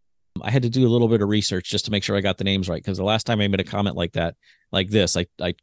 I 0.42 0.52
had 0.52 0.64
to 0.64 0.70
do 0.70 0.88
a 0.88 0.90
little 0.90 1.08
bit 1.08 1.22
of 1.22 1.30
research 1.30 1.70
just 1.70 1.86
to 1.86 1.92
make 1.92 2.04
sure 2.04 2.16
I 2.16 2.22
got 2.22 2.38
the 2.38 2.44
names 2.44 2.70
right 2.70 2.82
because 2.82 2.98
the 2.98 3.04
last 3.04 3.26
time 3.26 3.42
I 3.42 3.48
made 3.48 3.60
a 3.60 3.66
comment 3.66 3.96
like 3.96 4.14
that, 4.14 4.36
like 4.72 4.90
this, 4.90 5.18
I 5.18 5.26
I 5.40 5.56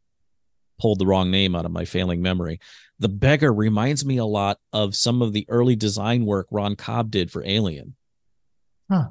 pulled 0.79 0.99
the 0.99 1.07
wrong 1.07 1.31
name 1.31 1.55
out 1.55 1.65
of 1.65 1.71
my 1.71 1.85
failing 1.85 2.23
memory. 2.23 2.61
The 2.99 3.09
beggar 3.09 3.53
reminds 3.53 4.05
me 4.05 4.17
a 4.19 4.25
lot 4.25 4.59
of 4.73 4.97
some 4.97 5.23
of 5.23 5.33
the 5.33 5.47
early 5.49 5.77
design 5.77 6.25
work 6.25 6.49
Ron 6.51 6.77
Cobb 6.77 7.11
did 7.11 7.31
for 7.31 7.45
Alien. 7.45 7.95
Huh. 8.91 9.09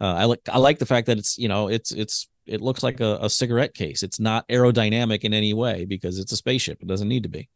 Uh, 0.00 0.14
I 0.14 0.24
like 0.24 0.40
I 0.50 0.58
like 0.58 0.78
the 0.78 0.86
fact 0.86 1.06
that 1.06 1.18
it's 1.18 1.38
you 1.38 1.48
know 1.48 1.68
it's 1.68 1.90
it's 1.90 2.28
it 2.46 2.60
looks 2.60 2.82
like 2.82 3.00
a, 3.00 3.18
a 3.22 3.30
cigarette 3.30 3.74
case. 3.74 4.02
It's 4.02 4.20
not 4.20 4.46
aerodynamic 4.48 5.20
in 5.20 5.34
any 5.34 5.52
way 5.52 5.84
because 5.84 6.18
it's 6.18 6.32
a 6.32 6.36
spaceship. 6.36 6.78
It 6.80 6.86
doesn't 6.86 7.08
need 7.08 7.24
to 7.24 7.28
be. 7.28 7.48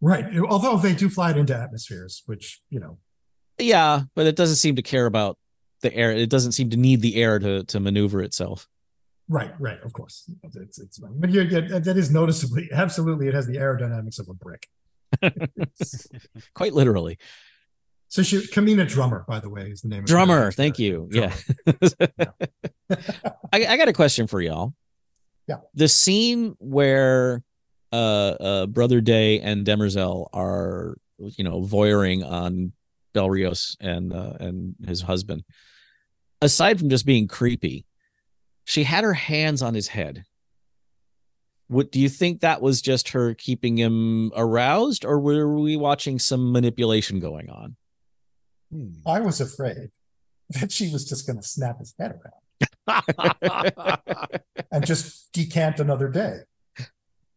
Right. 0.00 0.24
Although 0.48 0.78
they 0.78 0.94
do 0.94 1.08
fly 1.08 1.30
it 1.30 1.36
into 1.36 1.56
atmospheres, 1.56 2.22
which, 2.26 2.60
you 2.70 2.80
know, 2.80 2.98
Yeah, 3.58 4.02
but 4.14 4.26
it 4.26 4.36
doesn't 4.36 4.56
seem 4.56 4.76
to 4.76 4.82
care 4.82 5.06
about 5.06 5.38
the 5.82 5.94
air. 5.94 6.10
It 6.10 6.30
doesn't 6.30 6.52
seem 6.52 6.70
to 6.70 6.76
need 6.76 7.00
the 7.02 7.16
air 7.16 7.38
to 7.38 7.64
to 7.64 7.80
maneuver 7.80 8.22
itself. 8.22 8.68
Right, 9.28 9.52
right, 9.58 9.80
of 9.82 9.92
course. 9.92 10.30
It's, 10.54 10.78
it's, 10.78 10.98
but 10.98 11.30
you're, 11.30 11.44
yeah, 11.44 11.78
that 11.78 11.96
is 11.96 12.10
noticeably, 12.10 12.68
absolutely, 12.72 13.28
it 13.28 13.34
has 13.34 13.46
the 13.46 13.56
aerodynamics 13.56 14.18
of 14.18 14.28
a 14.28 14.34
brick. 14.34 14.68
Quite 16.54 16.74
literally. 16.74 17.18
So 18.08 18.22
she, 18.22 18.38
Camina 18.46 18.86
Drummer, 18.86 19.24
by 19.26 19.40
the 19.40 19.48
way, 19.48 19.62
is 19.62 19.80
the 19.80 19.88
name 19.88 20.00
of 20.00 20.06
the 20.06 20.10
Drummer, 20.10 20.52
thank 20.52 20.78
you. 20.78 21.08
Drummer. 21.10 21.32
Yeah. 21.66 22.06
I, 23.52 23.66
I 23.66 23.76
got 23.76 23.88
a 23.88 23.92
question 23.92 24.26
for 24.26 24.40
y'all. 24.40 24.74
Yeah. 25.48 25.56
The 25.74 25.88
scene 25.88 26.54
where 26.58 27.42
uh 27.92 27.96
uh 28.40 28.66
Brother 28.66 29.00
Day 29.00 29.40
and 29.40 29.64
Demerzel 29.64 30.28
are 30.32 30.96
you 31.18 31.44
know 31.44 31.60
voyeuring 31.60 32.28
on 32.28 32.72
Bel 33.12 33.28
Riose 33.28 33.76
and 33.80 34.12
uh, 34.12 34.34
and 34.40 34.74
his 34.86 35.02
husband. 35.02 35.44
Aside 36.40 36.78
from 36.78 36.90
just 36.90 37.06
being 37.06 37.28
creepy, 37.28 37.84
she 38.64 38.84
had 38.84 39.04
her 39.04 39.14
hands 39.14 39.62
on 39.62 39.74
his 39.74 39.88
head. 39.88 40.24
What 41.68 41.90
do 41.90 42.00
you 42.00 42.08
think 42.08 42.40
that 42.40 42.60
was 42.60 42.82
just 42.82 43.10
her 43.10 43.34
keeping 43.34 43.78
him 43.78 44.32
aroused, 44.36 45.04
or 45.04 45.18
were 45.18 45.52
we 45.54 45.76
watching 45.76 46.18
some 46.18 46.52
manipulation 46.52 47.20
going 47.20 47.48
on? 47.48 47.76
Hmm. 48.70 48.90
I 49.06 49.20
was 49.20 49.40
afraid 49.40 49.90
that 50.50 50.72
she 50.72 50.90
was 50.90 51.08
just 51.08 51.26
going 51.26 51.36
to 51.38 51.42
snap 51.42 51.78
his 51.78 51.94
head 51.98 52.18
around 52.20 52.34
and 54.70 54.86
just 54.86 55.32
decant 55.32 55.80
another 55.80 56.08
day. 56.08 56.40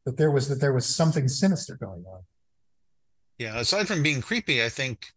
That 0.06 0.18
there 0.18 0.32
was 0.32 0.48
that 0.50 0.62
there 0.62 0.74
was 0.74 0.86
something 0.86 1.28
sinister 1.28 1.76
going 1.76 2.06
on. 2.06 2.22
Yeah, 3.38 3.60
aside 3.60 3.88
from 3.88 4.04
being 4.04 4.22
creepy, 4.22 4.64
I 4.64 4.70
think, 4.70 5.08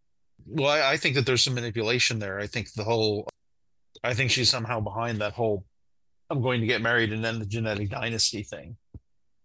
well, 0.46 0.68
I, 0.68 0.92
I 0.92 0.96
think 0.96 1.14
that 1.14 1.26
there's 1.26 1.42
some 1.42 1.54
manipulation 1.54 2.18
there. 2.18 2.38
I 2.38 2.46
think 2.46 2.72
the 2.72 2.84
whole, 2.84 3.28
I 4.04 4.14
think 4.14 4.30
she's 4.30 4.50
somehow 4.50 4.80
behind 4.80 5.20
that 5.20 5.32
whole, 5.32 5.64
I'm 6.30 6.40
going 6.40 6.60
to 6.60 6.66
get 6.66 6.80
married 6.80 7.12
and 7.12 7.24
end 7.26 7.40
the 7.40 7.46
genetic 7.46 7.90
dynasty 7.90 8.42
thing. 8.42 8.76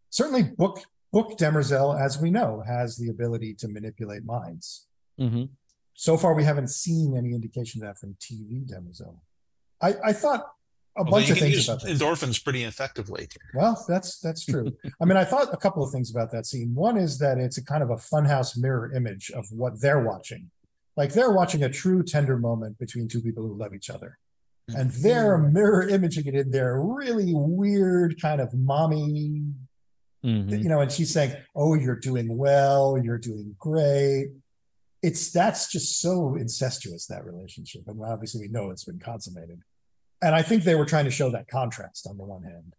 Certainly, 0.09 0.43
book 0.57 0.79
book 1.11 1.37
Demerzel, 1.37 1.99
as 1.99 2.19
we 2.19 2.29
know, 2.29 2.61
has 2.65 2.97
the 2.97 3.09
ability 3.09 3.53
to 3.55 3.67
manipulate 3.67 4.25
minds. 4.25 4.87
Mhm. 5.19 5.49
So 5.93 6.17
far, 6.17 6.33
we 6.33 6.43
haven't 6.43 6.69
seen 6.69 7.15
any 7.17 7.33
indication 7.33 7.81
of 7.81 7.87
that 7.87 7.97
from 7.99 8.15
TV 8.15 8.65
Demerzel. 8.65 9.15
I, 9.81 9.95
I 10.03 10.13
thought 10.13 10.41
a 10.97 10.99
Although 10.99 11.11
bunch 11.11 11.29
of 11.29 11.37
things 11.39 11.55
use 11.55 11.67
about 11.69 11.81
this. 11.83 11.99
endorphins 11.99 12.41
pretty 12.43 12.63
effectively. 12.63 13.27
Well, 13.53 13.83
that's 13.87 14.19
that's 14.19 14.45
true. 14.45 14.75
I 15.01 15.05
mean, 15.05 15.17
I 15.17 15.23
thought 15.25 15.53
a 15.53 15.57
couple 15.57 15.83
of 15.83 15.91
things 15.91 16.11
about 16.11 16.31
that 16.31 16.45
scene. 16.45 16.73
One 16.75 16.97
is 16.97 17.17
that 17.19 17.37
it's 17.37 17.57
a 17.57 17.63
kind 17.63 17.81
of 17.83 17.89
a 17.89 17.95
funhouse 17.95 18.57
mirror 18.57 18.93
image 18.93 19.31
of 19.31 19.45
what 19.51 19.81
they're 19.81 20.01
watching. 20.03 20.51
Like 20.97 21.13
they're 21.13 21.31
watching 21.33 21.63
a 21.63 21.69
true 21.69 22.03
tender 22.03 22.37
moment 22.37 22.77
between 22.77 23.07
two 23.09 23.21
people 23.21 23.43
who 23.45 23.57
love 23.57 23.73
each 23.73 23.89
other. 23.89 24.17
And 24.69 24.89
they're 24.91 25.37
mirror 25.37 25.87
imaging 25.87 26.25
it 26.25 26.33
in 26.35 26.51
their 26.51 26.81
really 26.81 27.33
weird 27.35 28.19
kind 28.19 28.41
of 28.41 28.53
mommy, 28.53 29.43
Mhm. 30.23 30.63
you 30.63 30.69
know, 30.69 30.79
and 30.81 30.91
she's 30.91 31.13
saying, 31.13 31.35
Oh, 31.55 31.75
you're 31.75 31.99
doing 31.99 32.35
well, 32.35 32.97
you're 33.01 33.19
doing 33.19 33.55
great. 33.59 34.29
It's 35.03 35.31
that's 35.31 35.71
just 35.71 35.99
so 36.01 36.35
incestuous, 36.35 37.05
that 37.07 37.25
relationship. 37.25 37.83
And 37.87 38.01
obviously 38.03 38.41
we 38.41 38.47
know 38.47 38.71
it's 38.71 38.85
been 38.85 38.97
consummated. 38.99 39.59
And 40.23 40.33
I 40.33 40.41
think 40.41 40.63
they 40.63 40.73
were 40.73 40.85
trying 40.85 41.05
to 41.05 41.11
show 41.11 41.29
that 41.29 41.47
contrast 41.47 42.07
on 42.07 42.17
the 42.17 42.23
one 42.23 42.41
hand. 42.41 42.73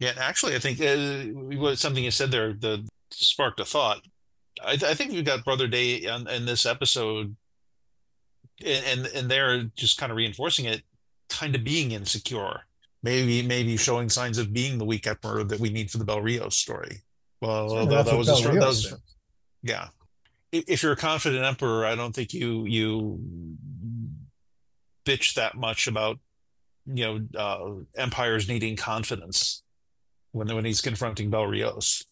Yeah, 0.00 0.14
actually, 0.18 0.56
I 0.56 0.58
think 0.58 0.80
uh, 0.80 1.56
what 1.56 1.78
something 1.78 2.02
you 2.02 2.10
said 2.10 2.32
there 2.32 2.52
that 2.52 2.86
sparked 3.12 3.60
a 3.60 3.64
thought. 3.64 4.02
I, 4.62 4.72
I 4.72 4.94
think 4.94 5.12
we've 5.12 5.24
got 5.24 5.44
Brother 5.44 5.68
Day 5.68 6.04
on, 6.06 6.26
in 6.28 6.46
this 6.46 6.66
episode, 6.66 7.36
and, 8.64 8.84
and 8.84 9.06
and 9.06 9.30
they're 9.30 9.64
just 9.76 9.98
kind 9.98 10.10
of 10.10 10.16
reinforcing 10.16 10.64
it, 10.64 10.82
kind 11.28 11.54
of 11.54 11.64
being 11.64 11.92
insecure, 11.92 12.60
maybe 13.02 13.42
maybe 13.42 13.76
showing 13.76 14.08
signs 14.08 14.38
of 14.38 14.52
being 14.52 14.78
the 14.78 14.84
weak 14.84 15.06
emperor 15.06 15.44
that 15.44 15.60
we 15.60 15.70
need 15.70 15.90
for 15.90 15.98
the 15.98 16.04
Bel 16.04 16.20
Riose 16.20 16.52
story. 16.54 17.02
Well, 17.40 17.76
although 17.76 18.02
that 18.02 18.06
what 18.06 18.18
was 18.18 18.28
a 18.28 18.48
that 18.52 18.60
was 18.60 18.88
said. 18.90 18.98
yeah. 19.62 19.88
If 20.52 20.64
if 20.68 20.82
you're 20.82 20.92
a 20.92 20.96
confident 20.96 21.44
emperor, 21.44 21.84
I 21.84 21.94
don't 21.94 22.14
think 22.14 22.32
you 22.32 22.64
you 22.66 23.20
bitch 25.04 25.34
that 25.34 25.54
much 25.56 25.86
about 25.86 26.18
you 26.86 27.04
know 27.04 27.38
uh, 27.38 28.00
empires 28.00 28.48
needing 28.48 28.76
confidence 28.76 29.62
when 30.32 30.54
when 30.54 30.64
he's 30.64 30.80
confronting 30.80 31.30
Bel 31.30 31.42
Riose. 31.46 32.04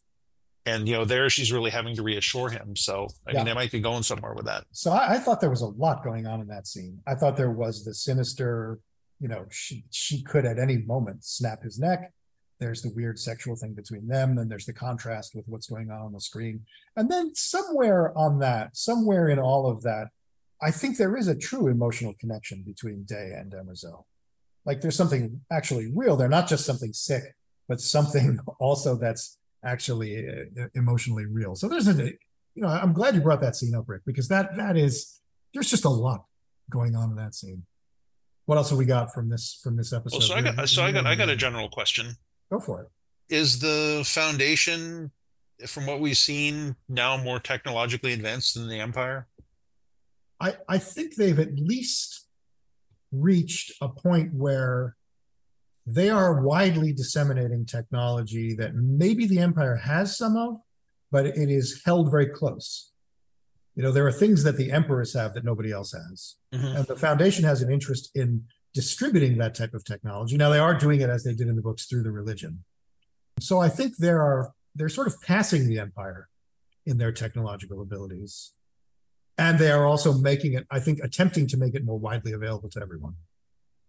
And 0.67 0.89
you 0.89 0.95
know, 0.95 1.05
there 1.05 1.29
she's 1.29 1.53
really 1.53 1.71
having 1.71 1.95
to 1.97 2.03
reassure 2.03 2.49
him. 2.49 2.75
So 2.75 3.09
I 3.27 3.33
Yeah. 3.33 3.37
mean, 3.39 3.47
they 3.47 3.55
might 3.55 3.71
be 3.71 3.81
going 3.81 4.03
somewhere 4.03 4.33
with 4.35 4.47
that. 4.47 4.65
So 4.73 4.93
I, 4.93 5.15
I 5.15 5.19
thought 5.19 5.41
there 5.43 5.51
was 5.51 5.61
a 5.61 5.67
lot 5.67 6.03
going 6.03 6.27
on 6.27 6.41
in 6.41 6.47
that 6.49 6.67
scene. 6.67 7.01
I 7.07 7.15
thought 7.17 7.37
there 7.37 7.51
was 7.51 7.85
the 7.85 7.93
sinister, 7.93 8.81
you 9.25 9.31
know, 9.31 9.47
she 9.51 9.85
she 9.91 10.23
could 10.23 10.45
at 10.45 10.59
any 10.59 10.77
moment 10.77 11.25
snap 11.25 11.63
his 11.63 11.79
neck. 11.79 12.13
There's 12.61 12.83
the 12.83 12.93
weird 12.95 13.19
sexual 13.19 13.57
thing 13.57 13.73
between 13.73 14.07
them. 14.07 14.37
Then 14.37 14.51
there's 14.51 14.67
the 14.67 14.75
contrast 14.75 15.35
with 15.35 15.47
what's 15.49 15.67
going 15.67 15.91
on 15.91 16.03
on 16.03 16.13
the 16.13 16.21
screen. 16.21 16.67
And 16.95 17.11
then 17.11 17.35
somewhere 17.35 18.13
on 18.19 18.39
that, 18.41 18.77
somewhere 18.77 19.31
in 19.31 19.39
all 19.39 19.67
of 19.67 19.81
that, 19.83 20.09
I 20.61 20.71
think 20.71 20.99
there 20.99 21.17
is 21.17 21.27
a 21.27 21.35
true 21.35 21.69
emotional 21.69 22.13
connection 22.21 22.65
between 22.67 23.05
Day 23.05 23.33
and 23.35 23.51
Demerzel. 23.51 24.05
Like 24.67 24.83
there's 24.83 24.95
something 24.95 25.41
actually 25.51 25.91
real 25.95 26.17
they're 26.17 26.29
not 26.29 26.47
just 26.47 26.67
something 26.67 26.93
sick, 26.93 27.35
but 27.67 27.81
something 27.81 28.39
also 28.61 28.95
that's 28.95 29.39
actually 29.65 30.29
uh, 30.29 30.67
emotionally 30.75 31.25
real. 31.25 31.55
So 31.55 31.67
there's 31.67 31.89
a, 31.89 31.95
you 31.95 32.63
know, 32.63 32.69
I'm 32.69 32.93
glad 32.93 33.15
you 33.15 33.23
brought 33.23 33.41
that 33.41 33.57
scene 33.57 33.75
up, 33.75 33.89
Rick, 33.89 34.03
because 34.05 34.29
that 34.29 34.55
that 34.57 34.77
is 34.77 35.19
there's 35.55 35.71
just 35.71 35.87
a 35.87 35.97
lot 36.07 36.27
going 36.69 36.95
on 36.95 37.09
in 37.09 37.17
that 37.17 37.35
scene. 37.35 37.65
What 38.47 38.57
else 38.57 38.71
have 38.71 38.79
we 38.79 38.85
got 38.85 39.13
from 39.15 39.29
this 39.31 39.61
from 39.63 39.77
this 39.77 39.93
episode? 39.93 40.19
Well, 40.19 40.29
so 40.29 40.35
I 40.35 40.43
got 40.43 40.69
so 40.69 40.83
I 40.83 40.93
got 40.93 41.07
I 41.07 41.15
got 41.15 41.29
a 41.29 41.37
general 41.37 41.69
question. 41.69 42.17
Go 42.53 42.61
for 42.61 42.83
it. 42.83 42.89
Is 43.35 43.59
the 43.59 44.03
Foundation, 44.05 45.11
from 45.67 45.87
what 45.87 46.01
we've 46.01 46.17
seen, 46.17 46.77
now 46.89 47.17
more 47.17 47.41
technologically 47.41 48.13
advanced 48.13 48.55
than 48.55 48.69
the 48.69 48.81
Empire? 48.81 49.29
I 50.41 50.57
I 50.69 50.79
think 50.79 51.15
they've 51.15 51.39
at 51.39 51.55
least 51.59 52.27
reached 53.13 53.73
a 53.81 53.89
point 53.89 54.35
where 54.35 54.97
they 55.87 56.11
are 56.11 56.43
widely 56.43 56.93
disseminating 56.93 57.67
technology 57.67 58.55
that 58.55 58.75
maybe 58.75 59.27
the 59.27 59.39
Empire 59.39 59.77
has 59.77 60.17
some 60.17 60.37
of, 60.37 60.57
but 61.11 61.27
it 61.27 61.51
is 61.51 61.83
held 61.85 62.11
very 62.11 62.27
close. 62.27 62.91
You 63.75 63.83
know, 63.83 63.91
there 63.93 64.07
are 64.07 64.13
things 64.13 64.45
that 64.45 64.57
the 64.57 64.71
emperors 64.71 65.15
have 65.15 65.35
that 65.35 65.45
nobody 65.45 65.73
else 65.73 65.93
has. 65.93 66.37
Mhm. 66.53 66.77
And 66.77 66.87
the 66.87 66.97
foundation 66.97 67.45
has 67.45 67.61
an 67.61 67.73
interest 67.73 68.11
in 68.15 68.47
distributing 68.73 69.39
that 69.39 69.55
type 69.55 69.75
of 69.75 69.85
technology. 69.85 70.37
Now 70.37 70.51
they 70.51 70.59
are 70.59 70.79
doing 70.79 71.01
it 71.01 71.11
as 71.11 71.25
they 71.25 71.35
did 71.35 71.49
in 71.49 71.57
the 71.57 71.63
books 71.63 71.87
through 71.87 72.03
the 72.03 72.13
religion. 72.13 72.65
So 73.41 73.61
I 73.61 73.69
think 73.69 73.97
there 73.97 74.21
are 74.21 74.53
they're 74.77 74.89
sort 74.89 75.07
of 75.07 75.21
passing 75.23 75.69
the 75.69 75.79
empire 75.79 76.29
in 76.85 76.99
their 76.99 77.13
technological 77.13 77.81
abilities. 77.81 78.53
And 79.39 79.59
they 79.59 79.71
are 79.71 79.85
also 79.85 80.13
making 80.13 80.55
it, 80.55 80.67
I 80.71 80.81
think, 80.81 81.01
attempting 81.01 81.47
to 81.49 81.57
make 81.57 81.75
it 81.75 81.85
more 81.85 81.99
widely 81.99 82.33
available 82.33 82.69
to 82.71 82.81
everyone. 82.81 83.15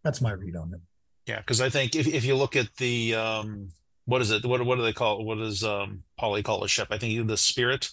That's 0.04 0.22
my 0.22 0.32
read 0.32 0.56
on 0.56 0.74
it. 0.74 0.82
Yeah, 1.28 1.40
because 1.40 1.62
I 1.62 1.70
think 1.70 1.96
if 1.96 2.08
if 2.08 2.24
you 2.26 2.36
look 2.36 2.56
at 2.56 2.76
the 2.78 3.16
um, 3.16 3.70
what 4.06 4.22
is 4.22 4.32
it? 4.32 4.46
What 4.46 4.64
what 4.66 4.76
do 4.76 4.84
they 4.84 4.94
call 4.94 5.20
it? 5.20 5.26
What 5.26 5.38
does 5.40 5.64
um 5.64 6.04
Poly 6.20 6.44
call 6.44 6.64
a 6.64 6.68
ship? 6.68 6.88
I 6.92 6.98
think 6.98 7.28
the 7.28 7.38
Spirit. 7.38 7.92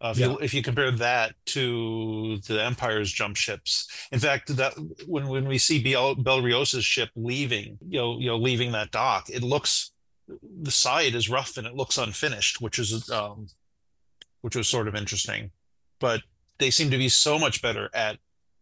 Uh, 0.00 0.12
if 0.14 0.18
you 0.18 0.38
if 0.38 0.54
you 0.54 0.62
compare 0.62 0.90
that 0.90 1.34
to 1.46 2.38
the 2.46 2.62
Empire's 2.62 3.10
jump 3.10 3.36
ships, 3.36 3.88
in 4.12 4.18
fact, 4.18 4.54
that 4.56 4.74
when 5.06 5.28
when 5.28 5.46
we 5.46 5.56
see 5.56 5.82
Bel 5.82 6.16
Belriose's 6.16 6.84
ship 6.84 7.10
leaving, 7.16 7.78
you 7.88 7.98
know, 7.98 8.18
you 8.18 8.26
know, 8.26 8.36
leaving 8.36 8.72
that 8.72 8.90
dock, 8.90 9.30
it 9.30 9.42
looks 9.42 9.92
the 10.62 10.70
side 10.70 11.14
is 11.14 11.30
rough 11.30 11.56
and 11.56 11.66
it 11.66 11.74
looks 11.74 11.98
unfinished, 11.98 12.60
which 12.60 12.78
is 12.78 13.08
um, 13.10 13.48
which 14.40 14.56
was 14.56 14.68
sort 14.68 14.88
of 14.88 14.94
interesting. 14.94 15.50
But 16.00 16.22
they 16.58 16.70
seem 16.70 16.90
to 16.90 16.98
be 16.98 17.08
so 17.08 17.38
much 17.38 17.62
better 17.62 17.88
at 17.94 18.18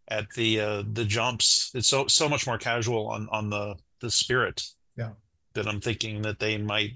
at 0.09 0.31
the 0.31 0.61
uh, 0.61 0.83
the 0.93 1.05
jumps. 1.05 1.71
It's 1.75 1.89
so 1.89 2.07
so 2.07 2.29
much 2.29 2.47
more 2.47 2.59
casual 2.59 3.09
on 3.09 3.29
on 3.31 3.51
the 3.51 3.77
the 4.01 4.11
spirit. 4.11 4.63
Yeah. 4.97 5.11
That 5.55 5.67
I'm 5.69 5.81
thinking 5.81 6.23
that 6.23 6.39
they 6.39 6.57
might 6.57 6.93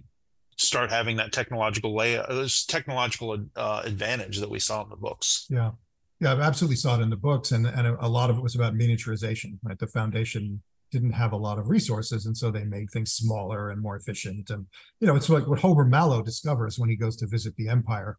start 0.57 0.90
having 0.90 1.16
that 1.16 1.32
technological 1.32 1.94
lay 1.94 2.16
uh, 2.16 2.26
this 2.34 2.64
technological 2.64 3.36
uh, 3.57 3.82
advantage 3.84 4.38
that 4.38 4.50
we 4.50 4.59
saw 4.59 4.82
in 4.82 4.88
the 4.88 4.96
books. 4.96 5.46
Yeah. 5.50 5.72
Yeah, 6.18 6.32
I 6.32 6.40
absolutely 6.40 6.76
saw 6.76 6.98
it 6.98 7.02
in 7.02 7.11
the 7.11 7.16
books. 7.16 7.52
And, 7.52 7.66
and 7.66 7.86
a, 7.86 7.96
a 8.00 8.09
lot 8.09 8.30
of 8.30 8.38
it 8.38 8.42
was 8.42 8.54
about 8.54 8.72
miniaturization, 8.74 9.59
right? 9.62 9.78
The 9.78 9.86
foundation 9.86 10.62
didn't 10.90 11.12
have 11.12 11.32
a 11.32 11.36
lot 11.36 11.59
of 11.59 11.68
resources. 11.68 12.24
And 12.24 12.34
so 12.34 12.50
they 12.50 12.64
made 12.64 12.90
things 12.90 13.12
smaller 13.12 13.68
and 13.68 13.82
more 13.82 13.96
efficient. 13.96 14.48
And, 14.48 14.66
you 14.98 15.07
know, 15.07 15.14
it's 15.14 15.28
like 15.28 15.46
what 15.46 15.61
Hober 15.61 15.86
Mallow 15.86 16.22
discovers 16.22 16.78
when 16.78 16.88
he 16.88 16.96
goes 16.96 17.16
to 17.16 17.26
visit 17.26 17.54
the 17.57 17.68
Empire. 17.68 18.16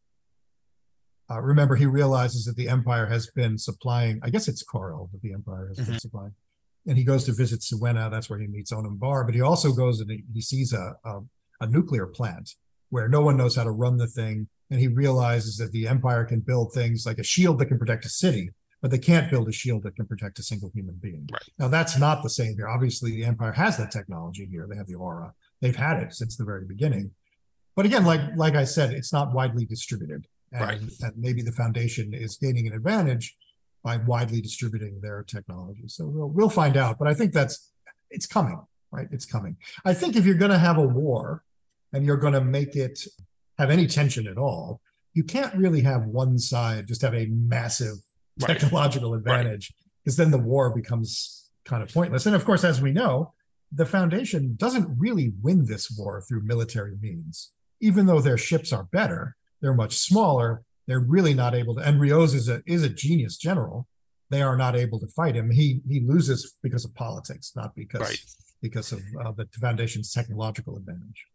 Uh, 1.30 1.42
remember, 1.42 1.76
he 1.76 1.88
realizes 1.88 2.46
that 2.46 2.56
the 2.56 2.70
Empire 2.70 3.08
has 3.08 3.32
been 3.32 3.58
supplying, 3.58 4.20
I 4.22 4.30
guess 4.30 4.48
it's 4.48 4.64
Korell 4.64 5.10
that 5.12 5.22
the 5.22 5.34
Empire 5.34 5.68
has 5.70 5.78
been 5.78 5.96
Mhm. 5.96 6.00
supplying. 6.00 6.36
And 6.86 6.98
he 6.98 7.04
goes 7.04 7.26
to 7.26 7.34
visit 7.34 7.62
Siwenna. 7.62 8.10
That's 8.12 8.30
where 8.30 8.40
he 8.40 8.48
meets 8.48 8.72
Onum 8.72 8.98
Barr. 9.00 9.26
But 9.26 9.34
he 9.36 9.42
also 9.42 9.74
goes 9.74 10.00
and 10.00 10.10
he, 10.12 10.24
he 10.34 10.40
sees 10.42 10.72
a, 10.72 10.96
a, 11.04 11.22
a 11.60 11.68
nuclear 11.68 12.06
plant 12.06 12.56
where 12.90 13.08
no 13.10 13.22
one 13.22 13.38
knows 13.38 13.56
how 13.56 13.64
to 13.64 13.72
run 13.72 13.98
the 13.98 14.08
thing. 14.08 14.48
And 14.70 14.80
he 14.80 14.88
realizes 14.88 15.58
that 15.58 15.72
the 15.72 15.88
Empire 15.88 16.26
can 16.26 16.42
build 16.42 16.74
things 16.74 17.06
like 17.06 17.20
a 17.20 17.24
shield 17.24 17.60
that 17.60 17.68
can 17.68 17.80
protect 17.80 18.06
a 18.06 18.10
city, 18.10 18.52
but 18.82 18.92
they 18.92 18.98
can't 18.98 19.32
build 19.32 19.48
a 19.48 19.52
shield 19.54 19.84
that 19.84 19.96
can 19.96 20.06
protect 20.06 20.40
a 20.40 20.44
single 20.44 20.72
human 20.76 20.96
being. 21.02 21.28
Right. 21.32 21.42
Now, 21.58 21.68
that's 21.70 21.98
not 21.98 22.22
the 22.22 22.30
same 22.30 22.56
here. 22.58 22.68
Obviously, 22.68 23.12
the 23.12 23.24
Empire 23.26 23.54
has 23.54 23.78
that 23.78 23.92
technology 23.92 24.46
here. 24.52 24.68
They 24.70 24.76
have 24.76 24.88
the 24.88 24.96
aura. 24.96 25.34
They've 25.62 25.76
had 25.76 26.04
it 26.04 26.14
since 26.14 26.36
the 26.36 26.44
very 26.44 26.66
beginning. 26.66 27.12
But 27.78 27.86
again, 27.86 28.04
like 28.06 28.22
like 28.36 28.56
I 28.56 28.64
said, 28.66 28.92
it's 28.92 29.14
not 29.14 29.34
widely 29.34 29.66
distributed. 29.66 30.28
And, 30.52 30.62
Right. 30.62 30.82
and 31.02 31.14
maybe 31.18 31.42
the 31.42 31.52
foundation 31.52 32.14
is 32.14 32.38
gaining 32.38 32.68
an 32.68 32.74
advantage 32.74 33.38
by 33.84 33.98
widely 33.98 34.42
distributing 34.42 35.00
their 35.02 35.24
technology. 35.24 35.84
So 35.88 36.08
we'll 36.08 36.30
we'll 36.30 36.50
find 36.50 36.76
out. 36.76 36.98
But 37.00 37.08
I 37.08 37.14
think 37.14 37.32
that's 37.34 37.72
it's 38.10 38.26
coming, 38.26 38.60
right? 38.92 39.08
It's 39.12 39.26
coming. 39.26 39.58
I 39.86 39.94
think 39.94 40.16
if 40.16 40.26
you're 40.26 40.36
going 40.36 40.52
to 40.52 40.58
have 40.58 40.78
a 40.78 40.88
war 40.88 41.44
and 41.94 42.06
you're 42.06 42.18
going 42.18 42.34
to 42.34 42.42
make 42.42 42.76
it 42.76 43.00
have 43.58 43.70
any 43.70 43.88
tension 43.88 44.28
at 44.28 44.38
all, 44.38 44.82
you 45.14 45.24
can't 45.24 45.56
really 45.56 45.82
have 45.82 46.04
one 46.06 46.38
side 46.38 46.88
just 46.88 47.02
have 47.02 47.16
a 47.16 47.28
massive 47.28 47.96
Right. 48.40 48.50
technological 48.60 49.16
advantage 49.16 49.74
because 50.04 50.16
then 50.16 50.30
the 50.30 50.38
war 50.38 50.70
becomes 50.76 51.50
kind 51.66 51.82
of 51.82 51.92
pointless. 51.92 52.28
And 52.28 52.36
of 52.36 52.46
course, 52.46 52.64
as 52.64 52.80
we 52.80 52.92
know, 52.92 53.34
the 53.72 53.86
Foundation 53.86 54.56
doesn't 54.56 54.88
really 54.96 55.34
win 55.42 55.66
this 55.66 55.90
war 55.90 56.22
through 56.22 56.44
military 56.44 56.96
means. 57.02 57.54
Even 57.82 58.06
though 58.06 58.22
their 58.22 58.38
ships 58.38 58.72
are 58.72 58.84
better, 58.84 59.36
they're 59.60 59.74
much 59.74 59.98
smaller. 59.98 60.62
They're 60.86 61.00
really 61.00 61.34
not 61.34 61.56
able 61.56 61.74
to. 61.76 61.82
And 61.82 62.00
Riose 62.00 62.36
is 62.36 62.48
a 62.48 62.62
is 62.68 62.84
a 62.84 62.90
genius 62.90 63.38
general, 63.38 63.88
they 64.30 64.44
are 64.44 64.56
not 64.56 64.76
able 64.76 65.00
to 65.00 65.08
fight 65.08 65.36
him. 65.36 65.50
He 65.50 65.82
he 65.90 66.00
loses 66.00 66.54
because 66.62 66.86
of 66.86 66.94
politics, 66.94 67.54
not 67.56 67.76
because 67.76 68.02
Right. 68.02 68.24
because 68.62 68.92
of 68.92 69.02
uh, 69.20 69.32
the 69.32 69.48
Foundation's 69.60 70.12
technological 70.14 70.78
advantage. 70.78 71.26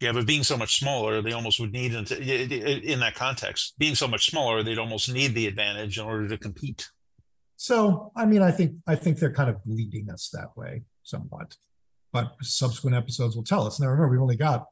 Yeah, 0.00 0.12
but 0.12 0.26
being 0.26 0.44
so 0.44 0.56
much 0.56 0.78
smaller, 0.78 1.20
they 1.20 1.32
almost 1.32 1.58
would 1.58 1.72
need 1.72 1.92
in 1.92 3.00
that 3.00 3.14
context. 3.16 3.74
Being 3.78 3.96
so 3.96 4.06
much 4.06 4.30
smaller, 4.30 4.62
they'd 4.62 4.78
almost 4.78 5.12
need 5.12 5.34
the 5.34 5.46
advantage 5.48 5.98
in 5.98 6.04
order 6.04 6.28
to 6.28 6.38
compete. 6.38 6.88
So, 7.56 8.12
I 8.14 8.24
mean, 8.24 8.40
I 8.40 8.52
think 8.52 8.76
I 8.86 8.94
think 8.94 9.18
they're 9.18 9.32
kind 9.32 9.50
of 9.50 9.56
leading 9.66 10.08
us 10.10 10.30
that 10.32 10.56
way 10.56 10.82
somewhat, 11.02 11.56
but 12.12 12.36
subsequent 12.42 12.94
episodes 12.96 13.34
will 13.34 13.42
tell 13.42 13.66
us. 13.66 13.80
Now, 13.80 13.88
remember, 13.88 14.10
we've 14.10 14.22
only 14.22 14.36
got 14.36 14.66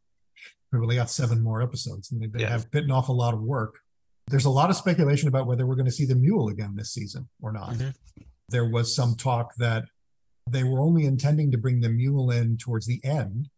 we've 0.73 0.83
only 0.83 0.95
got 0.97 1.11
seven 1.11 1.43
more 1.43 1.61
episodes, 1.63 2.13
and 2.13 2.21
they, 2.33 2.41
Yeah. 2.43 2.51
have 2.51 2.71
bitten 2.71 2.93
off 2.93 3.09
a 3.09 3.13
lot 3.13 3.35
of 3.35 3.41
work. 3.41 3.81
There's 4.29 4.45
a 4.45 4.51
lot 4.51 4.71
of 4.71 4.77
speculation 4.77 5.27
about 5.29 5.47
whether 5.49 5.67
we're 5.67 5.75
going 5.77 5.87
to 5.87 5.93
see 5.93 6.05
the 6.07 6.15
mule 6.17 6.49
again 6.49 6.75
this 6.77 6.93
season 6.93 7.29
or 7.41 7.53
not. 7.53 7.75
Mhm. 7.75 7.95
There 8.49 8.69
was 8.69 8.95
some 8.95 9.17
talk 9.17 9.55
that 9.57 9.85
they 10.49 10.63
were 10.65 10.81
only 10.81 11.05
intending 11.07 11.51
to 11.53 11.59
bring 11.59 11.81
the 11.81 11.89
mule 11.89 12.31
in 12.31 12.57
towards 12.57 12.87
the 12.87 13.01
end 13.05 13.49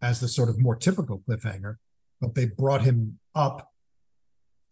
as 0.00 0.20
the 0.20 0.28
sort 0.28 0.48
of 0.48 0.58
more 0.58 0.76
typical 0.76 1.22
cliffhanger, 1.28 1.76
but 2.20 2.34
they 2.34 2.46
brought 2.46 2.82
him 2.82 3.18
up 3.34 3.72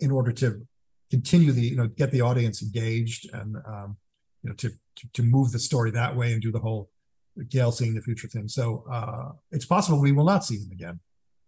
in 0.01 0.11
order 0.11 0.33
to 0.33 0.67
continue 1.11 1.53
the 1.53 1.63
you 1.63 1.77
know 1.77 1.87
get 1.87 2.11
the 2.11 2.21
audience 2.21 2.63
engaged 2.63 3.29
and 3.33 3.57
um, 3.67 3.97
you 4.43 4.51
know 4.51 4.57
to, 4.57 4.71
to 4.97 5.09
to 5.13 5.23
move 5.23 5.53
the 5.53 5.59
story 5.59 5.91
that 5.91 6.17
way 6.17 6.33
and 6.33 6.43
do 6.43 6.51
the 6.51 6.59
whole 6.59 6.91
Gaal 7.39 7.73
seeing 7.73 7.95
the 7.95 8.01
future 8.01 8.29
thing. 8.29 8.49
So 8.49 8.85
uh, 8.91 9.33
it's 9.51 9.67
possible 9.67 10.01
we 10.01 10.13
will 10.13 10.25
not 10.25 10.45
see 10.45 10.57
him 10.57 10.71
again. 10.73 11.01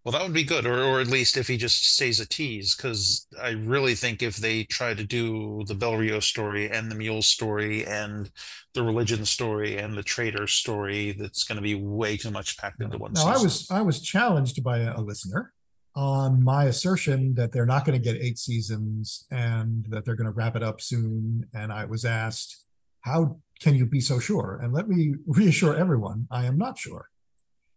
Well, 0.09 0.19
that 0.19 0.23
would 0.23 0.33
be 0.33 0.43
good, 0.43 0.65
or 0.65 0.83
or 0.83 1.03
at 1.03 1.09
least 1.09 1.37
if 1.37 1.49
he 1.49 1.59
just 1.59 1.93
stays 1.93 2.19
a 2.19 2.27
tease, 2.27 2.75
because 2.75 3.27
I 3.39 3.51
really 3.51 3.95
think 3.95 4.23
if 4.23 4.39
they 4.39 4.65
try 4.65 4.95
to 4.95 5.05
do 5.05 5.65
the 5.67 5.75
Bel 5.75 5.93
Riose 5.93 6.25
story 6.25 6.71
and 6.71 6.91
the 6.91 6.95
Mule 6.95 7.21
story 7.21 7.85
and 7.85 8.31
the 8.73 8.83
religion 8.83 9.27
story 9.27 9.77
and 9.77 9.93
the 9.93 10.03
traitor 10.03 10.47
story, 10.47 11.13
that's 11.13 11.45
going 11.45 11.57
to 11.57 11.63
be 11.63 11.75
way 11.75 12.17
too 12.17 12.31
much 12.31 12.57
packed 12.57 12.81
into 12.81 12.97
one 12.97 13.13
Now 13.13 13.21
season. 13.21 13.35
I 13.35 13.43
was 13.43 13.71
I 13.71 13.83
was 13.83 14.01
challenged 14.01 14.65
by 14.65 14.79
a, 14.79 14.97
a 14.97 15.03
listener 15.03 15.53
on 15.95 16.43
my 16.43 16.65
assertion 16.65 17.35
that 17.35 17.53
they're 17.53 17.67
not 17.67 17.85
going 17.85 18.03
to 18.03 18.03
get 18.03 18.19
eight 18.19 18.39
seasons 18.39 19.27
and 19.31 19.85
that 19.91 20.07
they're 20.07 20.17
going 20.17 20.25
to 20.25 20.33
wrap 20.33 20.57
it 20.57 20.63
up 20.63 20.81
soon. 20.81 21.45
And 21.53 21.71
I 21.71 21.85
was 21.85 22.07
asked, 22.07 22.65
"How 23.03 23.41
can 23.61 23.75
you 23.75 23.85
be 23.85 24.01
so 24.01 24.19
sure?" 24.21 24.59
And 24.63 24.73
let 24.73 24.89
me 24.89 25.17
reassure 25.27 25.77
everyone, 25.77 26.29
I 26.31 26.47
am 26.47 26.57
not 26.57 26.79
sure. 26.79 27.11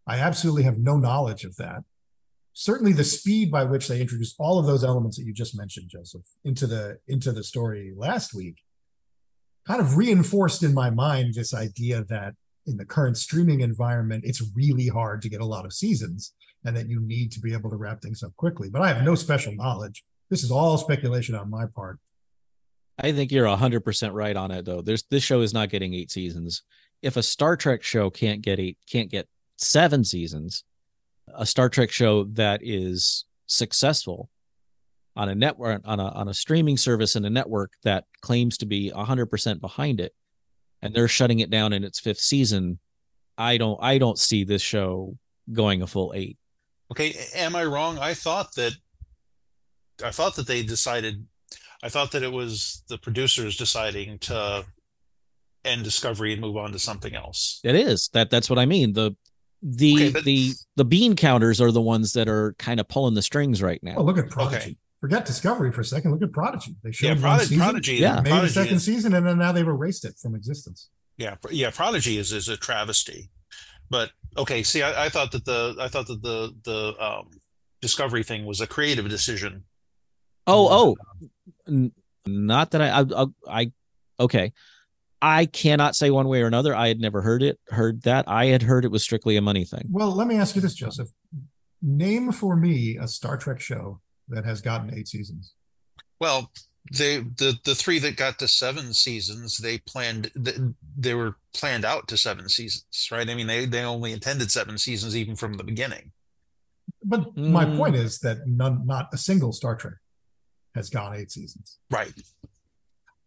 I 0.06 0.18
absolutely 0.18 0.62
have 0.62 0.78
no 0.78 0.96
knowledge 0.96 1.44
of 1.44 1.56
that. 1.56 1.84
Certainly, 2.54 2.92
the 2.92 3.04
speed 3.04 3.50
by 3.50 3.64
which 3.64 3.88
they 3.88 4.00
introduced 4.00 4.36
all 4.38 4.58
of 4.58 4.66
those 4.66 4.84
elements 4.84 5.16
that 5.16 5.24
you 5.24 5.32
just 5.32 5.56
mentioned, 5.56 5.88
Joseph, 5.88 6.26
into 6.44 6.66
the 6.66 6.98
into 7.08 7.32
the 7.32 7.42
story 7.42 7.92
last 7.96 8.34
week, 8.34 8.56
kind 9.66 9.80
of 9.80 9.96
reinforced 9.96 10.62
in 10.62 10.74
my 10.74 10.90
mind 10.90 11.34
this 11.34 11.54
idea 11.54 12.04
that 12.04 12.34
in 12.66 12.76
the 12.76 12.84
current 12.84 13.16
streaming 13.16 13.60
environment, 13.60 14.24
it's 14.26 14.42
really 14.54 14.88
hard 14.88 15.22
to 15.22 15.28
get 15.28 15.40
a 15.40 15.46
lot 15.46 15.64
of 15.64 15.72
seasons 15.72 16.34
and 16.64 16.76
that 16.76 16.88
you 16.88 17.00
need 17.00 17.32
to 17.32 17.40
be 17.40 17.52
able 17.52 17.70
to 17.70 17.76
wrap 17.76 18.00
things 18.00 18.22
up 18.22 18.36
quickly. 18.36 18.68
But 18.70 18.82
I 18.82 18.88
have 18.88 19.02
no 19.02 19.14
special 19.14 19.54
knowledge. 19.54 20.04
This 20.30 20.44
is 20.44 20.50
all 20.50 20.78
speculation 20.78 21.34
on 21.34 21.50
my 21.50 21.66
part. 21.66 21.98
I 22.98 23.12
think 23.12 23.32
you're 23.32 23.46
hundred 23.48 23.80
percent 23.80 24.12
right 24.12 24.36
on 24.36 24.50
it, 24.50 24.64
though. 24.64 24.82
There's 24.82 25.02
this 25.04 25.24
show 25.24 25.40
is 25.40 25.54
not 25.54 25.70
getting 25.70 25.94
eight 25.94 26.10
seasons. 26.10 26.62
If 27.00 27.16
a 27.16 27.22
Star 27.22 27.56
Trek 27.56 27.82
show 27.82 28.10
can't 28.10 28.42
get 28.42 28.60
eight, 28.60 28.78
can't 28.88 29.10
get 29.10 29.26
seven 29.56 30.04
seasons, 30.04 30.64
a 31.34 31.46
Star 31.46 31.68
Trek 31.68 31.90
show 31.90 32.24
that 32.24 32.60
is 32.62 33.24
successful 33.46 34.28
on 35.14 35.28
a 35.28 35.34
network 35.34 35.82
on 35.84 36.00
a 36.00 36.08
on 36.08 36.28
a 36.28 36.34
streaming 36.34 36.76
service 36.76 37.16
and 37.16 37.26
a 37.26 37.30
network 37.30 37.72
that 37.84 38.04
claims 38.22 38.56
to 38.58 38.66
be 38.66 38.90
hundred 38.90 39.26
percent 39.26 39.60
behind 39.60 40.00
it, 40.00 40.14
and 40.80 40.94
they're 40.94 41.08
shutting 41.08 41.40
it 41.40 41.50
down 41.50 41.72
in 41.72 41.84
its 41.84 42.00
fifth 42.00 42.20
season, 42.20 42.78
I 43.36 43.56
don't 43.56 43.78
I 43.82 43.98
don't 43.98 44.18
see 44.18 44.44
this 44.44 44.62
show 44.62 45.16
going 45.52 45.82
a 45.82 45.86
full 45.86 46.12
eight. 46.14 46.38
Okay, 46.90 47.14
am 47.34 47.56
I 47.56 47.64
wrong? 47.64 47.98
I 47.98 48.14
thought 48.14 48.54
that 48.56 48.72
I 50.04 50.10
thought 50.10 50.36
that 50.36 50.46
they 50.46 50.62
decided 50.62 51.26
I 51.82 51.88
thought 51.88 52.12
that 52.12 52.22
it 52.22 52.32
was 52.32 52.84
the 52.88 52.98
producers 52.98 53.56
deciding 53.56 54.18
to 54.20 54.64
end 55.64 55.84
Discovery 55.84 56.32
and 56.32 56.40
move 56.40 56.56
on 56.56 56.72
to 56.72 56.78
something 56.78 57.14
else. 57.14 57.60
It 57.64 57.74
is 57.74 58.08
that 58.12 58.30
that's 58.30 58.50
what 58.50 58.58
I 58.58 58.66
mean. 58.66 58.92
The 58.92 59.16
the 59.62 59.94
Okay, 59.94 60.10
but- 60.10 60.24
the 60.24 60.52
the 60.76 60.84
bean 60.84 61.14
counters 61.16 61.60
are 61.60 61.70
the 61.70 61.80
ones 61.80 62.12
that 62.14 62.28
are 62.28 62.54
kind 62.58 62.80
of 62.80 62.88
pulling 62.88 63.14
the 63.14 63.22
strings 63.22 63.62
right 63.62 63.82
now. 63.82 63.94
Oh, 63.96 64.02
look 64.02 64.18
at 64.18 64.28
Prodigy. 64.30 64.56
Okay. 64.56 64.76
Forget 65.00 65.24
Discovery 65.24 65.72
for 65.72 65.80
a 65.80 65.84
second. 65.84 66.12
Look 66.12 66.22
at 66.22 66.32
Prodigy. 66.32 66.76
They 66.84 66.92
showed 66.92 67.06
Yeah, 67.06 67.12
one 67.14 67.20
Prodigy, 67.22 67.46
season, 67.48 67.58
Prodigy, 67.64 67.94
Yeah. 67.96 68.20
made 68.20 68.32
a 68.44 68.48
second 68.48 68.76
is- 68.76 68.84
season, 68.84 69.14
and 69.14 69.26
then 69.26 69.38
now 69.38 69.50
they've 69.52 69.66
erased 69.66 70.04
it 70.04 70.16
from 70.20 70.34
existence. 70.36 70.88
Yeah, 71.16 71.36
yeah, 71.50 71.70
Prodigy 71.70 72.18
is 72.18 72.32
is 72.32 72.48
a 72.48 72.56
travesty. 72.56 73.30
But 73.90 74.10
okay, 74.38 74.62
see, 74.62 74.82
I, 74.82 75.06
I 75.06 75.08
thought 75.08 75.32
that 75.32 75.44
the 75.44 75.76
I 75.80 75.88
thought 75.88 76.06
that 76.06 76.22
the 76.22 76.52
the 76.64 77.04
um, 77.04 77.28
Discovery 77.80 78.22
thing 78.22 78.46
was 78.46 78.60
a 78.60 78.66
creative 78.66 79.08
decision. 79.08 79.64
Oh, 80.46 80.68
oh, 80.70 81.28
N- 81.68 81.92
not 82.26 82.70
that 82.70 82.80
I, 82.80 83.00
I, 83.22 83.26
I, 83.62 83.72
okay. 84.20 84.52
I 85.22 85.46
cannot 85.46 85.94
say 85.94 86.10
one 86.10 86.26
way 86.26 86.42
or 86.42 86.46
another. 86.48 86.74
I 86.74 86.88
had 86.88 86.98
never 87.00 87.22
heard 87.22 87.42
it, 87.44 87.58
heard 87.68 88.02
that. 88.02 88.24
I 88.28 88.46
had 88.46 88.60
heard 88.62 88.84
it 88.84 88.90
was 88.90 89.04
strictly 89.04 89.36
a 89.36 89.40
money 89.40 89.64
thing. 89.64 89.86
Well, 89.88 90.10
let 90.10 90.26
me 90.26 90.36
ask 90.36 90.56
you 90.56 90.60
this, 90.60 90.74
Joseph. 90.74 91.08
Name 91.80 92.32
for 92.32 92.56
me 92.56 92.96
a 93.00 93.06
Star 93.06 93.36
Trek 93.36 93.60
show 93.60 94.00
that 94.28 94.44
has 94.44 94.60
gotten 94.60 94.92
eight 94.92 95.06
seasons. 95.06 95.54
Well, 96.20 96.50
they 96.96 97.18
the 97.20 97.54
the 97.64 97.76
three 97.76 98.00
that 98.00 98.16
got 98.16 98.40
to 98.40 98.48
seven 98.48 98.92
seasons, 98.94 99.58
they 99.58 99.78
planned 99.78 100.32
th- 100.44 100.58
they 100.98 101.14
were 101.14 101.36
planned 101.54 101.84
out 101.84 102.08
to 102.08 102.16
seven 102.16 102.48
seasons, 102.48 103.08
right? 103.12 103.28
I 103.30 103.34
mean, 103.36 103.46
they 103.46 103.64
they 103.66 103.82
only 103.84 104.12
intended 104.12 104.50
seven 104.50 104.76
seasons 104.78 105.16
even 105.16 105.36
from 105.36 105.54
the 105.54 105.64
beginning. 105.64 106.10
But 107.04 107.36
my 107.36 107.64
Mm. 107.64 107.76
point 107.76 107.94
is 107.96 108.18
that 108.20 108.46
none, 108.46 108.84
not 108.86 109.08
a 109.12 109.16
single 109.18 109.52
Star 109.52 109.76
Trek 109.76 109.94
has 110.74 110.90
gone 110.90 111.14
eight 111.14 111.30
seasons. 111.30 111.78
Right. 111.90 112.12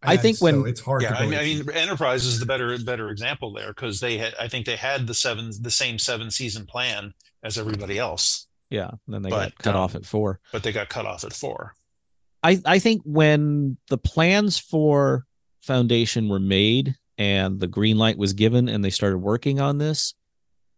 I 0.06 0.16
think 0.16 0.40
when- 0.40 0.54
so 0.54 0.64
it's 0.66 0.80
hard 0.80 1.02
Yeah, 1.02 1.10
to 1.10 1.16
I 1.18 1.26
mean, 1.26 1.38
I 1.38 1.42
mean, 1.42 1.70
Enterprise 1.70 2.24
is 2.24 2.38
the 2.40 2.46
better 2.46 2.76
better 2.78 3.10
example 3.10 3.52
there 3.52 3.68
because 3.68 4.00
they 4.00 4.18
had 4.18 4.34
I 4.40 4.48
think 4.48 4.66
they 4.66 4.76
had 4.76 5.06
the 5.06 5.14
seven 5.14 5.50
the 5.60 5.70
same 5.70 5.98
seven 5.98 6.30
season 6.30 6.66
plan 6.66 7.14
as 7.42 7.58
everybody 7.58 7.98
else, 7.98 8.46
Yeah. 8.70 8.88
And 9.06 9.14
then 9.14 9.22
they 9.22 9.30
But, 9.30 9.54
got 9.56 9.58
cut 9.58 9.74
um, 9.76 9.80
off 9.82 9.94
at 9.94 10.04
four. 10.06 10.40
but 10.52 10.62
they 10.62 10.72
got 10.72 10.88
cut 10.88 11.06
off 11.06 11.22
at 11.24 11.32
four. 11.32 11.74
I, 12.42 12.60
I 12.64 12.78
think 12.78 13.02
when 13.04 13.76
the 13.88 13.98
plans 13.98 14.58
for 14.58 15.26
Foundation 15.60 16.28
were 16.28 16.38
made 16.40 16.96
and 17.18 17.58
the 17.60 17.66
green 17.66 17.98
light 17.98 18.18
was 18.18 18.32
given 18.34 18.68
and 18.68 18.84
they 18.84 18.90
started 18.90 19.18
working 19.18 19.60
on 19.60 19.78
this, 19.78 20.14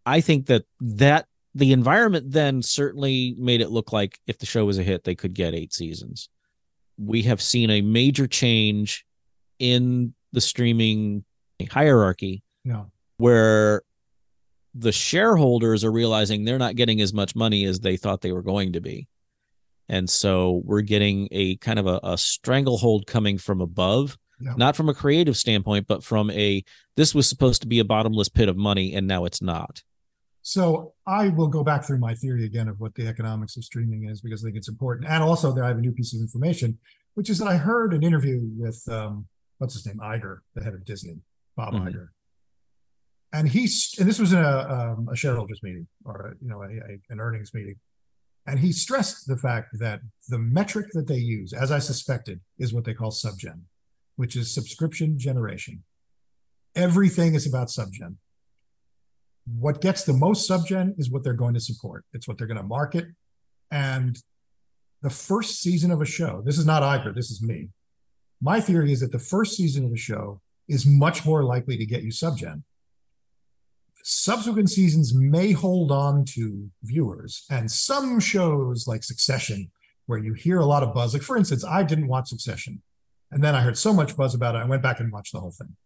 I 0.07 0.21
think 0.21 0.47
that 0.47 0.65
that 0.81 1.27
the 1.55 1.73
environment 1.73 2.31
then 2.31 2.63
certainly 2.63 3.35
made 3.39 3.61
it 3.61 3.71
look 3.71 3.93
like 3.93 4.19
if 4.27 4.39
the 4.39 4.47
show 4.47 4.65
was 4.65 4.79
a 4.79 4.83
hit, 4.83 5.05
they 5.05 5.15
could 5.15 5.35
get 5.35 5.55
eight 5.55 5.73
seasons. 5.75 6.29
We 6.97 7.23
have 7.23 7.41
seen 7.43 7.71
a 7.71 7.81
major 7.81 8.27
change 8.27 9.05
in 9.59 10.15
the 10.33 10.41
streaming 10.41 11.25
hierarchy 11.71 12.43
where 13.17 13.83
the 14.75 14.93
shareholders 14.93 15.85
are 15.85 15.91
realizing 15.91 16.45
they're 16.45 16.59
not 16.59 16.77
getting 16.77 17.01
as 17.01 17.13
much 17.13 17.35
money 17.35 17.65
as 17.65 17.81
they 17.81 17.97
thought 17.97 18.21
they 18.21 18.33
were 18.33 18.43
going 18.43 18.75
to 18.75 18.81
be. 18.81 19.09
And 19.89 20.09
so 20.09 20.63
we're 20.65 20.83
getting 20.83 21.29
a 21.33 21.57
kind 21.57 21.79
of 21.79 21.87
a, 21.87 21.99
a 22.03 22.19
stranglehold 22.19 23.07
coming 23.07 23.39
from 23.39 23.61
above, 23.61 24.19
not 24.57 24.77
from 24.77 24.89
a 24.89 24.95
creative 24.95 25.37
standpoint, 25.37 25.87
but 25.89 26.05
from 26.05 26.31
a 26.31 26.63
this 26.97 27.15
was 27.15 27.29
supposed 27.29 27.63
to 27.63 27.69
be 27.69 27.81
a 27.81 27.85
bottomless 27.85 28.29
pit 28.29 28.49
of 28.49 28.57
money 28.57 28.95
and 28.95 29.07
now 29.07 29.25
it's 29.25 29.43
not. 29.43 29.83
So 30.43 30.95
I 31.07 31.29
will 31.29 31.49
go 31.49 31.65
back 31.65 31.85
through 31.85 31.99
my 31.99 32.15
theory 32.15 32.45
again 32.45 32.69
of 32.69 32.79
what 32.79 32.95
the 32.95 33.07
economics 33.07 33.57
of 33.57 33.65
streaming 33.65 34.09
is 34.09 34.21
because 34.21 34.45
I 34.45 34.47
think 34.47 34.57
it's 34.57 34.69
important. 34.69 35.09
And 35.09 35.23
also 35.23 35.53
that 35.53 35.65
I 35.65 35.69
have 35.69 35.79
a 35.79 35.81
new 35.81 35.93
piece 35.93 36.15
of 36.15 36.21
information, 36.21 36.79
which 37.15 37.29
is 37.31 37.39
that 37.39 37.49
I 37.49 37.57
heard 37.57 37.93
an 37.93 38.03
interview 38.03 38.49
with 38.57 38.83
um, 38.89 39.27
what's 39.59 39.75
his 39.75 39.87
name, 39.87 39.99
Iger, 39.99 40.39
the 40.55 40.63
head 40.63 40.75
of 40.75 40.85
Disney, 40.85 41.21
Bob 41.57 41.75
Mhm. 41.75 41.89
Iger. 41.93 42.09
And 43.33 43.49
he's 43.49 43.95
and 43.99 44.09
this 44.09 44.19
was 44.19 44.33
in 44.33 44.39
a, 44.39 44.59
um, 44.97 45.09
a 45.11 45.17
shareholders 45.17 45.63
meeting 45.63 45.87
or 46.05 46.37
you 46.41 46.49
know 46.49 46.63
a, 46.63 46.67
a, 46.69 47.01
an 47.11 47.21
earnings 47.21 47.53
meeting, 47.53 47.77
and 48.47 48.59
he 48.59 48.73
stressed 48.73 49.27
the 49.27 49.37
fact 49.37 49.79
that 49.79 50.01
the 50.29 50.39
metric 50.39 50.87
that 50.95 51.07
they 51.07 51.19
use, 51.19 51.53
as 51.53 51.71
I 51.71 51.79
suspected, 51.79 52.41
is 52.59 52.73
what 52.73 52.85
they 52.85 52.95
call 52.95 53.11
subgen, 53.11 53.63
which 54.17 54.35
is 54.35 54.55
subscription 54.55 55.19
generation. 55.19 55.85
Everything 56.75 57.35
is 57.35 57.47
about 57.47 57.69
subgen 57.69 58.17
what 59.57 59.81
gets 59.81 60.05
the 60.05 60.13
most 60.13 60.49
subgen 60.49 60.99
is 60.99 61.11
what 61.11 61.25
they're 61.25 61.33
going 61.33 61.55
to 61.55 61.61
support. 61.61 62.05
It's 62.13 62.29
what 62.29 62.39
they're 62.39 62.47
going 62.47 62.59
to 62.59 62.63
market. 62.63 63.07
And 63.71 64.19
the 65.03 65.11
first 65.11 65.61
season 65.61 65.91
of 65.91 66.01
a 66.03 66.05
show, 66.05 66.43
this 66.45 66.59
is 66.59 66.67
not 66.67 66.83
Iger, 66.83 67.15
this 67.15 67.31
is 67.31 67.43
me. 67.43 67.71
My 68.41 68.61
theory 68.61 68.93
is 68.93 69.01
that 69.01 69.13
the 69.13 69.19
first 69.19 69.57
season 69.57 69.85
of 69.85 69.93
a 69.93 69.97
show 69.97 70.41
is 70.69 70.87
much 70.87 71.25
more 71.27 71.43
likely 71.43 71.77
to 71.77 71.87
get 71.87 72.03
you 72.03 72.11
subgen. 72.11 72.63
Subsequent 74.05 74.71
seasons 74.71 75.13
may 75.15 75.53
hold 75.53 75.91
on 75.91 76.25
to 76.25 76.71
viewers, 76.83 77.45
and 77.51 77.71
some 77.71 78.21
shows 78.21 78.87
like 78.87 79.03
Succession, 79.03 79.71
where 80.07 80.19
you 80.19 80.35
hear 80.35 80.59
a 80.59 80.67
lot 80.67 80.83
of 80.83 80.95
buzz, 80.95 81.13
like 81.13 81.23
for 81.23 81.37
instance, 81.37 81.65
I 81.65 81.83
didn't 81.83 82.09
watch 82.09 82.29
Succession 82.29 82.83
And 83.31 83.43
then 83.43 83.55
I 83.55 83.61
heard 83.61 83.77
so 83.77 83.93
much 83.93 84.17
buzz 84.17 84.35
about 84.35 84.55
it, 84.55 84.59
I 84.59 84.65
went 84.65 84.83
back 84.83 85.01
and 85.01 85.13
watched 85.13 85.33
the 85.33 85.41
whole 85.41 85.51
thing. 85.51 85.77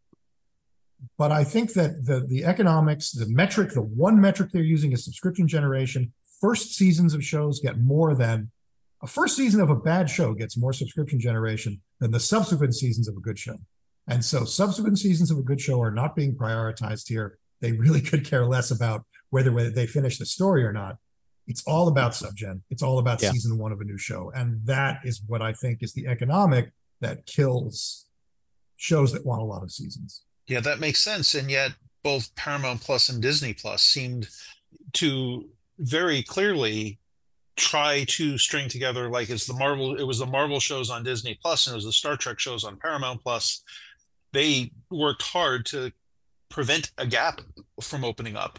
But 1.19 1.33
I 1.33 1.43
think 1.43 1.73
that 1.73 2.07
the 2.07 2.20
the 2.20 2.45
economics, 2.45 3.11
the 3.11 3.27
metric, 3.27 3.73
the 3.73 3.83
one 3.83 4.20
metric 4.20 4.51
they're 4.53 4.62
using 4.62 4.93
is 4.93 5.05
subscription 5.05 5.49
generation. 5.49 6.12
First 6.41 6.74
seasons 6.74 7.15
of 7.15 7.24
shows 7.24 7.61
get 7.61 7.81
more 7.81 8.15
than 8.15 8.51
a 9.03 9.07
first 9.07 9.37
season 9.37 9.61
of 9.61 9.70
a 9.70 9.74
bad 9.74 10.09
show 10.09 10.33
gets 10.35 10.57
more 10.57 10.73
subscription 10.73 11.19
generation 11.19 11.81
than 12.01 12.11
the 12.11 12.20
subsequent 12.20 12.74
seasons 12.74 13.09
of 13.09 13.16
a 13.16 13.20
good 13.20 13.39
show. 13.39 13.57
And 14.09 14.24
so 14.24 14.45
subsequent 14.45 14.99
seasons 14.99 15.31
of 15.31 15.39
a 15.39 15.43
good 15.43 15.61
show 15.61 15.81
are 15.81 15.91
not 15.91 16.15
being 16.16 16.35
prioritized 16.37 17.09
here. 17.09 17.39
They 17.61 17.73
really 17.73 18.01
could 18.11 18.24
care 18.24 18.47
less 18.47 18.70
about 18.70 19.05
whether, 19.31 19.53
whether 19.53 19.70
they 19.70 19.87
finish 19.87 20.19
the 20.19 20.27
story 20.27 20.65
or 20.65 20.73
not. 20.73 20.97
It's 21.49 21.62
all 21.66 21.89
about 21.89 22.12
subgen. 22.12 22.61
It's 22.70 22.83
all 22.83 22.99
about 23.01 23.20
Yeah. 23.20 23.33
season 23.33 23.59
one 23.59 23.73
of 23.73 23.81
a 23.81 23.85
new 23.85 23.99
show. 23.99 24.31
And 24.35 24.65
that 24.66 25.01
is 25.05 25.20
what 25.27 25.43
I 25.43 25.53
think 25.53 25.83
is 25.83 25.93
the 25.93 26.07
economic 26.07 26.70
that 27.01 27.27
kills 27.27 28.07
shows 28.77 29.12
that 29.12 29.27
want 29.27 29.43
a 29.43 29.45
lot 29.45 29.62
of 29.62 29.73
seasons. 29.73 30.23
Yeah, 30.47 30.61
that 30.61 30.79
makes 30.81 31.03
sense. 31.03 31.35
And 31.35 31.51
yet 31.51 31.73
both 32.05 32.35
Paramount 32.37 32.81
Plus 32.81 33.09
and 33.09 33.20
Disney 33.20 33.53
Plus 33.55 33.83
seemed 33.83 34.29
to 34.95 35.49
very 35.79 36.23
clearly 36.23 36.99
try 37.57 38.05
to 38.09 38.39
string 38.39 38.69
together 38.69 39.11
like 39.11 39.29
it's 39.29 39.47
the 39.47 39.55
Marvel 39.55 39.99
it 39.99 40.05
was 40.05 40.19
the 40.19 40.27
Marvel 40.27 40.61
shows 40.61 40.91
on 40.91 41.05
Disney 41.05 41.39
Plus 41.41 41.66
and 41.66 41.74
it 41.74 41.77
was 41.77 41.85
the 41.85 41.93
Star 41.93 42.16
Trek 42.16 42.39
shows 42.39 42.65
on 42.65 42.77
Paramount 42.77 43.23
Plus. 43.23 43.62
They 44.33 44.73
worked 44.91 45.23
hard 45.23 45.66
to 45.66 45.93
prevent 46.49 46.93
a 46.99 47.07
gap 47.07 47.41
from 47.81 48.05
opening 48.05 48.37
up 48.37 48.59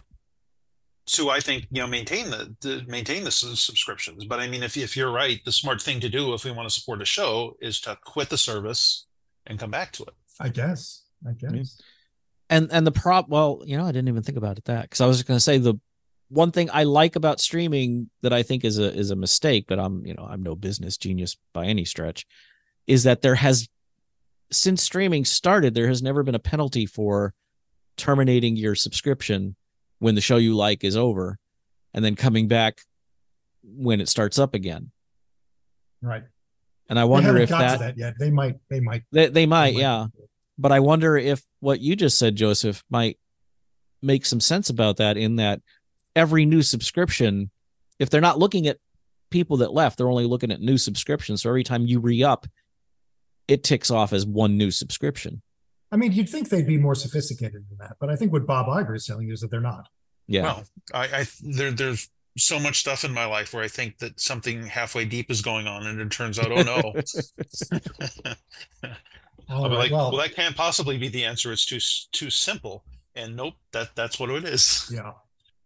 to 1.06 1.30
I 1.30 1.40
think 1.40 1.68
you 1.72 1.82
know 1.82 1.88
maintain 1.88 2.30
the, 2.30 2.56
the 2.62 2.84
maintain 2.88 3.24
the 3.24 3.32
subscriptions. 3.32 4.26
But 4.26 4.40
I 4.40 4.48
mean 4.48 4.64
if 4.64 4.78
if 4.78 4.96
you're 4.96 5.12
right, 5.12 5.44
the 5.44 5.52
smart 5.52 5.82
thing 5.82 6.00
to 6.02 6.10
do 6.10 6.34
if 6.34 6.46
we 6.46 6.52
want 6.52 6.70
to 6.70 6.74
support 6.74 7.02
a 7.02 7.06
show 7.06 7.56
is 7.62 7.82
to 7.82 7.98
quit 8.04 8.30
the 8.30 8.38
service 8.38 9.08
and 9.48 9.60
come 9.60 9.72
back 9.72 9.92
to 9.94 10.04
it. 10.04 10.14
I 10.40 10.50
guess. 10.50 11.04
I 11.28 11.32
guess. 11.34 11.82
and 12.50 12.70
and 12.72 12.86
the 12.86 12.92
prop 12.92 13.30
well 13.30 13.62
you 13.66 13.78
know 13.78 13.86
i 13.86 13.92
didn't 13.92 14.10
even 14.10 14.24
think 14.24 14.38
about 14.38 14.58
it 14.58 14.66
that 14.66 14.84
because 14.84 15.00
i 15.00 15.06
was 15.06 15.24
going 15.24 15.38
to 15.38 15.42
say 15.42 15.58
the 15.58 15.76
one 16.30 16.52
thing 16.52 16.70
i 16.74 16.84
like 16.84 17.16
about 17.16 17.40
streaming 17.40 18.10
that 18.22 18.34
i 18.34 18.44
think 18.44 18.64
is 18.64 18.80
a 18.80 18.94
is 18.94 19.12
a 19.12 19.16
mistake 19.16 19.66
but 19.68 19.80
i'm 19.80 20.06
you 20.06 20.14
know 20.14 20.26
i'm 20.30 20.44
no 20.44 20.56
business 20.56 20.98
genius 20.98 21.38
by 21.54 21.66
any 21.66 21.86
stretch 21.86 22.26
is 22.88 23.04
that 23.04 23.22
there 23.22 23.36
has 23.36 23.68
since 24.52 24.82
streaming 24.84 25.26
started 25.26 25.74
there 25.74 25.88
has 25.88 26.02
never 26.02 26.24
been 26.24 26.36
a 26.36 26.40
penalty 26.40 26.86
for 26.86 27.34
terminating 27.98 28.56
your 28.56 28.76
subscription 28.76 29.56
when 30.00 30.16
the 30.16 30.22
show 30.22 30.38
you 30.38 30.56
like 30.56 30.84
is 30.84 30.98
over 30.98 31.38
and 31.94 32.04
then 32.04 32.16
coming 32.16 32.48
back 32.48 32.82
when 33.64 34.02
it 34.02 34.10
starts 34.10 34.40
up 34.40 34.54
again 34.54 34.92
Right. 36.02 36.24
and 36.90 37.00
i 37.00 37.06
wonder 37.06 37.38
if 37.38 37.50
got 37.50 37.60
that, 37.60 37.72
to 37.74 37.84
that 37.84 37.98
yet. 37.98 38.16
They 38.20 38.30
might. 38.30 38.58
They 38.70 38.80
might. 38.82 39.04
they, 39.12 39.28
they 39.28 39.46
might 39.46 39.74
they 39.76 39.82
yeah 39.82 40.08
but 40.58 40.72
I 40.72 40.80
wonder 40.80 41.18
if 41.18 41.42
what 41.60 41.80
you 41.80 41.96
just 41.96 42.18
said, 42.18 42.36
Joseph, 42.36 42.84
might 42.90 43.18
make 44.02 44.26
some 44.26 44.40
sense 44.40 44.70
about 44.70 44.98
that 44.98 45.18
in 45.18 45.38
that 45.38 45.62
every 46.16 46.46
new 46.46 46.62
subscription, 46.62 47.52
if 48.00 48.10
they're 48.10 48.22
not 48.22 48.40
looking 48.40 48.68
at 48.68 48.78
people 49.30 49.58
that 49.58 49.74
left, 49.74 49.98
they're 49.98 50.10
only 50.10 50.26
looking 50.26 50.52
at 50.52 50.62
new 50.62 50.78
subscriptions. 50.78 51.42
So 51.42 51.50
every 51.50 51.64
time 51.64 51.86
you 51.86 52.00
re 52.00 52.24
up, 52.24 52.48
it 53.48 53.64
ticks 53.64 53.92
off 53.92 54.14
as 54.14 54.26
one 54.26 54.58
new 54.58 54.72
subscription. 54.72 55.42
I 55.92 55.96
mean, 55.96 56.12
you'd 56.12 56.30
think 56.30 56.50
they'd 56.50 56.66
be 56.66 56.78
more 56.78 56.96
sophisticated 56.96 57.66
than 57.70 57.78
that, 57.80 57.98
but 58.00 58.10
I 58.10 58.16
think 58.16 58.32
what 58.32 58.48
Bob 58.48 58.68
Iger 58.68 58.96
is 58.96 59.06
telling 59.06 59.28
you 59.28 59.34
is 59.34 59.42
that 59.42 59.52
they're 59.52 59.62
not. 59.62 59.90
Yeah. 60.28 60.44
Well, 60.44 60.64
I, 60.94 61.04
I 61.04 61.26
there 61.42 61.72
there's 61.72 62.10
so 62.38 62.60
much 62.60 62.80
stuff 62.80 63.04
in 63.04 63.14
my 63.14 63.26
life 63.26 63.54
where 63.54 63.64
I 63.64 63.68
think 63.68 64.00
that 64.00 64.20
something 64.20 64.66
halfway 64.66 65.06
deep 65.06 65.30
is 65.30 65.42
going 65.42 65.68
on, 65.68 65.86
and 65.86 66.00
it 66.00 66.10
turns 66.10 66.40
out, 66.40 66.52
oh 66.52 66.64
no. 66.64 66.82
I'll 69.50 69.70
be 69.70 69.70
right, 69.70 69.78
like, 69.78 69.92
well, 69.92 70.12
well, 70.12 70.22
that 70.22 70.36
can't 70.36 70.56
possibly 70.56 70.98
be 70.98 71.10
the 71.10 71.26
answer. 71.26 71.52
It's 71.52 71.66
too 71.66 71.80
too 72.12 72.30
simple. 72.30 72.84
And 73.16 73.36
nope, 73.36 73.54
that 73.72 73.90
that's 73.96 74.20
what 74.20 74.30
it 74.32 74.46
is. 74.46 74.90
yeah. 74.92 75.12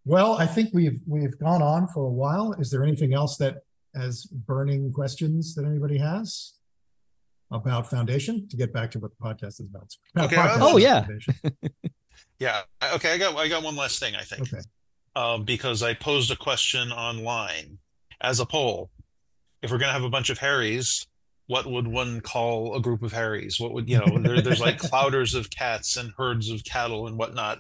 Well, 0.08 0.38
I 0.38 0.46
think 0.46 0.70
we've 0.74 1.02
we've 1.06 1.38
gone 1.38 1.62
on 1.62 1.88
for 1.88 2.06
a 2.06 2.10
while. 2.10 2.54
Is 2.54 2.72
there 2.72 2.82
anything 2.82 3.14
else 3.14 3.36
that 3.38 3.58
has 3.94 4.26
burning 4.26 4.94
questions 4.94 5.54
that 5.56 5.66
anybody 5.66 5.98
has 5.98 6.54
about 7.52 7.90
Foundation? 7.90 8.48
To 8.48 8.56
get 8.56 8.72
back 8.72 8.90
to 8.92 9.00
what 9.00 9.12
the 9.12 9.24
podcast 9.24 9.60
is 9.60 9.68
about. 9.70 9.94
Okay, 10.18 10.38
Podcast 10.38 10.58
oh, 10.62 10.78
yeah. 10.78 11.06
Yeah. 12.40 12.62
Okay. 12.94 13.14
I 13.14 13.18
got 13.18 13.36
I 13.36 13.48
got 13.48 13.64
one 13.64 13.76
last 13.76 14.00
thing. 14.00 14.16
I 14.16 14.24
think. 14.24 14.54
Okay. 14.54 14.62
um, 15.16 15.44
because 15.44 15.84
I 15.84 15.94
posed 15.94 16.32
a 16.32 16.36
question 16.36 16.92
online 16.92 17.80
as 18.22 18.40
a 18.40 18.46
poll. 18.46 18.90
If 19.62 19.72
we're 19.72 19.80
going 19.80 19.90
to 19.90 19.94
have 19.94 20.04
a 20.04 20.10
bunch 20.10 20.30
of 20.30 20.38
Haris, 20.38 21.08
what 21.48 21.66
would 21.66 21.88
one 21.88 22.22
call 22.22 22.76
a 22.76 22.82
group 22.82 23.02
of 23.02 23.12
Haris? 23.12 23.60
What 23.60 23.74
would, 23.74 23.90
you 23.90 23.98
know, 23.98 24.20
there, 24.20 24.40
there's 24.40 24.62
like 24.62 24.78
clouders 24.82 25.34
of 25.34 25.50
cats 25.50 25.98
and 25.98 26.14
herds 26.16 26.52
of 26.52 26.64
cattle 26.64 27.08
and 27.08 27.18
whatnot. 27.18 27.60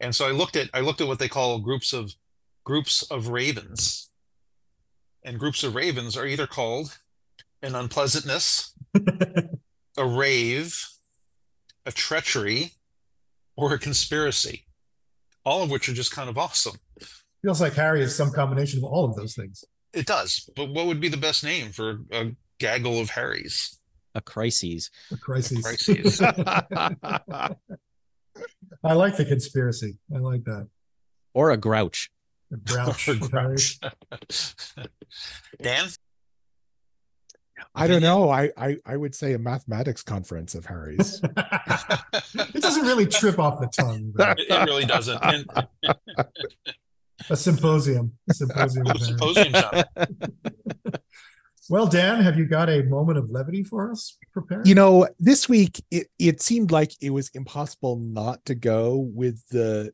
And 0.00 0.14
so 0.14 0.26
I 0.26 0.30
looked 0.30 0.56
at, 0.56 0.70
I 0.72 0.80
looked 0.80 1.00
at 1.00 1.06
what 1.06 1.18
they 1.18 1.28
call 1.28 1.58
groups 1.58 1.92
of 1.92 2.14
groups 2.64 3.02
of 3.02 3.28
ravens. 3.28 4.10
And 5.22 5.38
groups 5.38 5.62
of 5.62 5.74
ravens 5.74 6.16
are 6.16 6.26
either 6.26 6.46
called 6.46 6.98
an 7.62 7.74
unpleasantness, 7.74 8.74
a 9.98 10.06
rave, 10.06 10.88
a 11.84 11.92
treachery, 11.92 12.72
or 13.56 13.74
a 13.74 13.78
conspiracy, 13.78 14.64
all 15.44 15.62
of 15.62 15.70
which 15.70 15.88
are 15.88 15.92
just 15.92 16.12
kind 16.12 16.30
of 16.30 16.38
awesome. 16.38 16.76
Feels 17.42 17.60
like 17.60 17.74
Hari 17.74 18.02
is 18.02 18.16
some 18.16 18.30
combination 18.30 18.78
of 18.78 18.84
all 18.84 19.04
of 19.04 19.14
those 19.14 19.34
things. 19.34 19.64
It 19.92 20.06
does, 20.06 20.48
but 20.56 20.70
what 20.70 20.86
would 20.86 21.00
be 21.00 21.08
the 21.08 21.16
best 21.16 21.44
name 21.44 21.72
for 21.72 22.00
a 22.12 22.30
gaggle 22.58 22.98
of 23.00 23.10
Haris? 23.10 23.78
A 24.14 24.20
crises. 24.20 24.90
A 25.10 25.16
crises. 25.16 25.62
crises. 25.62 26.20
I 28.84 28.94
like 28.94 29.16
the 29.16 29.24
conspiracy. 29.24 29.98
I 30.14 30.18
like 30.18 30.44
that. 30.44 30.68
Or 31.34 31.50
a 31.50 31.56
grouch. 31.56 32.10
The 32.50 32.56
grouch. 32.58 33.08
Or 33.08 33.14
with 33.14 33.30
Hari. 33.32 33.56
grouch. 33.56 33.78
Dan? 35.60 35.88
I 37.74 37.86
don't 37.86 38.02
know. 38.02 38.30
I, 38.30 38.50
I 38.56 38.78
I 38.86 38.96
would 38.96 39.14
say 39.14 39.34
a 39.34 39.38
mathematics 39.38 40.02
conference 40.02 40.54
of 40.54 40.64
Hari's. 40.64 41.20
it 42.34 42.62
doesn't 42.62 42.86
really 42.86 43.06
trip 43.06 43.38
off 43.38 43.60
the 43.60 43.68
tongue. 43.68 44.12
It, 44.18 44.46
it 44.50 44.64
really 44.66 44.86
doesn't. 44.86 45.18
And 45.22 45.46
A 47.28 47.36
symposium. 47.36 48.16
A 48.30 48.34
symposium. 48.34 48.86
of 48.86 49.00
symposium 49.02 49.52
sound. 49.52 49.84
Well, 51.70 51.86
Dan, 51.86 52.20
have 52.20 52.36
you 52.36 52.46
got 52.46 52.68
a 52.68 52.82
moment 52.82 53.16
of 53.16 53.30
levity 53.30 53.62
for 53.62 53.92
us 53.92 54.18
prepared? 54.32 54.66
you 54.66 54.74
know, 54.74 55.06
this 55.20 55.48
week 55.48 55.80
it, 55.92 56.08
it 56.18 56.42
seemed 56.42 56.72
like 56.72 56.92
it 57.00 57.10
was 57.10 57.28
impossible 57.30 57.96
not 57.96 58.44
to 58.46 58.56
go 58.56 58.96
with 59.14 59.46
the 59.50 59.92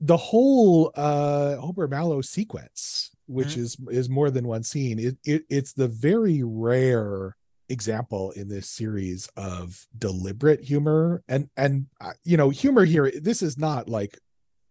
the 0.00 0.16
whole 0.16 0.92
uh 0.94 1.56
Hober 1.60 1.90
Mallow 1.90 2.20
sequence, 2.20 3.10
which 3.26 3.48
Mhm. 3.48 3.58
is 3.58 3.76
is 3.90 4.08
more 4.08 4.30
than 4.30 4.46
one 4.46 4.62
scene. 4.62 5.00
It, 5.00 5.18
it 5.24 5.42
it's 5.50 5.72
the 5.72 5.88
very 5.88 6.44
rare 6.44 7.36
example 7.68 8.30
in 8.30 8.48
this 8.48 8.70
series 8.70 9.28
of 9.36 9.84
deliberate 9.98 10.62
humor 10.62 11.22
and 11.28 11.50
and 11.56 11.86
uh, 12.00 12.12
you 12.24 12.36
know 12.36 12.50
humor 12.50 12.84
here 12.84 13.12
this 13.20 13.42
is 13.42 13.58
not 13.58 13.88
like 13.88 14.18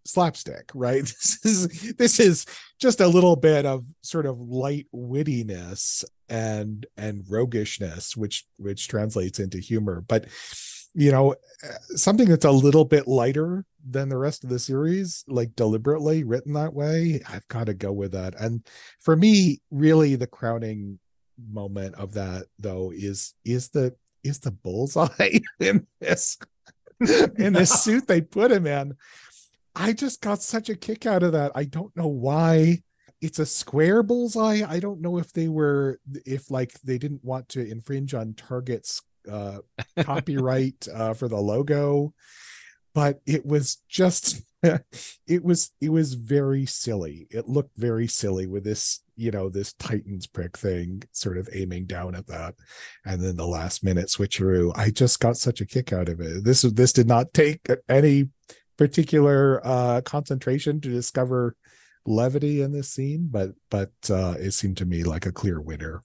slapstick 0.08 0.72
right? 0.74 1.02
This 1.44 1.46
is 1.46 1.94
this 1.96 2.20
is 2.20 2.46
just 2.80 3.00
a 3.02 3.08
little 3.08 3.36
bit 3.36 3.66
of 3.66 3.86
sort 4.02 4.26
of 4.26 4.40
light 4.40 4.88
wittiness 4.94 6.04
and 6.30 6.86
and 6.98 7.24
roguishness 7.28 8.16
which 8.16 8.46
which 8.58 8.88
translates 8.88 9.40
into 9.40 9.60
humor. 9.60 10.04
But 10.08 10.26
you 10.94 11.12
know 11.12 11.36
something 11.96 12.28
that's 12.28 12.46
a 12.46 12.52
little 12.52 12.86
bit 12.86 13.08
lighter 13.08 13.66
than 13.88 14.10
the 14.10 14.18
rest 14.18 14.44
of 14.44 14.50
the 14.50 14.60
series 14.60 15.24
like 15.28 15.56
deliberately 15.56 16.24
written 16.24 16.54
that 16.54 16.74
way 16.74 17.22
i've 17.30 17.48
got 17.48 17.68
to 17.68 17.74
go 17.74 17.92
with 17.92 18.14
that. 18.14 18.36
And 18.40 18.66
for 19.00 19.16
me 19.16 19.62
really 19.70 20.16
the 20.16 20.28
crowning 20.28 21.00
moment 21.52 21.96
of 21.96 22.14
that 22.14 22.46
though 22.60 22.92
is 22.92 23.36
is 23.46 23.70
the 23.70 23.96
is 24.24 24.40
the 24.40 24.52
bullseye 24.52 25.40
in 25.60 25.86
this 26.00 26.38
in 27.38 27.54
this 27.54 27.72
suit 27.84 28.08
they 28.08 28.22
put 28.22 28.52
him 28.52 28.66
in 28.66 28.96
i 29.78 29.94
just 29.94 30.22
got 30.22 30.42
such 30.42 30.70
a 30.70 30.76
kick 30.76 31.06
out 31.06 31.24
of 31.24 31.32
that. 31.34 31.52
I 31.56 31.66
don't 31.66 31.96
know 31.96 32.08
why. 32.08 32.82
It's 33.22 33.40
a 33.40 33.46
square 33.46 34.04
bullseye. 34.04 34.62
I 34.68 34.80
don't 34.80 35.02
know 35.02 35.18
if 35.18 35.32
they 35.34 35.48
were 35.48 36.00
if 36.26 36.52
like 36.52 36.74
they 36.82 36.98
didn't 36.98 37.24
want 37.24 37.50
to 37.50 37.68
infringe 37.68 38.14
on 38.14 38.34
target's 38.34 39.02
uh 39.32 39.60
copyright 40.00 40.88
uh 40.94 41.14
for 41.14 41.28
the 41.28 41.38
logo 41.38 42.14
but 42.98 43.22
it 43.28 43.46
was 43.46 43.78
just 43.88 44.42
it 45.28 45.44
was 45.44 45.70
it 45.80 45.90
was 45.90 46.16
very 46.16 46.66
silly. 46.66 47.28
It 47.30 47.48
looked 47.48 47.78
very 47.78 48.08
silly 48.08 48.48
with 48.48 48.64
this 48.64 49.04
you 49.16 49.30
know 49.30 49.50
this 49.50 49.74
titans 49.74 50.26
prick 50.26 50.58
thing 50.58 51.04
sort 51.12 51.38
of 51.38 51.48
aiming 51.54 51.86
down 51.86 52.16
at 52.16 52.26
that. 52.26 52.56
And 53.06 53.22
then 53.22 53.36
the 53.36 53.46
last 53.46 53.84
minute 53.84 54.08
switcheroo. 54.08 54.72
I 54.76 54.90
just 54.90 55.20
got 55.20 55.38
such 55.38 55.62
a 55.62 55.66
kick 55.68 55.94
out 55.94 56.10
of 56.10 56.20
it. 56.22 56.44
This 56.44 56.64
this 56.64 56.92
did 56.92 57.08
not 57.08 57.36
take 57.36 57.68
any 57.88 58.30
particular 58.78 59.62
uh 59.66 60.02
concentration 60.02 60.80
to 60.82 60.90
discover 60.90 61.56
levity 62.06 62.62
in 62.62 62.72
this 62.72 62.90
scene 62.90 63.28
but 63.30 63.52
but 63.70 63.92
uh 64.10 64.36
it 64.40 64.52
seemed 64.52 64.78
to 64.78 64.86
me 64.86 65.04
like 65.04 65.26
a 65.26 65.32
clear 65.32 65.60
winner 65.60 66.04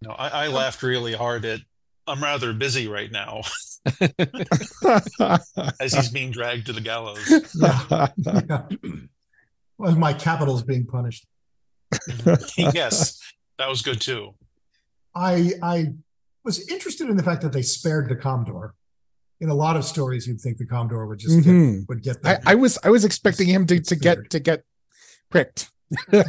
No, 0.00 0.10
I, 0.12 0.44
I 0.44 0.48
laughed 0.48 0.82
really 0.82 1.14
hard 1.14 1.44
at 1.44 1.60
I'm 2.06 2.22
rather 2.22 2.52
busy 2.52 2.86
right 2.88 3.10
now 3.10 3.42
as 5.80 5.92
he's 5.92 6.10
being 6.10 6.30
dragged 6.30 6.66
to 6.66 6.72
the 6.72 6.80
gallows. 6.80 7.18
Yeah. 7.54 8.66
well, 9.78 9.96
my 9.96 10.12
capital 10.12 10.56
is 10.56 10.62
being 10.62 10.86
punished. 10.86 11.26
yes, 12.56 13.20
that 13.58 13.68
was 13.68 13.82
good 13.82 14.00
too. 14.00 14.34
I 15.14 15.52
I 15.62 15.94
was 16.44 16.68
interested 16.68 17.08
in 17.08 17.16
the 17.16 17.22
fact 17.22 17.42
that 17.42 17.52
they 17.52 17.62
spared 17.62 18.08
the 18.08 18.16
Commodore. 18.16 18.74
In 19.44 19.50
a 19.50 19.54
lot 19.54 19.76
of 19.76 19.84
stories, 19.84 20.26
you'd 20.26 20.40
think 20.40 20.56
the 20.56 20.64
Commodore 20.64 21.06
would 21.06 21.18
just 21.18 21.36
Mhm. 21.38 21.80
get, 21.80 21.88
would 21.90 22.02
get 22.02 22.16
I, 22.24 22.32
that. 22.32 22.42
I 22.46 22.54
was 22.54 22.78
I 22.82 22.88
was 22.88 23.04
expecting 23.04 23.46
him 23.46 23.66
to, 23.66 23.78
to 23.78 23.94
get 23.94 24.30
to 24.30 24.40
get 24.40 24.64
pricked. 25.28 25.70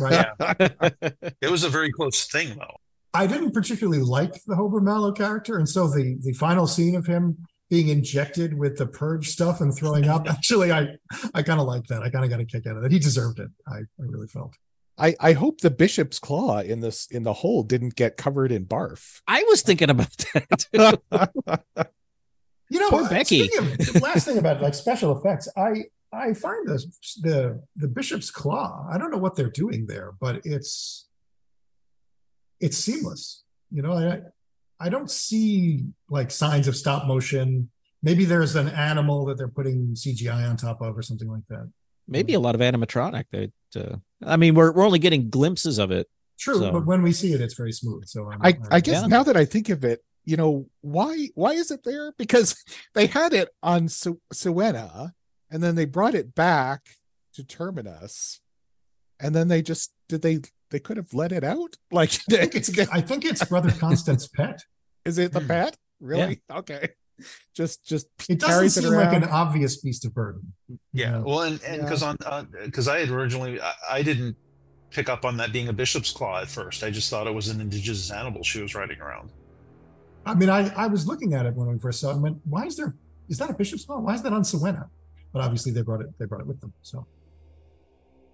right? 0.02 0.28
It 1.42 1.50
was 1.50 1.64
a 1.64 1.70
very 1.70 1.92
close 1.94 2.26
thing 2.28 2.58
though. 2.60 2.76
I 3.14 3.26
didn't 3.26 3.52
particularly 3.54 4.02
like 4.04 4.34
the 4.46 4.56
Hober 4.56 4.82
Mallow 4.82 5.14
character, 5.14 5.58
and 5.58 5.68
so 5.68 5.88
the 5.88 6.18
the 6.22 6.34
final 6.34 6.68
scene 6.68 6.94
of 6.96 7.06
him 7.08 7.38
being 7.70 7.88
injected 7.88 8.54
with 8.60 8.78
the 8.78 8.86
purge 8.86 9.30
stuff 9.30 9.62
and 9.62 9.74
throwing 9.74 10.10
up. 10.10 10.28
Actually, 10.36 10.74
I 10.74 10.98
I 11.34 11.42
kind 11.42 11.62
of 11.62 11.68
like 11.68 11.88
that. 11.88 12.04
I 12.04 12.10
kind 12.10 12.26
of 12.26 12.30
got 12.30 12.42
a 12.42 12.46
kick 12.46 12.68
out 12.68 12.76
of 12.76 12.84
that. 12.84 12.92
He 12.92 13.00
deserved 13.00 13.40
it. 13.40 13.50
I, 13.66 13.78
I 13.78 14.04
really 14.10 14.28
felt. 14.28 14.54
I, 14.98 15.16
I 15.20 15.32
hope 15.34 15.60
the 15.62 15.72
bishop's 15.72 16.20
claw 16.20 16.60
in 16.60 16.82
this 16.82 17.08
in 17.08 17.24
the 17.24 17.34
hole 17.34 17.64
didn't 17.64 17.96
get 17.96 18.18
covered 18.18 18.52
in 18.52 18.66
barf. 18.66 19.22
I 19.26 19.44
was 19.44 19.62
thinking 19.62 19.90
about 19.90 20.18
that. 20.34 21.00
You 22.70 22.80
know, 22.80 22.90
Poor 22.90 23.04
uh, 23.04 23.10
Becky. 23.10 23.48
speaking 23.48 23.72
of 23.72 23.78
the 23.94 24.00
last 24.02 24.26
thing 24.26 24.38
about 24.38 24.62
like 24.62 24.74
special 24.86 25.18
effects, 25.18 25.48
I 25.56 25.86
I 26.12 26.34
find 26.34 26.68
the 26.68 26.84
the 27.22 27.62
the 27.76 27.88
bishop's 27.88 28.32
claw. 28.32 28.88
I 28.92 28.98
don't 28.98 29.12
know 29.12 29.18
what 29.18 29.36
they're 29.36 29.50
doing 29.52 29.86
there, 29.88 30.14
but 30.20 30.42
it's 30.46 31.08
it's 32.60 32.78
seamless. 32.78 33.44
You 33.72 33.82
know, 33.82 33.94
I 33.94 34.22
I 34.80 34.90
don't 34.90 35.10
see 35.10 35.86
like 36.10 36.32
signs 36.32 36.68
of 36.68 36.76
stop 36.76 37.06
motion. 37.08 37.70
Maybe 38.04 38.26
there's 38.26 38.56
an 38.56 38.68
animal 38.70 39.26
that 39.26 39.38
they're 39.38 39.48
putting 39.48 39.94
CGI 39.96 40.48
on 40.50 40.58
top 40.58 40.82
of 40.82 40.98
or 40.98 41.02
something 41.02 41.28
like 41.30 41.42
that. 41.50 41.72
Maybe 42.08 42.34
a 42.36 42.40
lot 42.40 42.54
of 42.56 42.62
animatronic. 42.62 43.26
That 43.32 43.52
uh, 43.76 43.96
I 44.24 44.38
mean, 44.38 44.54
we're 44.56 44.72
we're 44.72 44.86
only 44.86 45.00
getting 45.00 45.30
glimpses 45.30 45.80
of 45.80 45.92
it. 45.92 46.08
True, 46.38 46.56
So- 46.60 46.72
but 46.72 46.86
when 46.86 47.02
we 47.02 47.12
see 47.14 47.34
it, 47.34 47.42
it's 47.42 47.54
very 47.56 47.72
smooth. 47.72 48.06
So 48.08 48.30
I'm, 48.32 48.40
I, 48.42 48.48
I'm- 48.50 48.64
I 48.72 48.80
guess 48.82 49.02
Yeah. 49.02 49.08
now 49.08 49.24
that 49.24 49.38
I 49.38 49.46
think 49.46 49.70
of 49.70 49.84
it, 49.86 50.04
you 50.26 50.38
know, 50.38 50.68
why 50.82 51.30
why 51.36 51.52
is 51.54 51.72
it 51.72 51.84
there? 51.84 52.12
Because 52.18 52.56
they 52.96 53.08
had 53.08 53.34
it 53.34 53.50
on 53.64 53.88
Su- 53.88 54.22
Siwenna 54.34 55.12
and 55.52 55.62
then 55.64 55.76
they 55.76 55.86
brought 55.86 56.16
it 56.16 56.34
back 56.36 56.82
to 57.34 57.44
Terminus. 57.44 58.42
And 59.20 59.34
then 59.36 59.48
they 59.48 59.62
just 59.62 59.94
did 60.10 60.22
they 60.22 60.40
they 60.72 60.80
could 60.80 60.98
have 60.98 61.14
let 61.14 61.32
it 61.32 61.44
out? 61.44 61.76
Like 61.92 62.10
I 62.30 62.36
think 62.48 62.56
it's 62.56 62.80
I 62.90 63.02
think 63.02 63.24
it's 63.26 63.44
Brother 63.46 63.72
Constant's 63.72 64.28
pet. 64.28 64.62
is 65.06 65.18
it 65.18 65.32
the 65.32 65.40
Hmm. 65.42 65.48
pet? 65.48 65.78
Really? 66.02 66.42
Okay. 66.52 66.90
Just 67.56 67.86
just 67.86 68.08
It 68.28 68.40
doesn't 68.42 68.70
seem 68.72 68.94
it 68.94 68.98
like 68.98 69.14
an 69.16 69.24
obvious 69.24 69.78
beast 69.78 70.04
of 70.06 70.14
burden. 70.14 70.52
Yeah, 70.68 70.78
Yeah. 70.92 71.18
well, 71.20 71.42
and 71.44 71.62
and 71.64 71.78
Yeah. 71.78 71.84
because 71.84 72.04
on 72.04 72.18
because 72.66 72.88
I 72.90 73.00
had 73.00 73.10
originally 73.10 73.62
I, 73.62 73.74
I 73.90 74.02
didn't 74.02 74.36
pick 74.92 75.08
up 75.08 75.24
on 75.24 75.38
that 75.38 75.54
being 75.54 75.70
a 75.70 75.74
bishop's 75.74 76.12
claw 76.12 76.42
at 76.42 76.50
first. 76.50 76.84
I 76.84 76.90
just 76.90 77.10
thought 77.10 77.26
it 77.28 77.34
was 77.34 77.48
an 77.48 77.62
indigenous 77.62 78.12
animal 78.12 78.44
she 78.44 78.62
was 78.62 78.76
riding 78.76 79.00
around. 79.00 79.32
I 80.26 80.34
mean, 80.36 80.50
I, 80.50 80.74
I 80.76 80.88
was 80.88 81.08
looking 81.08 81.34
at 81.34 81.46
it 81.46 81.54
when 81.56 81.68
we 81.68 81.78
first 81.78 82.00
saw 82.00 82.10
it 82.10 82.14
and 82.14 82.24
went, 82.24 82.38
why 82.46 82.66
is 82.66 82.76
there, 82.76 82.96
is 83.30 83.38
that 83.38 83.50
a 83.50 83.54
bishop's 83.54 83.86
claw? 83.86 84.00
Why 84.00 84.16
is 84.16 84.24
that 84.24 84.34
on 84.34 84.42
Siwenna? 84.42 84.90
But 85.32 85.42
obviously 85.44 85.72
they 85.72 85.82
brought 85.82 86.02
it, 86.02 86.08
they 86.18 86.26
brought 86.26 86.42
it 86.42 86.48
with 86.48 86.62
them. 86.62 86.74
So 86.82 87.06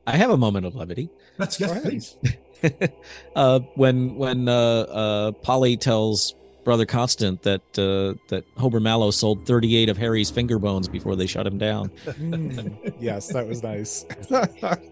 I 0.07 0.18
have 0.18 0.30
a 0.30 0.38
moment 0.38 0.65
of 0.65 0.76
levity. 0.76 1.09
that's, 1.38 1.57
Go 1.57 1.65
yes, 1.65 1.72
ahead. 1.72 1.84
please. 1.84 2.18
uh, 3.35 3.59
when 3.76 4.15
when 4.15 4.47
uh, 4.47 4.53
uh, 4.53 5.31
Poly 5.31 5.77
tells 5.77 6.35
Brother 6.63 6.85
Constant 6.85 7.41
that 7.43 7.61
uh, 7.77 8.19
that 8.30 8.43
Hober 8.55 8.81
Mallow 8.81 9.11
sold 9.11 9.45
38 9.45 9.89
of 9.89 9.97
Hari's 9.97 10.30
finger 10.30 10.59
bones 10.59 10.88
before 10.88 11.15
they 11.15 11.26
shut 11.27 11.45
him 11.45 11.57
down. 11.57 11.89
Mm, 12.05 12.93
yes, 12.99 13.27
that 13.34 13.47
was 13.47 13.63
nice. 13.63 14.05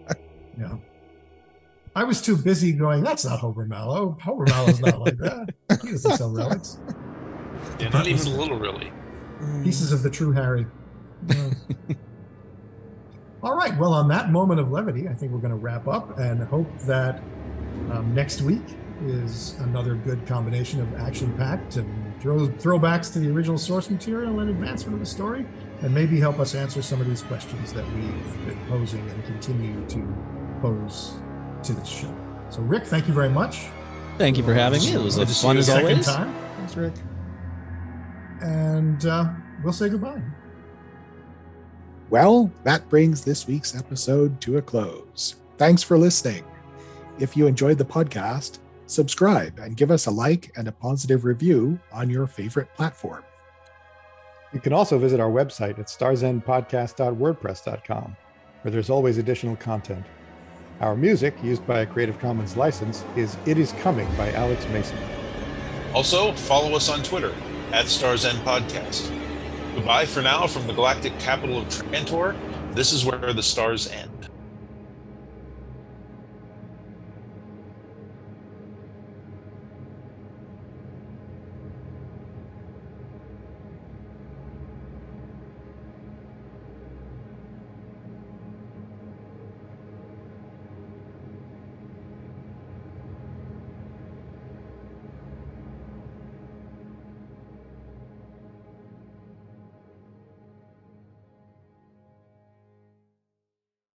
Yeah. 0.60 0.76
I 1.96 2.04
was 2.04 2.22
too 2.22 2.38
busy 2.38 2.72
going, 2.72 3.04
that's 3.04 3.26
not 3.26 3.40
Hober 3.40 3.68
Mallow. 3.68 4.18
Hober 4.22 4.48
Mallow's 4.48 4.80
not 4.80 5.00
like 5.00 5.18
that. 5.18 5.54
He 5.82 5.92
doesn't 5.92 6.18
sell 6.18 6.32
relics. 6.32 6.78
Yeah, 7.80 7.90
not 7.90 8.08
even 8.08 8.28
a 8.28 8.36
little 8.36 8.60
really. 8.60 8.92
Pieces 9.64 9.92
of 9.92 10.04
the 10.04 10.10
true 10.10 10.34
Hari. 10.34 10.66
Yeah. 11.28 11.50
All 13.44 13.56
right. 13.56 13.78
Well, 13.78 13.94
on 13.94 14.08
that 14.10 14.32
moment 14.32 14.60
of 14.60 14.72
levity, 14.72 15.08
I 15.08 15.14
think 15.14 15.32
we're 15.32 15.40
going 15.40 15.52
to 15.52 15.58
wrap 15.58 15.88
up 15.88 16.20
and 16.20 16.44
hope 16.44 16.68
that 16.80 17.22
um, 17.92 18.14
next 18.14 18.42
week 18.42 18.62
is 19.06 19.56
another 19.60 19.96
good 19.96 20.28
combination 20.28 20.82
of 20.82 20.94
action 20.96 21.36
packed 21.38 21.78
and 21.78 22.22
throw, 22.22 22.48
throwbacks 22.48 23.12
to 23.14 23.20
the 23.20 23.32
original 23.32 23.58
source 23.58 23.90
material 23.90 24.42
and 24.42 24.50
advancement 24.50 24.94
of 24.94 25.00
the 25.00 25.06
story, 25.06 25.46
and 25.82 25.94
maybe 25.94 26.20
help 26.20 26.40
us 26.40 26.54
answer 26.54 26.82
some 26.82 27.00
of 27.00 27.08
these 27.08 27.24
questions 27.24 27.72
that 27.72 27.86
we've 27.94 28.46
been 28.46 28.60
posing 28.68 29.10
and 29.10 29.24
continue 29.24 29.86
to 29.88 30.16
pose 30.62 31.14
to 31.64 31.74
this 31.74 31.88
show. 31.88 32.14
So, 32.50 32.62
Rick, 32.62 32.86
thank 32.86 33.08
you 33.08 33.14
very 33.14 33.30
much. 33.30 33.68
Thank 34.18 34.38
you 34.38 34.44
for 34.44 34.54
having 34.54 34.82
me. 34.82 34.94
It 34.94 35.02
was 35.02 35.16
Good 35.16 35.24
a 35.24 35.28
to 35.28 35.34
see 35.34 35.48
fun 35.48 35.56
you 35.56 35.60
as 35.60 35.66
Second 35.68 35.86
always. 35.90 36.06
time, 36.06 36.36
Thanks, 36.58 36.76
Rick. 36.76 36.94
and 38.42 39.06
uh, 39.06 39.30
we'll 39.64 39.72
say 39.74 39.88
goodbye. 39.90 40.22
Well, 42.10 42.52
that 42.64 42.90
brings 42.90 43.24
this 43.24 43.48
week's 43.48 43.76
episode 43.78 44.42
to 44.42 44.58
a 44.58 44.62
close. 44.62 45.36
Thanks 45.58 45.84
for 45.84 45.98
listening. 45.98 46.44
If 47.20 47.38
you 47.38 47.48
enjoyed 47.48 47.78
the 47.78 47.86
podcast, 47.86 48.60
subscribe 48.88 49.60
and 49.60 49.78
give 49.78 49.92
us 49.92 50.08
a 50.08 50.12
like 50.12 50.52
and 50.58 50.68
a 50.68 50.72
positive 50.72 51.24
review 51.24 51.80
on 51.92 52.10
your 52.10 52.26
favorite 52.28 52.74
platform. 52.76 53.24
You 54.54 54.60
can 54.60 54.74
also 54.74 54.98
visit 54.98 55.20
our 55.20 55.30
website 55.30 55.78
at 55.78 55.86
starsendpodcast.wordpress.com, 55.88 58.16
where 58.64 58.72
there's 58.72 58.90
always 58.90 59.20
additional 59.20 59.56
content. 59.58 60.04
Our 60.82 60.96
music, 60.96 61.36
used 61.44 61.68
by 61.68 61.82
a 61.82 61.86
Creative 61.86 62.18
Commons 62.20 62.56
license, 62.56 63.04
is 63.18 63.36
It 63.46 63.58
Is 63.58 63.74
Coming 63.82 64.08
by 64.16 64.32
Alex 64.32 64.66
Mason. 64.70 64.98
Also, 65.94 66.32
follow 66.32 66.74
us 66.74 66.88
on 66.88 67.04
Twitter 67.04 67.36
at 67.74 67.90
Stars 67.90 68.24
End 68.24 68.38
Podcast. 68.40 69.14
Goodbye 69.76 70.06
for 70.06 70.22
now 70.22 70.48
from 70.48 70.68
the 70.68 70.74
galactic 70.74 71.20
capital 71.20 71.58
of 71.58 71.68
Trantor. 71.68 72.34
This 72.76 72.94
is 72.94 73.04
where 73.04 73.34
the 73.34 73.44
stars 73.44 73.90
end. 73.90 74.30